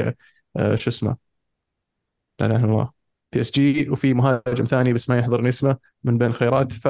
آه، 0.56 0.74
شو 0.74 0.90
اسمه؟ 0.90 1.16
لا 2.40 2.46
اله 2.46 2.56
الا 2.56 2.64
الله 2.64 2.90
PSG 3.32 3.90
وفي 3.90 4.14
مهاجم 4.14 4.64
ثاني 4.64 4.92
بس 4.92 5.10
ما 5.10 5.18
يحضرني 5.18 5.48
اسمه 5.48 5.76
من 6.04 6.18
بين 6.18 6.28
الخيرات 6.28 6.72
ف 6.72 6.88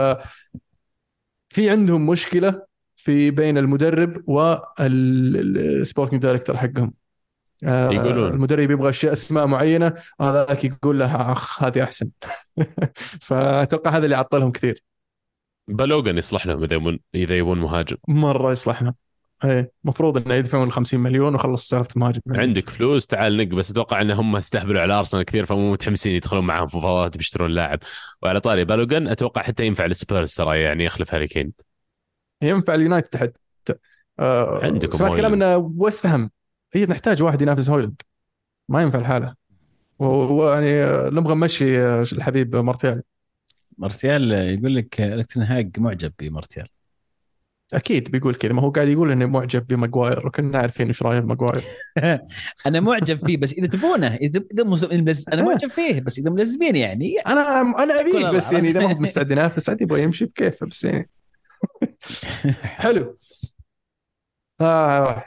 في 1.48 1.70
عندهم 1.70 2.06
مشكلة 2.06 2.62
في 2.96 3.30
بين 3.30 3.58
المدرب 3.58 4.28
وال 4.28 4.67
sporting 4.67 6.22
director 6.22 6.56
حقهم. 6.56 6.94
آه، 7.64 7.90
يقولون. 7.90 8.30
المدرب 8.30 8.70
يبغى 8.70 8.88
أشياء 8.88 9.12
أسماء 9.12 9.46
معينة 9.46 9.94
هذاك 10.20 10.64
يقول 10.64 10.98
له 10.98 11.32
أخ 11.32 11.62
هذه 11.62 11.82
أحسن. 11.82 12.10
فأتوقع 13.26 13.90
هذا 13.90 14.04
اللي 14.04 14.16
عطلهم 14.16 14.52
كثير. 14.52 14.84
بالوغن 15.68 16.18
يصلح 16.18 16.46
لهم 16.46 16.62
إذا 16.62 16.74
يبون 16.74 16.98
إذا 17.14 17.38
يبون 17.38 17.58
مهاجم. 17.60 17.96
مرة 18.08 18.52
يصلح 18.52 18.80
لنا 18.80 18.94
إيه 19.44 19.72
المفروض 19.84 20.26
إنه 20.26 20.34
يدفعون 20.34 20.66
ال 20.66 20.72
50 20.72 21.00
مليون 21.00 21.34
وخلص 21.34 21.68
صرفت 21.68 21.96
مهاجم 21.96 22.20
عندك 22.28 22.70
فلوس 22.70 23.06
تعال 23.06 23.36
نق 23.36 23.46
بس 23.46 23.70
أتوقع 23.70 24.00
إن 24.00 24.10
هم 24.10 24.36
استهبلوا 24.36 24.82
على 24.82 24.94
أرسنال 24.94 25.22
كثير 25.22 25.44
فمو 25.44 25.72
متحمسين 25.72 26.14
يدخلون 26.14 26.46
معهم 26.46 26.66
في 26.66 26.76
مفاوضات 26.76 27.16
بيشترون 27.16 27.50
لاعب. 27.50 27.78
وعلى 28.22 28.40
طاري 28.40 28.64
بالوغن 28.64 29.08
أتوقع 29.08 29.42
حتى 29.42 29.66
ينفع 29.66 29.84
السبيرز 29.84 30.34
ترى 30.34 30.60
يعني 30.60 30.84
يخلف 30.84 31.14
هاري 31.14 31.26
كين. 31.26 31.52
ينفع 32.42 32.74
اليونايتد 32.74 33.16
حتى. 33.16 33.74
آه، 34.18 34.60
عندكم 34.64 34.98
سمعت 34.98 35.16
كلام. 35.16 35.32
انه 35.32 35.56
ويست 35.56 36.06
هام 36.06 36.30
هي 36.74 36.86
نحتاج 36.86 37.22
واحد 37.22 37.42
ينافس 37.42 37.70
هويلاند. 37.70 38.02
ما 38.68 38.82
ينفع 38.82 38.98
الحاله 38.98 39.34
ويعني 39.98 40.84
آه، 40.84 41.10
نبغى 41.10 41.34
نمشي 41.34 41.82
آه، 41.82 42.04
الحبيب 42.12 42.56
مارتيال 42.56 43.02
مارتيال 43.78 44.32
يقول 44.32 44.76
لك 44.76 45.00
الكتن 45.00 45.42
هاج 45.42 45.78
معجب 45.80 46.12
بمارتيال 46.18 46.66
أكيد 47.74 48.10
بيقول 48.10 48.34
كذا 48.34 48.52
ما 48.52 48.62
هو 48.62 48.70
قاعد 48.70 48.88
يقول 48.88 49.10
إنه 49.12 49.26
معجب 49.26 49.66
بماجواير 49.66 50.26
وكنا 50.26 50.58
عارفين 50.58 50.86
إيش 50.86 51.02
رايه 51.02 51.20
بماجواير 51.20 51.62
أنا 52.66 52.80
معجب 52.80 53.26
فيه 53.26 53.36
بس 53.36 53.52
إذا 53.52 53.66
تبونه 53.66 54.14
إذا 54.14 54.44
إذا 54.52 54.64
مز- 54.64 54.92
ملز... 54.94 55.24
أنا 55.32 55.42
معجب 55.48 55.68
فيه 55.68 56.00
بس 56.00 56.18
إذا 56.18 56.30
ملزمين 56.30 56.76
يعني. 56.76 57.18
أنا 57.18 57.60
أنا 57.60 58.00
ابيه 58.00 58.30
بس 58.30 58.52
يعني 58.52 58.68
إذا 58.70 58.80
ما 58.86 58.92
هو. 58.92 58.98
مستعد 59.02 59.30
ينافس 59.30 59.68
عاد 59.70 59.80
يبغى 59.82 60.02
يمشي 60.02 60.24
بكيفه 60.24 60.66
بس 60.66 60.84
يعني. 60.84 61.10
حلو. 62.62 63.18
آه 64.60 65.24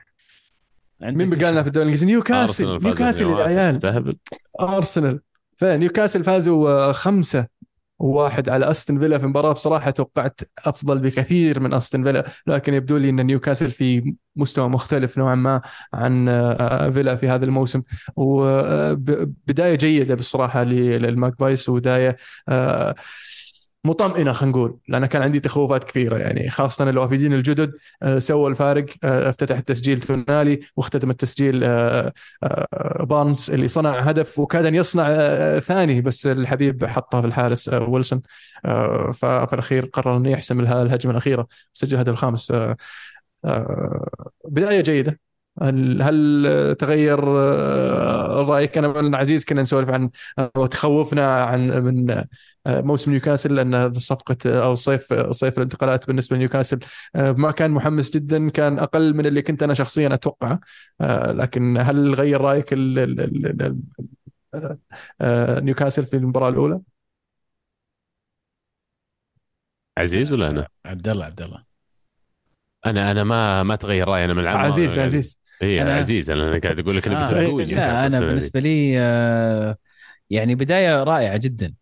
مين 1.02 1.30
بقى 1.30 1.52
لنا 1.52 1.62
في 1.62 1.68
الدوري 1.68 1.84
الإنجليزي؟ 1.84 2.06
نيوكاسل. 2.06 2.78
نيوكاسل 2.84 3.30
يا 3.30 3.44
عيال. 3.44 4.18
أرسنال. 4.60 5.22
فنيوكاسل 5.56 6.24
فازوا 6.24 6.70
آه، 6.70 6.92
خمسة. 6.92 7.48
وواحد 8.00 8.50
على 8.50 8.72
أستون 8.72 9.00
فيلا 9.00 9.18
في 9.18 9.28
مباراة 9.28 9.54
بصراحة 9.54 9.92
توقعت 9.92 10.42
أفضل 10.66 11.00
بكثير 11.00 11.60
من 11.60 11.74
أستون 11.74 12.04
فيلا 12.04 12.26
لكن 12.48 12.74
يبدو 12.74 12.98
لي 12.98 13.10
إن 13.10 13.26
نيوكاسل 13.26 13.72
في 13.72 14.16
مستوى 14.36 14.70
مختلف 14.70 15.18
نوعا 15.18 15.36
ما 15.36 15.62
عن 15.94 16.30
آه، 16.30 16.90
فيلا 16.90 17.16
في 17.16 17.30
هذا 17.30 17.46
الموسم. 17.46 17.82
وبدايه 18.16 19.76
جيدة 19.76 20.16
بصراحة 20.16 20.64
للماقبايس 20.64 21.70
وبدايه 21.70 22.18
آه، 22.50 22.96
مطمئنة 23.88 24.34
خلينا 24.34 24.58
نقول 24.58 24.80
لأن 24.88 25.06
كان 25.06 25.22
عندي 25.22 25.40
تخوفات 25.40 25.84
كثيرة 25.84 26.18
يعني. 26.18 26.50
خاصة 26.50 26.90
الوافدين 26.90 27.34
الجدد 27.34 27.74
آه، 28.04 28.20
سووا 28.20 28.50
الفارق 28.50 28.86
آه، 29.04 29.30
افتتح 29.30 29.58
التسجيل 29.58 30.00
تونالي 30.00 30.60
واختتم 30.78 31.10
التسجيل 31.10 31.64
آه، 31.64 32.14
بارنز 33.00 33.52
اللي 33.52 33.68
صنع 33.68 34.00
هدف 34.00 34.40
وكاد 34.40 34.66
أن 34.66 34.76
يصنع 34.76 35.10
ثاني 35.60 36.02
بس 36.02 36.28
الحبيب 36.28 36.86
حطها 36.86 37.22
في 37.22 37.28
الحارس 37.28 37.70
ويلسون. 37.70 38.22
ففي 39.14 39.50
الاخير 39.54 39.86
قرر 39.86 40.18
إنه 40.18 40.30
يحسم 40.30 40.60
الهجمة 40.60 41.12
الأخيرة 41.12 41.48
سجل 41.74 41.94
الهدف 41.94 42.10
الخامس. 42.10 42.54
بداية 44.46 44.82
جيدة. 44.82 45.27
هل 45.62 46.02
هل 46.02 46.76
تغير 46.80 47.20
آه، 47.26 48.42
رأيك؟ 48.50 48.78
أنا 48.78 49.02
من 49.02 49.16
عزيز 49.16 49.46
كنا 49.46 49.62
نسولف 49.62 49.90
عن 49.90 50.10
وتخوفنا 50.58 51.44
عن 51.44 51.70
من 51.70 52.10
آه، 52.12 52.28
موسم 52.82 53.12
نيوكاسل 53.12 53.56
لأن 53.56 53.94
صفقة 53.94 54.38
آه، 54.46 54.64
أو 54.66 54.76
صيف 54.76 55.14
صيف 55.14 55.58
الانتقالات 55.58 56.08
بالنسبة 56.08 56.36
لنيوكاسل 56.36 56.80
ما 57.16 57.52
كان 57.52 57.72
محمس 57.72 58.10
جدا 58.10 58.50
كان 58.50 58.80
أقل 58.80 59.14
من 59.16 59.26
اللي 59.26 59.42
كنت 59.42 59.64
أنا 59.64 59.74
شخصيا 59.74 60.14
اتوقعه 60.14 60.60
لكن 61.28 61.78
هل 61.78 62.16
غير 62.16 62.42
رأيك 62.42 62.74
ال- 62.74 63.00
ال- 63.00 63.20
ال- 63.22 63.62
ال- 63.62 63.78
ال- 65.22 65.66
نيوكاسل 65.66 66.06
في 66.06 66.18
المباراة 66.18 66.50
الأولى؟ 66.50 66.80
عزيز 69.98 70.32
ولا 70.32 70.50
أنا؟ 70.50 70.68
عبد 70.86 71.08
الله 71.08 71.26
عبد 71.26 71.42
الله. 71.42 71.64
أنا 72.86 73.12
أنا 73.12 73.24
ما 73.24 73.64
ما 73.64 73.76
تغير 73.76 74.08
رأيي 74.08 74.26
أنا 74.26 74.34
من 74.34 74.40
العام 74.40 74.58
عزيز 74.58 74.92
يعني 74.92 75.04
عزيز. 75.04 75.40
اي 75.64 75.82
أنا 75.82 75.90
أنا- 75.96 75.98
عزيز 76.00 76.30
أنا 76.30 76.60
قاعد 76.60 76.80
أقول 76.80 76.98
لك 76.98 77.08
آه، 77.08 77.40
إيه، 77.40 77.66
لا 77.66 78.06
أنا 78.06 78.20
بالنسبة 78.20 78.60
لي 78.60 79.00
آه، 79.00 79.78
يعني 80.30 80.56
بداية 80.56 81.04
رائعة 81.04 81.38
جدا. 81.38 81.74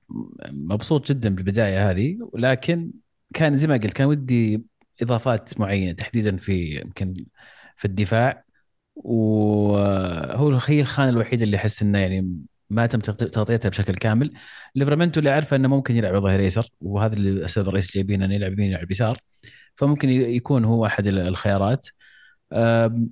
مبسوط 0.52 1.10
جدا 1.12 1.36
بالبداية 1.36 1.92
هذه 1.92 2.18
ولكن 2.34 2.92
كان 3.34 3.58
زي 3.58 3.68
ما 3.68 3.74
قلت 3.74 3.94
كان 3.94 4.08
ودي 4.08 4.64
إضافات 5.02 5.60
معينة 5.60 5.92
تحديدا 5.92 6.38
في 6.38 6.82
يمكن 6.82 7.14
في 7.76 7.86
الدفاع. 7.86 8.44
وهو 8.96 10.60
هي 10.66 10.82
الخانه 10.82 11.10
الوحيده 11.10 11.44
اللي 11.44 11.58
أحس 11.58 11.82
إنه 11.82 12.00
يعني 12.00 12.38
ما 12.70 12.86
تم 12.86 13.00
تغطي- 13.00 13.26
تغطيتها 13.30 13.70
بشكل 13.70 13.94
كامل. 13.96 14.34
ليفرامنتو 14.76 15.20
اللي 15.20 15.30
عارفه 15.30 15.56
إنه 15.56 15.68
ممكن 15.68 15.96
يلعب 15.96 16.22
ظهير 16.22 16.40
ايسر 16.40 16.68
وهذا 16.82 17.14
اللي 17.16 17.30
السبب 17.46 17.68
الرئيسي 17.68 17.92
جايبين 17.94 18.24
إنه 18.24 18.36
يلعب 18.36 18.52
يمين 18.54 18.72
يلعب 18.72 18.92
يسار. 18.92 19.18
فممكن 19.76 20.10
يكون 20.10 20.66
هو 20.66 20.86
أحد 20.86 21.08
الخيارات. 21.08 21.88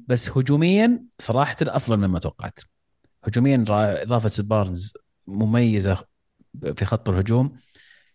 بس 0.07 0.29
هجوميا 0.29 1.03
صراحة 1.19 1.55
افضل 1.61 1.97
مما 1.97 2.19
توقعت. 2.19 2.59
هجوميا 3.23 3.65
إضافة 3.69 4.43
بارنز 4.43 4.93
مميزة 5.27 5.97
في 6.75 6.85
خط 6.85 7.09
الهجوم. 7.09 7.59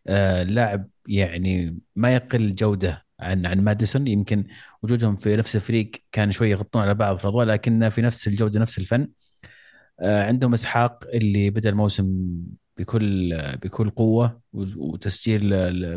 آه، 0.06 0.42
لاعب 0.42 0.88
يعني 1.08 1.78
ما 1.96 2.14
يقل 2.14 2.54
جودة 2.54 3.06
عن 3.20 3.46
عن 3.46 3.60
ماديسون. 3.60 4.06
يمكن 4.06 4.46
وجودهم 4.82 5.16
في 5.16 5.36
نفس 5.36 5.56
الفريق 5.56 5.90
كان 6.12 6.32
شوي 6.32 6.50
يغطون 6.50 6.82
على 6.82 6.94
بعض 6.94 7.16
في 7.16 7.24
الأضواء 7.24 7.46
لكن 7.46 7.88
في 7.88 8.02
نفس 8.02 8.28
الجودة 8.28 8.60
نفس 8.60 8.78
الفن. 8.78 9.08
آه، 10.00 10.26
عندهم 10.26 10.52
إسحاق 10.52 11.04
اللي 11.14 11.50
بدأ 11.50 11.68
الموسم 11.70 12.36
بكل 12.78 13.36
بكل 13.62 13.90
قوة 13.90 14.40
وتسجيل 14.52 15.50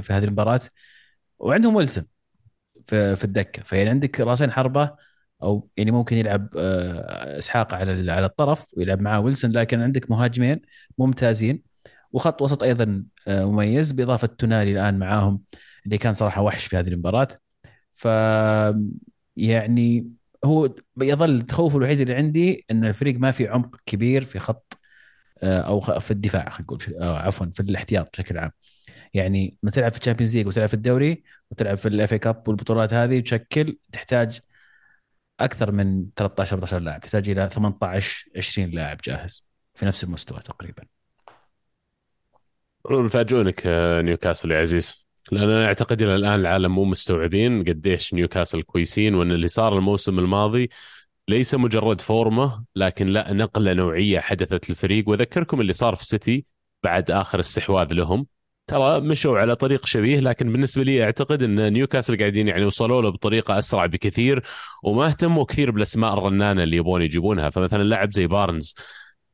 في 0.04 0.14
هذه 0.14 0.24
المباراة. 0.24 0.62
وعندهم 1.40 1.76
ويلسون 1.76 2.06
في 2.88 3.16
في 3.16 3.24
الدكة. 3.24 3.64
فيعني 3.64 3.90
عندك 3.90 4.20
راسين 4.20 4.52
حربة 4.52 5.11
أو 5.44 5.70
يعني 5.78 5.92
ممكن 5.92 6.18
يلعب 6.18 6.50
آه، 6.58 7.38
إسحاق 7.38 7.74
على 7.74 8.12
على 8.12 8.26
الطرف 8.26 8.66
ويلعب 8.78 9.02
معاه 9.02 9.20
ويلسون 9.20 9.52
لكن 9.52 9.82
عندك 9.82 10.12
مهاجمين 10.12 10.62
ممتازين. 10.98 11.64
وخط 12.14 12.42
وسط 12.42 12.64
أيضا 12.64 13.04
آه، 13.28 13.46
مميز 13.46 13.92
بإضافة 13.92 14.28
تونالي 14.28 14.72
الآن 14.72 15.00
معاهم 15.00 15.42
اللي 15.86 15.98
كان 15.98 16.14
صراحة 16.14 16.42
وحش 16.42 16.66
في 16.66 16.78
هذه 16.78 16.88
المباراة. 16.90 17.28
ف 17.94 18.08
يعني 19.36 20.08
هو 20.46 20.76
يظل 21.02 21.30
التخوف 21.36 21.76
الوحيد 21.76 22.00
اللي 22.00 22.14
عندي 22.16 22.66
إن 22.72 22.86
الفريق 22.86 23.20
ما 23.20 23.32
في 23.32 23.48
عمق 23.48 23.76
كبير 23.86 24.24
في 24.26 24.40
خط 24.40 24.78
آه، 25.44 25.60
أو 25.62 25.82
في 26.00 26.12
الدفاع 26.12 26.50
خلينا 26.50 26.64
نقول 26.64 26.84
عفوا 27.02 27.46
في 27.54 27.60
الاحتياط 27.60 28.10
بشكل 28.14 28.38
عام. 28.38 28.52
يعني 29.14 29.58
لما 29.64 29.72
تلعب 29.72 29.92
في 29.92 30.00
ال 30.00 30.03
Champions 30.03 30.38
League 30.38 30.48
وتلعب 30.48 30.68
في 30.68 30.74
الدوري 30.74 31.24
وتلعب 31.52 31.78
في 31.78 31.88
ال 31.88 31.96
FA 31.96 32.14
Cup 32.14 32.48
والبطولات 32.48 32.94
هذه 32.94 33.20
تشكل 33.20 33.78
تحتاج 33.92 34.40
أكثر 35.44 35.72
من 35.72 36.06
13 36.16 36.54
14 36.54 36.80
لاعب 36.80 37.02
تحتاج 37.02 37.30
إلى 37.30 37.50
18 37.54 38.26
20 38.38 38.70
لاعب 38.70 38.98
جاهز 39.04 39.46
في 39.74 39.86
نفس 39.86 40.04
المستوى 40.04 40.40
تقريبا. 40.40 40.84
يفاجئونك 42.92 43.62
آه، 43.66 44.02
نيوكاسل 44.02 44.52
يا 44.52 44.60
عزيز. 44.60 45.08
لأن 45.32 45.50
أنا 45.50 45.66
أعتقد 45.66 46.02
إلى 46.02 46.16
الآن 46.16 46.40
العالم 46.40 46.76
مو 46.76 46.86
مستوعبين 46.86 47.64
قديش 47.64 48.14
نيوكاسل 48.14 48.62
كويسين 48.62 49.16
وأن 49.16 49.32
اللي 49.32 49.48
صار 49.48 49.78
الموسم 49.78 50.20
الماضي 50.20 50.70
ليس 51.28 51.56
مجرد 51.56 52.02
form 52.02 52.66
لكن 52.76 53.08
لا 53.08 53.34
نقلة 53.34 53.74
نوعية 53.74 54.20
حدثت 54.20 54.70
للفريق. 54.70 55.10
وأذكركم 55.10 55.62
اللي 55.62 55.74
صار 55.74 55.96
في 55.96 56.06
سيتي 56.06 56.46
بعد 56.84 57.12
آخر 57.12 57.40
استحواذ 57.40 57.94
لهم. 57.94 58.28
ترى 58.72 59.02
مشوا 59.02 59.40
على 59.40 59.56
طريق 59.56 59.86
شبيه 59.86 60.20
لكن 60.20 60.52
بالنسبة 60.52 60.84
لي 60.84 61.04
أعتقد 61.04 61.44
إن 61.44 61.74
نيوكاسل 61.74 62.18
قاعدين 62.18 62.48
يعني 62.48 62.66
وصلوا 62.66 63.02
له 63.02 63.10
بطريقة 63.10 63.58
أسرع 63.58 63.86
بكثير 63.86 64.44
وما 64.84 65.06
اهتموا 65.08 65.46
كثير 65.46 65.72
بالأسماء 65.72 66.14
الرنانة 66.14 66.64
اللي 66.64 66.78
يبون 66.78 67.02
يجيبونها. 67.02 67.50
فمثلا 67.50 67.84
لاعب 67.84 68.14
زي 68.14 68.28
بارنز 68.28 68.76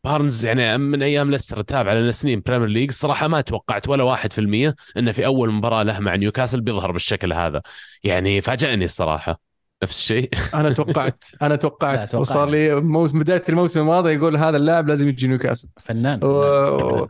بارنز 0.04 0.46
يعني 0.46 0.78
من 0.78 1.04
أيام 1.04 1.32
ليستر 1.32 1.62
تابع 1.62 1.94
لنا 1.94 2.12
سنين 2.12 2.42
Premier 2.46 2.68
League 2.68 2.92
صراحة 2.92 3.28
ما 3.28 3.42
توقعت 3.42 3.90
ولا 3.90 4.04
واحد 4.04 4.34
في 4.34 4.42
المية 4.42 4.76
إنه 4.98 5.12
في 5.12 5.26
أول 5.26 5.52
مباراة 5.52 5.84
له 5.84 6.00
مع 6.00 6.16
نيوكاسل 6.16 6.62
بيظهر 6.62 6.92
بالشكل 6.92 7.34
هذا. 7.34 7.62
يعني 8.04 8.42
فاجأني 8.42 8.86
الصراحة. 8.86 9.40
نفس 9.84 9.98
الشيء. 9.98 10.30
أنا 10.54 10.70
توقعت 10.70 11.24
أنا 11.42 11.56
توقعت. 11.56 12.16
وصار 12.16 12.50
لي 12.50 12.76
موسم 12.76 13.20
بداية 13.20 13.44
الموسم 13.50 13.80
الماضي 13.80 14.14
يقول 14.14 14.38
هذا 14.38 14.58
اللاعب 14.58 14.88
لازم 14.88 15.10
يجي 15.10 15.28
نيوكاسل. 15.28 15.70
فنان, 15.84 16.20
فنان. 16.20 16.32
و... 16.32 17.08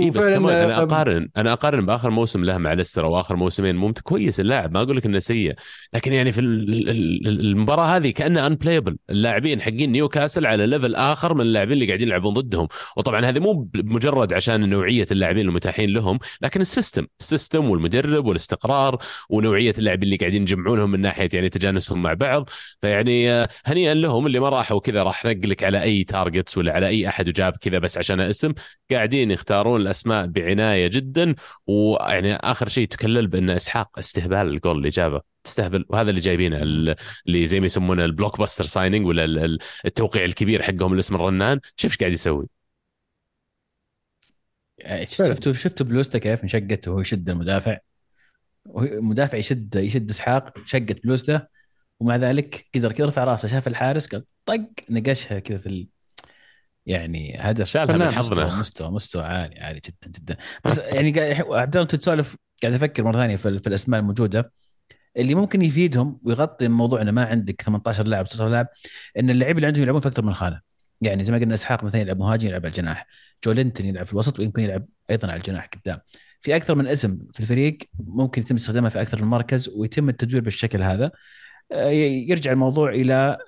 إيه 0.00 0.10
بس 0.10 0.28
كمان 0.28 0.54
أنا 0.54 0.82
أقارن 0.82 1.28
أنا 1.36 1.52
أقارن 1.52 1.86
بآخر 1.86 2.10
موسم 2.10 2.44
له 2.44 2.58
مع 2.58 2.72
ليستر 2.72 3.04
أو 3.04 3.20
آخر 3.20 3.36
موسمين. 3.36 3.76
ممتع 3.76 4.02
كويس 4.02 4.40
اللاعب 4.40 4.74
ما 4.74 4.82
أقول 4.82 4.96
لك 4.96 5.06
إنه 5.06 5.18
سيء. 5.18 5.54
لكن 5.94 6.12
يعني 6.12 6.32
في 6.32 6.40
المباراة 6.40 7.96
هذه 7.96 8.10
كانه 8.10 8.46
unplayable 8.46 8.96
اللاعبين 9.10 9.62
حقين 9.62 9.92
نيوكاسل 9.92 10.46
على 10.46 10.66
level 10.66 10.94
آخر 10.94 11.34
من 11.34 11.40
اللاعبين 11.40 11.72
اللي 11.72 11.86
قاعدين 11.86 12.08
يلعبون 12.08 12.34
ضدهم. 12.34 12.68
وطبعا 12.96 13.24
هذه 13.26 13.38
مو 13.38 13.68
مجرد 13.74 14.32
عشان 14.32 14.68
نوعية 14.68 15.06
اللاعبين 15.10 15.48
المتاحين 15.48 15.90
لهم 15.90 16.18
لكن 16.42 16.60
ال 16.60 16.67
system 16.67 17.06
ال 17.20 17.27
system 17.27 17.70
والمدرب 17.70 18.26
والاستقرار 18.26 18.98
ونوعية 19.30 19.74
اللاعبين 19.78 20.02
اللي 20.02 20.16
قاعدين 20.16 20.42
يجمعونهم 20.42 20.90
من 20.90 21.00
ناحية 21.00 21.28
يعني 21.32 21.48
تجانسهم 21.48 22.02
مع 22.02 22.12
بعض. 22.12 22.50
فيعني 22.82 23.30
آه، 23.32 23.48
هنيئا 23.66 23.94
لهم 23.94 24.26
اللي 24.26 24.40
ما 24.40 24.48
راحوا 24.48 24.80
كذا 24.80 25.02
راح 25.02 25.24
نقلك 25.24 25.64
على 25.64 25.82
أي 25.82 26.04
targets 26.04 26.58
ولا 26.58 26.72
على 26.72 26.86
أي 26.88 27.08
أحد 27.08 27.28
وجاب 27.28 27.56
كذا 27.60 27.78
بس 27.78 27.98
عشان 27.98 28.20
اسم. 28.20 28.52
قاعدين 28.90 29.30
يختارون 29.30 29.77
الأسماء 29.80 30.26
بعناية 30.26 30.86
جدا 30.86 31.34
ويعني 31.66 32.34
آخر 32.34 32.68
شيء 32.68 32.88
تكلل 32.88 33.26
بأن 33.26 33.50
إسحاق 33.50 33.98
استهبال 33.98 34.48
الجول 34.48 34.76
اللي 34.76 34.88
جابه 34.88 35.20
تستهبل 35.44 35.84
وهذا 35.88 36.10
اللي 36.10 36.20
جايبينه 36.20 36.62
اللي 37.26 37.46
زي 37.46 37.60
ما 37.60 37.66
يسمونه 37.66 38.04
ال 38.04 38.38
blockbuster 38.38 38.64
signing 38.64 39.06
ولا 39.06 39.58
التوقيع 39.84 40.24
الكبير 40.24 40.62
حقهم 40.62 40.92
الاسم 40.92 41.14
الرنان. 41.14 41.60
شوف 41.76 41.90
إيش 41.90 41.98
قاعد 41.98 42.12
يسوي. 42.12 42.46
شفتوا 45.04 45.52
شفتوا 45.52 45.86
بلوزته 45.86 46.18
كيف 46.18 46.42
انشقت؟ 46.42 46.88
وهو 46.88 47.00
يشد 47.00 47.30
المدافع. 47.30 47.78
المدافع 48.76 49.38
يشد 49.38 49.74
يشد 49.74 50.10
إسحاق 50.10 50.58
شقت 50.66 51.02
بلوزته 51.04 51.46
ومع 52.00 52.16
ذلك 52.16 52.66
قدر 52.74 52.92
كذا 52.92 53.06
رفع 53.06 53.24
راسه 53.24 53.48
شاف 53.48 53.68
الحارس 53.68 54.06
قال 54.06 54.24
طق 54.46 54.60
نقشها 54.90 55.38
كذا 55.38 55.58
في 55.58 55.88
يعني 56.88 57.36
هدف 57.38 57.66
شالها 57.66 58.18
مستوى, 58.18 58.44
مستوى 58.44 58.90
مستوى 58.90 59.22
عالي 59.22 59.60
عالي 59.60 59.80
جدا 59.86 60.18
جدا. 60.18 60.36
بس 60.64 60.78
يعني 60.94 61.20
عبد 61.40 61.76
الله 61.76 61.88
تسولف 61.88 62.36
قاعد 62.62 62.74
أفكر 62.74 63.04
مرة 63.04 63.16
ثانية 63.16 63.36
في, 63.36 63.58
في 63.58 63.66
الأسماء 63.66 64.00
الموجودة. 64.00 64.52
اللي 65.16 65.34
ممكن 65.34 65.62
يفيدهم 65.62 66.20
ويغطي 66.22 66.66
الموضوع 66.66 67.02
انه 67.02 67.10
ما 67.10 67.24
عندك 67.24 67.62
18 67.62 68.06
لاعب 68.06 68.28
16 68.28 68.48
لاعب 68.48 68.66
إن 69.18 69.30
اللعيبه 69.30 69.56
اللي 69.56 69.66
عندهم 69.66 69.82
يلعبون 69.82 70.00
في 70.00 70.08
أكثر 70.08 70.22
من 70.22 70.34
خانة. 70.34 70.60
يعني 71.00 71.24
زي 71.24 71.32
ما 71.32 71.38
قلنا 71.38 71.54
إسحاق 71.54 71.84
مثلا 71.84 72.00
يلعب 72.00 72.18
مهاجم 72.18 72.48
يلعب 72.48 72.60
على 72.60 72.68
الجناح. 72.68 73.06
جولينتون 73.44 73.86
يلعب 73.86 74.06
في 74.06 74.12
الوسط 74.12 74.38
ويمكن 74.38 74.62
يلعب 74.62 74.86
أيضا 75.10 75.28
على 75.28 75.36
الجناح 75.36 75.66
قدام. 75.66 75.98
في 76.40 76.56
أكثر 76.56 76.74
من 76.74 76.86
اسم 76.86 77.18
في 77.34 77.40
الفريق 77.40 77.78
ممكن 77.98 78.42
يتم 78.42 78.54
استخدامه 78.54 78.88
في 78.88 79.02
أكثر 79.02 79.22
من 79.22 79.28
مركز 79.28 79.68
ويتم 79.68 80.08
التدوير 80.08 80.42
بالشكل 80.42 80.82
هذا. 80.82 81.10
آه، 81.72 81.88
يرجع 81.90 82.52
الموضوع 82.52 82.90
إلى 82.90 83.38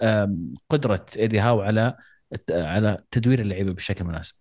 قدرة 0.70 1.06
إيدي 1.16 1.40
هاو 1.40 1.60
على 1.60 1.96
على 2.50 2.98
تدوير 3.10 3.40
اللعيبة 3.40 3.72
بشكل 3.72 4.04
مناسب. 4.04 4.34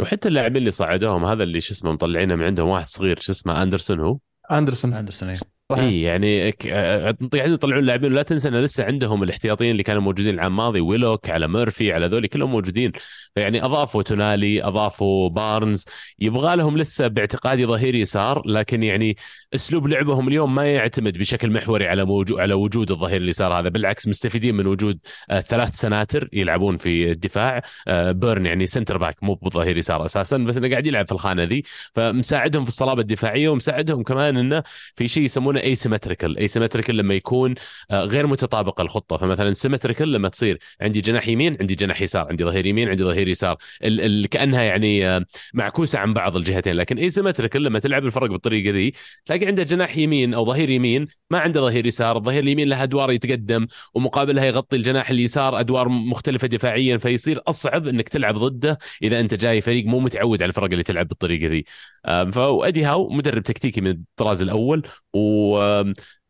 وحتى 0.00 0.28
اللاعبين 0.28 0.56
اللي 0.56 0.70
صعدوهم 0.70 1.24
هذا 1.24 1.42
اللي 1.42 1.60
شو 1.60 1.74
اسمه 1.74 1.92
مطلعينه 1.92 2.34
من 2.34 2.44
عندهم 2.44 2.68
واحد 2.68 2.86
صغير 2.86 3.20
شو 3.20 3.32
اسمه 3.32 3.62
أندرسون 3.62 4.00
هو؟ 4.00 4.18
أندرسون. 4.50 4.94
أندرسون 4.94 5.28
اي 5.28 5.36
اي 5.78 6.02
يعني 6.02 6.50
قاعدين 6.50 7.28
يطلعون 7.34 7.78
اللاعبين. 7.78 8.12
ولا 8.12 8.22
تنسى 8.22 8.48
إن 8.48 8.56
لسه 8.56 8.84
عندهم 8.84 9.22
الاحتياطيين 9.22 9.70
اللي 9.70 9.82
كانوا 9.82 10.02
موجودين 10.02 10.34
العام 10.34 10.52
الماضي. 10.52 10.80
ويلوك 10.80 11.30
على 11.30 11.48
ميرفي 11.48 11.92
على 11.92 12.06
ذولي 12.06 12.28
كلهم 12.28 12.50
موجودين. 12.50 12.92
فيعني 13.34 13.64
أضافوا 13.64 14.02
تونالي 14.02 14.64
أضافوا 14.64 15.28
بارنز. 15.28 15.84
يبغى 16.18 16.56
لهم 16.56 16.78
لسه 16.78 17.06
باعتقادي 17.06 17.66
ظهير 17.66 17.94
يسار 17.94 18.42
لكن 18.46 18.82
يعني 18.82 19.16
أسلوب 19.54 19.88
لعبهم 19.88 20.28
اليوم 20.28 20.54
ما 20.54 20.74
يعتمد 20.74 21.18
بشكل 21.18 21.50
محوري 21.50 21.86
على 21.86 22.04
موجود 22.04 22.40
على 22.40 22.54
وجود 22.54 22.90
الظهير 22.90 23.20
اليسار 23.20 23.52
هذا. 23.52 23.68
بالعكس 23.68 24.08
مستفيدين 24.08 24.54
من 24.54 24.66
وجود 24.66 24.98
آه 25.30 25.40
ثلاث 25.40 25.74
سناتر 25.74 26.28
يلعبون 26.32 26.76
في 26.76 27.10
الدفاع. 27.10 27.62
آه 27.88 28.12
بيرن 28.12 28.46
يعني 28.46 28.66
center 28.66 28.98
back 28.98 29.22
مو 29.22 29.34
بظهير 29.34 29.76
يسار 29.76 30.06
أساسا 30.06 30.36
بس 30.36 30.56
إنه 30.56 30.70
قاعد 30.70 30.86
يلعب 30.86 31.06
في 31.06 31.12
الخانة 31.12 31.44
ذي. 31.44 31.62
فمساعدهم 31.94 32.64
في 32.64 32.68
الصلابة 32.68 33.00
الدفاعية 33.00 33.48
ومساعدهم 33.48 34.02
كمان 34.02 34.36
إنه 34.36 34.62
في 34.94 35.08
شيء 35.08 35.22
يسمونه 35.24 35.59
asymmetrical 35.62 36.38
asymmetrical 36.38 36.96
لما 36.96 37.14
يكون 37.14 37.54
آه 37.90 38.02
غير 38.04 38.26
متطابق 38.26 38.80
الخطة. 38.80 39.16
فمثلا 39.16 39.52
symmetrical 39.52 40.12
لما 40.12 40.28
تصير 40.28 40.58
عندي 40.80 41.00
جناح 41.00 41.28
يمين 41.28 41.56
عندي 41.60 41.74
جناح 41.74 42.02
يسار 42.02 42.26
عندي 42.30 42.44
ظهير 42.44 42.66
يمين 42.66 42.88
عندي 42.88 43.04
ظهير 43.04 43.28
يسار. 43.28 43.56
ال 43.84 44.00
ال 44.00 44.26
كأنها 44.26 44.62
يعني 44.62 45.06
آه، 45.06 45.24
معكوسة 45.54 45.98
عن 45.98 46.14
بعض 46.14 46.36
الجهتين. 46.36 46.76
لكن 46.76 46.98
asymmetrical 46.98 47.62
لما 47.62 47.78
تلعب 47.78 48.06
الفرق 48.06 48.30
بالطريقة 48.30 48.70
ذي 48.74 48.92
تلاقي 49.24 49.46
عنده 49.46 49.62
جناح 49.62 49.96
يمين 49.96 50.34
أو 50.34 50.46
ظهير 50.46 50.70
يمين 50.70 51.06
ما 51.30 51.38
عنده 51.38 51.60
ظهير 51.60 51.86
يسار. 51.86 52.16
الظهير 52.16 52.42
اليمين 52.42 52.68
له 52.68 52.82
أدوار 52.82 53.12
يتقدم 53.12 53.66
ومقابلها 53.94 54.44
يغطي 54.44 54.76
الجناح 54.76 55.10
اليسار 55.10 55.60
أدوار 55.60 55.88
مختلفة 55.88 56.48
دفاعيا. 56.48 56.98
فيصير 56.98 57.40
أصعب 57.46 57.86
إنك 57.86 58.08
تلعب 58.08 58.34
ضده 58.34 58.78
إذا 59.02 59.20
أنت 59.20 59.34
جاي 59.34 59.60
فريق 59.60 59.86
مو 59.86 60.00
متعود 60.00 60.42
على 60.42 60.48
الفرق 60.50 60.70
اللي 60.70 60.82
تلعب 60.82 61.08
بالطريقة 61.08 61.46
ذي. 61.46 61.64
فإيدي 62.04 62.84
هاو 62.84 63.08
مدرب 63.10 63.42
تكتيكي 63.42 63.80
من 63.80 63.90
الطراز 63.90 64.42
الأول 64.42 64.82
و 65.14 65.58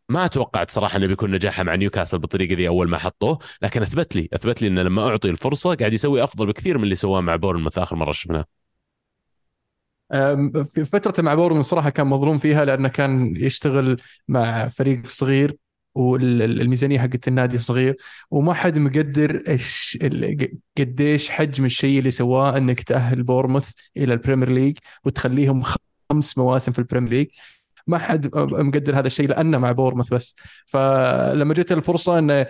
ما 0.09 0.27
توقعت 0.27 0.71
صراحة 0.71 0.97
إنه 0.97 1.07
بيكون 1.07 1.31
نجاحه 1.31 1.63
مع 1.63 1.75
نيوكاسل 1.75 2.19
بالطريقة 2.19 2.55
ذي 2.55 2.69
أول 2.69 2.89
ما 2.89 2.99
حطوه 2.99 3.39
لكن 3.63 3.83
أثبت 3.83 4.17
لي 4.17 4.29
أثبت 4.33 4.63
لي 4.63 4.69
إنه 4.69 4.83
لما 4.83 5.09
أعطي 5.09 5.29
الفرصة 5.31 5.75
قاعد 5.75 5.93
يسوي 5.93 6.25
أفضل 6.25 6.47
بكثير 6.47 6.79
من 6.79 6.85
اللي 6.85 6.95
سواه 6.97 7.21
مع 7.21 7.37
بورنموث 7.37 7.79
آخر 7.79 7.97
مرة 7.97 8.13
شفناه. 8.13 8.45
في 10.65 10.85
فترته 10.85 11.23
مع 11.23 11.35
بورنموث 11.35 11.67
صراحة 11.67 11.91
كان 11.91 12.07
مظلوم 12.07 12.39
فيها 12.39 12.65
لأنه 12.65 12.89
كان 12.89 13.37
يشتغل 13.37 13.97
مع 14.29 14.69
فريق 14.69 15.07
صغير 15.07 15.57
والميزانية 15.95 16.99
حقت 16.99 17.29
النادي 17.29 17.59
صغير 17.59 17.97
وما 18.31 18.55
حد 18.55 18.79
مقدر 18.79 19.43
إيش 19.49 19.99
قديش 20.79 21.31
حجم 21.31 21.65
الشيء 21.65 21.99
اللي 21.99 22.11
سواه 22.11 22.57
إنك 22.57 22.81
تأهل 22.83 23.23
بورنموث 23.23 23.71
إلى 23.97 24.13
البريمير 24.15 24.51
ليج 24.51 24.79
وتخليهم 25.05 25.63
خمس 26.11 26.39
مواسم 26.39 26.73
في 26.73 26.79
البريمير 26.79 27.11
ليج. 27.11 27.29
ما 27.91 27.99
حد 27.99 28.37
مقدر 28.37 28.99
هذا 28.99 29.07
الشيء 29.07 29.29
لأنه 29.29 29.59
مع 29.59 29.73
بورنموث 29.73 30.15
بس. 30.15 30.37
فلما 30.67 31.55
جت 31.55 31.73
الفرصة 31.73 32.19
إنه 32.19 32.47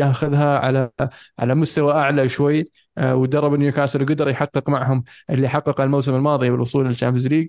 ياخذها 0.00 0.58
على 0.58 0.90
على 1.38 1.54
مستوى 1.54 1.92
أعلى 1.92 2.28
شوي 2.28 2.64
ودرب 3.02 3.54
نيوكاسل 3.54 4.02
وقدر 4.02 4.28
يحقق 4.28 4.68
معهم 4.68 5.04
اللي 5.30 5.48
حقق 5.48 5.80
الموسم 5.80 6.14
الماضي 6.14 6.50
بالوصول 6.50 6.86
للشامبيونز 6.86 7.28
ليج. 7.28 7.48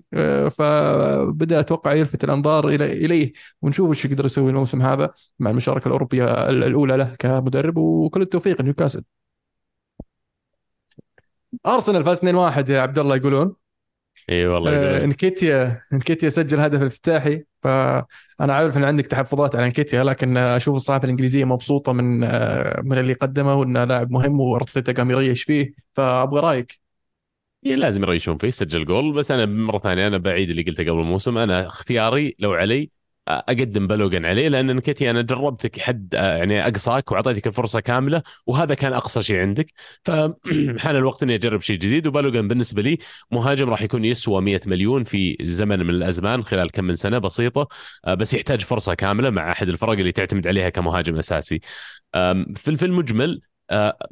فبدأ 0.50 1.60
أتوقع 1.60 1.92
يلفت 1.94 2.24
الأنظار 2.24 2.68
إليه 2.68 3.32
ونشوف 3.62 3.90
إيش 3.90 4.04
يقدر 4.04 4.24
يسوي 4.24 4.50
الموسم 4.50 4.82
هذا 4.82 5.10
مع 5.38 5.50
المشاركة 5.50 5.86
الأوروبية 5.86 6.48
الأولى 6.48 6.96
له 6.96 7.14
كمدرب 7.18 7.76
وكل 7.76 8.22
التوفيق 8.22 8.60
نيوكاسل 8.60 9.04
أرسنال 11.66 12.04
فاز 12.04 12.18
2-1 12.18 12.68
يا 12.70 12.80
عبد 12.80 12.98
الله 12.98 13.16
يقولون. 13.16 13.63
إي 14.30 14.46
والله 14.46 14.70
آه 14.70 15.04
إنكيتيا 15.04 15.80
إنكيتيا 15.92 16.28
سجل 16.28 16.60
هدف 16.60 16.80
الافتتاحي 16.82 17.44
فأنا 17.62 18.54
عارف 18.54 18.76
إن 18.76 18.84
عندك 18.84 19.06
تحفظات 19.06 19.56
على 19.56 19.66
إنكيتيا 19.66 20.04
لكن 20.04 20.36
أشوف 20.36 20.76
الصحافة 20.76 21.04
الإنجليزية 21.04 21.44
مبسوطة 21.44 21.92
من 21.92 22.24
آه 22.24 22.80
من 22.80 22.98
اللي 22.98 23.12
قدمه 23.12 23.54
وإنه 23.54 23.84
لاعب 23.84 24.10
مهم 24.10 24.40
وأرتيتا 24.40 24.92
قام 24.92 25.10
يريش 25.10 25.42
فيه 25.42 25.74
فأبغى 25.94 26.40
رأيك. 26.40 26.80
لازم 27.62 28.02
يريشون 28.02 28.38
فيه 28.38 28.50
سجل 28.50 28.84
جول. 28.84 29.12
بس 29.12 29.30
أنا 29.30 29.46
مرة 29.46 29.78
ثانية 29.78 30.06
أنا 30.06 30.18
بعيد 30.18 30.50
اللي 30.50 30.62
قلته 30.62 30.82
قبل 30.84 31.00
الموسم. 31.00 31.38
أنا 31.38 31.66
اختياري 31.66 32.34
لو 32.38 32.52
علي 32.52 32.90
أقدم 33.28 33.86
بلوغن 33.86 34.24
عليه 34.24 34.48
لأن 34.48 34.76
نكتي 34.76 35.10
أنا 35.10 35.22
جربتك 35.22 35.80
حد 35.80 36.14
يعني 36.14 36.66
أقصاك 36.66 37.12
وأعطيتك 37.12 37.46
الفرصة 37.46 37.80
كاملة 37.80 38.22
وهذا 38.46 38.74
كان 38.74 38.92
أقصى 38.92 39.22
شيء 39.22 39.40
عندك. 39.40 39.72
فحان 40.04 40.96
الوقت 40.96 41.22
إني 41.22 41.34
أجرب 41.34 41.60
شيء 41.60 41.76
جديد 41.76 42.06
وبلوغن 42.06 42.48
بالنسبة 42.48 42.82
لي 42.82 42.98
مهاجم 43.30 43.70
راح 43.70 43.82
يكون 43.82 44.04
يسوى 44.04 44.42
100 44.42 44.60
مليون 44.66 45.04
في 45.04 45.36
زمن 45.42 45.78
من 45.78 45.90
الأزمان 45.90 46.44
خلال 46.44 46.70
كم 46.70 46.84
من 46.84 46.94
سنة 46.94 47.18
بسيطة 47.18 47.68
بس 48.08 48.34
يحتاج 48.34 48.60
فرصة 48.60 48.94
كاملة 48.94 49.30
مع 49.30 49.52
أحد 49.52 49.68
الفرق 49.68 49.92
اللي 49.92 50.12
تعتمد 50.12 50.46
عليها 50.46 50.68
كمهاجم 50.68 51.16
أساسي. 51.16 51.60
في 52.56 52.82
المجمل 52.84 53.40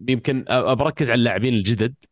يمكن 0.08 0.44
بركز 0.50 1.10
على 1.10 1.18
اللاعبين 1.18 1.54
الجدد. 1.54 1.94
آه، 1.94 2.11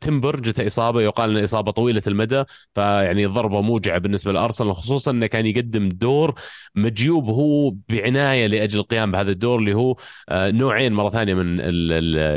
تمبر 0.00 0.40
جته 0.40 0.66
إصابة 0.66 1.02
يقال 1.02 1.30
انها 1.30 1.44
إصابة 1.44 1.70
طويلة 1.70 2.02
المدى 2.06 2.44
فيعني 2.74 3.26
ضربة 3.26 3.60
موجعة 3.60 3.98
بالنسبة 3.98 4.32
لأرسنال 4.32 4.74
خصوصا 4.74 5.10
إنه 5.10 5.26
كان 5.26 5.46
يقدم 5.46 5.88
دور 5.88 6.34
مجيوب 6.74 7.24
هو 7.28 7.70
بعناية 7.88 8.46
لأجل 8.46 8.78
القيام 8.78 9.12
بهذا 9.12 9.30
الدور 9.30 9.58
اللي 9.58 9.74
هو 9.74 9.96
آه، 10.28 10.50
نوعين 10.50 10.92
مرة 10.92 11.10
ثانية 11.10 11.34
من 11.34 11.60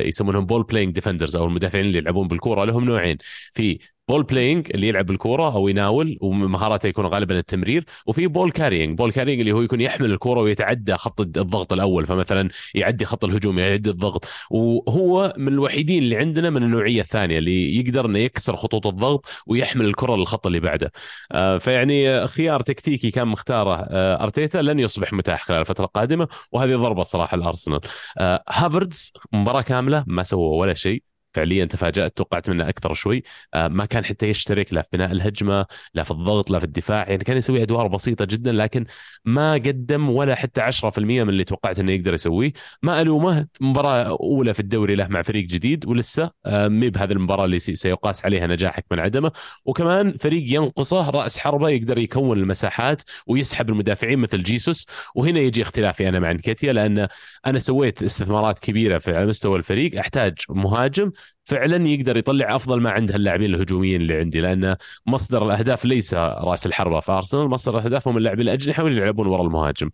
يسمونهم 0.07 0.45
ball 0.45 0.64
playing 0.64 0.93
defenders 0.93 1.36
أو 1.36 1.45
المدافعين 1.45 1.86
اللي 1.86 1.97
يلعبون 1.97 2.28
بالكورة 2.28 2.65
لهم 2.65 2.86
نوعين. 2.86 3.17
في 3.53 3.80
ball 4.10 4.24
playing 4.24 4.68
اللي 4.74 4.88
يلعب 4.88 5.05
بالكورة 5.05 5.53
أو 5.53 5.68
يناول 5.68 6.18
ومهاراته 6.22 6.88
يكون 6.88 7.05
غالبا 7.05 7.38
التمرير. 7.39 7.86
وفي 8.05 8.28
ball 8.28 8.51
carrying 8.51 8.97
ball 8.97 9.12
carrying 9.12 9.39
اللي 9.39 9.51
هو 9.51 9.62
يكون 9.62 9.82
يحمل 9.82 10.12
الكورة 10.12 10.41
ويتعدى 10.41 10.93
خط 10.97 11.22
الضغط 11.22 11.74
الأول. 11.74 12.05
فمثلا 12.05 12.49
يعدي 12.76 13.05
خط 13.05 13.26
الهجوم 13.26 13.60
يعدي 13.60 13.89
الضغط. 13.89 14.28
وهو 14.51 15.34
من 15.38 15.47
الوحيدين 15.47 16.03
اللي 16.03 16.18
عندنا 16.18 16.49
من 16.49 16.64
النوعية 16.64 17.01
الثانية 17.01 17.38
اللي 17.38 17.80
يقدر 17.80 18.05
إنه 18.05 18.20
يكسر 18.20 18.55
خطوط 18.55 18.88
الضغط 18.88 19.26
ويحمل 19.47 19.86
الكرة 19.86 20.16
للخط 20.16 20.47
اللي 20.47 20.60
بعده. 20.60 20.91
آه، 21.32 21.57
فيعني 21.57 22.28
خيار 22.28 22.62
تكتيكي 22.62 23.12
كان 23.12 23.28
مختاره 23.28 23.76
آه، 23.76 24.24
أرتيتا 24.24 24.57
لن 24.57 24.80
يصبح 24.80 25.14
متاح 25.14 25.45
خلال 25.45 25.60
الفترة 25.60 25.86
القادمة. 25.86 26.28
وهذه 26.51 26.76
ضربة 26.76 27.03
صراحة 27.03 27.36
الارسنال 27.36 27.80
آه، 28.18 28.43
هافردز 28.49 29.14
مباراة 29.34 29.62
كاملة 29.62 30.03
ما 30.07 30.24
سوى 30.24 30.57
ولا 30.57 30.74
شيء. 30.74 31.09
فعليا 31.34 31.65
تفاجأت 31.65 32.17
توقعت 32.17 32.49
منه 32.49 32.69
أكثر 32.69 32.93
شوي. 32.93 33.23
آه، 33.53 33.67
ما 33.67 33.86
كان 33.86 34.05
حتى 34.05 34.30
يشترك 34.30 34.73
لا 34.73 34.82
في 34.82 34.89
بناء 34.93 35.11
الهجمة 35.11 35.65
لا 35.93 36.03
في 36.03 36.11
الضغط 36.11 36.51
لا 36.51 36.59
في 36.59 36.65
الدفاع. 36.65 37.09
يعني 37.09 37.23
كان 37.23 37.38
يسوي 37.38 37.63
أدوار 37.63 37.88
بسيطة 37.88 38.25
جدا 38.25 38.51
لكن 38.51 38.86
ما 39.25 39.53
قدم 39.53 40.09
ولا 40.09 40.36
حتى 40.36 40.61
10% 40.61 41.23
من 41.23 41.30
اللي 41.30 41.43
توقعت 41.43 41.80
إنه 41.80 41.91
يقدر 41.91 42.13
يسويه. 42.13 42.51
ما 42.84 43.01
ألومه 43.01 43.47
مباراة 43.61 44.03
أولى 44.21 44.53
في 44.53 44.59
الدوري 44.59 44.95
له 44.95 45.07
مع 45.07 45.21
فريق 45.21 45.45
جديد 45.45 45.86
ولسه 45.86 46.32
آه، 46.45 46.67
مي 46.67 46.89
بهذه 46.89 47.11
المباراة 47.11 47.45
اللي 47.45 47.59
سيقاس 47.59 48.25
عليها 48.25 48.47
نجاحك 48.47 48.86
من 48.91 48.99
عدمه. 48.99 49.32
وكمان 49.65 50.17
فريق 50.17 50.43
ينقصه 50.55 51.09
رأس 51.09 51.39
حربة 51.39 51.69
يقدر 51.69 51.97
يكون 51.97 52.39
المساحات 52.39 53.01
ويسحب 53.27 53.69
المدافعين 53.69 54.19
مثل 54.19 54.43
جيسوس. 54.43 54.88
وهنا 55.15 55.39
يجي 55.39 55.61
اختلافي 55.61 56.09
أنا 56.09 56.19
مع 56.19 56.32
نكيتيا 56.32 56.73
لأن 56.73 57.07
أنا 57.45 57.59
سويت 57.59 58.03
استثمارات 58.03 58.59
كبيرة 58.59 58.97
في 58.97 59.15
على 59.15 59.25
مستوى 59.25 59.57
الفريق. 59.57 59.99
أحتاج 59.99 60.34
مهاجم 60.49 61.11
فعلا 61.43 61.88
يقدر 61.88 62.17
يطلع 62.17 62.55
أفضل 62.55 62.82
ما 62.82 62.89
عند 62.91 63.11
اللاعبين 63.11 63.55
الهجوميين 63.55 64.01
اللي 64.01 64.17
عندي 64.20 64.41
لأن 64.41 64.76
مصدر 65.05 65.45
الأهداف 65.45 65.86
ليس 65.86 66.13
رأس 66.13 66.65
الحربة 66.65 66.99
في 66.99 67.11
أرسنال 67.11 67.47
مصدر 67.47 67.78
الأهداف 67.78 68.07
هم 68.07 68.17
اللاعبين 68.17 68.41
الأجنحة 68.47 68.84
واللي 68.84 69.01
يلعبون 69.01 69.28
وراء 69.28 69.45
المهاجم. 69.45 69.89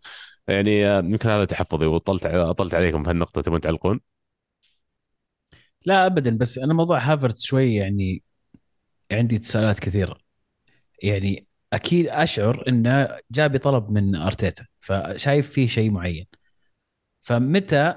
يعني 0.47 0.87
آه، 0.87 0.99
يمكن 0.99 1.29
هذا 1.29 1.45
تحفظي 1.45 1.85
وطلت 1.85 2.25
اطلت 2.25 2.73
عليكم 2.73 3.03
في 3.03 3.11
النقطه 3.11 3.41
تبون 3.41 3.61
تعلقون؟ 3.61 3.99
لا 5.85 6.05
ابدا 6.05 6.37
بس 6.37 6.57
أنا 6.57 6.73
موضوع 6.73 6.99
هافرتس 6.99 7.43
شوي 7.43 7.75
يعني 7.75 8.23
عندي 9.11 9.39
تساؤلات 9.39 9.79
كثيرة. 9.79 10.17
يعني 11.03 11.47
أكيد 11.73 12.07
أشعر 12.07 12.63
إنه 12.67 13.17
جاب 13.31 13.57
طلب 13.57 13.89
من 13.91 14.15
أرتيتا 14.15 14.65
فشايف 14.79 15.51
فيه 15.51 15.67
شيء 15.67 15.91
معين. 15.91 16.25
فمتى 17.21 17.95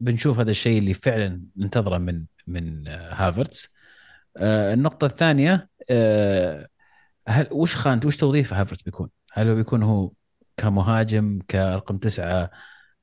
بنشوف 0.00 0.38
هذا 0.38 0.50
الشيء 0.50 0.78
اللي 0.78 0.94
فعلا 0.94 1.42
ننتظره 1.56 1.98
من 1.98 2.26
من 2.46 2.88
هافرتس 2.88 3.68
آه، 4.36 4.74
النقطة 4.74 5.06
الثانية 5.06 5.68
آه، 5.90 6.66
هل 7.28 7.48
وش 7.52 7.76
خانته 7.76 8.08
وش 8.08 8.16
توظيف 8.16 8.54
هافرتس 8.54 8.82
بيكون؟ 8.82 9.10
هل 9.32 9.48
هو 9.48 9.54
بيكون 9.54 9.82
هو 9.82 10.12
كمهاجم 10.56 11.38
كرقم 11.50 11.98
تسعة 11.98 12.50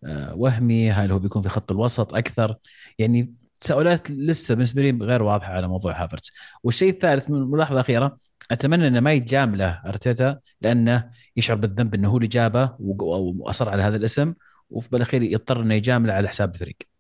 آه، 0.06 0.36
وهمي؟ 0.36 0.92
هل 0.92 1.12
هو 1.12 1.20
بيكون 1.20 1.42
في 1.42 1.50
خط 1.50 1.72
الوسط 1.72 2.16
أكثر؟ 2.16 2.56
يعني 3.00 3.34
تساؤلات 3.60 4.12
لسه 4.12 4.56
بالنسبة 4.56 4.82
لي 4.82 5.06
غير 5.06 5.24
واضحة 5.24 5.54
على 5.54 5.68
موضوع 5.68 6.04
هافرتس 6.04 6.32
والشيء 6.64 6.90
الثالث 6.90 7.30
من 7.30 7.52
ملاحظة 7.52 7.80
أخيرة 7.80 8.18
أتمنى 8.52 8.88
إنه 8.88 9.00
ما 9.00 9.14
يتجامله 9.14 9.82
أرتيتا 9.86 10.40
لأنه 10.62 11.12
يشعر 11.38 11.58
بالذنب 11.58 11.96
إنه 11.96 12.10
هو 12.10 12.18
اللي 12.18 12.28
جابه 12.28 12.76
وأصر 12.80 13.70
على 13.70 13.84
هذا 13.84 13.96
الاسم 13.98 14.34
وفي 14.70 14.90
بالاخير 14.90 15.24
يضطر 15.24 15.62
إنه 15.62 15.76
يجامله 15.76 16.14
على 16.14 16.30
حساب 16.30 16.54
الفريق. 16.54 16.97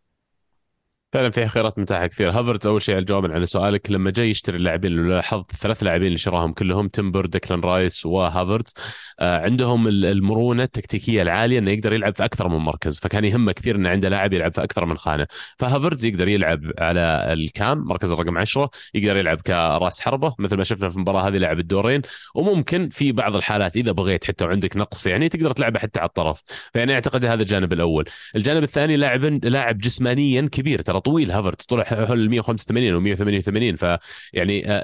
فعلا 1.18 1.30
في 1.32 1.48
خيارات 1.48 1.80
متاحة 1.80 2.08
كثير 2.08 2.32
هافرتز 2.32 2.68
أول 2.68 2.82
شيء 2.82 2.98
الجواب 2.98 3.32
على 3.32 3.46
سؤالك. 3.46 3.92
لما 3.92 4.12
جاي 4.12 4.30
يشتري 4.30 4.58
اللاعبين 4.58 4.92
اللي 4.92 5.16
لاحظت 5.16 5.52
ثلاث 5.52 5.84
لاعبين 5.84 6.08
اللي 6.08 6.18
شراهم 6.18 6.54
كلهم 6.54 6.88
تمبر 6.88 7.26
ديكلان 7.26 7.60
رايس 7.60 8.06
وهافرتز 8.06 8.74
آه 9.20 9.42
عندهم 9.42 9.88
المرونة 9.88 10.64
التكتيكية 10.64 11.22
العالية 11.22 11.60
إنه 11.60 11.72
يقدر 11.72 11.94
يلعب 11.94 12.16
في 12.16 12.26
أكثر 12.26 12.48
من 12.48 12.58
مركز 12.58 13.00
فكان 13.00 13.26
يهمه 13.26 13.52
كثير 13.52 13.76
إنه 13.76 13.90
عنده 13.90 14.10
لاعب 14.10 14.34
يلعب 14.34 14.54
في 14.54 14.64
أكثر 14.64 14.86
من 14.86 14.98
خانة. 14.98 15.28
فهافرتز 15.60 16.06
يقدر 16.06 16.28
يلعب 16.28 16.72
على 16.80 17.30
الكام 17.34 17.78
مركز 17.78 18.12
الرقم 18.12 18.38
10 18.38 18.70
يقدر 18.94 19.18
يلعب 19.18 19.42
كرأس 19.42 20.02
حربة 20.02 20.36
مثل 20.40 20.58
ما 20.58 20.64
شفنا 20.64 20.90
في 20.90 20.96
المباراه 20.96 21.28
هذه 21.28 21.38
لعب 21.38 21.60
الدورين. 21.60 22.02
وممكن 22.36 22.90
في 22.90 23.12
بعض 23.12 23.36
الحالات 23.36 23.76
إذا 23.78 23.92
بغيت 23.92 24.24
حتى 24.24 24.46
وعندك 24.46 24.78
نقص 24.78 25.08
يعني 25.08 25.30
تقدر 25.30 25.52
تلعبه 25.52 25.80
حتى 25.80 26.00
على 26.00 26.08
الطرف. 26.08 26.44
فيعني 26.74 26.94
أعتقد 26.94 27.26
هذا 27.26 27.42
الجانب 27.42 27.74
الأول. 27.74 28.06
الجانب 28.36 28.64
الثاني 28.64 28.98
لاعب 28.98 29.24
لاعب 29.46 29.78
جسمانيا 29.78 30.50
كبير 30.52 30.82
ترى 30.82 31.00
طويل 31.08 31.32
هافرتز 31.32 31.66
طلع 31.66 31.84
حول 31.84 32.30
185 32.30 32.94
أو 32.94 33.00
188 33.00 33.76
فيعني 33.76 34.72
آه، 34.72 34.82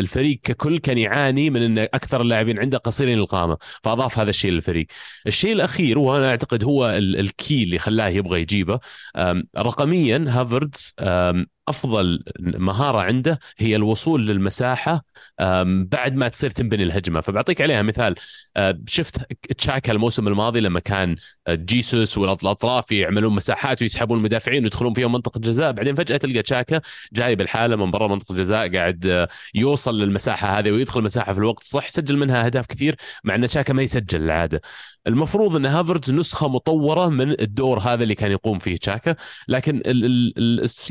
الفريق 0.00 0.40
ككل 0.42 0.78
كان 0.78 0.98
يعاني 0.98 1.50
من 1.50 1.62
إن 1.62 1.78
أكثر 1.78 2.20
اللاعبين 2.22 2.58
عنده 2.58 2.78
قصيرين 2.78 3.18
القامه 3.18 3.56
فأضاف 3.82 4.18
هذا 4.18 4.30
الشيء 4.30 4.50
للفريق. 4.50 4.86
الشيء 5.26 5.52
الأخير 5.52 5.98
وأنا 5.98 6.30
أعتقد 6.30 6.64
هو 6.64 6.90
الكي 6.98 7.62
اللي 7.62 7.78
خلاه 7.78 8.08
يبغى 8.08 8.40
يجيبه 8.40 8.80
رقميا 9.58 10.24
هافرتز 10.28 10.94
أفضل 11.68 12.24
مهارة 12.40 13.02
عنده 13.02 13.38
هي 13.58 13.76
الوصول 13.76 14.26
للمساحة 14.26 15.04
بعد 15.64 16.14
ما 16.14 16.28
تصير 16.28 16.50
تنبني 16.50 16.82
الهجمة 16.82 17.20
فبعطيك 17.20 17.60
عليها 17.60 17.82
مثال 17.82 18.14
شفت 18.86 19.16
تشاكا 19.58 19.92
الموسم 19.92 20.28
الماضي 20.28 20.60
لما 20.60 20.80
كان 20.80 21.14
جيسوس 21.50 22.18
والاطراف 22.18 22.92
يعملون 22.92 23.34
مساحات 23.34 23.82
ويسحبون 23.82 24.18
المدافعين 24.18 24.62
ويدخلون 24.64 24.94
فيهم 24.94 25.12
منطقة 25.12 25.40
جزاء. 25.40 25.72
بعدين 25.72 25.94
فجأة 25.94 26.16
تلقى 26.16 26.42
تشاكا 26.42 26.80
جاي 27.12 27.34
بالحالة 27.36 27.76
من 27.76 27.90
برا 27.90 28.08
منطقة 28.08 28.32
الجزاء 28.32 28.76
قاعد 28.76 29.28
يوصل 29.54 29.98
للمساحة 30.00 30.58
هذه 30.58 30.70
ويدخل 30.70 31.00
المساحه 31.00 31.32
في 31.32 31.38
الوقت 31.38 31.62
الصح 31.62 31.90
سجل 31.90 32.16
منها 32.16 32.46
أهداف 32.46 32.66
كثير 32.66 32.96
مع 33.24 33.34
أن 33.34 33.46
تشاكا 33.46 33.72
ما 33.72 33.82
يسجل 33.82 34.22
العادة. 34.22 34.60
المفروض 35.06 35.56
أن 35.56 35.66
هافرز 35.66 36.10
نسخة 36.10 36.48
مطورة 36.48 37.08
من 37.08 37.30
الدور 37.40 37.78
هذا 37.78 38.02
اللي 38.02 38.14
كان 38.14 38.30
يقوم 38.30 38.58
فيه 38.58 38.76
تشاكا 38.76 39.16
لكن 39.48 39.82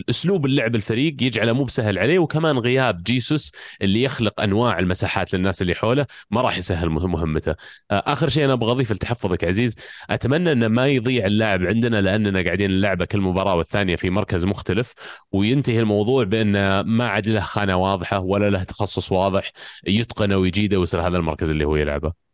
أسلوب 0.09 0.45
اللعب 0.45 0.75
الفريق 0.75 1.15
يجعله 1.23 1.53
مو 1.53 1.63
بسهل 1.63 1.99
عليه 1.99 2.19
وكمان 2.19 2.57
غياب 2.57 3.03
جيسوس 3.03 3.51
اللي 3.81 4.03
يخلق 4.03 4.41
أنواع 4.41 4.79
المساحات 4.79 5.33
للناس 5.33 5.61
اللي 5.61 5.75
حوله 5.75 6.05
ما 6.31 6.41
راح 6.41 6.57
يسهل 6.57 6.89
مهمته. 6.89 7.51
آه، 7.51 7.57
آخر 7.91 8.29
شيء 8.29 8.45
أنا 8.45 8.53
أبغى 8.53 8.71
أضيف 8.71 8.91
لتحفظك 8.91 9.43
عزيز 9.43 9.75
أتمنى 10.09 10.51
انه 10.51 10.67
ما 10.67 10.87
يضيع 10.87 11.25
اللاعب 11.25 11.63
عندنا 11.63 12.01
لأننا 12.01 12.41
قاعدين 12.43 12.71
نلعبه 12.71 13.05
كل 13.05 13.21
مباراة 13.21 13.55
والثانية 13.55 13.95
في 13.95 14.09
مركز 14.09 14.45
مختلف 14.45 14.93
وينتهي 15.31 15.79
الموضوع 15.79 16.23
بأن 16.23 16.79
ما 16.81 17.07
عاد 17.07 17.27
له 17.27 17.41
خانة 17.41 17.75
واضحة 17.75 18.19
ولا 18.19 18.49
له 18.49 18.63
تخصص 18.63 19.11
واضح 19.11 19.51
يتقنه 19.87 20.37
ويجيده 20.37 20.79
ويصير 20.79 21.07
هذا 21.07 21.17
المركز 21.17 21.49
اللي 21.49 21.65
هو 21.65 21.75
يلعبه. 21.75 22.29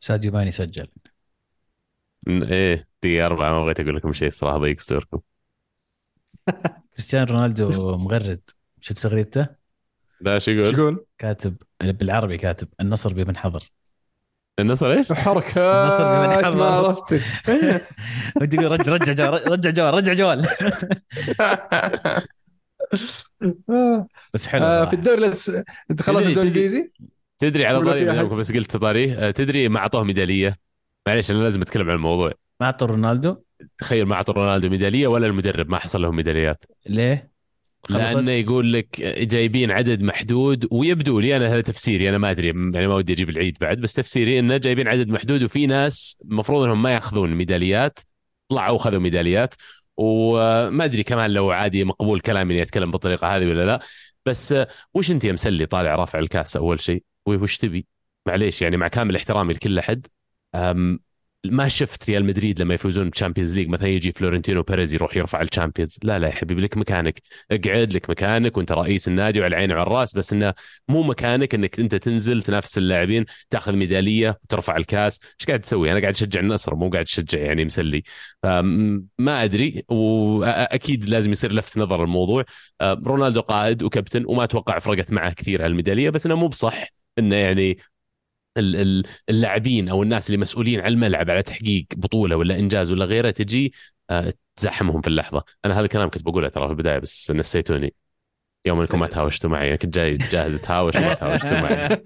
ساديو 0.00 0.32
ماني 0.32 0.52
سجل. 0.52 0.88
إيه 2.28 2.88
دقيقة 3.02 3.26
أربعة 3.26 3.52
ما 3.52 3.62
بغيت 3.64 3.80
أقول 3.80 3.96
لكم 3.96 4.12
شيء 4.12 4.30
صراحة 4.30 4.58
ضيق 4.58 4.80
صدوركم 4.80 5.20
كريستيانو 6.92 7.32
رونالدو 7.32 7.96
مغرد 7.96 8.50
شفت 8.80 8.98
تغريدته؟ 8.98 9.63
لا 10.24 10.38
شو 10.38 10.50
يقول؟ 10.50 10.74
يقول؟ 10.74 11.06
كاتب 11.18 11.56
بالعربي 11.80 12.36
كاتب 12.36 12.68
النصر 12.80 13.12
بمن 13.12 13.36
حضر 13.36 13.70
النصر 14.60 14.92
إيش؟ 14.92 15.10
النصر 15.10 16.04
بمن 16.04 16.44
حضر. 16.44 16.58
ما 16.58 16.64
عرفتك 16.64 17.22
ودي 18.40 18.56
يقول 18.56 18.72
رجع 18.80 18.92
رجع 18.92 19.12
جوال 19.12 19.50
رجع 19.52 19.70
جوال 19.70 19.94
رجع 19.94 20.12
جوال 20.12 20.46
بس 24.34 24.46
حلو 24.46 24.64
آه، 24.66 24.70
صراحة. 24.70 24.90
في 24.90 24.96
الدوري 24.96 25.18
الأس... 25.18 25.50
أنت 25.90 26.02
خلصت 26.02 26.18
تدري- 26.20 26.28
الدوري 26.28 26.48
الإنجليزي؟ 26.48 26.88
تدري 27.38 27.66
على 27.66 27.80
طاري 27.84 28.24
بس 28.36 28.52
قلت 28.52 28.76
طاري 28.76 29.12
آه، 29.14 29.30
تدري 29.30 29.68
ما 29.68 29.78
أعطوه 29.78 30.04
ميدالية 30.04 30.56
معليش 31.08 31.30
أنا 31.30 31.38
لازم 31.38 31.62
أتكلم 31.62 31.88
عن 31.90 31.96
الموضوع 31.96 32.32
ما 32.60 32.66
اعطوا 32.66 32.86
رونالدو 32.86 33.36
تخيل 33.78 34.04
ما 34.06 34.14
أعطوا 34.14 34.34
رونالدو 34.34 34.68
ميدالية 34.68 35.06
ولا 35.06 35.26
المدرب 35.26 35.70
ما 35.70 35.78
حصل 35.78 36.02
لهم 36.02 36.16
ميداليات 36.16 36.64
ليه؟ 36.86 37.33
خلصت؟ 37.84 38.16
لأنه 38.16 38.32
يقول 38.32 38.72
لك 38.72 39.00
جايبين 39.02 39.70
عدد 39.70 40.02
محدود 40.02 40.68
ويبدو 40.70 41.20
لي 41.20 41.36
أنا 41.36 41.48
هذا 41.48 41.60
تفسيري 41.60 42.08
أنا 42.08 42.18
ما 42.18 42.30
أدري 42.30 42.46
يعني 42.46 42.86
ما 42.86 42.94
ودي 42.94 43.12
أجيب 43.12 43.28
العيد 43.28 43.56
بعد 43.60 43.80
بس 43.80 43.94
تفسيري 43.94 44.38
إنه 44.38 44.56
جايبين 44.56 44.88
عدد 44.88 45.08
محدود 45.08 45.42
وفي 45.42 45.66
ناس 45.66 46.22
المفروض 46.24 46.62
إنهم 46.64 46.82
ما 46.82 46.92
يأخذون 46.92 47.34
ميداليات 47.34 47.98
طلعوا 48.48 48.74
وخذوا 48.74 49.00
ميداليات 49.00 49.54
وما 49.96 50.84
أدري 50.84 51.02
كمان 51.02 51.30
لو 51.30 51.50
عادي 51.50 51.84
مقبول 51.84 52.20
كلامي 52.20 52.54
إني 52.54 52.62
أتكلم 52.62 52.90
بالطريقة 52.90 53.36
هذه 53.36 53.46
ولا 53.46 53.66
لا 53.66 53.80
بس 54.26 54.54
وش 54.94 55.10
أنت 55.10 55.24
يا 55.24 55.32
مسلي 55.32 55.66
طالع 55.66 55.94
رافع 55.94 56.18
الكاس 56.18 56.56
أول 56.56 56.80
شيء 56.80 57.02
وش 57.26 57.58
تبي؟ 57.58 57.86
معليش 58.26 58.62
يعني 58.62 58.76
مع 58.76 58.88
كامل 58.88 59.16
احترامي 59.16 59.52
لكل 59.52 59.78
أحد 59.78 60.06
ما 61.44 61.68
شفت 61.68 62.10
ريال 62.10 62.24
مدريد 62.24 62.62
لما 62.62 62.74
يفوزون 62.74 63.10
بالشامبيونز 63.10 63.54
ليج 63.54 63.68
مثلا 63.68 63.88
يجي 63.88 64.12
فلورنتينو 64.12 64.62
بيريز 64.62 64.94
يروح 64.94 65.16
يرفع 65.16 65.42
الشامبيونز. 65.42 65.98
لا 66.02 66.18
لا 66.18 66.26
يا 66.26 66.32
حبيبي 66.32 66.60
لك 66.60 66.76
مكانك. 66.76 67.22
اقعد 67.50 67.92
لك 67.92 68.10
مكانك 68.10 68.56
وانت 68.56 68.72
رئيس 68.72 69.08
النادي 69.08 69.40
وعلى 69.40 69.56
العين 69.56 69.72
وعلى 69.72 69.82
الرأس 69.82 70.14
بس 70.14 70.32
إنه 70.32 70.54
مو 70.88 71.02
مكانك 71.02 71.54
إنك 71.54 71.80
أنت 71.80 71.94
تنزل 71.94 72.42
تنافس 72.42 72.78
اللاعبين 72.78 73.24
تاخذ 73.50 73.72
ميدالية 73.72 74.38
وترفع 74.44 74.76
الكاس. 74.76 75.20
إيش 75.40 75.46
قاعد 75.46 75.60
تسوي؟ 75.60 75.92
أنا 75.92 76.00
قاعد 76.00 76.14
أشجع 76.14 76.40
النصر 76.40 76.74
مو 76.74 76.90
قاعد 76.90 77.04
أشجع 77.04 77.38
يعني 77.38 77.64
مسلي. 77.64 78.02
فما 78.42 79.44
أدري 79.44 79.84
وأكيد 79.88 81.08
لازم 81.08 81.32
يصير 81.32 81.52
لفت 81.52 81.78
نظر 81.78 82.04
الموضوع. 82.04 82.44
رونالدو 82.82 83.40
قائد 83.40 83.82
وكابتن 83.82 84.24
وما 84.26 84.44
أتوقع 84.44 84.78
فرقت 84.78 85.12
معه 85.12 85.32
كثير 85.32 85.62
على 85.62 85.70
الميدالية 85.70 86.10
بس 86.10 86.26
إنه 86.26 86.36
مو 86.36 86.48
بصح 86.48 86.88
إنه 87.18 87.36
يعني 87.36 87.78
اللاعبين 89.28 89.88
أو 89.88 90.02
الناس 90.02 90.26
اللي 90.26 90.38
مسؤولين 90.38 90.80
على 90.80 90.92
الملعب 90.92 91.30
على 91.30 91.42
تحقيق 91.42 91.86
بطولة 91.96 92.36
ولا 92.36 92.58
إنجاز 92.58 92.90
ولا 92.90 93.04
غيره 93.04 93.30
تجي 93.30 93.72
آه، 94.10 94.32
تزحمهم 94.56 95.00
في 95.00 95.08
اللحظة. 95.08 95.44
أنا 95.64 95.74
هذا 95.74 95.84
الكلام 95.84 96.10
كنت 96.10 96.22
بقوله 96.22 96.48
ترى 96.48 96.66
في 96.66 96.70
البداية 96.70 96.98
بس 96.98 97.30
نسيتوني. 97.30 97.94
يوم 98.66 98.80
انكم 98.80 99.00
ما 99.00 99.06
تهاوشتوا 99.06 99.50
معي 99.50 99.76
كنت 99.76 99.94
جاي 99.94 100.16
جاهز 100.16 100.54
أتهاوش 100.54 100.96
وما 100.96 101.14
تهاوشتوا 101.14 101.60
معي. 101.60 101.88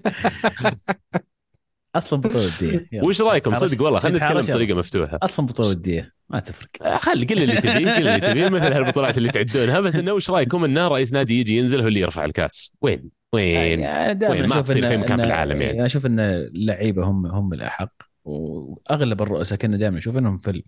أصلا 1.95 2.21
بطولة 2.21 2.45
وديه. 2.45 2.87
وش 3.07 3.21
رأيكم؟ 3.21 3.53
صدق 3.53 3.81
والله 3.81 3.99
خلينا 3.99 4.17
نتكلم. 4.17 4.41
بطريقة 4.41 4.75
مفتوحة. 4.75 5.19
أصلا 5.23 5.45
بطولة 5.45 5.69
وديه 5.69 6.18
ما 6.29 6.39
تفرق. 6.39 6.95
خل 6.97 7.27
قل 7.27 7.43
اللي 7.43 7.55
تبيه 7.55 7.95
قل 7.95 8.07
اللي 8.07 8.19
تبيه 8.19 8.49
مثل 8.49 8.73
هالبطولات 8.73 9.17
اللي 9.17 9.29
تعدونها. 9.31 9.79
بس 9.79 9.95
إنه 9.95 10.13
وش 10.13 10.29
رأيكم 10.29 10.63
انه 10.63 10.87
رئيس 10.87 11.13
نادي 11.13 11.39
يجي 11.39 11.57
ينزل 11.57 11.81
هو 11.81 11.87
اللي 11.87 11.99
يرفع 11.99 12.25
الكاس؟ 12.25 12.73
وين؟ 12.81 13.09
وين؟ 13.33 13.79
يعني 13.79 14.25
وين؟ 14.29 14.45
ما 14.47 14.61
تصير 14.61 14.87
في 14.87 14.97
مكان 14.97 15.19
في 15.19 15.25
العالم 15.25 15.61
يعني. 15.61 15.77
أنا 15.77 15.85
أشوف 15.85 16.05
إن 16.05 16.19
اللعيبة 16.19 17.03
هم 17.03 17.25
هم 17.25 17.53
الأحق 17.53 17.93
وأغلب 18.25 19.21
الرؤساء 19.21 19.57
كنا 19.59 19.77
دائما 19.77 19.97
نشوف 19.97 20.17
إنهم 20.17 20.37
في 20.37 20.51
ال... 20.51 20.63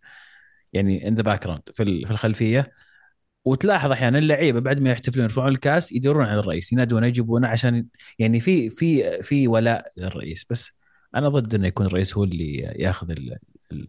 يعني 0.74 1.07
in 1.07 1.15
the 1.15 1.21
background 1.21 1.61
في 1.74 1.84
ال- 1.84 2.05
في 2.05 2.12
الخلفية. 2.12 2.72
وتلاحظ 3.45 3.91
أحيانا 3.91 4.18
اللعيبة 4.18 4.59
بعد 4.59 4.80
ما 4.80 4.91
يحتفلون 4.91 5.24
يرفعون 5.24 5.47
الكاس 5.47 5.91
يدورون 5.91 6.26
على 6.26 6.39
الرئيس 6.39 6.74
ينادونه 6.74 7.07
يجيبونه 7.07 7.47
عشان 7.47 7.86
يعني 8.20 8.39
في 8.39 8.70
في 8.70 9.22
في 9.22 9.47
ولاء 9.47 9.91
للرئيس. 9.97 10.45
بس 10.49 10.72
أنا 11.16 11.30
ضد 11.30 11.55
إنه 11.55 11.68
يكون 11.68 11.86
الرئيس 11.86 12.18
هو 12.18 12.24
اللي 12.24 12.55
ياخذ 12.57 13.12
ال 13.12 13.38
ال- 13.72 13.88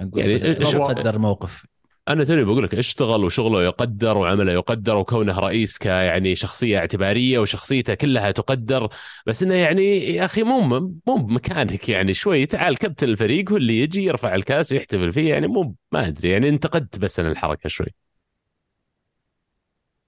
نقول 0.00 0.22
يعني 0.22 0.54
إيش- 0.64 0.68
صدر 0.68 1.14
الموقف 1.14 1.66
أنا 2.08 2.24
توني 2.24 2.44
بقول 2.44 2.64
لك 2.64 2.74
اشتغل 2.74 3.24
وشغله 3.24 3.62
يقدر 3.64 4.16
وعمله 4.18 4.52
يقدر 4.52 4.96
وكونه 4.96 5.38
رئيس 5.38 5.78
كيعني 5.78 6.34
شخصية 6.34 6.78
اعتبارية 6.78 7.38
وشخصيته 7.38 7.94
كلها 7.94 8.30
تقدر 8.30 8.88
بس 9.26 9.42
إنه 9.42 9.54
يعني 9.54 9.82
يا 10.14 10.24
أخي 10.24 10.42
مو 10.42 10.60
مو 11.06 11.16
بمكانك 11.16 11.88
يعني 11.88 12.14
شوي. 12.14 12.46
تعال 12.46 12.76
كابتن 12.78 13.08
الفريق 13.08 13.50
هو 13.50 13.56
اللي 13.56 13.80
يجي 13.80 14.04
يرفع 14.04 14.34
الكاس 14.34 14.72
ويحتفل 14.72 15.12
فيه 15.12 15.30
يعني 15.30 15.46
مو 15.46 15.74
ما 15.92 16.06
أدري 16.06 16.30
يعني 16.30 16.48
انتقدت 16.48 16.98
بس 16.98 17.20
أنا 17.20 17.30
الحركة 17.30 17.68
شوي. 17.68 17.94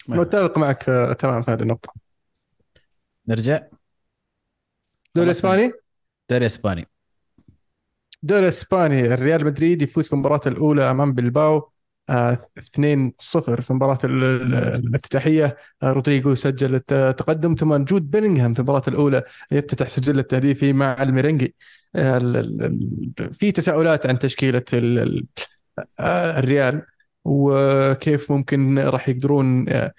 متفق 0.08 0.58
معك 0.58 0.88
آه، 0.88 1.12
تمام 1.12 1.42
في 1.42 1.50
هذه 1.50 1.62
النقطة. 1.62 1.94
نرجع. 3.28 3.66
الدوري 5.06 5.26
الاسباني 5.26 5.72
دوري 6.30 6.46
إسباني. 6.46 6.88
الدوري 8.22 8.42
الاسباني 8.42 9.14
الريال 9.14 9.44
مدريد 9.44 9.82
يفوز 9.82 10.06
في 10.06 10.12
المباراة 10.12 10.40
الأولى 10.46 10.90
أمام 10.90 11.12
بلباو 11.12 11.70
آه 12.10 12.38
2-0 12.58 13.60
في 13.60 13.70
المباراة 13.70 13.98
ال- 14.04 14.24
ال- 14.24 14.54
الافتتاحية. 14.54 15.56
آه 15.82 15.92
رودريجو 15.92 16.34
سجل 16.34 16.74
التقدم 16.92 17.54
ثم 17.54 17.76
جود 17.84 18.10
بيلينغهام 18.10 18.54
في 18.54 18.58
المباراة 18.60 18.82
الأولى 18.88 19.22
يفتتح 19.52 19.88
سجل 19.88 20.18
التهديفي 20.18 20.72
مع 20.72 21.02
الميرينجي 21.02 21.54
آه 21.96 22.18
في 23.32 23.52
تساؤلات 23.52 24.06
عن 24.06 24.18
تشكيلة 24.18 24.64
ال- 24.72 24.98
ال- 24.98 25.26
آه 26.00 26.38
الريال 26.38 26.82
وكيف 27.24 28.32
ممكن 28.32 28.78
راح 28.78 29.08
يقدرون 29.08 29.68
آه، 29.68 29.92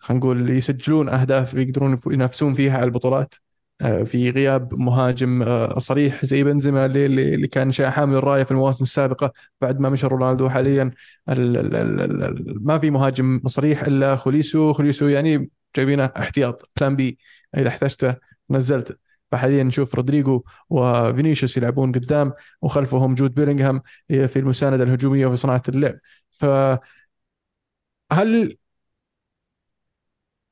خلينا 0.00 0.20
نقول 0.24 0.50
يسجلون 0.50 1.08
أهداف 1.08 1.54
يقدرون 1.54 1.98
ينافسون 2.06 2.54
فيها 2.54 2.76
على 2.76 2.84
البطولات. 2.84 3.34
آه، 3.34 3.45
في 3.82 4.30
غياب 4.30 4.74
مهاجم 4.74 5.42
آه، 5.42 5.78
صريح 5.78 6.24
زي 6.24 6.44
بنزيما 6.44 6.86
اللي 6.86 7.48
كان 7.48 7.72
حامل 7.72 8.16
الراية 8.16 8.42
في 8.44 8.50
المواسم 8.50 8.84
السابقة 8.84 9.32
بعد 9.60 9.80
ما 9.80 9.88
مشى 9.88 10.06
رونالدو. 10.06 10.48
حاليا 10.48 10.90
ال- 11.28 11.56
ال- 11.56 11.76
ال- 11.76 12.00
ال- 12.00 12.24
ال- 12.24 12.64
ما 12.66 12.78
في 12.78 12.90
مهاجم 12.90 13.40
صريح 13.46 13.82
إلا 13.82 14.16
خوسيلو. 14.16 14.72
خوسيلو 14.72 15.06
يعني 15.08 15.50
جايبينه 15.76 16.04
احتياط 16.18 16.70
plan 16.80 16.96
B 16.96 17.18
إذا 17.56 17.68
احتجته 17.68 18.16
نزلته. 18.50 18.94
فحاليا 19.32 19.62
نشوف 19.62 19.94
رودريجو 19.94 20.42
وفينيسيوس 20.70 21.56
يلعبون 21.56 21.92
قدام 21.92 22.32
وخلفهم 22.62 23.14
جود 23.14 23.34
بيلينغهام 23.34 23.80
في 24.08 24.38
المساندة 24.38 24.84
الهجومية 24.84 25.26
وفي 25.26 25.36
صناعة 25.36 25.62
اللعب. 25.68 25.94
فهل 26.30 26.80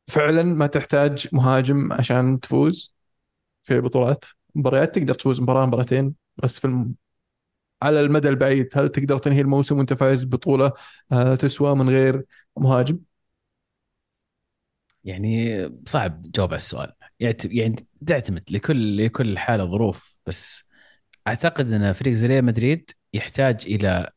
فعلا 0.09 0.43
ما 0.43 0.67
تحتاج 0.67 1.29
مهاجم 1.33 1.93
عشان 1.93 2.41
تفوز؟ 2.41 2.94
في 3.65 3.81
بطولات 3.81 4.25
مباريات 4.55 4.95
تقدر 4.99 5.15
تفوز 5.15 5.41
مباراة 5.41 5.67
مباراتين 5.67 6.15
بس 6.37 6.59
في 6.61 6.65
الم... 6.67 6.95
على 7.83 8.01
المدى 8.01 8.29
البعيد 8.29 8.71
هل 8.75 8.89
تقدر 8.89 9.19
تنهي 9.19 9.41
الموسم 9.41 9.79
وانت 9.79 9.93
فايز 9.93 10.25
ببطولة 10.25 10.73
آه، 11.13 11.35
تسوى 11.35 11.77
من 11.77 11.91
غير 11.91 12.25
مهاجم؟ 12.59 13.01
يعني 15.05 15.59
صعب 15.87 16.23
جواب 16.31 16.49
على 16.49 16.57
السؤال 16.57 16.93
يعني 17.21 17.77
تعتمد 18.07 18.43
لكل 18.51 19.05
لكل 19.07 19.39
حاله 19.39 19.65
ظروف 19.65 20.19
بس 20.27 20.65
أعتقد 21.29 21.73
إن 21.73 21.93
فريق 21.93 22.15
زي 22.15 22.27
ريال 22.29 22.45
مدريد 22.45 22.91
يحتاج 23.15 23.65
إلى 23.67 24.11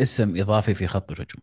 اسم 0.00 0.40
إضافي 0.40 0.74
في 0.74 0.86
خط 0.86 1.10
الهجوم 1.12 1.42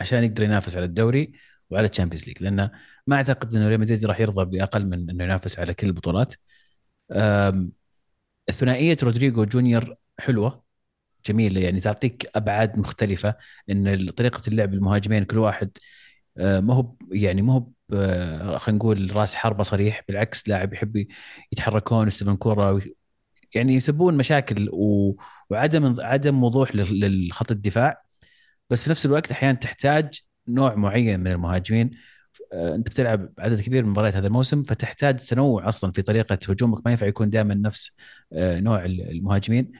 عشان 0.00 0.24
يقدر 0.24 0.42
ينافس 0.44 0.76
على 0.76 0.84
الدوري 0.86 1.32
وعلى 1.72 1.88
ال 1.88 1.92
Champions 1.92 2.26
League 2.28 2.42
لأنه 2.42 2.70
ما 3.06 3.16
أعتقد 3.16 3.54
إنه 3.54 3.68
ريال 3.68 3.80
مدريد 3.80 4.06
راح 4.06 4.20
يرضى 4.20 4.58
بأقل 4.58 4.86
من 4.86 5.10
إنه 5.10 5.24
ينافس 5.24 5.58
على 5.58 5.74
كل 5.74 5.86
البطولات 5.86 6.34
ثنائية 8.50 8.96
رودريجو 9.02 9.44
جونيور 9.44 9.96
حلوة 10.20 10.62
جميلة 11.26 11.60
يعني 11.60 11.80
تعطيك 11.80 12.30
أبعاد 12.36 12.78
مختلفة 12.78 13.36
إن 13.70 14.10
طريقة 14.10 14.42
اللعب 14.48 14.74
المهاجمين 14.74 15.24
كل 15.24 15.38
واحد 15.38 15.70
آه، 16.38 16.60
ما 16.60 16.74
هو 16.74 16.96
يعني 17.12 17.42
ما 17.42 17.52
هو 17.54 17.60
ب- 17.88 18.56
خلينا 18.58 18.78
نقول 18.78 19.16
راس 19.16 19.34
حربة 19.34 19.62
صريح 19.64 20.02
بالعكس 20.08 20.48
لاعب 20.48 20.72
يحب 20.74 21.06
يتحركون 21.52 22.06
يستلمون 22.08 22.36
كرة 22.36 22.82
يعني 23.54 23.74
يسببون 23.74 24.16
مشاكل. 24.16 24.70
وعدم 25.50 26.00
عدم 26.00 26.44
وضوح 26.44 26.74
لل- 26.76 27.00
للخط 27.00 27.50
الدفاع 27.50 28.02
بس 28.70 28.84
في 28.84 28.90
نفس 28.90 29.06
الوقت 29.06 29.30
أحيانا 29.32 29.58
تحتاج 29.58 30.20
نوع 30.48 30.74
معين 30.74 31.20
من 31.20 31.26
المهاجمين. 31.26 31.90
آه، 32.52 32.74
انت 32.74 32.88
بتلعب 32.90 33.32
عدد 33.38 33.60
كبير 33.60 33.84
من 33.84 33.90
مباريات 33.90 34.16
هذا 34.16 34.26
الموسم 34.26 34.62
فتحتاج 34.62 35.16
تنوع 35.16 35.68
أصلا 35.68 35.92
في 35.92 36.02
طريقة 36.02 36.38
هجومك. 36.48 36.82
ما 36.86 36.90
ينفع 36.90 37.06
يكون 37.06 37.30
دائما 37.30 37.54
نفس 37.54 37.90
آه، 38.32 38.60
نوع 38.60 38.84
ال- 38.84 39.10
المهاجمين. 39.10 39.72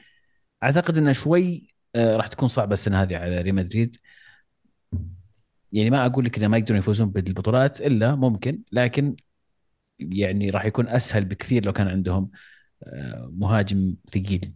أعتقد 0.63 0.97
إنه 0.97 1.11
شوي 1.11 1.67
آه، 1.95 2.17
راح 2.17 2.27
تكون 2.27 2.47
صعبة 2.49 2.73
السنة 2.73 3.01
هذه 3.01 3.17
على 3.17 3.41
ريال 3.41 3.55
مدريد. 3.55 3.97
يعني 5.71 5.89
ما 5.89 6.05
أقول 6.05 6.25
لك 6.25 6.37
إنه 6.37 6.47
ما 6.47 6.57
يقدرون 6.57 6.79
يفوزون 6.79 7.09
بالبطولات 7.11 7.81
إلا 7.81 8.15
ممكن 8.15 8.61
لكن 8.71 9.15
يعني 9.99 10.49
راح 10.49 10.65
يكون 10.65 10.87
أسهل 10.87 11.25
بكثير 11.25 11.65
لو 11.65 11.73
كان 11.73 11.87
عندهم 11.87 12.31
مهاجم 13.29 13.95
ثقيل. 14.09 14.53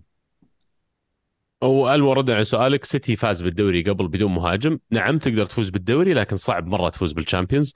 أو 1.64 2.14
رد 2.14 2.30
على 2.30 2.44
سؤالك 2.44 2.86
سيتي 2.86 3.16
فاز 3.16 3.42
بالدوري 3.44 3.82
قبل 3.84 4.08
بدون 4.08 4.32
مهاجم. 4.32 4.80
نعم 4.92 5.18
تقدر 5.18 5.46
تفوز 5.46 5.70
بالدوري 5.70 6.14
لكن 6.14 6.36
صعب 6.36 6.68
مرة 6.68 6.90
تفوز 6.90 7.14
بال 7.14 7.24
Champions. 7.24 7.74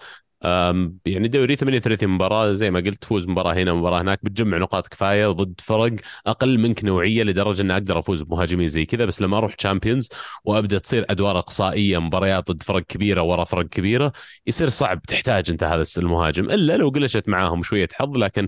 يعني 1.05 1.27
دوري 1.27 1.55
38 1.55 2.09
مباراة 2.09 2.53
زي 2.53 2.71
ما 2.71 2.79
قلت 2.79 3.01
تفوز 3.01 3.27
مباراة 3.27 3.53
هنا 3.53 3.73
مباراه 3.73 4.01
هناك 4.01 4.19
بتجمع 4.23 4.57
نقاط 4.57 4.87
كفاية 4.87 5.27
ضد 5.27 5.61
فرق 5.61 5.95
أقل 6.27 6.59
منك 6.59 6.85
نوعية 6.85 7.23
لدرجة 7.23 7.61
إني 7.61 7.73
أقدر 7.73 7.99
أفوز 7.99 8.21
بمهاجمين 8.21 8.67
زي 8.67 8.85
كذا. 8.85 9.05
بس 9.05 9.21
لما 9.21 9.37
أروح 9.37 9.55
Champions 9.55 10.09
وأبدأ 10.45 10.77
تصير 10.77 11.05
أدوار 11.09 11.39
إقصائية 11.39 11.97
مباريات 11.97 12.51
ضد 12.51 12.63
فرق 12.63 12.83
كبيرة 12.85 13.21
ورا 13.21 13.43
فرق 13.43 13.65
كبيرة 13.69 14.11
يصير 14.47 14.69
صعب 14.69 15.01
تحتاج 15.01 15.51
أنت 15.51 15.63
هذا 15.63 15.83
المهاجم. 15.97 16.45
إلا 16.51 16.77
لو 16.77 16.89
قلشت 16.89 17.29
معاهم 17.29 17.63
شوية 17.63 17.87
حظ 17.93 18.17
لكن 18.17 18.47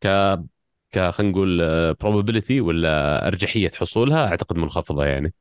ك 0.00 0.06
خلينا 0.98 1.32
نقول 1.32 1.62
probability 2.04 2.60
ولا 2.60 3.26
أرجحية 3.28 3.70
حصولها؟ 3.74 4.28
أعتقد 4.28 4.58
منخفضة 4.58 5.04
يعني. 5.04 5.34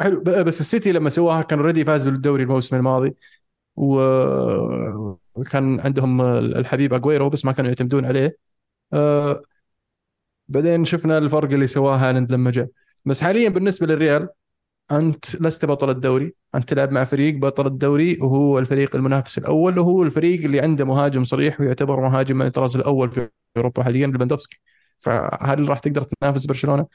حلو. 0.00 0.20
بس 0.20 0.60
السيتي 0.60 0.92
لما 0.92 1.08
سواها 1.08 1.42
كان 1.42 1.58
already 1.58 1.84
فاز 1.84 2.04
بالدوري 2.04 2.42
الموسم 2.42 2.76
الماضي 2.76 3.14
وكان 3.76 5.80
عندهم 5.80 6.20
الحبيب 6.20 6.94
اجويرو 6.94 7.30
بس 7.30 7.44
ما 7.44 7.52
كانوا 7.52 7.70
يعتمدون 7.70 8.04
عليه. 8.04 8.36
آه، 8.92 9.42
بعدين 10.48 10.84
شفنا 10.84 11.18
الفرق 11.18 11.52
اللي 11.52 11.66
سواه 11.66 11.96
هالاند 11.96 12.32
لما 12.32 12.50
جاء. 12.50 12.68
بس 13.04 13.22
حاليا 13.22 13.48
بالنسبة 13.48 13.86
للريال 13.86 14.28
أنت 14.92 15.42
لست 15.42 15.64
بطل 15.64 15.90
الدوري. 15.90 16.34
أنت 16.54 16.68
تلعب 16.68 16.92
مع 16.92 17.04
فريق 17.04 17.34
بطل 17.34 17.66
الدوري 17.66 18.18
وهو 18.20 18.58
الفريق 18.58 18.96
المنافس 18.96 19.38
الأول 19.38 19.78
وهو 19.78 20.02
الفريق 20.02 20.44
اللي 20.44 20.60
عنده 20.60 20.84
مهاجم 20.84 21.24
صريح 21.24 21.60
ويعتبر 21.60 22.00
مهاجم 22.00 22.36
من 22.36 22.46
الطراز 22.46 22.76
الأول 22.76 23.10
في 23.10 23.28
أوروبا 23.56 23.82
حاليا 23.84 24.06
ليفاندوفسكي 24.06 24.60
فهل 24.98 25.68
راح 25.68 25.78
تقدر 25.78 26.02
تنافس 26.04 26.46
برشلونة؟ 26.46 26.86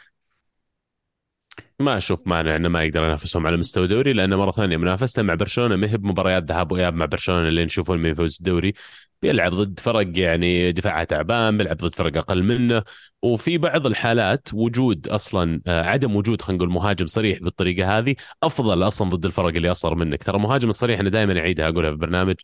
ما 1.81 1.97
أشوف 1.97 2.27
مانع 2.27 2.55
إنه 2.55 2.69
ما 2.69 2.83
يقدر 2.83 3.03
ينافسهم 3.03 3.47
على 3.47 3.57
مستوى 3.57 3.87
دوري 3.87 4.13
لأنه 4.13 4.37
مرة 4.37 4.51
ثانية 4.51 4.77
منافسته 4.77 5.21
مع 5.21 5.33
برشلونة 5.35 5.75
ما 5.75 5.91
هي 5.91 5.97
بمباريات 5.97 6.43
ذهاب 6.43 6.71
وإياب 6.71 6.93
مع 6.93 7.05
برشلونة 7.05 7.47
اللي 7.47 7.65
نشوفه 7.65 7.95
لما 7.95 8.09
يفوز 8.09 8.37
الدوري. 8.39 8.73
بيلعب 9.21 9.53
ضد 9.53 9.79
فرق 9.79 10.19
يعني 10.19 10.71
دفاعها 10.71 11.03
تعبان 11.03 11.57
بيلعب 11.57 11.77
ضد 11.77 11.95
فرق 11.95 12.17
أقل 12.17 12.43
منه 12.43 12.83
وفي 13.21 13.57
بعض 13.57 13.85
الحالات 13.85 14.47
وجود 14.53 15.07
أصلا 15.07 15.61
آه، 15.67 15.83
عدم 15.83 16.15
وجود 16.15 16.41
خلينا 16.41 16.63
نقول 16.63 16.73
مهاجم 16.73 17.07
صريح 17.07 17.39
بالطريقة 17.39 17.97
هذه 17.97 18.15
أفضل 18.43 18.87
أصلا 18.87 19.09
ضد 19.09 19.25
الفرق 19.25 19.47
اللي 19.55 19.71
أصغر 19.71 19.95
منك. 19.95 20.23
ترى 20.23 20.39
مهاجم 20.39 20.69
الصريح 20.69 20.99
أنا 20.99 21.09
دائما 21.09 21.39
أعيدها 21.39 21.69
أقولها 21.69 21.89
في 21.89 21.93
البرنامج 21.95 22.35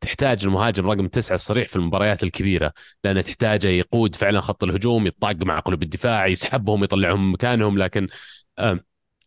تحتاج 0.00 0.44
المهاجم 0.44 0.90
رقم 0.90 1.08
تسعة 1.08 1.34
الصريح 1.34 1.68
في 1.68 1.76
المباريات 1.76 2.22
الكبيرة 2.22 2.72
لأنه 3.04 3.20
تحتاجه 3.20 3.68
يقود 3.68 4.14
فعلا 4.14 4.40
خط 4.40 4.64
الهجوم 4.64 5.06
يطاق 5.06 5.36
مع 5.36 5.58
قلوب 5.58 5.82
الدفاع 5.82 6.26
يسحبهم 6.26 6.84
يطلعهم 6.84 7.32
مكانهم 7.32 7.78
لكن 7.78 8.08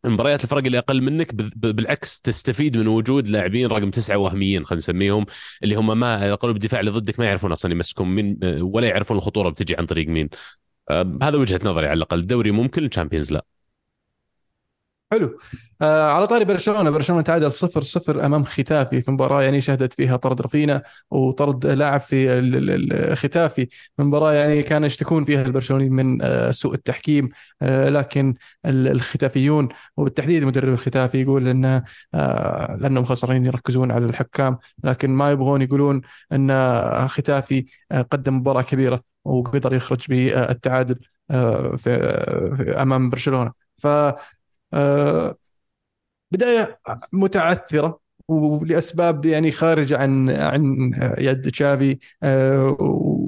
مباريات 0.06 0.44
الفرق 0.44 0.64
اللي 0.66 0.78
أقل 0.78 1.02
منك 1.02 1.36
بالعكس 1.56 2.22
تستفيد 2.22 2.78
من 2.78 2.88
وجود 2.88 3.28
لاعبين 3.28 3.68
رقم 3.68 3.90
تسعة 3.90 4.18
وهميين 4.18 4.66
خلينا 4.66 4.78
نسميهم 4.78 5.26
اللي 5.64 5.76
هم 5.76 6.00
ما 6.00 6.36
قلوب 6.36 6.56
الدفاع 6.56 6.80
اللي 6.80 6.92
ضدك 6.92 7.20
ما 7.20 7.26
يعرفون 7.26 7.52
أصلا 7.52 7.72
يمسكون 7.72 8.08
مين 8.16 8.40
ولا 8.62 8.88
يعرفون 8.88 9.18
الخطورة 9.18 9.50
بتجي 9.50 9.76
عن 9.78 9.86
طريق 9.86 10.08
مين. 10.08 10.30
آه، 10.90 11.18
هذا 11.24 11.38
وجهة 11.38 11.60
نظري 11.64 11.88
على 11.88 11.98
الأقل. 11.98 12.20
الدوري 12.20 12.52
ممكن 12.52 12.86
الشامبيونز 12.86 13.34
لا. 13.34 13.46
حلو. 15.14 15.40
آه 15.82 16.12
على 16.12 16.28
طاري 16.28 16.46
برشلونة. 16.46 16.90
برشلونة 16.90 17.22
تعادل 17.22 17.52
0 17.52 17.82
0 17.82 18.26
أمام 18.26 18.44
ختافي 18.44 19.02
في 19.02 19.12
مباراة 19.12 19.44
يعني 19.44 19.62
شهدت 19.62 19.94
فيها 19.94 20.18
طرد 20.18 20.42
رفينا 20.42 20.84
وطرد 21.12 21.66
لاعب 21.66 22.00
في 22.00 23.16
ختافي 23.16 23.68
من 24.00 24.06
مباراة 24.06 24.34
يعني 24.34 24.64
كان 24.64 24.84
يشتكون 24.84 25.26
فيها 25.26 25.42
البرشلونيين 25.42 25.92
من 25.94 26.22
آه 26.22 26.52
سوء 26.52 26.74
التحكيم. 26.74 27.30
آه 27.62 27.90
لكن 27.90 28.36
الختافيون 28.66 29.70
وبالتحديد 29.98 30.44
مدرب 30.44 30.74
الختافي 30.74 31.22
يقول 31.22 31.48
انه 31.48 31.84
آه 32.14 32.78
لأنهم 32.80 33.06
خسرانين 33.06 33.46
يركزون 33.46 33.92
على 33.92 34.06
الحكام. 34.06 34.58
لكن 34.84 35.10
ما 35.10 35.32
يبغون 35.32 35.62
يقولون 35.62 36.02
إن 36.34 37.08
ختافي 37.08 37.66
آه 37.92 38.02
قدم 38.02 38.38
مباراة 38.38 38.62
كبيرة 38.62 39.04
وقدر 39.26 39.74
يخرج 39.74 40.06
بالتعادل 40.10 41.00
آه 41.32 41.76
في, 41.76 41.90
أمام 42.82 43.10
برشلونة. 43.10 43.52
ف 43.78 43.88
آه، 43.88 44.18
بداية 46.32 46.80
متعثرة 47.14 48.00
ولأسباب 48.28 49.26
يعني 49.26 49.52
خارجة 49.52 49.98
عن 49.98 50.30
عن 50.30 50.92
يد 51.18 51.42
تشافي 51.52 51.98
آه، 52.24 52.78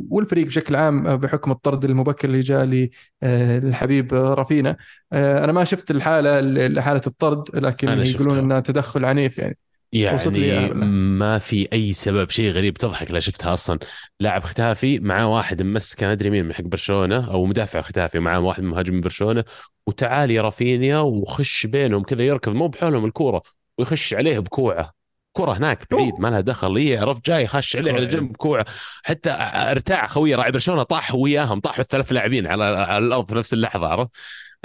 والفريق 0.10 0.46
بشكل 0.46 0.76
عام 0.76 1.18
بحكم 1.18 1.52
الطرد 1.52 1.86
المبكر 1.86 2.28
اللي 2.28 2.40
جاء 2.40 2.90
للحبيب 3.24 4.14
رافينا. 4.14 4.78
آه، 5.14 5.44
أنا 5.44 5.52
ما 5.52 5.64
شفت 5.64 5.92
الحالة 5.92 6.82
حاله 6.82 7.02
الطرد 7.08 7.56
لكن 7.56 7.88
يقولون 8.00 8.38
انه 8.38 8.60
تدخل 8.60 9.06
عنيف 9.06 9.38
يعني. 9.38 9.58
يعني 9.96 10.74
ما 10.74 11.40
في 11.40 11.68
أي 11.74 11.94
سبب 11.94 12.30
شيء 12.30 12.52
غريب 12.52 12.74
تضحك. 12.74 13.12
لا 13.12 13.20
شفتها 13.20 13.54
أصلا. 13.54 13.80
لاعب 14.20 14.44
ختافي 14.44 15.00
معاه 15.00 15.28
واحد 15.28 15.62
ممسك 15.62 16.04
ما 16.04 16.12
أدري 16.12 16.30
مين 16.30 16.46
من 16.46 16.54
حق 16.54 16.64
برشلونة 16.64 17.32
أو 17.32 17.46
مدافع 17.46 17.82
ختافي 17.82 18.20
معاه 18.20 18.40
واحد 18.40 18.64
من 18.64 18.70
مهاجمين 18.70 19.02
برشلونة. 19.02 19.44
وتعال 19.88 20.32
يا 20.32 20.42
رافينيا 20.42 20.98
وخش 20.98 21.66
بينهم 21.66 22.04
كذا 22.04 22.24
يركض 22.24 22.52
مو 22.52 22.68
بحولهم 22.68 23.06
الكورة 23.06 23.42
ويخش 23.78 24.14
عليه 24.14 24.40
بكوعه. 24.40 24.92
كرة 25.34 25.58
هناك 25.58 25.88
بعيد 25.92 26.14
ما 26.20 26.28
لها 26.28 26.42
دخل. 26.42 26.78
هي 26.78 26.98
عرفت 26.98 27.26
جاي 27.26 27.48
خش 27.48 27.76
عليه 27.76 27.94
على 27.94 28.06
جنب 28.06 28.36
كوعه 28.36 28.66
حتى 29.04 29.30
ارتاع 29.72 30.08
خويه 30.08 30.36
راعي 30.36 30.52
برشلونة 30.52 30.84
طاح 30.84 31.16
وياهم 31.16 31.60
طاحوا 31.60 31.82
الثلاث 31.82 32.12
لاعبين 32.12 32.48
على 32.48 32.98
الأرض 32.98 33.28
في 33.28 33.36
نفس 33.36 33.54
اللحظة 33.54 33.88
عرفت؟ 33.88 34.12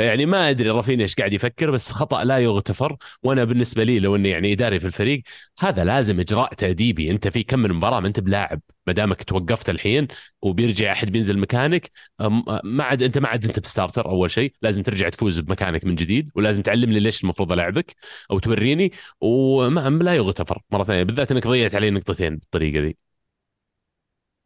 يعني 0.05 0.26
ما 0.26 0.51
أدري 0.51 0.70
رافينيا 0.70 1.03
إيش 1.03 1.14
قاعد 1.14 1.32
يفكر 1.32 1.70
بس 1.70 1.92
خطأ 1.92 2.24
لا 2.24 2.38
يغتفر. 2.38 2.96
وأنا 3.22 3.44
بالنسبة 3.44 3.84
لي 3.84 4.01
لو 4.01 4.16
إني 4.16 4.28
يعني 4.30 4.53
إداري 4.53 4.78
في 4.78 4.86
الفريق 4.86 5.22
هذا 5.61 5.84
لازم 5.84 6.20
إجراء 6.20 6.55
تأديبي. 6.55 7.11
أنت 7.11 7.28
في 7.28 7.42
كم 7.42 7.59
من 7.59 7.72
مباراة 7.72 8.01
ما 8.01 8.07
أنت 8.09 8.20
بلاعب 8.20 8.61
ما 8.86 8.92
دامك 8.92 9.22
توقفت 9.22 9.70
الحين 9.70 10.09
وبيرجع 10.42 10.92
أحد 10.92 11.11
بينزل 11.12 11.38
مكانك 11.38 11.90
ما 12.64 12.84
عاد 12.84 13.03
أنت 13.03 13.18
ما 13.18 13.28
عاد 13.28 13.44
أنت 13.44 13.61
بستارتر 13.61 14.07
أول 14.09 14.30
شيء. 14.30 14.53
لازم 14.62 14.82
ترجع 14.82 15.09
تفوز 15.09 15.40
بمكانك 15.40 15.84
من 15.84 15.94
جديد 15.94 16.30
ولازم 16.34 16.62
تعلمني 16.62 17.01
ليش 17.01 17.22
المفروض 17.22 17.53
ألعبك 17.53 17.94
أو 18.30 18.38
توريني. 18.38 18.92
وما 19.20 19.80
لا 20.05 20.14
يغتفر 20.14 20.62
مرة 20.70 20.84
ثانية 20.84 21.03
بالذات 21.03 21.32
إنك 21.32 21.46
ضيعت 21.46 21.74
علي 21.74 21.90
نقطتين 21.90 22.36
بالطريقة 22.36 22.80
ذي. 22.82 22.96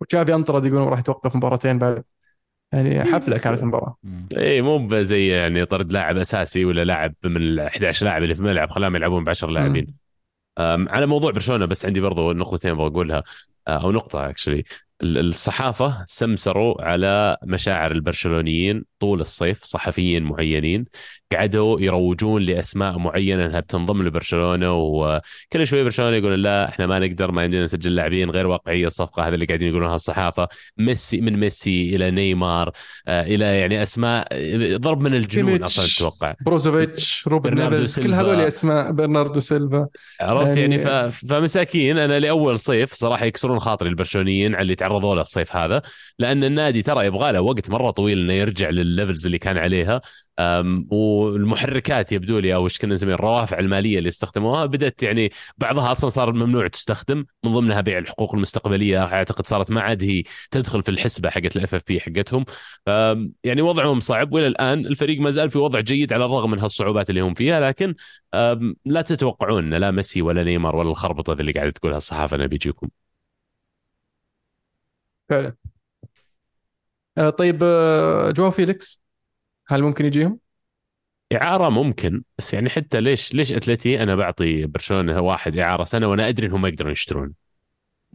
وتشافي 0.01 0.35
أنطرد 0.35 0.65
يقولون 0.65 0.89
راح 0.89 0.99
يتوقف 0.99 1.37
مباراتين 1.37 1.79
بعد. 1.79 2.05
يعني 2.75 3.03
إيه، 3.03 3.13
حفلة 3.13 3.39
كانت 3.39 3.63
المباراه 3.63 3.97
اي 4.37 4.63
مو 4.63 5.03
زي 5.03 5.29
يعني 5.29 5.65
طرد 5.65 5.93
لاعب 5.93 6.17
أساسي 6.17 6.65
ولا 6.65 6.85
لاعب 6.85 7.15
من 7.25 7.37
ال 7.37 7.61
11 7.61 8.07
لاعب 8.07 8.23
اللي 8.23 8.35
في 8.35 8.41
الملعب 8.41 8.71
خلاهم 8.71 8.97
يلعبون 8.97 9.25
ب 9.25 9.29
10 9.29 9.51
لاعبين. 9.51 9.95
على 10.59 11.07
موضوع 11.07 11.31
برشلونة 11.31 11.67
بس 11.67 11.87
عندي 11.87 12.01
برضو 12.01 12.33
نقطتين 12.33 12.71
أبغى 12.71 12.87
اقولها 12.87 13.23
آه، 13.69 13.83
أو 13.83 13.93
نقطة 13.93 14.29
اكشلي 14.29 14.65
الصحافة 15.03 16.05
سمسروا 16.07 16.85
على 16.85 17.37
مشاعر 17.43 17.93
البرشلونيين 17.93 18.85
طول 19.05 19.21
الصيف 19.21 19.65
صحفيين 19.65 20.25
معينين 20.25 20.85
قعدوا 21.33 21.81
يروجون 21.81 22.43
لأسماء 22.43 22.99
معينة 22.99 23.47
إنها 23.47 23.61
بتنضم 23.61 24.03
لبرشلونة 24.03 24.75
وكل 24.75 25.67
شوي 25.67 25.85
برشلونة 25.85 26.17
يقولون 26.17 26.39
لا 26.39 26.69
إحنا 26.69 26.87
ما 26.87 26.99
نقدر 26.99 27.33
ما 27.33 27.43
عندنا 27.43 27.65
نسجل 27.65 27.95
لاعبين 27.95 28.31
غير 28.31 28.47
واقعية 28.47 28.87
الصفقة 28.87 29.29
هذا 29.29 29.35
اللي 29.35 29.47
قاعدين 29.47 29.69
يقولونها 29.69 29.95
الصحافة. 29.95 30.49
ميسي 30.79 31.21
من 31.21 31.37
ميسي 31.41 31.97
إلى 31.97 32.11
نيمار 32.11 32.73
آه، 33.09 33.23
إلى 33.23 33.45
يعني 33.45 33.83
أسماء 33.83 34.29
ضرب 34.77 35.01
من 35.01 35.15
الجنون 35.15 35.63
أصلا 35.63 35.85
أتوقع 35.97 36.35
بروزوفيتش 36.41 37.29
روبن 37.29 37.55
نيفز 37.55 38.01
كل 38.01 38.15
هذول 38.15 38.41
أسماء 38.41 38.93
برناردو 38.93 39.41
سيلفا. 39.41 39.89
عرفت؟ 40.21 40.57
يعني, 40.57 40.75
يعني 40.75 41.11
ف... 41.11 41.27
فمساكين 41.27 41.99
أنا 41.99 42.19
لأول 42.19 42.59
صيف 42.59 42.93
صراحة 42.93 43.27
يكسرون 43.27 43.59
خاطري 43.59 43.89
البرشلونيين 43.89 44.55
على 44.55 44.63
اللي 44.63 44.75
تعرضوا 44.75 45.15
له 45.15 45.23
الصيف 45.23 45.57
هذا 45.57 45.83
لأن 46.19 46.45
النادي 46.45 46.83
ترى 46.83 47.07
يبغى 47.07 47.33
له 47.33 47.41
وقت 47.41 47.71
مرة 47.71 47.91
طويل 47.91 48.19
إنه 48.19 48.33
يرجع 48.33 48.69
للل 48.95 49.05
levels 49.05 49.27
اللي 49.27 49.39
كان 49.39 49.59
عليها. 49.59 50.01
والمحركات 50.91 52.13
يبدو 52.13 52.39
لي 52.39 52.55
أو 52.55 52.65
إيش 52.65 52.79
كنا 52.79 52.95
نسميها 52.95 53.15
الروافع 53.15 53.59
المالية 53.59 53.99
اللي 53.99 54.09
استخدموها 54.09 54.67
بدأت 54.67 55.03
يعني 55.03 55.33
بعضها 55.59 55.93
أصلا 55.93 56.11
صار 56.11 56.33
ممنوع 56.33 56.67
تستخدم 56.67 57.25
من 57.45 57.55
ضمنها 57.55 57.81
بيع 57.81 57.99
الحقوق 57.99 58.35
المستقبلية. 58.35 59.05
أعتقد 59.05 59.47
صارت 59.47 59.71
ما 59.71 59.81
عاد 59.81 60.03
هي 60.03 60.23
تدخل 60.51 60.83
في 60.83 60.89
الحسبة 60.91 61.31
حقت 61.31 61.57
ال 61.57 61.75
FFP 61.75 62.01
حقتهم. 62.01 62.45
يعني 63.45 63.63
وضعهم 63.63 64.01
صعب 64.01 64.33
وإلى 64.33 64.47
الآن 64.47 64.87
الفريق 64.87 65.21
ما 65.21 65.31
زال 65.31 65.51
في 65.51 65.59
وضع 65.59 65.81
جيد 65.81 66.13
على 66.13 66.25
الرغم 66.25 66.51
من 66.51 66.59
هالصعوبات 66.59 67.11
اللي 67.11 67.21
هم 67.21 67.35
فيها 67.35 67.61
لكن 67.61 67.95
لا 68.85 69.03
تتوقعون 69.03 69.75
لا 69.75 69.91
ميسي 69.91 70.23
ولا 70.23 70.45
نيمار 70.45 70.77
ولا 70.77 70.91
الخربطة 70.91 71.33
اللي 71.33 71.53
قاعدة 71.53 71.71
تقولها 71.71 71.97
الصحافة 71.97 72.37
انه 72.37 72.47
بيجيكم. 72.47 72.89
فعلا. 75.29 75.57
طيب 77.39 77.61
آه، 77.63 78.31
جو 78.31 78.51
فيليكس 78.51 79.03
هل 79.67 79.83
ممكن 79.83 80.05
يجيهم؟ 80.05 80.39
إعارة 81.33 81.69
ممكن 81.69 82.23
بس 82.39 82.55
يعني 82.55 82.71
حتى 82.71 83.01
ليش 83.01 83.35
ليش 83.35 83.53
أتلتي 83.53 84.03
أنا 84.03 84.15
بعطي 84.15 84.67
برشلونة 84.67 85.21
واحد 85.21 85.59
إعارة 85.59 85.85
سنة 85.85 86.07
وأنا 86.07 86.29
أدري 86.29 86.47
إنهم 86.47 86.63
ما 86.63 86.69
يقدرون 86.69 86.93
يشترون؟ 86.93 87.35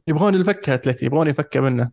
يبغون 0.08 0.36
الفكه 0.36 0.74
أتلتي 0.74 1.06
يبغون 1.06 1.28
يفكه 1.28 1.62
منه. 1.62 1.92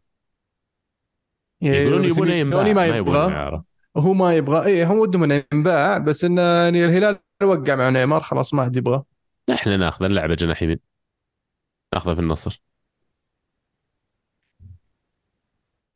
يقولون 1.62 2.06
بس 2.06 2.12
يبونه 2.12 2.32
ينباع 2.32 2.72
ما 2.72 2.86
يبغى. 2.86 3.62
هو 3.96 4.12
ما 4.12 4.34
يبغى. 4.34 4.66
اي 4.66 4.84
هم 4.84 4.98
ودهم 4.98 5.22
إنه 5.22 5.44
ينباع 5.52 5.98
بس 5.98 6.24
إنه 6.24 6.42
يعني 6.42 6.84
الهلال 6.84 7.18
وقع 7.42 7.74
مع 7.74 7.88
نيمار 7.88 8.22
خلاص 8.22 8.54
ما 8.54 8.64
حد 8.64 8.76
يبغى 8.76 9.02
إحنا 9.52 9.76
ناخذه 9.76 10.06
نلعبه 10.06 10.34
جناح 10.34 10.62
يمين. 10.62 10.78
ناخذه 11.94 12.14
في 12.14 12.20
النصر. 12.20 12.62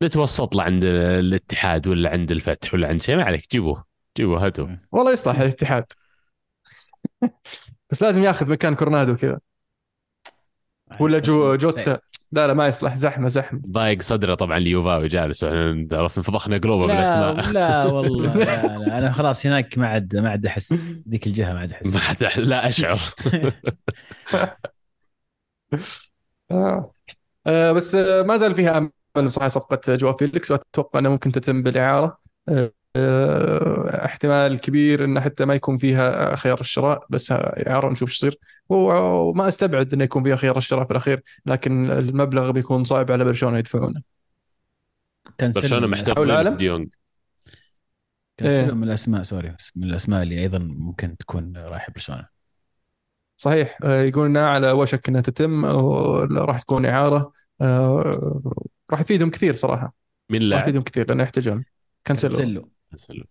نتوسط 0.03 0.55
له 0.55 0.63
عند 0.63 0.83
الاتحاد 0.83 1.87
ولا 1.87 2.09
عند 2.09 2.31
الفتح 2.31 2.73
ولا 2.73 2.87
عند 2.87 3.01
شيء 3.01 3.15
ما 3.15 3.23
عليك 3.23 3.51
جيبوه 3.51 3.85
جيبوه 4.17 4.45
هاتوه. 4.45 4.79
والله 4.91 5.11
يصلح 5.11 5.39
الاتحاد. 5.39 5.85
بس 7.89 8.03
لازم 8.03 8.23
ياخذ 8.23 8.51
مكان 8.51 8.75
كورنادو 8.75 9.15
كذا. 9.15 9.39
ولا 10.99 11.19
جو 11.19 11.55
جوتا. 11.55 11.99
لا 12.31 12.47
لا 12.47 12.53
ما 12.53 12.67
يصلح. 12.67 12.95
زحمة 12.95 13.27
زحمة. 13.27 13.61
ضايق 13.67 14.01
صدره 14.01 14.35
طبعا 14.35 14.57
اليوفاوي 14.57 15.07
جالس 15.07 15.43
وإحنا 15.43 15.87
عرفت 15.91 16.17
انفضحنا 16.17 16.57
قلوبه 16.57 16.87
لا 16.87 16.93
بالأسماء. 16.95 17.51
لا 17.51 17.85
والله 17.93 18.33
لا, 18.33 18.77
لا 18.77 18.97
أنا 18.97 19.11
خلاص 19.11 19.45
هناك 19.45 19.77
ما 19.77 19.87
عاد 19.87 20.15
ما 20.15 20.29
عاد 20.29 20.45
أحس. 20.45 20.89
ذيك 21.09 21.27
الجهة 21.27 21.53
ما 21.53 21.59
عاد 21.59 21.71
أحس. 21.71 21.95
ما 21.95 22.01
عاد- 22.01 22.39
لا 22.39 22.67
أشعر. 22.67 22.99
آه. 26.51 26.93
آه 27.47 27.71
بس 27.71 27.95
ما 27.95 28.37
زال 28.37 28.55
فيها 28.55 28.77
أمل. 28.77 28.89
صراحة 29.27 29.47
صفقة 29.47 29.95
جواو 29.95 30.13
فيليكس 30.13 30.51
وأتوقع 30.51 30.99
أنها 30.99 31.11
ممكن 31.11 31.31
تتم 31.31 31.63
بالإعارة. 31.63 32.17
آه 32.49 32.71
آه، 32.95 34.05
احتمال 34.05 34.59
كبير 34.59 35.05
انه 35.05 35.21
حتى 35.21 35.45
ما 35.45 35.53
يكون 35.53 35.77
فيها 35.77 36.35
خيار 36.35 36.61
الشراء 36.61 37.05
بس 37.09 37.31
إعارة 37.31 37.89
نشوف 37.89 38.09
إيش 38.09 38.17
يصير. 38.17 38.37
وما 38.69 39.47
أستبعد 39.47 39.93
إنه 39.93 40.03
يكون 40.03 40.23
فيها 40.23 40.35
خيار 40.35 40.57
الشراء 40.57 40.85
في 40.85 40.91
الأخير 40.91 41.23
لكن 41.45 41.91
المبلغ 41.91 42.51
بيكون 42.51 42.83
صعب 42.83 43.11
على 43.11 43.23
برشلونة 43.23 43.57
يدفعونه. 43.57 44.01
برشلونة 45.41 45.87
محتاج؟ 45.87 46.55
ديونج 46.55 46.89
كانسيلو 48.37 48.65
إيه. 48.65 48.73
من 48.73 48.83
الأسماء 48.83 49.23
sorry 49.23 49.55
بس 49.59 49.71
من 49.75 49.83
الأسماء 49.83 50.23
اللي 50.23 50.41
أيضا 50.41 50.57
ممكن 50.57 51.17
تكون 51.17 51.57
رايح 51.57 51.89
برشلونة. 51.89 52.27
صحيح. 53.37 53.77
آه، 53.83 54.01
يقول 54.01 54.25
إنها 54.25 54.47
على 54.47 54.71
وشك 54.71 55.09
إنها 55.09 55.21
تتم 55.21 55.65
راح 56.37 56.61
تكون 56.61 56.85
إعارة. 56.85 57.31
راح 58.91 58.99
يفيدهم 58.99 59.29
كثير 59.29 59.55
صراحة. 59.55 59.93
مين 60.29 60.41
راح 60.41 60.43
اللاعب؟ 60.43 60.63
يفيدهم 60.63 60.83
كثير 60.83 61.07
لأنه 61.07 61.23
يحتاجون. 61.23 61.65
كانسيلو. 62.05 62.35
كانسيلو. 62.35 62.71
كانسيلو. 62.89 63.23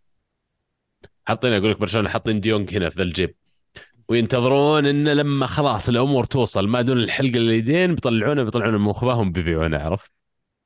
حاطين 1.27 1.53
أقول 1.53 1.71
لك 1.71 1.81
برشلونة 1.81 2.09
حاطين 2.09 2.41
ديونج 2.41 2.77
هنا 2.77 2.91
في 2.91 2.97
ذا 2.97 3.03
الجيب. 3.03 3.35
وينتظرون 4.09 4.87
إن 4.87 5.09
لما 5.09 5.47
خلاص 5.47 5.89
الأمور 5.89 6.25
توصل 6.25 6.69
ما 6.69 6.83
دون 6.83 6.99
الحلقة 6.99 7.37
اليدين 7.37 7.95
بيطلعونه 7.95 8.43
بيطلعونه 8.43 8.79
من 8.79 8.85
مخباهم 8.85 9.33
بيبيعونه 9.33 9.79
عرفت؟ 9.79 10.13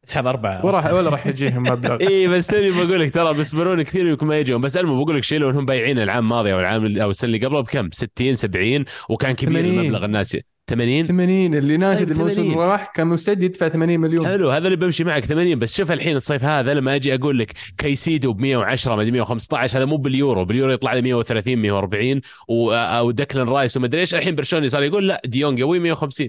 اسحب 0.04 0.26
أربعة. 0.26 0.66
وراح 0.66 0.92
ولا 0.92 1.10
راح 1.10 1.26
يجيهم 1.26 1.62
مبلغ. 1.62 1.98
اي 2.08 2.28
بس 2.28 2.46
تاني 2.46 2.70
بقول 2.70 3.00
لك 3.00 3.10
ترى 3.10 3.34
بيصبرون 3.34 3.82
كثير 3.82 4.06
يمكن 4.06 4.26
ما 4.26 4.38
يجون. 4.38 4.60
بس 4.60 4.76
المهم 4.76 5.04
بقول 5.04 5.16
لك 5.16 5.22
شيء 5.22 5.38
لو 5.38 5.50
إنهم 5.50 5.66
بايعين 5.66 5.98
العام 5.98 6.24
الماضي 6.24 6.52
أو 6.52 6.60
العام 6.60 7.00
أو 7.00 7.10
السنة 7.10 7.34
اللي 7.34 7.46
قبله 7.46 7.60
بكم؟ 7.60 7.90
60 7.92 8.34
70 8.34 8.84
وكان 9.08 9.32
كبير 9.32 9.62
80. 9.62 9.80
المبلغ 9.80 10.04
الناس 10.04 10.36
80 10.70 11.04
80 11.04 11.54
اللي 11.54 11.76
ناشد 11.76 11.98
طيب، 12.06 12.10
الموسم 12.10 12.42
80. 12.42 12.58
راح 12.58 12.92
كان 12.94 13.06
مستعد 13.06 13.42
يدفع 13.42 13.68
80 13.68 14.00
مليون. 14.00 14.26
حلو 14.26 14.50
هذا 14.50 14.66
اللي 14.66 14.76
بمشي 14.76 15.04
معك 15.04 15.24
80 15.24 15.58
بس 15.58 15.76
شوف 15.76 15.92
الحين 15.92 16.16
الصيف 16.16 16.44
هذا 16.44 16.74
لما 16.74 16.94
أجي 16.94 17.14
أقول 17.14 17.38
لك 17.38 17.52
كيسيدو 17.78 18.32
ب 18.32 18.40
110 18.40 18.94
ما 18.94 19.00
أدري 19.02 19.12
115 19.12 19.78
هذا 19.78 19.84
مو 19.84 19.96
باليورو 19.96 20.44
باليورو 20.44 20.72
يطلع 20.72 20.92
لي 20.94 21.02
130 21.02 21.58
140 21.58 22.20
و- 22.48 22.72
أو 22.72 23.10
دكلن 23.10 23.48
رايس 23.48 23.76
وما 23.76 23.86
أدري 23.86 24.00
إيش. 24.00 24.14
الحين 24.14 24.34
برشلوني 24.34 24.68
صار 24.68 24.82
يقول 24.82 25.08
لا 25.08 25.22
ديونج 25.24 25.60
أبوي 25.60 25.78
150 25.78 26.28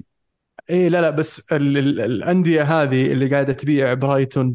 اي 0.70 0.90
لا 0.90 1.02
لا 1.02 1.10
بس 1.10 1.52
ال 1.52 1.78
ال 1.78 2.02
الأندية 2.02 2.64
هذه 2.84 3.06
اللي 3.12 3.28
قاعدة 3.30 3.54
تبيع 3.54 3.94
برايتون 3.94 4.54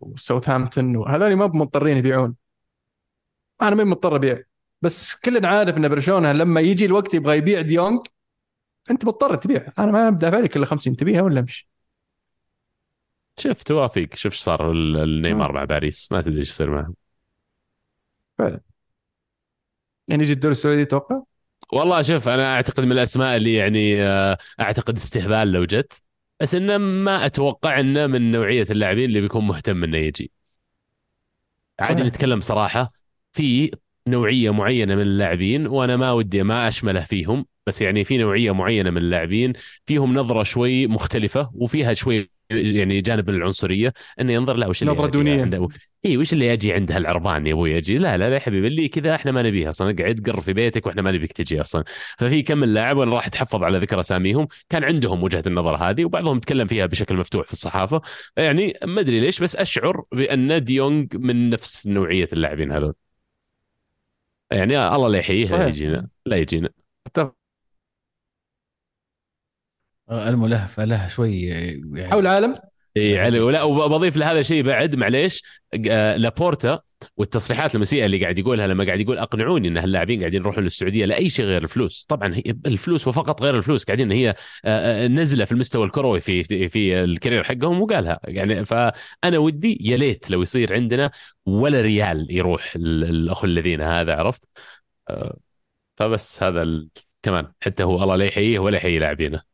وساوثهامبتون 0.00 0.96
وهذول 0.96 1.34
ما 1.36 1.46
مضطرين 1.46 1.96
يبيعون. 1.96 2.34
أنا 3.62 3.74
ما 3.76 3.84
مضطر 3.84 4.16
أبيع. 4.16 4.42
بس 4.82 5.14
كلنا 5.24 5.48
عارف 5.48 5.76
إن 5.76 5.88
برشلونة 5.88 6.32
لما 6.32 6.60
يجي 6.60 6.84
الوقت 6.84 7.14
يبغى 7.14 7.36
يبيع 7.36 7.60
ديونج 7.60 8.00
انت 8.90 9.04
مضطر 9.04 9.36
تبيع. 9.36 9.72
أنا 9.78 9.92
ما 9.92 10.10
بدافع 10.10 10.38
لك 10.38 10.56
إلا 10.56 10.66
50 10.66 10.96
تبيعها 10.96 11.22
ولا 11.22 11.40
أمشي؟ 11.40 11.68
شفت 13.38 13.66
توافق 13.68 14.08
شوف 14.14 14.32
إيش 14.32 14.40
صار 14.40 14.70
ال- 14.72 14.96
النيمار 14.96 15.52
مع 15.52 15.64
باريس. 15.64 16.12
ما 16.12 16.20
تدري 16.22 16.38
إيش 16.40 16.48
يصير 16.48 16.70
معهم. 16.70 16.94
يعني 20.08 20.22
يجي 20.22 20.32
الدوري 20.32 20.52
السعودي 20.52 20.82
أتوقع 20.82 21.22
والله 21.72 22.02
شوف 22.02 22.28
أنا 22.28 22.54
أعتقد 22.54 22.84
من 22.84 22.92
الأسماء 22.92 23.36
اللي 23.36 23.54
يعني 23.54 24.02
آه، 24.02 24.38
أعتقد 24.60 24.96
استهبال 24.96 25.52
لو 25.52 25.64
جت. 25.64 26.02
بس 26.40 26.54
إنه 26.54 26.78
ما 26.78 27.26
أتوقع 27.26 27.80
إنه 27.80 28.06
من 28.06 28.30
نوعية 28.30 28.66
اللاعبين 28.70 29.04
اللي 29.04 29.20
بيكون 29.20 29.46
مهتم 29.46 29.84
إنه 29.84 29.98
يجي. 29.98 30.32
عادي. 31.80 32.02
نتكلم 32.02 32.40
صراحة. 32.40 32.88
في 33.32 33.70
نوعية 34.08 34.50
معينة 34.50 34.94
من 34.94 35.02
اللاعبين 35.02 35.66
وأنا 35.66 35.96
ما 35.96 36.12
ودي 36.12 36.42
ما 36.42 36.68
أشمله 36.68 37.00
فيهم. 37.00 37.46
بس 37.66 37.82
يعني 37.82 38.04
في 38.04 38.18
نوعية 38.18 38.52
معينة 38.54 38.90
من 38.90 38.96
اللاعبين 38.96 39.52
فيهم 39.86 40.14
نظرة 40.14 40.42
شوي 40.42 40.86
مختلفة 40.86 41.50
وفيها 41.54 41.94
شوي 41.94 42.30
يعني 42.50 43.00
جانب 43.00 43.30
من 43.30 43.36
العنصرية 43.36 43.92
إنه 44.20 44.32
ينظر 44.32 44.56
لا 44.56 44.66
وش 44.66 44.82
اللي 44.82 45.08
دونية. 45.08 45.42
عنده؟ 45.42 45.68
اي 46.06 46.16
وش 46.16 46.32
اللي 46.32 46.46
يجي 46.46 46.72
عند 46.72 46.92
هالعربان 46.92 47.46
يا 47.46 47.52
أبوي 47.52 47.72
يجي 47.72 47.98
لا 47.98 48.16
لا 48.16 48.28
لا 48.28 48.34
يا 48.34 48.40
حبيبي 48.40 48.66
اللي 48.66 48.88
كذا 48.88 49.14
إحنا 49.14 49.32
ما 49.32 49.42
نبيها 49.42 49.68
أصلا. 49.68 49.90
اقعد 49.90 50.20
قر 50.26 50.40
في 50.40 50.52
بيتك 50.52 50.86
وإحنا 50.86 51.02
ما 51.02 51.10
نبيك 51.10 51.32
تجي 51.32 51.60
أصلا. 51.60 51.84
ففي 52.18 52.42
كم 52.42 52.58
من 52.58 52.74
لاعب 52.74 52.96
وأنا 52.96 53.14
راح 53.14 53.26
أتحفظ 53.26 53.62
على 53.62 53.78
ذكر 53.78 54.00
أساميهم. 54.00 54.48
كان 54.68 54.84
عندهم 54.84 55.22
وجهة 55.22 55.42
النظر 55.46 55.76
هذه 55.76 56.04
وبعضهم 56.04 56.38
تكلم 56.38 56.66
فيها 56.66 56.86
بشكل 56.86 57.16
مفتوح 57.16 57.46
في 57.46 57.52
الصحافة. 57.52 58.00
يعني 58.36 58.74
ما 58.84 59.00
أدري 59.00 59.20
ليش 59.20 59.40
بس 59.40 59.56
أشعر 59.56 60.02
بأن 60.12 60.64
ديونج 60.64 61.16
من 61.16 61.50
نفس 61.50 61.86
نوعية 61.86 62.28
اللاعبين 62.32 62.72
هذول. 62.72 62.94
يعني 64.50 64.94
الله 64.96 65.08
لا 65.08 65.18
يحييه 65.18 65.44
لا. 65.44 65.68
يجينا 65.68 66.08
لا 66.26 66.36
يجينا. 66.36 66.68
أتفق. 67.06 67.41
الملهفه 70.10 70.84
له 70.84 71.08
شوي 71.08 71.42
يعني 71.42 72.10
حول 72.10 72.20
العالم؟ 72.26 72.54
اي 72.96 73.18
علي 73.18 73.40
ولا 73.40 73.62
وبضيف 73.62 74.16
لهذا 74.16 74.38
الشيء 74.38 74.62
بعد 74.62 74.96
معليش 74.96 75.42
آه، 75.90 76.16
لابورتا 76.16 76.80
والتصريحات 77.16 77.74
المسيئة 77.74 78.06
اللي 78.06 78.22
قاعد 78.22 78.38
يقولها 78.38 78.66
لما 78.66 78.84
قاعد 78.84 79.00
يقول 79.00 79.18
أقنعوني 79.18 79.68
إن 79.68 79.76
هاللاعبين 79.76 80.20
قاعدين 80.20 80.40
يروحون 80.42 80.64
للسعودية 80.64 81.04
لأي 81.04 81.30
شيء 81.30 81.44
غير 81.44 81.62
الفلوس. 81.62 82.04
طبعا 82.08 82.34
هي 82.34 82.42
الفلوس 82.66 83.08
وفقط 83.08 83.42
غير 83.42 83.56
الفلوس 83.56 83.84
قاعدين 83.84 84.12
هي 84.12 84.28
آه، 84.28 84.34
آه، 84.64 85.08
نزلة 85.08 85.44
في 85.44 85.52
المستوى 85.52 85.86
الكروي 85.86 86.20
في 86.20 86.68
في- 86.68 87.04
الكارير 87.04 87.44
حقهم 87.44 87.80
وقالها. 87.82 88.20
يعني 88.24 88.64
فأنا 88.64 89.38
ودي 89.38 89.78
يا 89.80 89.96
ليت 89.96 90.30
لو 90.30 90.42
يصير 90.42 90.74
عندنا 90.74 91.10
ولا 91.46 91.80
ريال 91.80 92.26
يروح 92.30 92.72
ال- 92.76 93.04
الاخ 93.04 93.44
الذين 93.44 93.80
هذا 93.80 94.14
عرفت؟ 94.14 94.44
آه، 95.10 95.36
فبس 95.96 96.42
هذا. 96.42 96.86
كمان 97.22 97.52
حتى 97.60 97.82
هو 97.82 98.02
الله 98.02 98.16
لا 98.16 98.24
يحييه 98.24 98.58
ولا 98.58 98.76
يحيي 98.76 98.98
لاعبينه. 98.98 99.51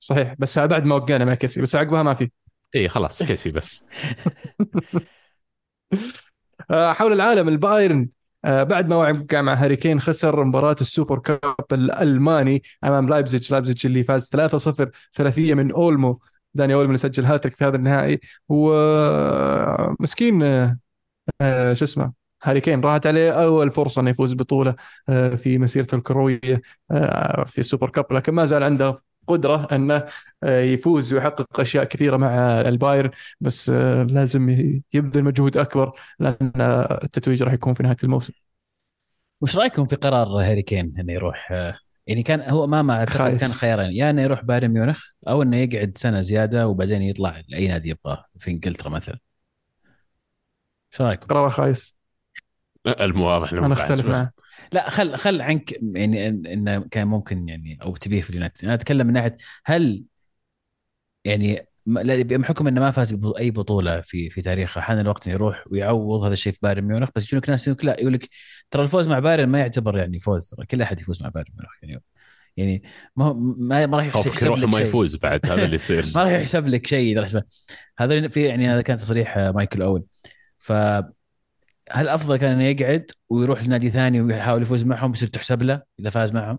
صحيح. 0.00 0.34
بس 0.38 0.58
بعد 0.58 0.84
ما 0.84 0.94
وقعنا 0.94 1.24
مع 1.24 1.34
كيسي. 1.34 1.60
بس 1.60 1.76
عقبها 1.76 2.02
ما 2.02 2.14
في. 2.14 2.30
اي 2.76 2.88
خلاص 2.88 3.22
كيسي 3.22 3.50
بس. 3.52 3.84
آه، 6.70 6.92
حول 6.92 7.12
العالم 7.12 7.48
البايرن 7.48 8.08
آه، 8.44 8.62
بعد 8.62 8.88
ما 8.88 8.96
وقع 8.96 9.40
مع 9.42 9.54
هاري 9.54 9.76
كين 9.76 10.00
خسر 10.00 10.44
مباراة 10.44 10.76
ال 10.80 10.86
Super 10.86 11.18
Cup 11.18 11.64
الألماني 11.72 12.62
أمام 12.84 13.08
لايبزيج. 13.08 13.52
لايبزيج 13.52 13.86
اللي 13.86 14.04
فاز 14.04 14.28
3-0 14.28 14.90
ثلاثية 15.14 15.54
من 15.54 15.72
أولمو. 15.72 16.20
داني 16.54 16.74
أولمو 16.74 16.86
اللي 16.86 16.98
سجل 16.98 17.24
هاتريك 17.24 17.56
في 17.56 17.64
هذا 17.64 17.76
النهائي. 17.76 18.20
ومسكين 18.48 20.42
آه، 21.40 21.72
شو 21.72 21.84
اسمه 21.84 22.12
هاري 22.42 22.60
كين 22.60 22.80
راحت 22.80 23.06
عليه 23.06 23.30
أول 23.30 23.70
فرصة 23.70 24.00
أنه 24.00 24.10
يفوز 24.10 24.34
بطولة 24.34 24.74
آه، 25.08 25.28
في 25.36 25.58
مسيرته 25.58 25.94
الكروية 25.94 26.62
آه، 26.90 27.44
في 27.44 27.58
ال 27.58 27.63
super 27.63 27.90
cup 27.90 28.12
لكن 28.12 28.34
ما 28.34 28.44
زال 28.44 28.62
عنده 28.62 28.96
قدرة 29.26 29.68
أنه 29.72 30.06
آه، 30.42 30.60
يفوز 30.60 31.14
ويحقق 31.14 31.60
أشياء 31.60 31.84
كثيرة 31.84 32.16
مع 32.16 32.60
البايرن 32.60 33.10
بس 33.40 33.70
آه، 33.70 34.02
لازم 34.02 34.48
يبذل 34.94 35.24
مجهود 35.24 35.56
أكبر 35.56 35.92
لأن 36.18 36.52
التتويج 37.02 37.42
راح 37.42 37.52
يكون 37.52 37.74
في 37.74 37.82
نهاية 37.82 37.96
الموسم 38.04 38.32
وش 39.40 39.56
رأيكم 39.56 39.86
في 39.86 39.96
قرار 39.96 40.28
هاري 40.28 40.62
كين 40.62 40.94
إنه 40.98 41.12
يروح 41.12 41.52
آه، 41.52 41.78
يعني 42.06 42.22
كان 42.22 42.40
هو 42.40 42.64
امامه 42.64 42.94
أعتقد. 42.94 43.36
كان 43.36 43.48
خيارين 43.48 43.92
يا 43.92 44.10
إنه 44.10 44.22
يروح 44.22 44.44
بايرن 44.44 44.68
ميونخ 44.68 45.04
أو 45.28 45.42
إنه 45.42 45.56
يقعد 45.56 45.92
سنة 45.96 46.20
زيادة 46.20 46.68
وبعدين 46.68 47.02
يطلع 47.02 47.42
لأي 47.48 47.68
نادي 47.68 47.88
يبغاه 47.90 48.24
في 48.38 48.50
إنجلترا 48.50 48.88
مثلا 48.88 49.18
إيش 50.92 51.00
رأيكم؟ 51.00 51.26
قرار 51.26 51.50
خايس 51.50 51.99
مو 52.86 53.12
واضح 53.12 53.52
أنا 53.52 53.72
أختلف. 53.72 54.06
معه 54.06 54.32
لا 54.72 54.90
خل 54.90 55.16
خل 55.16 55.40
عنك 55.40 55.72
يعني 55.82 56.28
انه 56.28 56.80
كان 56.90 57.06
ممكن 57.06 57.48
يعني 57.48 57.78
أو 57.82 57.96
تبيه 57.96 58.20
في 58.20 58.30
اليونايتد. 58.30 58.64
أنا 58.64 58.74
أتكلم 58.74 59.06
من 59.06 59.12
ناحية 59.12 59.36
هل 59.64 60.04
يعني 61.24 61.66
بحكم 61.86 62.66
إنه 62.66 62.80
ما 62.80 62.90
فاز 62.90 63.14
باي 63.14 63.50
بطولة 63.50 64.00
في 64.00 64.30
في 64.30 64.42
تاريخه 64.42 64.80
حان 64.80 65.00
الوقت 65.00 65.26
إنه 65.26 65.34
يروح 65.34 65.64
ويعوض 65.70 66.22
هذا 66.22 66.32
الشيء 66.32 66.52
في 66.52 66.58
بايرن 66.62 66.84
ميونخ. 66.84 67.08
بس 67.16 67.26
يجونك 67.26 67.50
ناس 67.50 67.68
يقول 67.68 67.86
لا 67.86 68.00
يقول 68.00 68.12
لك 68.12 68.28
ترى 68.70 68.82
الفوز 68.82 69.08
مع 69.08 69.18
بايرن 69.18 69.48
ما 69.48 69.58
يعتبر 69.58 69.98
يعني 69.98 70.20
فوز. 70.20 70.48
ترى 70.48 70.66
كل 70.66 70.82
أحد 70.82 71.00
يفوز 71.00 71.22
مع 71.22 71.28
بايرن 71.28 71.50
ميونخ. 71.54 71.72
يعني 71.82 72.02
يعني 72.56 72.82
ما 73.16 73.24
هو 73.24 73.34
ما 73.34 73.86
ما 73.86 73.96
راح 73.96 74.06
يحسب 74.06 74.56
لك 74.56 74.68
ما 74.68 74.78
يفوز 74.78 75.16
بعد. 75.16 75.46
هذا 75.46 75.64
اللي 75.64 75.76
يصير. 75.76 76.06
ما 76.14 76.22
راح 76.22 76.32
يحسب 76.32 76.66
لك 76.68 76.86
شيء. 76.86 77.26
هذا 77.98 78.28
في 78.28 78.46
يعني 78.46 78.68
هذا 78.68 78.82
كان 78.82 78.96
تصريح 78.96 79.38
مايكل 79.38 79.82
اول 79.82 80.04
ف 80.58 80.72
هل 81.90 82.08
أفضل 82.08 82.36
كان 82.36 82.52
انه 82.52 82.64
يقعد 82.64 83.10
ويروح 83.30 83.62
لنادي 83.64 83.90
ثاني 83.90 84.20
ويحاول 84.20 84.62
يفوز 84.62 84.84
معهم 84.84 85.12
يصير 85.12 85.28
تحسب 85.28 85.62
له 85.62 85.82
إذا 86.00 86.10
فاز 86.10 86.32
معهم؟ 86.32 86.58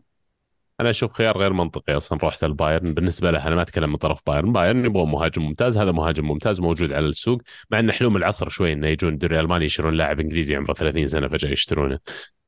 أنا 0.81 0.89
أشوف 0.89 1.11
خيار 1.11 1.37
غير 1.37 1.53
منطقي 1.53 1.97
أصلا 1.97 2.19
رحت 2.23 2.43
البايرن. 2.43 2.93
بالنسبة 2.93 3.31
له 3.31 3.47
أنا 3.47 3.55
ما 3.55 3.61
أتكلم 3.61 3.89
من 3.89 3.95
طرف 3.95 4.19
بايرن. 4.27 4.51
بايرن 4.51 4.85
يبغى 4.85 5.05
مهاجم 5.05 5.41
ممتاز 5.41 5.77
هذا 5.77 5.91
مهاجم 5.91 6.27
ممتاز 6.27 6.61
موجود 6.61 6.93
على 6.93 7.05
السوق 7.05 7.41
مع 7.71 7.79
ان 7.79 7.91
حلوم 7.91 8.17
العصر 8.17 8.49
شوي 8.49 8.73
إنه 8.73 8.87
يجون 8.87 9.13
الدوري 9.13 9.35
الالماني 9.39 9.65
يشترون 9.65 9.93
لاعب 9.93 10.19
إنجليزي 10.19 10.55
عمره 10.55 10.73
30 10.73 11.07
سنة 11.07 11.27
فجأة 11.27 11.49
يشترونه. 11.49 11.99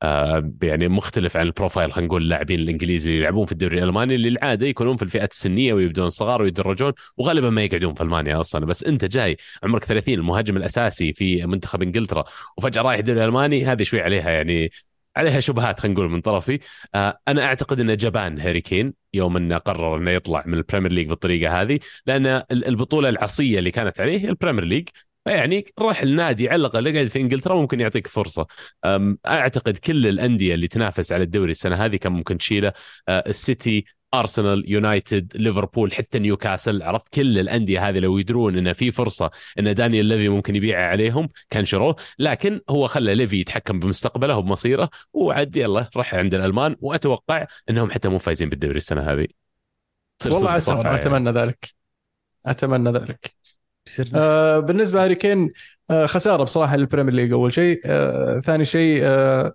آه 0.02 0.52
يعني 0.62 0.88
مختلف 0.88 1.36
عن 1.36 1.46
ال 1.46 1.52
profile 1.52 1.92
خلينا 1.92 2.06
نقول 2.08 2.22
اللاعبين 2.22 2.60
الإنجليزي 2.60 3.10
اللي 3.10 3.20
يلعبون 3.20 3.46
في 3.46 3.52
الدوري 3.52 3.78
الألماني 3.78 4.14
اللي 4.14 4.28
العاده 4.28 4.66
يكونون 4.66 4.96
في 4.96 5.02
الفئات 5.02 5.32
السنية 5.32 5.74
ويبدون 5.74 6.10
صغار 6.10 6.42
ويدرجون 6.42 6.92
وغالبا 7.16 7.50
ما 7.50 7.62
يقعدون 7.62 7.94
في 7.94 8.02
ألمانيا 8.02 8.40
أصلا. 8.40 8.66
بس 8.66 8.84
أنت 8.84 9.04
جاي 9.04 9.36
عمرك 9.62 9.84
30 9.84 10.14
المهاجم 10.14 10.56
الأساسي 10.56 11.12
في 11.12 11.46
منتخب 11.46 11.82
إنجلترا 11.82 12.24
وفجأة 12.58 12.82
رايح 12.82 12.98
الدوري 12.98 13.20
الالماني 13.20 13.66
هذه 13.66 13.82
شوي 13.82 14.00
عليها 14.00 14.30
يعني 14.30 14.70
عليها 15.16 15.40
شبهات 15.40 15.80
خلينا 15.80 15.94
نقول 16.00 16.10
من 16.10 16.20
طرفي. 16.20 16.58
آه 16.94 17.18
أنا 17.28 17.44
أعتقد 17.44 17.80
انه 17.80 17.94
جبان 17.94 18.40
هاري 18.40 18.60
كين 18.60 18.94
يوم 19.14 19.36
إنه 19.36 19.58
قرر 19.58 19.96
إنه 19.96 20.10
يطلع 20.10 20.42
من 20.46 20.54
ال 20.54 20.59
Premier 20.59 20.92
League 20.92 21.08
بالطريقة 21.08 21.62
هذه 21.62 21.78
لأن 22.06 22.26
ال- 22.26 22.66
البطولة 22.66 23.08
العصية 23.08 23.58
اللي 23.58 23.70
كانت 23.70 24.00
عليه 24.00 24.28
ال 24.28 24.33
Premier 24.33 24.64
League. 24.64 24.88
فيعني 25.24 25.64
روح 25.78 26.02
النادي 26.02 26.48
على 26.48 26.60
الأقل 26.60 26.88
اقعد 26.88 27.06
في 27.06 27.20
إنجلترا 27.20 27.54
ممكن 27.54 27.80
يعطيك 27.80 28.06
فرصة. 28.06 28.46
أعتقد 29.26 29.76
كل 29.76 30.06
الأندية 30.06 30.54
اللي 30.54 30.68
تنافس 30.68 31.12
على 31.12 31.24
الدوري 31.24 31.50
السنة 31.50 31.76
هذه 31.84 31.96
كان 31.96 32.12
ممكن 32.12 32.38
تشيله 32.38 32.72
أه، 33.08 33.24
السيتي 33.26 33.84
أرسنال 34.20 34.64
يونايتد 34.66 35.32
ليفربول 35.36 35.92
حتى 35.92 36.18
نيوكاسل 36.18 36.82
عرفت؟ 36.82 37.14
كل 37.14 37.38
الأندية 37.38 37.88
هذه 37.88 37.98
لو 37.98 38.18
يدرون 38.18 38.58
ان 38.58 38.72
في 38.72 38.90
فرصة 38.90 39.30
إن 39.58 39.74
دانيال 39.74 40.06
ليفي 40.06 40.28
ممكن 40.28 40.56
يبيعها 40.56 40.86
عليهم 40.86 41.28
كان 41.50 41.64
شروه 41.64 41.96
لكن 42.18 42.60
هو 42.70 42.86
خلى 42.86 43.14
ليفي 43.14 43.40
يتحكم 43.40 43.80
بمستقبله 43.80 44.36
وبمصيره 44.36 44.90
وعد 45.12 45.56
يلا 45.56 45.90
راح 45.96 46.14
عند 46.14 46.34
الألمان 46.34 46.76
وأتوقع 46.80 47.46
إنهم 47.70 47.90
حتى 47.90 48.08
مو 48.08 48.18
فايزين 48.18 48.48
بالدوري 48.48 48.76
السنة 48.76 49.00
هذه. 49.12 49.26
تصير 50.18 50.32
والله 50.32 50.50
عسى 50.50 50.72
يعني. 50.72 50.94
أتمنى 50.94 51.30
ذلك. 51.30 51.74
أتمنى 52.46 52.90
ذلك. 52.90 53.34
آه 54.14 54.58
بالنسبة 54.58 54.98
لهاري 54.98 55.14
كين 55.14 55.52
آه 55.90 56.06
خسارة 56.06 56.42
بصراحة 56.42 56.76
لل 56.76 56.84
Premier 56.84 57.14
League. 57.14 57.32
أول 57.32 57.54
شيء 57.54 57.80
آه 57.84 58.40
ثاني 58.40 58.64
شيء 58.64 59.00
آه 59.02 59.52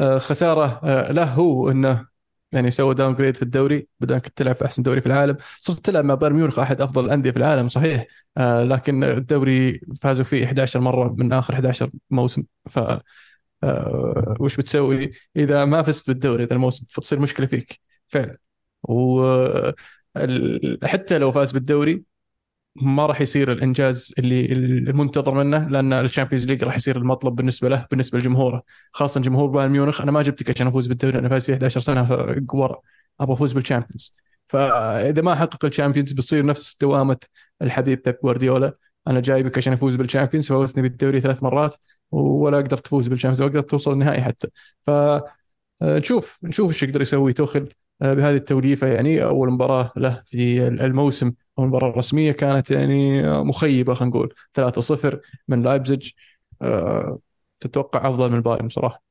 آه 0.00 0.18
خسارة 0.18 0.80
آه 0.84 1.12
له 1.12 1.24
هو 1.24 1.70
إنه 1.70 2.07
يعني 2.52 2.70
سوى 2.70 2.94
downgrade 2.94 3.36
في 3.36 3.42
الدوري 3.42 3.88
بدل 4.00 4.18
كنت 4.18 4.38
تلعب 4.38 4.54
في 4.54 4.64
أحسن 4.64 4.82
دوري 4.82 5.00
في 5.00 5.06
العالم. 5.06 5.36
صرت 5.58 5.86
تلعب 5.86 6.04
مع 6.04 6.14
بايرن 6.14 6.36
ميونخ 6.36 6.58
أحد 6.58 6.80
أفضل 6.80 7.04
الأندية 7.04 7.30
في 7.30 7.36
العالم 7.36 7.68
صحيح. 7.68 8.06
آه 8.36 8.62
لكن 8.64 9.04
الدوري 9.04 9.80
فازوا 10.02 10.24
فيه 10.24 10.46
11 10.46 10.80
مرة 10.80 11.14
من 11.18 11.32
آخر 11.32 11.54
11 11.54 11.90
موسم. 12.10 12.44
ف 12.70 12.78
آه 13.64 14.36
وش 14.40 14.56
بتسوي؟ 14.56 15.10
إذا 15.36 15.64
ما 15.64 15.82
فزت 15.82 16.06
بالدوري 16.08 16.44
ذا 16.44 16.54
الموسم 16.54 16.84
فتصير 16.88 17.20
مشكلة 17.20 17.46
فيك 17.46 17.80
فعلا. 18.08 18.38
وحتى 18.82 19.74
لو 21.18 21.32
فاز 21.32 21.52
بالدوري 21.52 22.04
ما 22.82 23.06
راح 23.06 23.20
يصير 23.20 23.52
الإنجاز 23.52 24.14
اللي 24.18 24.52
المنتظر 24.52 25.34
منه 25.44 25.68
لأن 25.68 25.92
ال 25.92 25.97
Champions 25.97 26.46
League 26.46 26.64
راح 26.64 26.76
يصير 26.76 26.96
المطلب 26.96 27.36
بالنسبة 27.36 27.68
له 27.68 27.86
بالنسبة 27.90 28.18
لجمهوره. 28.18 28.62
خاصة 28.92 29.20
جمهور 29.20 29.48
بايرن 29.48 29.72
ميونخ. 29.72 30.00
أنا 30.00 30.12
ما 30.12 30.22
جبتك 30.22 30.50
عشان 30.50 30.66
أفوز 30.66 30.86
بالدوري 30.86 31.18
أنا 31.18 31.28
فاز 31.28 31.46
فيه 31.46 31.54
11 31.54 31.80
سنة 31.80 32.12
ورا 32.52 32.80
أبغى 33.20 33.34
أفوز 33.34 33.52
بال 33.52 33.63
Champions. 33.63 34.16
فإذا 34.48 35.22
ما 35.22 35.34
حقق 35.34 35.64
ال 35.64 35.69
Champions 35.69 36.12
بتصير 36.12 36.46
نفس 36.46 36.78
دوامة 36.80 37.18
الحبيب 37.62 38.02
بيب 38.04 38.16
جوارديولا. 38.22 38.76
أنا 39.08 39.20
جايبك 39.20 39.58
عشان 39.58 39.72
أفوز 39.72 39.96
بال 39.96 40.06
Champions 40.06 40.48
فوزني 40.48 40.82
بالدوري 40.82 41.20
ثلاث 41.20 41.42
مرات 41.42 41.76
ولا 42.10 42.56
قدرت 42.56 42.84
تفوز 42.84 43.08
بال 43.08 43.14
Champions 43.14 43.42
ولا 43.42 43.50
قدرت 43.50 43.70
توصل 43.70 43.92
النهائي 43.92 44.22
حتى. 44.22 44.48
ف 44.86 44.90
نشوف 45.82 46.38
نشوف 46.44 46.70
إيش 46.70 46.82
يقدر 46.82 47.02
يسوي 47.02 47.32
توخيل 47.32 47.68
بهذه 48.00 48.36
التوليفة 48.36 48.86
يعني. 48.86 49.24
أول 49.24 49.50
مباراة 49.50 49.92
له 49.96 50.20
في 50.26 50.66
الموسم 50.66 51.32
أو 51.58 51.64
المباراه 51.64 51.90
الرسميه 51.90 52.32
كانت 52.32 52.70
يعني 52.70 53.22
مخيبة 53.44 53.94
خلينا 53.94 54.14
نقول 54.16 54.34
3-0 54.54 55.20
من 55.48 55.62
لايبزيج. 55.62 56.10
أه 56.62 57.18
تتوقع 57.60 58.08
أفضل 58.08 58.30
من 58.30 58.36
البايرن 58.36 58.66
بصراحة. 58.66 59.02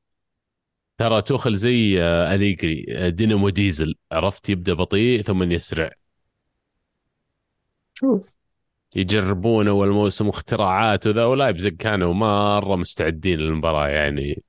ترى 0.98 1.22
توخيل 1.22 1.56
زي 1.56 2.02
آه، 2.02 2.34
أليجري 2.34 2.86
آه، 2.88 3.08
دينامو 3.08 3.48
ديزل. 3.48 3.94
عرفت 4.12 4.48
يبدأ 4.48 4.74
بطيء 4.74 5.22
ثم 5.22 5.42
يسرع. 5.42 5.90
شوف. 7.94 8.36
يجربون 8.96 9.68
أول 9.68 9.88
موسم 9.88 10.26
واختراعات 10.26 11.06
وذا 11.06 11.24
ولايبزيج 11.24 11.76
كانوا 11.76 12.14
مرة 12.14 12.76
مستعدين 12.76 13.38
للمباراة 13.38 13.88
يعني. 13.88 14.42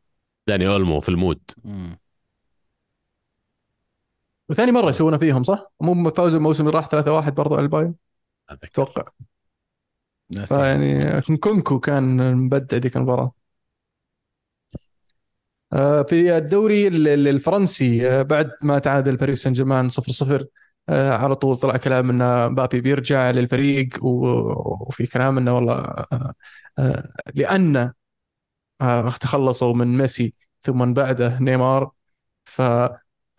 داني 0.48 0.68
أولمو 0.68 1.00
في 1.00 1.10
ال 1.10 1.16
mood 1.16 1.42
مم. 1.64 1.98
وثاني 4.50 4.72
مرة 4.72 4.90
يسوونها 4.90 5.18
فيهم 5.18 5.44
صح؟ 5.44 5.72
مو 5.82 6.10
فازوا 6.10 6.38
الموسم 6.40 6.68
اللي 6.68 6.78
راح 6.78 6.88
3-1 6.88 7.36
برضو 7.36 7.56
على 7.56 7.64
البايرن؟ 7.64 7.94
أتوقع. 8.50 9.04
فيعني 10.46 11.22
نكونكو 11.38 11.80
كان 11.80 12.36
مبدع 12.36 12.78
ذيك 12.78 12.98
المباراة. 12.98 13.32
آه، 15.74 16.02
في 16.04 16.38
الدوري 16.38 16.88
ال- 16.88 17.08
ال- 17.08 17.28
الفرنسي 17.28 18.10
آه، 18.12 18.22
بعد 18.22 18.52
ما 18.62 18.80
تعادل 18.80 19.18
باريس 19.18 19.44
سان 19.44 19.54
جيرمان 19.54 19.90
0-0 19.90 20.48
آه، 20.90 21.12
على 21.14 21.36
طول 21.36 21.58
طلع 21.58 21.78
كلام 21.78 22.10
إن 22.22 22.52
مبابي 22.52 22.82
بيرجع 22.82 23.32
للفريق 23.32 24.06
وفي 24.06 25.08
كلام 25.08 25.38
إنه 25.38 25.56
والله 25.56 26.06
لأن 27.36 27.94
تخلصوا 29.22 29.74
من 29.74 29.98
ميسي 29.98 30.34
ثم 30.64 30.78
من 30.80 30.94
بعده 30.94 31.40
نيمار. 31.40 31.92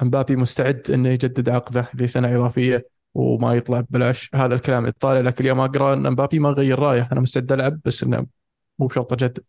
فمبابي 0.01 0.37
مستعد 0.37 0.91
إنه 0.91 1.09
يجدد 1.09 1.49
عقده 1.49 1.89
لسنة 1.95 2.37
إضافية 2.37 2.87
وما 3.15 3.55
يطلع 3.55 3.81
ببلاش. 3.81 4.31
هذا 4.35 4.55
الكلام 4.55 4.87
يطالع 4.87 5.21
لكن 5.21 5.45
اليوم 5.45 5.61
أقرأ 5.61 5.95
إن 5.95 6.11
مبابي 6.11 6.39
ما 6.39 6.51
غير 6.51 6.79
رايه. 6.79 7.09
أنا 7.13 7.21
مستعد 7.21 7.53
ألعب 7.53 7.81
بس 7.85 8.03
إنه 8.03 8.27
مو 8.79 8.87
بشرط 8.87 9.13
أجدد. 9.13 9.45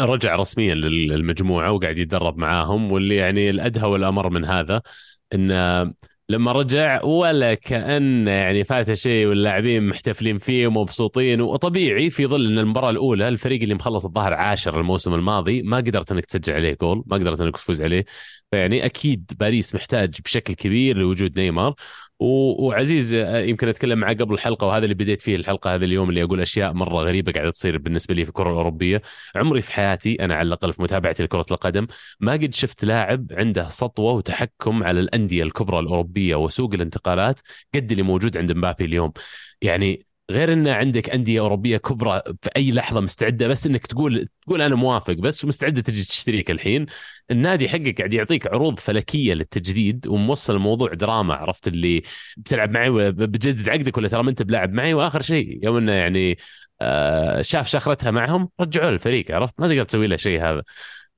رجع 0.00 0.36
رسميا 0.36 0.74
لل- 0.74 1.08
للمجموعة 1.08 1.72
وقاعد 1.72 1.98
يتدرب 1.98 2.38
معاهم 2.38 2.92
واللي 2.92 3.16
يعني 3.16 3.50
الأدهى 3.50 3.88
والأمر 3.88 4.28
من 4.28 4.44
هذا 4.44 4.82
انه 5.34 5.92
لما 6.32 6.52
رجع 6.52 7.02
ولا 7.04 7.54
كأن 7.54 8.26
يعني 8.28 8.64
فاته 8.64 8.94
شيء 8.94 9.26
واللاعبين 9.26 9.86
محتفلين 9.86 10.38
فيه 10.38 10.66
ومبسوطين 10.66 11.40
وطبيعي 11.40 12.10
في 12.10 12.26
ظل 12.26 12.46
إن 12.46 12.58
المباراة 12.58 12.90
الأولى 12.90 13.28
الفريق 13.28 13.62
اللي 13.62 13.74
مخلص 13.74 14.04
الظهر 14.04 14.34
عاشر 14.34 14.80
الموسم 14.80 15.14
الماضي 15.14 15.62
ما 15.62 15.76
قدرت 15.76 16.12
إنك 16.12 16.24
تسجل 16.24 16.54
عليه 16.54 16.76
جول 16.82 17.04
ما 17.06 17.16
قدرت 17.16 17.40
إنك 17.40 17.56
تفوز 17.56 17.82
عليه. 17.82 18.04
فيعني 18.50 18.84
أكيد 18.86 19.32
باريس 19.40 19.74
محتاج 19.74 20.20
بشكل 20.24 20.54
كبير 20.54 20.98
لوجود 20.98 21.40
نيمار. 21.40 21.74
وعزيز 22.22 23.14
آه، 23.14 23.38
يمكن 23.40 23.68
أتكلم 23.68 23.98
معاه 23.98 24.12
قبل 24.12 24.34
الحلقة 24.34 24.66
وهذا 24.66 24.84
اللي 24.84 24.94
بديت 24.94 25.22
فيه 25.22 25.36
الحلقة 25.36 25.74
هذا 25.74 25.84
اليوم 25.84 26.08
اللي 26.10 26.22
أقول 26.22 26.40
أشياء 26.40 26.72
مرة 26.72 26.96
غريبة 27.02 27.32
قاعدة 27.32 27.50
تصير 27.50 27.78
بالنسبة 27.78 28.14
لي 28.14 28.24
في 28.24 28.28
الكرة 28.28 28.50
الأوروبية. 28.50 29.02
عمري 29.36 29.60
في 29.62 29.72
حياتي 29.72 30.14
أنا 30.24 30.34
على 30.34 30.46
الأقل 30.46 30.72
في 30.72 30.82
متابعتي 30.82 31.22
لكرة 31.22 31.46
القدم 31.50 31.86
ما 32.20 32.32
قد 32.32 32.54
شفت 32.54 32.84
لاعب 32.84 33.26
عنده 33.32 33.68
سطوة 33.68 34.12
وتحكم 34.12 34.84
على 34.84 35.00
الأندية 35.00 35.42
الكبرى 35.42 35.78
الأوروبية 35.78 36.36
وسوق 36.36 36.74
الانتقالات 36.74 37.40
قد 37.74 37.90
اللي 37.90 38.02
موجود 38.02 38.36
عند 38.36 38.52
مبابي 38.52 38.84
اليوم. 38.84 39.12
يعني 39.62 40.06
غير 40.30 40.52
إن 40.52 40.68
عندك 40.68 41.10
أندية 41.10 41.40
أوروبية 41.40 41.76
كبرى 41.76 42.22
في 42.42 42.50
أي 42.56 42.72
لحظة 42.72 43.00
مستعدة 43.00 43.48
بس 43.48 43.66
إنك 43.66 43.86
تقول 43.86 44.28
تقول 44.42 44.62
أنا 44.62 44.74
موافق 44.74 45.12
بس 45.14 45.44
مستعدة 45.44 45.82
تجي 45.82 46.02
تشتريك 46.04 46.50
الحين. 46.50 46.86
النادي 47.30 47.68
حقك 47.68 47.98
قاعد 47.98 48.12
يعطيك 48.12 48.46
عروض 48.46 48.78
فلكية 48.78 49.34
للتجديد 49.34 50.06
وموصل 50.06 50.54
الموضوع 50.54 50.94
دراما 50.94 51.34
عرفت 51.34 51.68
اللي 51.68 52.02
بتلعب 52.36 52.70
معي 52.70 52.88
ولا 52.88 53.10
بجدد 53.10 53.68
عقدك 53.68 53.96
ولا 53.96 54.08
ترى 54.08 54.22
ما 54.22 54.30
أنت 54.30 54.42
بلاعب 54.42 54.72
معي؟ 54.72 54.94
وآخر 54.94 55.22
شيء 55.22 55.58
يوم 55.64 55.76
إنه 55.76 55.92
يعني 55.92 56.38
آه، 56.80 57.42
شاف 57.42 57.66
شخرتها 57.68 58.10
معهم 58.10 58.48
رجعوه 58.60 58.88
الفريق 58.88 59.30
عرفت؟ 59.34 59.60
ما 59.60 59.68
تقدر 59.68 59.84
تسوي 59.84 60.06
له 60.06 60.16
شيء 60.16 60.40
هذا. 60.42 60.62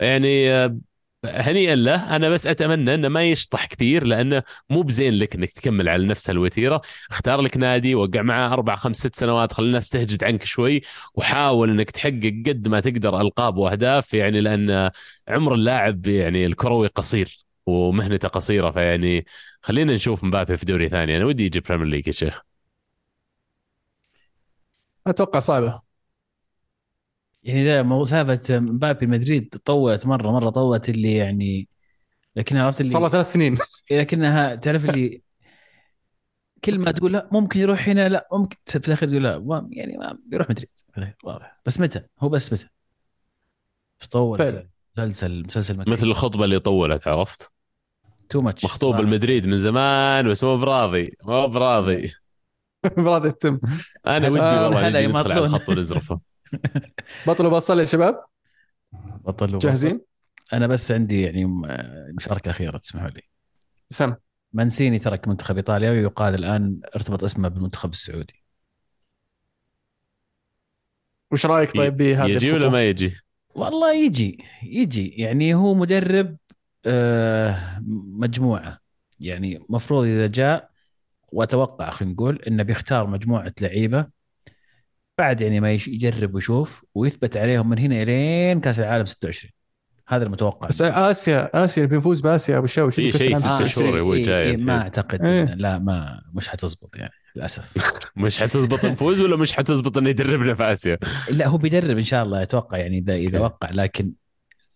يعني 0.00 0.50
آه، 0.52 0.78
هنيئا 1.24 1.74
له. 1.74 2.16
أنا 2.16 2.28
بس 2.28 2.46
أتمنى 2.46 2.94
إنه 2.94 3.08
ما 3.08 3.24
يشطح 3.24 3.66
كثير 3.66 4.04
لأنه 4.04 4.42
مو 4.70 4.82
بزين 4.82 5.14
لك 5.14 5.34
إنك 5.34 5.50
تكمل 5.50 5.88
على 5.88 6.06
نفس 6.06 6.30
الوتيرة. 6.30 6.80
اختار 7.10 7.40
لك 7.40 7.56
نادي 7.56 7.94
وقع 7.94 8.22
معاه 8.22 8.52
أربع 8.52 8.76
خمس 8.76 8.96
ست 8.96 9.16
سنوات. 9.16 9.52
خلي 9.52 9.66
الناس 9.66 9.88
تهجد 9.88 10.24
عنك 10.24 10.44
شوي 10.44 10.82
وحاول 11.14 11.70
إنك 11.70 11.90
تحقق 11.90 12.42
قد 12.46 12.68
ما 12.68 12.80
تقدر 12.80 13.20
ألقاب 13.20 13.56
وأهداف 13.56 14.14
يعني 14.14 14.40
لأن 14.40 14.90
عمر 15.28 15.54
اللاعب 15.54 16.06
يعني 16.06 16.46
الكروي 16.46 16.86
قصير 16.88 17.44
ومهنته 17.66 18.28
قصيرة. 18.28 18.70
فيعني 18.70 19.26
خلينا 19.62 19.94
نشوف 19.94 20.24
مبابي 20.24 20.56
في 20.56 20.66
دوري 20.66 20.88
ثاني. 20.88 21.16
أنا 21.16 21.24
ودي 21.24 21.46
يجي 21.46 21.60
Premier 21.60 21.86
League 21.86 22.06
يا 22.06 22.12
شيخ. 22.12 22.40
أتوقع 25.06 25.38
صعبة. 25.38 25.93
يعني 27.44 28.04
سالفه 28.04 28.58
مبابي 28.58 29.06
مدريد 29.06 29.54
طوت 29.64 30.06
مرة 30.06 30.30
مرة 30.30 30.50
طوت 30.50 30.88
اللي 30.88 31.14
يعني 31.14 31.68
لكن 32.36 32.56
عرفت 32.56 32.80
اللي 32.80 32.92
صار 32.92 33.02
له 33.02 33.08
ثلاث 33.08 33.32
سنين. 33.32 33.58
لكنها 33.90 34.54
تعرف 34.54 34.90
اللي 34.90 35.22
كل 36.64 36.78
ما 36.78 36.90
تقول 36.90 37.12
لا 37.12 37.28
ممكن 37.32 37.60
يروح 37.60 37.88
هنا 37.88 38.08
لا 38.08 38.28
ممكن 38.32 38.56
في 38.66 38.88
الأخير 38.88 39.08
تقول 39.08 39.22
لا 39.22 39.38
ما 39.38 39.68
يعني 39.70 39.96
ما 39.96 40.18
بيروح 40.26 40.50
مدريد. 40.50 40.68
واضح. 41.24 41.60
بس 41.66 41.80
متى؟ 41.80 42.02
هو 42.20 42.28
بس 42.28 42.52
متى؟ 42.52 42.68
بس 44.00 44.06
طول. 44.06 44.66
مسلسل 44.98 45.44
مسلسل 45.46 45.76
مثل 45.76 46.06
الخطبة 46.06 46.44
اللي 46.44 46.58
طولت 46.58 47.08
عرفت؟ 47.08 47.52
تو 48.28 48.40
ماتش 48.40 48.64
مخطوب 48.64 49.00
المدريد 49.00 49.46
من 49.46 49.56
زمان 49.56 50.28
بس 50.30 50.44
مو 50.44 50.56
براضي 50.56 51.16
مو 51.24 51.46
براضي. 51.46 52.12
براضي 52.96 53.30
تتم 53.30 53.60
أنا 54.06 54.28
ودي 54.28 54.40
آه، 54.42 54.64
والله 54.64 54.88
هلا 54.88 55.00
نجي 55.00 55.08
ندخل 55.08 55.32
على. 55.32 55.44
الخط 55.44 55.68
ونزرفه 55.68 56.20
بطل 57.26 57.46
وبصل 57.46 57.80
يا 57.80 57.84
شباب؟ 57.84 58.24
بطل 59.24 59.58
جاهزين؟ 59.58 60.00
أنا 60.52 60.66
بس 60.66 60.92
عندي 60.92 61.22
يعني 61.22 61.44
مشاركة 62.16 62.50
أخيرة 62.50 62.78
تسمحوا 62.78 63.08
لي. 63.08 63.22
سم. 63.90 64.14
مانسيني 64.52 64.98
ترك 64.98 65.28
منتخب 65.28 65.56
إيطاليا 65.56 65.90
ويقال 65.90 66.34
الآن 66.34 66.80
ارتبط 66.96 67.24
اسمه 67.24 67.48
بالمنتخب 67.48 67.90
السعودي. 67.90 68.44
وش 71.32 71.46
رأيك 71.46 71.76
طيب 71.76 71.96
بهذه 71.96 72.30
يجي 72.30 72.52
ولا؟ 72.52 72.68
ما 72.68 72.88
يجي؟ 72.88 73.14
والله 73.54 73.94
يجي 73.94 74.44
يجي. 74.62 75.08
يعني 75.08 75.54
هو 75.54 75.74
مدرب 75.74 76.36
آه، 76.86 77.82
مجموعة. 78.18 78.78
يعني 79.20 79.66
مفروض 79.68 80.04
إذا 80.04 80.26
جاء 80.26 80.70
وأتوقع 81.32 81.90
خلينا 81.90 82.14
نقول 82.14 82.42
إنه 82.48 82.62
بيختار 82.62 83.06
مجموعة 83.06 83.52
لعيبة 83.60 84.06
بعد 85.18 85.40
يعني 85.40 85.60
ما 85.60 85.72
يش- 85.72 85.88
يجرب 85.88 86.34
ويشوف 86.34 86.84
ويثبت 86.94 87.36
عليهم 87.36 87.68
من 87.68 87.78
هنا 87.78 88.02
إلين 88.02 88.60
كأس 88.60 88.78
العالم 88.80 89.06
26 89.06 89.52
هذا 90.08 90.24
المتوقع 90.24 90.68
بس 90.68 90.82
اسيا 90.82 91.64
آسيا 91.64 91.84
بيفوز 91.86 92.20
بآسيا 92.20 92.56
أبو 92.56 92.64
الشاوي 92.64 92.90
في 92.90 93.12
كأس 93.12 93.22
شيء 93.22 93.34
ستة 93.36 93.56
ستة 93.56 93.64
شهور. 93.64 94.00
هو 94.00 94.14
إيه 94.14 94.24
جاي 94.24 94.42
إيه 94.42 94.50
الحين. 94.50 94.64
ما 94.66 94.80
أعتقد 94.82 95.24
إيه. 95.24 95.44
لا 95.54 95.78
ما 95.78 96.22
مش 96.34 96.48
حتزبط 96.48 96.96
يعني 96.96 97.12
للأسف 97.36 97.72
مش 98.16 98.38
حتزبط 98.38 98.84
نفوز 98.84 99.20
ولا 99.20 99.36
مش 99.36 99.52
حتزبط 99.52 99.96
إنه 99.98 100.08
يدربنا 100.10 100.54
في 100.54 100.62
آسيا؟ 100.72 100.98
لا 101.30 101.46
هو 101.46 101.56
بيدرب 101.58 101.96
إن 101.98 102.04
شاء 102.04 102.24
الله 102.24 102.42
أتوقع 102.42 102.78
يعني 102.78 102.98
اذا 102.98 103.14
إذا. 103.14 103.40
وقع 103.40 103.70
لكن 103.70 104.12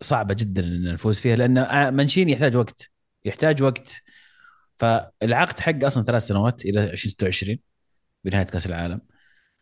صعبة 0.01 0.33
جدا 0.33 0.63
إن 0.63 0.93
نفوز 0.93 1.19
فيها 1.19 1.35
لأن 1.35 1.57
آه، 1.57 1.89
منشيني 1.89 2.31
يحتاج 2.31 2.55
وقت 2.55 2.89
يحتاج 3.25 3.63
وقت 3.63 4.01
فالعقد 4.77 5.59
حق 5.59 5.83
أصلا 5.85 6.03
ثلاث 6.03 6.27
سنوات 6.27 6.65
إلى 6.65 6.83
2026 6.83 7.59
بنهاية 8.25 8.45
كأس 8.45 8.65
العالم 8.65 9.01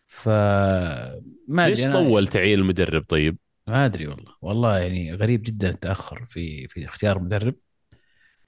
ف 0.08 0.30
ما 1.48 1.70
ليش 1.70 1.86
طول 1.86 2.28
تعيين 2.28 2.60
المدرب 2.60 3.06
طيب؟ 3.10 3.38
ما 3.68 3.86
أدري 3.86 4.08
والله 4.08 4.34
والله 4.42 4.78
يعني 4.78 5.14
غريب 5.14 5.44
جدا 5.44 5.70
التأخر 5.70 6.26
في 6.26 6.68
في 6.68 6.86
اختيار 6.86 7.20
مدرب 7.20 7.56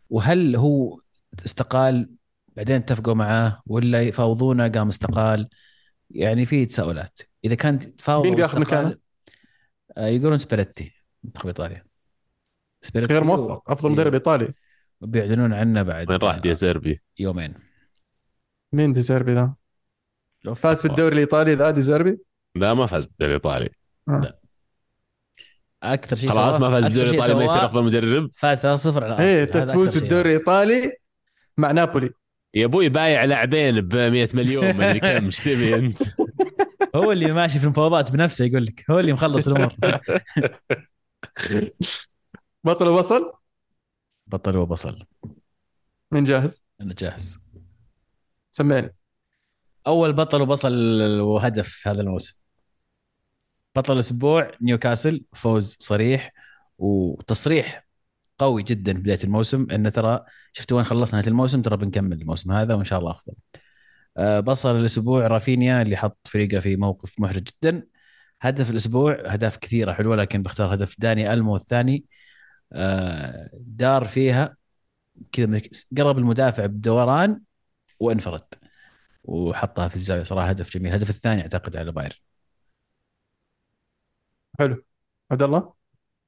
وهل 0.10 0.56
هو 0.56 1.00
استقال 1.46 2.10
بعدين 2.48 2.76
اتفقوا 2.76 3.14
معاه 3.14 3.62
ولا 3.66 4.02
يفاوضونه 4.02 4.68
قام 4.68 4.88
استقال 4.88 5.50
يعني 6.10 6.46
في 6.46 6.66
تساؤلات 6.66 7.20
إذا 7.46 7.56
كان 7.56 7.96
تفاوض 7.96 8.26
مين 8.26 8.36
بياخذ 8.36 8.60
مكانه؟ 8.60 8.98
آه، 9.98 10.08
يقولون 10.08 10.40
سباليتي 10.40 10.94
منتخب 11.24 11.48
إيطاليا 11.48 11.84
سباليتي 12.82 13.14
غير 13.14 13.24
موفق 13.24 13.72
أفضل 13.72 13.92
مدرب 13.92 14.14
إيطالي 14.14 14.54
بيعلنون 15.02 15.54
عنه 15.54 15.84
بعد 15.84 16.10
وين 16.10 16.20
راح 16.20 16.38
دي 16.38 16.54
زيربي؟ 16.54 17.00
يومين 17.20 17.54
مين 18.74 18.92
دي 18.92 19.02
زيربي 19.02 19.34
ذا؟ 19.34 19.59
لو 20.44 20.56
فاز 20.56 20.88
بالدوري 20.88 21.14
الإيطالي 21.14 21.54
ذا 21.54 21.72
دي 21.72 21.82
زيربي؟ 21.82 22.18
لا 22.56 22.74
ما 22.74 22.86
فاز 22.86 23.06
بالدوري 23.06 23.32
الإيطالي. 23.32 23.70
أكثر 25.84 26.16
شيء 26.16 26.30
خلاص 26.30 26.60
ما 26.60 26.70
فاز 26.70 26.84
بالدوري 26.84 27.10
الإيطالي 27.10 27.34
ما 27.34 27.44
يصير 27.44 27.66
أفضل 27.66 27.84
مدرب؟ 27.84 28.30
فاز 28.34 28.88
3-0 28.94 29.04
على 29.04 29.20
إيه 29.20 29.44
تفوز 29.44 29.88
أكثر 29.88 29.92
شيء. 29.92 30.04
الدوري 30.04 30.30
الإيطالي 30.36 30.92
مع 31.58 31.72
نابولي. 31.72 32.10
يا 32.54 32.66
أبوي 32.66 32.90
بايع 32.90 33.24
لاعبين 33.26 33.82
ب 33.82 33.96
100 33.96 34.30
مليون 34.34 34.78
ما 34.78 34.90
أدري 34.90 35.00
كم 35.00 35.26
إيش 35.26 35.40
تبي 35.40 35.76
أنت؟ 35.76 36.02
هو 36.96 37.12
اللي 37.12 37.32
ماشي 37.32 37.60
في 37.60 37.66
المفاوضات 37.66 38.12
بنفسه 38.12 38.46
يقول 38.46 38.66
لك. 38.66 38.86
هو 38.92 39.00
اللي 39.00 39.14
مخلص 39.14 39.48
الأمور. 39.48 39.76
بطل 42.64 42.88
وصل 42.88 43.32
بطل 44.28 44.58
وبصل. 44.58 45.06
من 46.12 46.24
جاهز؟ 46.24 46.66
أنا 46.82 46.94
جاهز. 46.94 47.40
سمعني. 48.52 48.96
أول 49.88 50.14
بطل 50.14 50.42
وبصل 50.42 50.74
وهدف 51.20 51.88
هذا 51.88 52.02
الموسم 52.02 52.36
بطل 53.76 53.94
الأسبوع 53.94 54.52
نيوكاسل 54.62 55.26
فوز 55.34 55.78
صريح 55.80 56.34
وتصريح 56.78 57.86
قوي 58.40 58.64
جدا 58.64 58.94
في 58.94 59.00
بداية 59.00 59.20
الموسم 59.24 59.68
انه 59.72 59.90
ترى 59.90 60.26
شفتوا 60.54 60.78
وين 60.78 60.86
خلصنا 60.86 61.20
نهاية 61.20 61.30
الموسم 61.30 61.62
ترى 61.62 61.78
بنكمل 61.78 62.22
الموسم 62.22 62.52
هذا 62.52 62.74
وإن 62.74 62.84
شاء 62.84 63.00
الله 63.00 63.12
أفضل. 63.12 63.34
آه، 64.18 64.40
بصل 64.40 64.76
الأسبوع 64.76 65.28
رافينيا 65.28 65.82
اللي 65.82 65.98
حط 65.98 66.18
فريقه 66.28 66.60
في 66.60 66.76
موقف 66.76 67.20
محرج 67.20 67.44
جدا. 67.44 67.84
هدف 68.42 68.72
الأسبوع 68.72 69.14
أهداف 69.14 69.58
كثيرة 69.58 69.94
حلوة 69.94 70.16
لكن 70.16 70.44
بختار 70.44 70.74
هدف 70.74 70.96
داني 71.00 71.34
ألمو 71.34 71.56
الثاني 71.56 72.06
آه، 72.74 73.50
دار 73.54 74.06
فيها 74.06 74.58
كذا 75.32 75.62
قرب 75.98 76.18
المدافع 76.18 76.66
بدوران 76.66 77.42
وانفرد 78.00 78.42
وحطها 79.24 79.88
في 79.88 79.96
الزاوية 79.96 80.24
صراحة 80.24 80.48
هدف 80.50 80.70
جميل. 80.78 80.88
الهدف 80.88 81.10
الثاني 81.10 81.42
أعتقد 81.42 81.78
على 81.78 81.92
باير 81.92 82.22
حلو. 84.60 84.84
عبد 85.32 85.44
الله؟ 85.44 85.74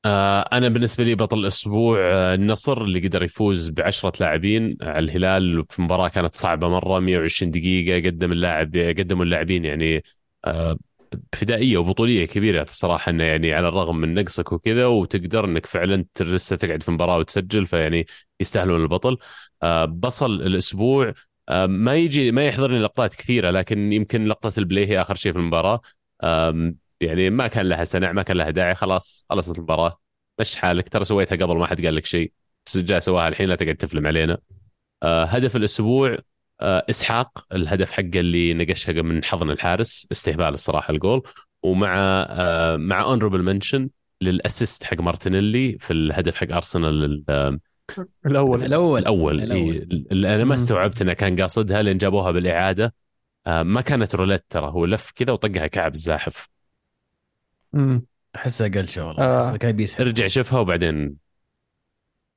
آه 0.05 0.41
أنا 0.53 0.67
بالنسبة 0.69 1.03
لي 1.03 1.15
بطل 1.15 1.39
الأسبوع 1.39 1.97
آه، 2.01 2.35
النصر 2.35 2.81
اللي 2.81 2.99
قدر 3.07 3.23
يفوز 3.23 3.69
بعشرة 3.69 4.13
لاعبين 4.19 4.77
على 4.81 4.99
الهلال 5.05 5.65
في 5.69 5.81
مباراة 5.81 6.07
كانت 6.09 6.35
صعبة 6.35 6.69
مرة 6.69 6.99
120 6.99 7.51
دقيقة 7.51 8.07
قدم 8.09 8.31
اللاعب 8.31 8.77
قدموا 8.77 9.23
اللاعبين 9.25 9.65
يعني 9.65 10.03
آه 10.45 10.77
فدائية 11.33 11.77
وبطولية 11.77 12.25
كبيرة 12.25 12.63
الصراحه 12.63 13.09
إنه 13.09 13.23
يعني 13.23 13.53
على 13.53 13.67
الرغم 13.67 13.97
من 13.97 14.13
نقصك 14.13 14.51
وكذا 14.51 14.85
وتقدر 14.87 15.45
إنك 15.45 15.65
فعلا 15.65 16.05
لسه 16.21 16.55
تقعد 16.55 16.83
في 16.83 16.91
مباراة 16.91 17.17
وتسجل 17.17 17.67
فيعني 17.67 18.05
يستاهلون 18.39 18.83
البطل. 18.83 19.17
آه 19.63 19.85
بصل 19.85 20.31
الأسبوع 20.31 21.07
آه 21.09 21.13
ما 21.51 21.95
يجي 21.95 22.31
ما 22.31 22.47
يحضرني 22.47 22.79
لقطات 22.79 23.13
كثيرة 23.13 23.51
لكن 23.51 23.93
يمكن 23.93 24.25
لقطة 24.25 24.53
البلاي 24.57 24.85
هي 24.87 25.01
آخر 25.01 25.15
شيء 25.15 25.31
في 25.31 25.39
المباراة. 25.39 25.81
يعني 27.01 27.29
ما 27.29 27.47
كان 27.47 27.65
لها 27.69 27.83
سنع 27.83 28.11
ما 28.11 28.23
كان 28.23 28.37
لها 28.37 28.49
داعي 28.49 28.75
خلاص 28.75 29.25
خلصت 29.29 29.57
المباراة. 29.57 29.99
مشي 30.39 30.55
حالك 30.55 30.89
ترى 30.89 31.03
سويتها 31.03 31.35
قبل 31.35 31.57
ما 31.57 31.65
حد 31.65 31.85
قال 31.85 31.95
لك 31.95 32.05
شيء. 32.05 32.31
جاي 32.75 33.01
سواها 33.01 33.27
الحين 33.27 33.49
لا 33.49 33.55
تقعد 33.55 33.75
تفلم 33.75 34.07
علينا. 34.07 34.37
آه 35.03 35.23
هدف 35.23 35.55
الأسبوع 35.55 36.17
آه 36.61 36.85
إسحاق 36.89 37.45
الهدف 37.53 37.91
حقه 37.91 38.19
اللي 38.19 38.53
نقشها 38.53 39.01
من 39.01 39.23
حضن 39.23 39.49
الحارس 39.49 40.07
استهبال 40.11 40.45
الصراحة 40.53 40.93
الجول. 40.93 41.23
ومع 41.63 41.95
آه 42.29 42.77
مع 42.77 43.01
honorable 43.03 43.43
mention 43.43 43.89
لل 44.21 44.37
assist 44.37 44.83
حق 44.83 45.01
مارتينيلي 45.01 45.77
في 45.79 45.93
الهدف 45.93 46.35
حق 46.35 46.51
أرسنال 46.51 47.03
ال- 47.29 47.59
الأول 48.25 48.63
الأول 48.63 48.99
الأول 48.99 49.41
الأول. 49.41 49.75
إيه، 49.75 49.83
اللي 49.83 50.35
أنا 50.35 50.43
ما. 50.43 50.55
استوعبت 50.55 51.01
إنه 51.01 51.13
كان 51.13 51.41
قاصدها 51.41 51.81
لين 51.81 51.97
جابوها 51.97 52.31
بالإعادة 52.31 52.93
آه 53.47 53.63
ما 53.63 53.81
كانت 53.81 54.15
روليت 54.15 54.45
ترى 54.49 54.67
هو 54.71 54.85
لف 54.85 55.11
كذا 55.11 55.33
وطقها 55.33 55.67
كعب 55.67 55.93
الزاحف 55.93 56.47
مم. 57.73 58.05
أحسها 58.35 58.67
قلشه 58.67 59.07
والله 59.07 59.23
آه. 59.23 59.57
كان 59.57 59.71
بيسحب 59.71 60.01
ارجع 60.01 60.27
شوفها 60.27 60.59
وبعدين 60.59 61.17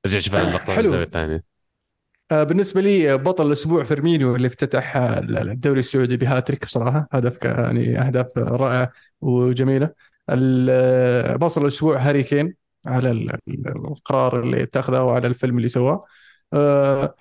ارجع 0.05 0.19
شوفها 0.19 0.41
اللقطه 0.41 0.73
حلو. 0.73 0.85
الزاوية 0.85 1.03
الثانية 1.03 1.43
آه، 2.31 2.43
بالنسبة 2.43 2.81
لي 2.81 3.17
بطل 3.17 3.47
الأسبوع 3.47 3.83
فيرمينيو 3.83 4.35
اللي 4.35 4.47
افتتح 4.47 4.97
آه، 4.97 5.19
الدوري 5.19 5.79
السعودي 5.79 6.17
بهاتريك 6.17 6.65
بصراحة 6.65 7.07
هدف 7.11 7.43
يعني 7.43 7.99
أهداف 8.01 8.37
رائعه 8.37 8.91
وجميلة 9.21 9.89
آه، 10.29 11.35
بطل 11.35 11.61
الأسبوع 11.61 11.97
هاري 11.97 12.23
كين 12.23 12.55
على 12.85 13.11
ال- 13.11 13.31
ال- 13.47 13.67
القرار 13.67 14.43
اللي 14.43 14.63
اتخذه 14.63 15.01
وعلى 15.01 15.27
الفيلم 15.27 15.57
اللي 15.57 15.67
سواه. 15.67 16.05
آه، 16.53 17.15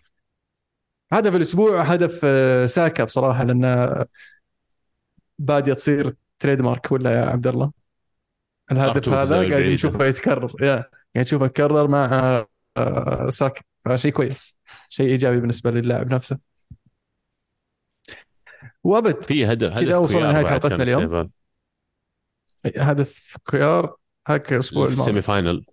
هدف 1.12 1.34
الأسبوع 1.36 1.82
هدف 1.82 2.20
آه، 2.24 2.66
ساكا 2.66 3.04
بصراحة 3.04 3.44
لأن 3.44 4.04
بادية 5.38 5.72
تصير 5.72 6.10
تريد 6.38 6.62
مارك 6.62 6.92
ولا 6.92 7.20
يا 7.20 7.26
عبد 7.26 7.46
الله؟ 7.46 7.72
الهدف 8.72 9.08
هذا 9.08 9.36
قاعد. 9.36 9.62
نشوفه 9.62 10.04
يتكرر 10.04 10.52
يا 10.62 10.74
قاعد 10.74 10.86
نشوفه 11.26 11.46
يتكرر 11.46 11.88
مع 11.88 12.10
آه، 12.76 13.30
ساكا. 13.30 13.62
فشيء 13.84 14.12
كويس 14.12 14.58
شيء 14.88 15.06
إيجابي 15.06 15.40
بالنسبة 15.40 15.70
للاعب 15.70 16.14
نفسه. 16.14 16.38
وأبد 18.84 19.22
في 19.22 19.46
هدف 19.46 19.78
كذا 19.80 19.96
وصلنا 19.96 20.32
بعد 20.32 20.46
حلقتنا 20.46 20.82
اليوم. 20.82 21.30
هدف 22.76 23.36
كيار. 23.50 23.96
هاك 24.28 24.52
الأسبوع 24.52 24.84
الماضي. 24.84 25.00
السيمي 25.00 25.22
final 25.22 25.64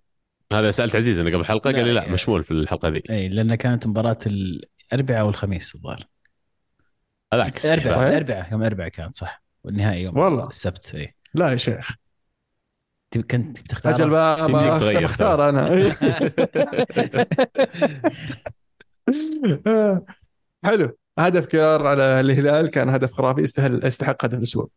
هذا 0.52 0.70
سألت 0.70 0.96
عزيز 0.96 1.18
أنا 1.18 1.36
قبل 1.36 1.44
حلقة 1.44 1.72
قال 1.72 1.84
لي 1.84 1.92
لا 1.92 2.00
يعني- 2.02 2.12
مشمول 2.12 2.44
في 2.44 2.50
الحلقة 2.50 2.88
ذي. 2.88 3.02
اي 3.10 3.28
لأن 3.28 3.54
كانت 3.54 3.86
مباراة 3.86 4.18
الأربعاء 4.26 5.26
والخميس 5.26 5.74
الظاهر. 5.74 6.04
استهبال. 7.32 7.82
الاربعاء؟ 7.86 8.08
الاربعاء 8.08 8.52
يوم 8.52 8.60
الاربعاء 8.62 8.88
كان 8.88 9.12
صح. 9.12 9.42
والنهائي 9.64 10.02
يوم 10.02 10.18
والله. 10.18 10.48
السبت 10.48 10.94
اي 10.94 11.14
لا 11.34 11.50
يا 11.50 11.56
شيخ. 11.56 11.90
تبي 13.10 13.22
كنت 13.22 13.60
بتختار 13.60 13.94
أجل 13.94 14.10
تغير 14.80 15.04
أختار 15.04 15.48
أنا. 15.48 15.68
حلو. 20.64 20.98
هدف 21.18 21.46
كيار 21.46 21.86
على 21.86 22.20
الهلال 22.20 22.68
كان 22.70 22.88
هدف 22.88 23.12
خرافي 23.12 23.40
يستاهل 23.40 23.86
يستحق 23.86 24.24
هدف 24.24 24.38
الأسبوع. 24.38 24.68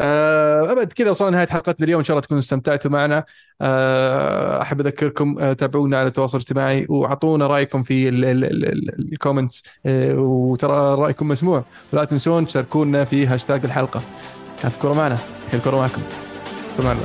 آه، 0.00 0.72
أبد 0.72 0.92
كذا 0.92 1.10
وصلنا 1.10 1.30
نهايه 1.30 1.46
حلقتنا 1.46 1.84
اليوم. 1.86 1.98
إن 1.98 2.04
شاء 2.04 2.14
الله 2.14 2.24
تكونوا 2.24 2.40
استمتعتوا 2.40 2.90
معنا. 2.90 3.24
آه، 3.60 4.62
أحب 4.62 4.80
أذكركم 4.80 5.38
آه، 5.38 5.52
تابعونا 5.52 5.98
على 5.98 6.08
التواصل 6.08 6.38
الاجتماعي 6.38 6.86
وأعطونا 6.88 7.46
رأيكم 7.46 7.82
في 7.82 8.08
ال 8.08 8.25
comments 8.25 9.64
وترى 10.14 10.94
رأيكم 10.94 11.28
مسموع. 11.28 11.64
ولا 11.92 12.04
تنسون 12.04 12.46
تشاركونا 12.46 13.04
في 13.04 13.26
هاشتاج 13.26 13.64
الحلقة. 13.64 14.02
كانت 14.62 14.74
الكره 14.74 14.92
معنا 14.92 15.18
الكره 15.54 15.76
معكم. 15.76 16.02
كمان 16.78 16.96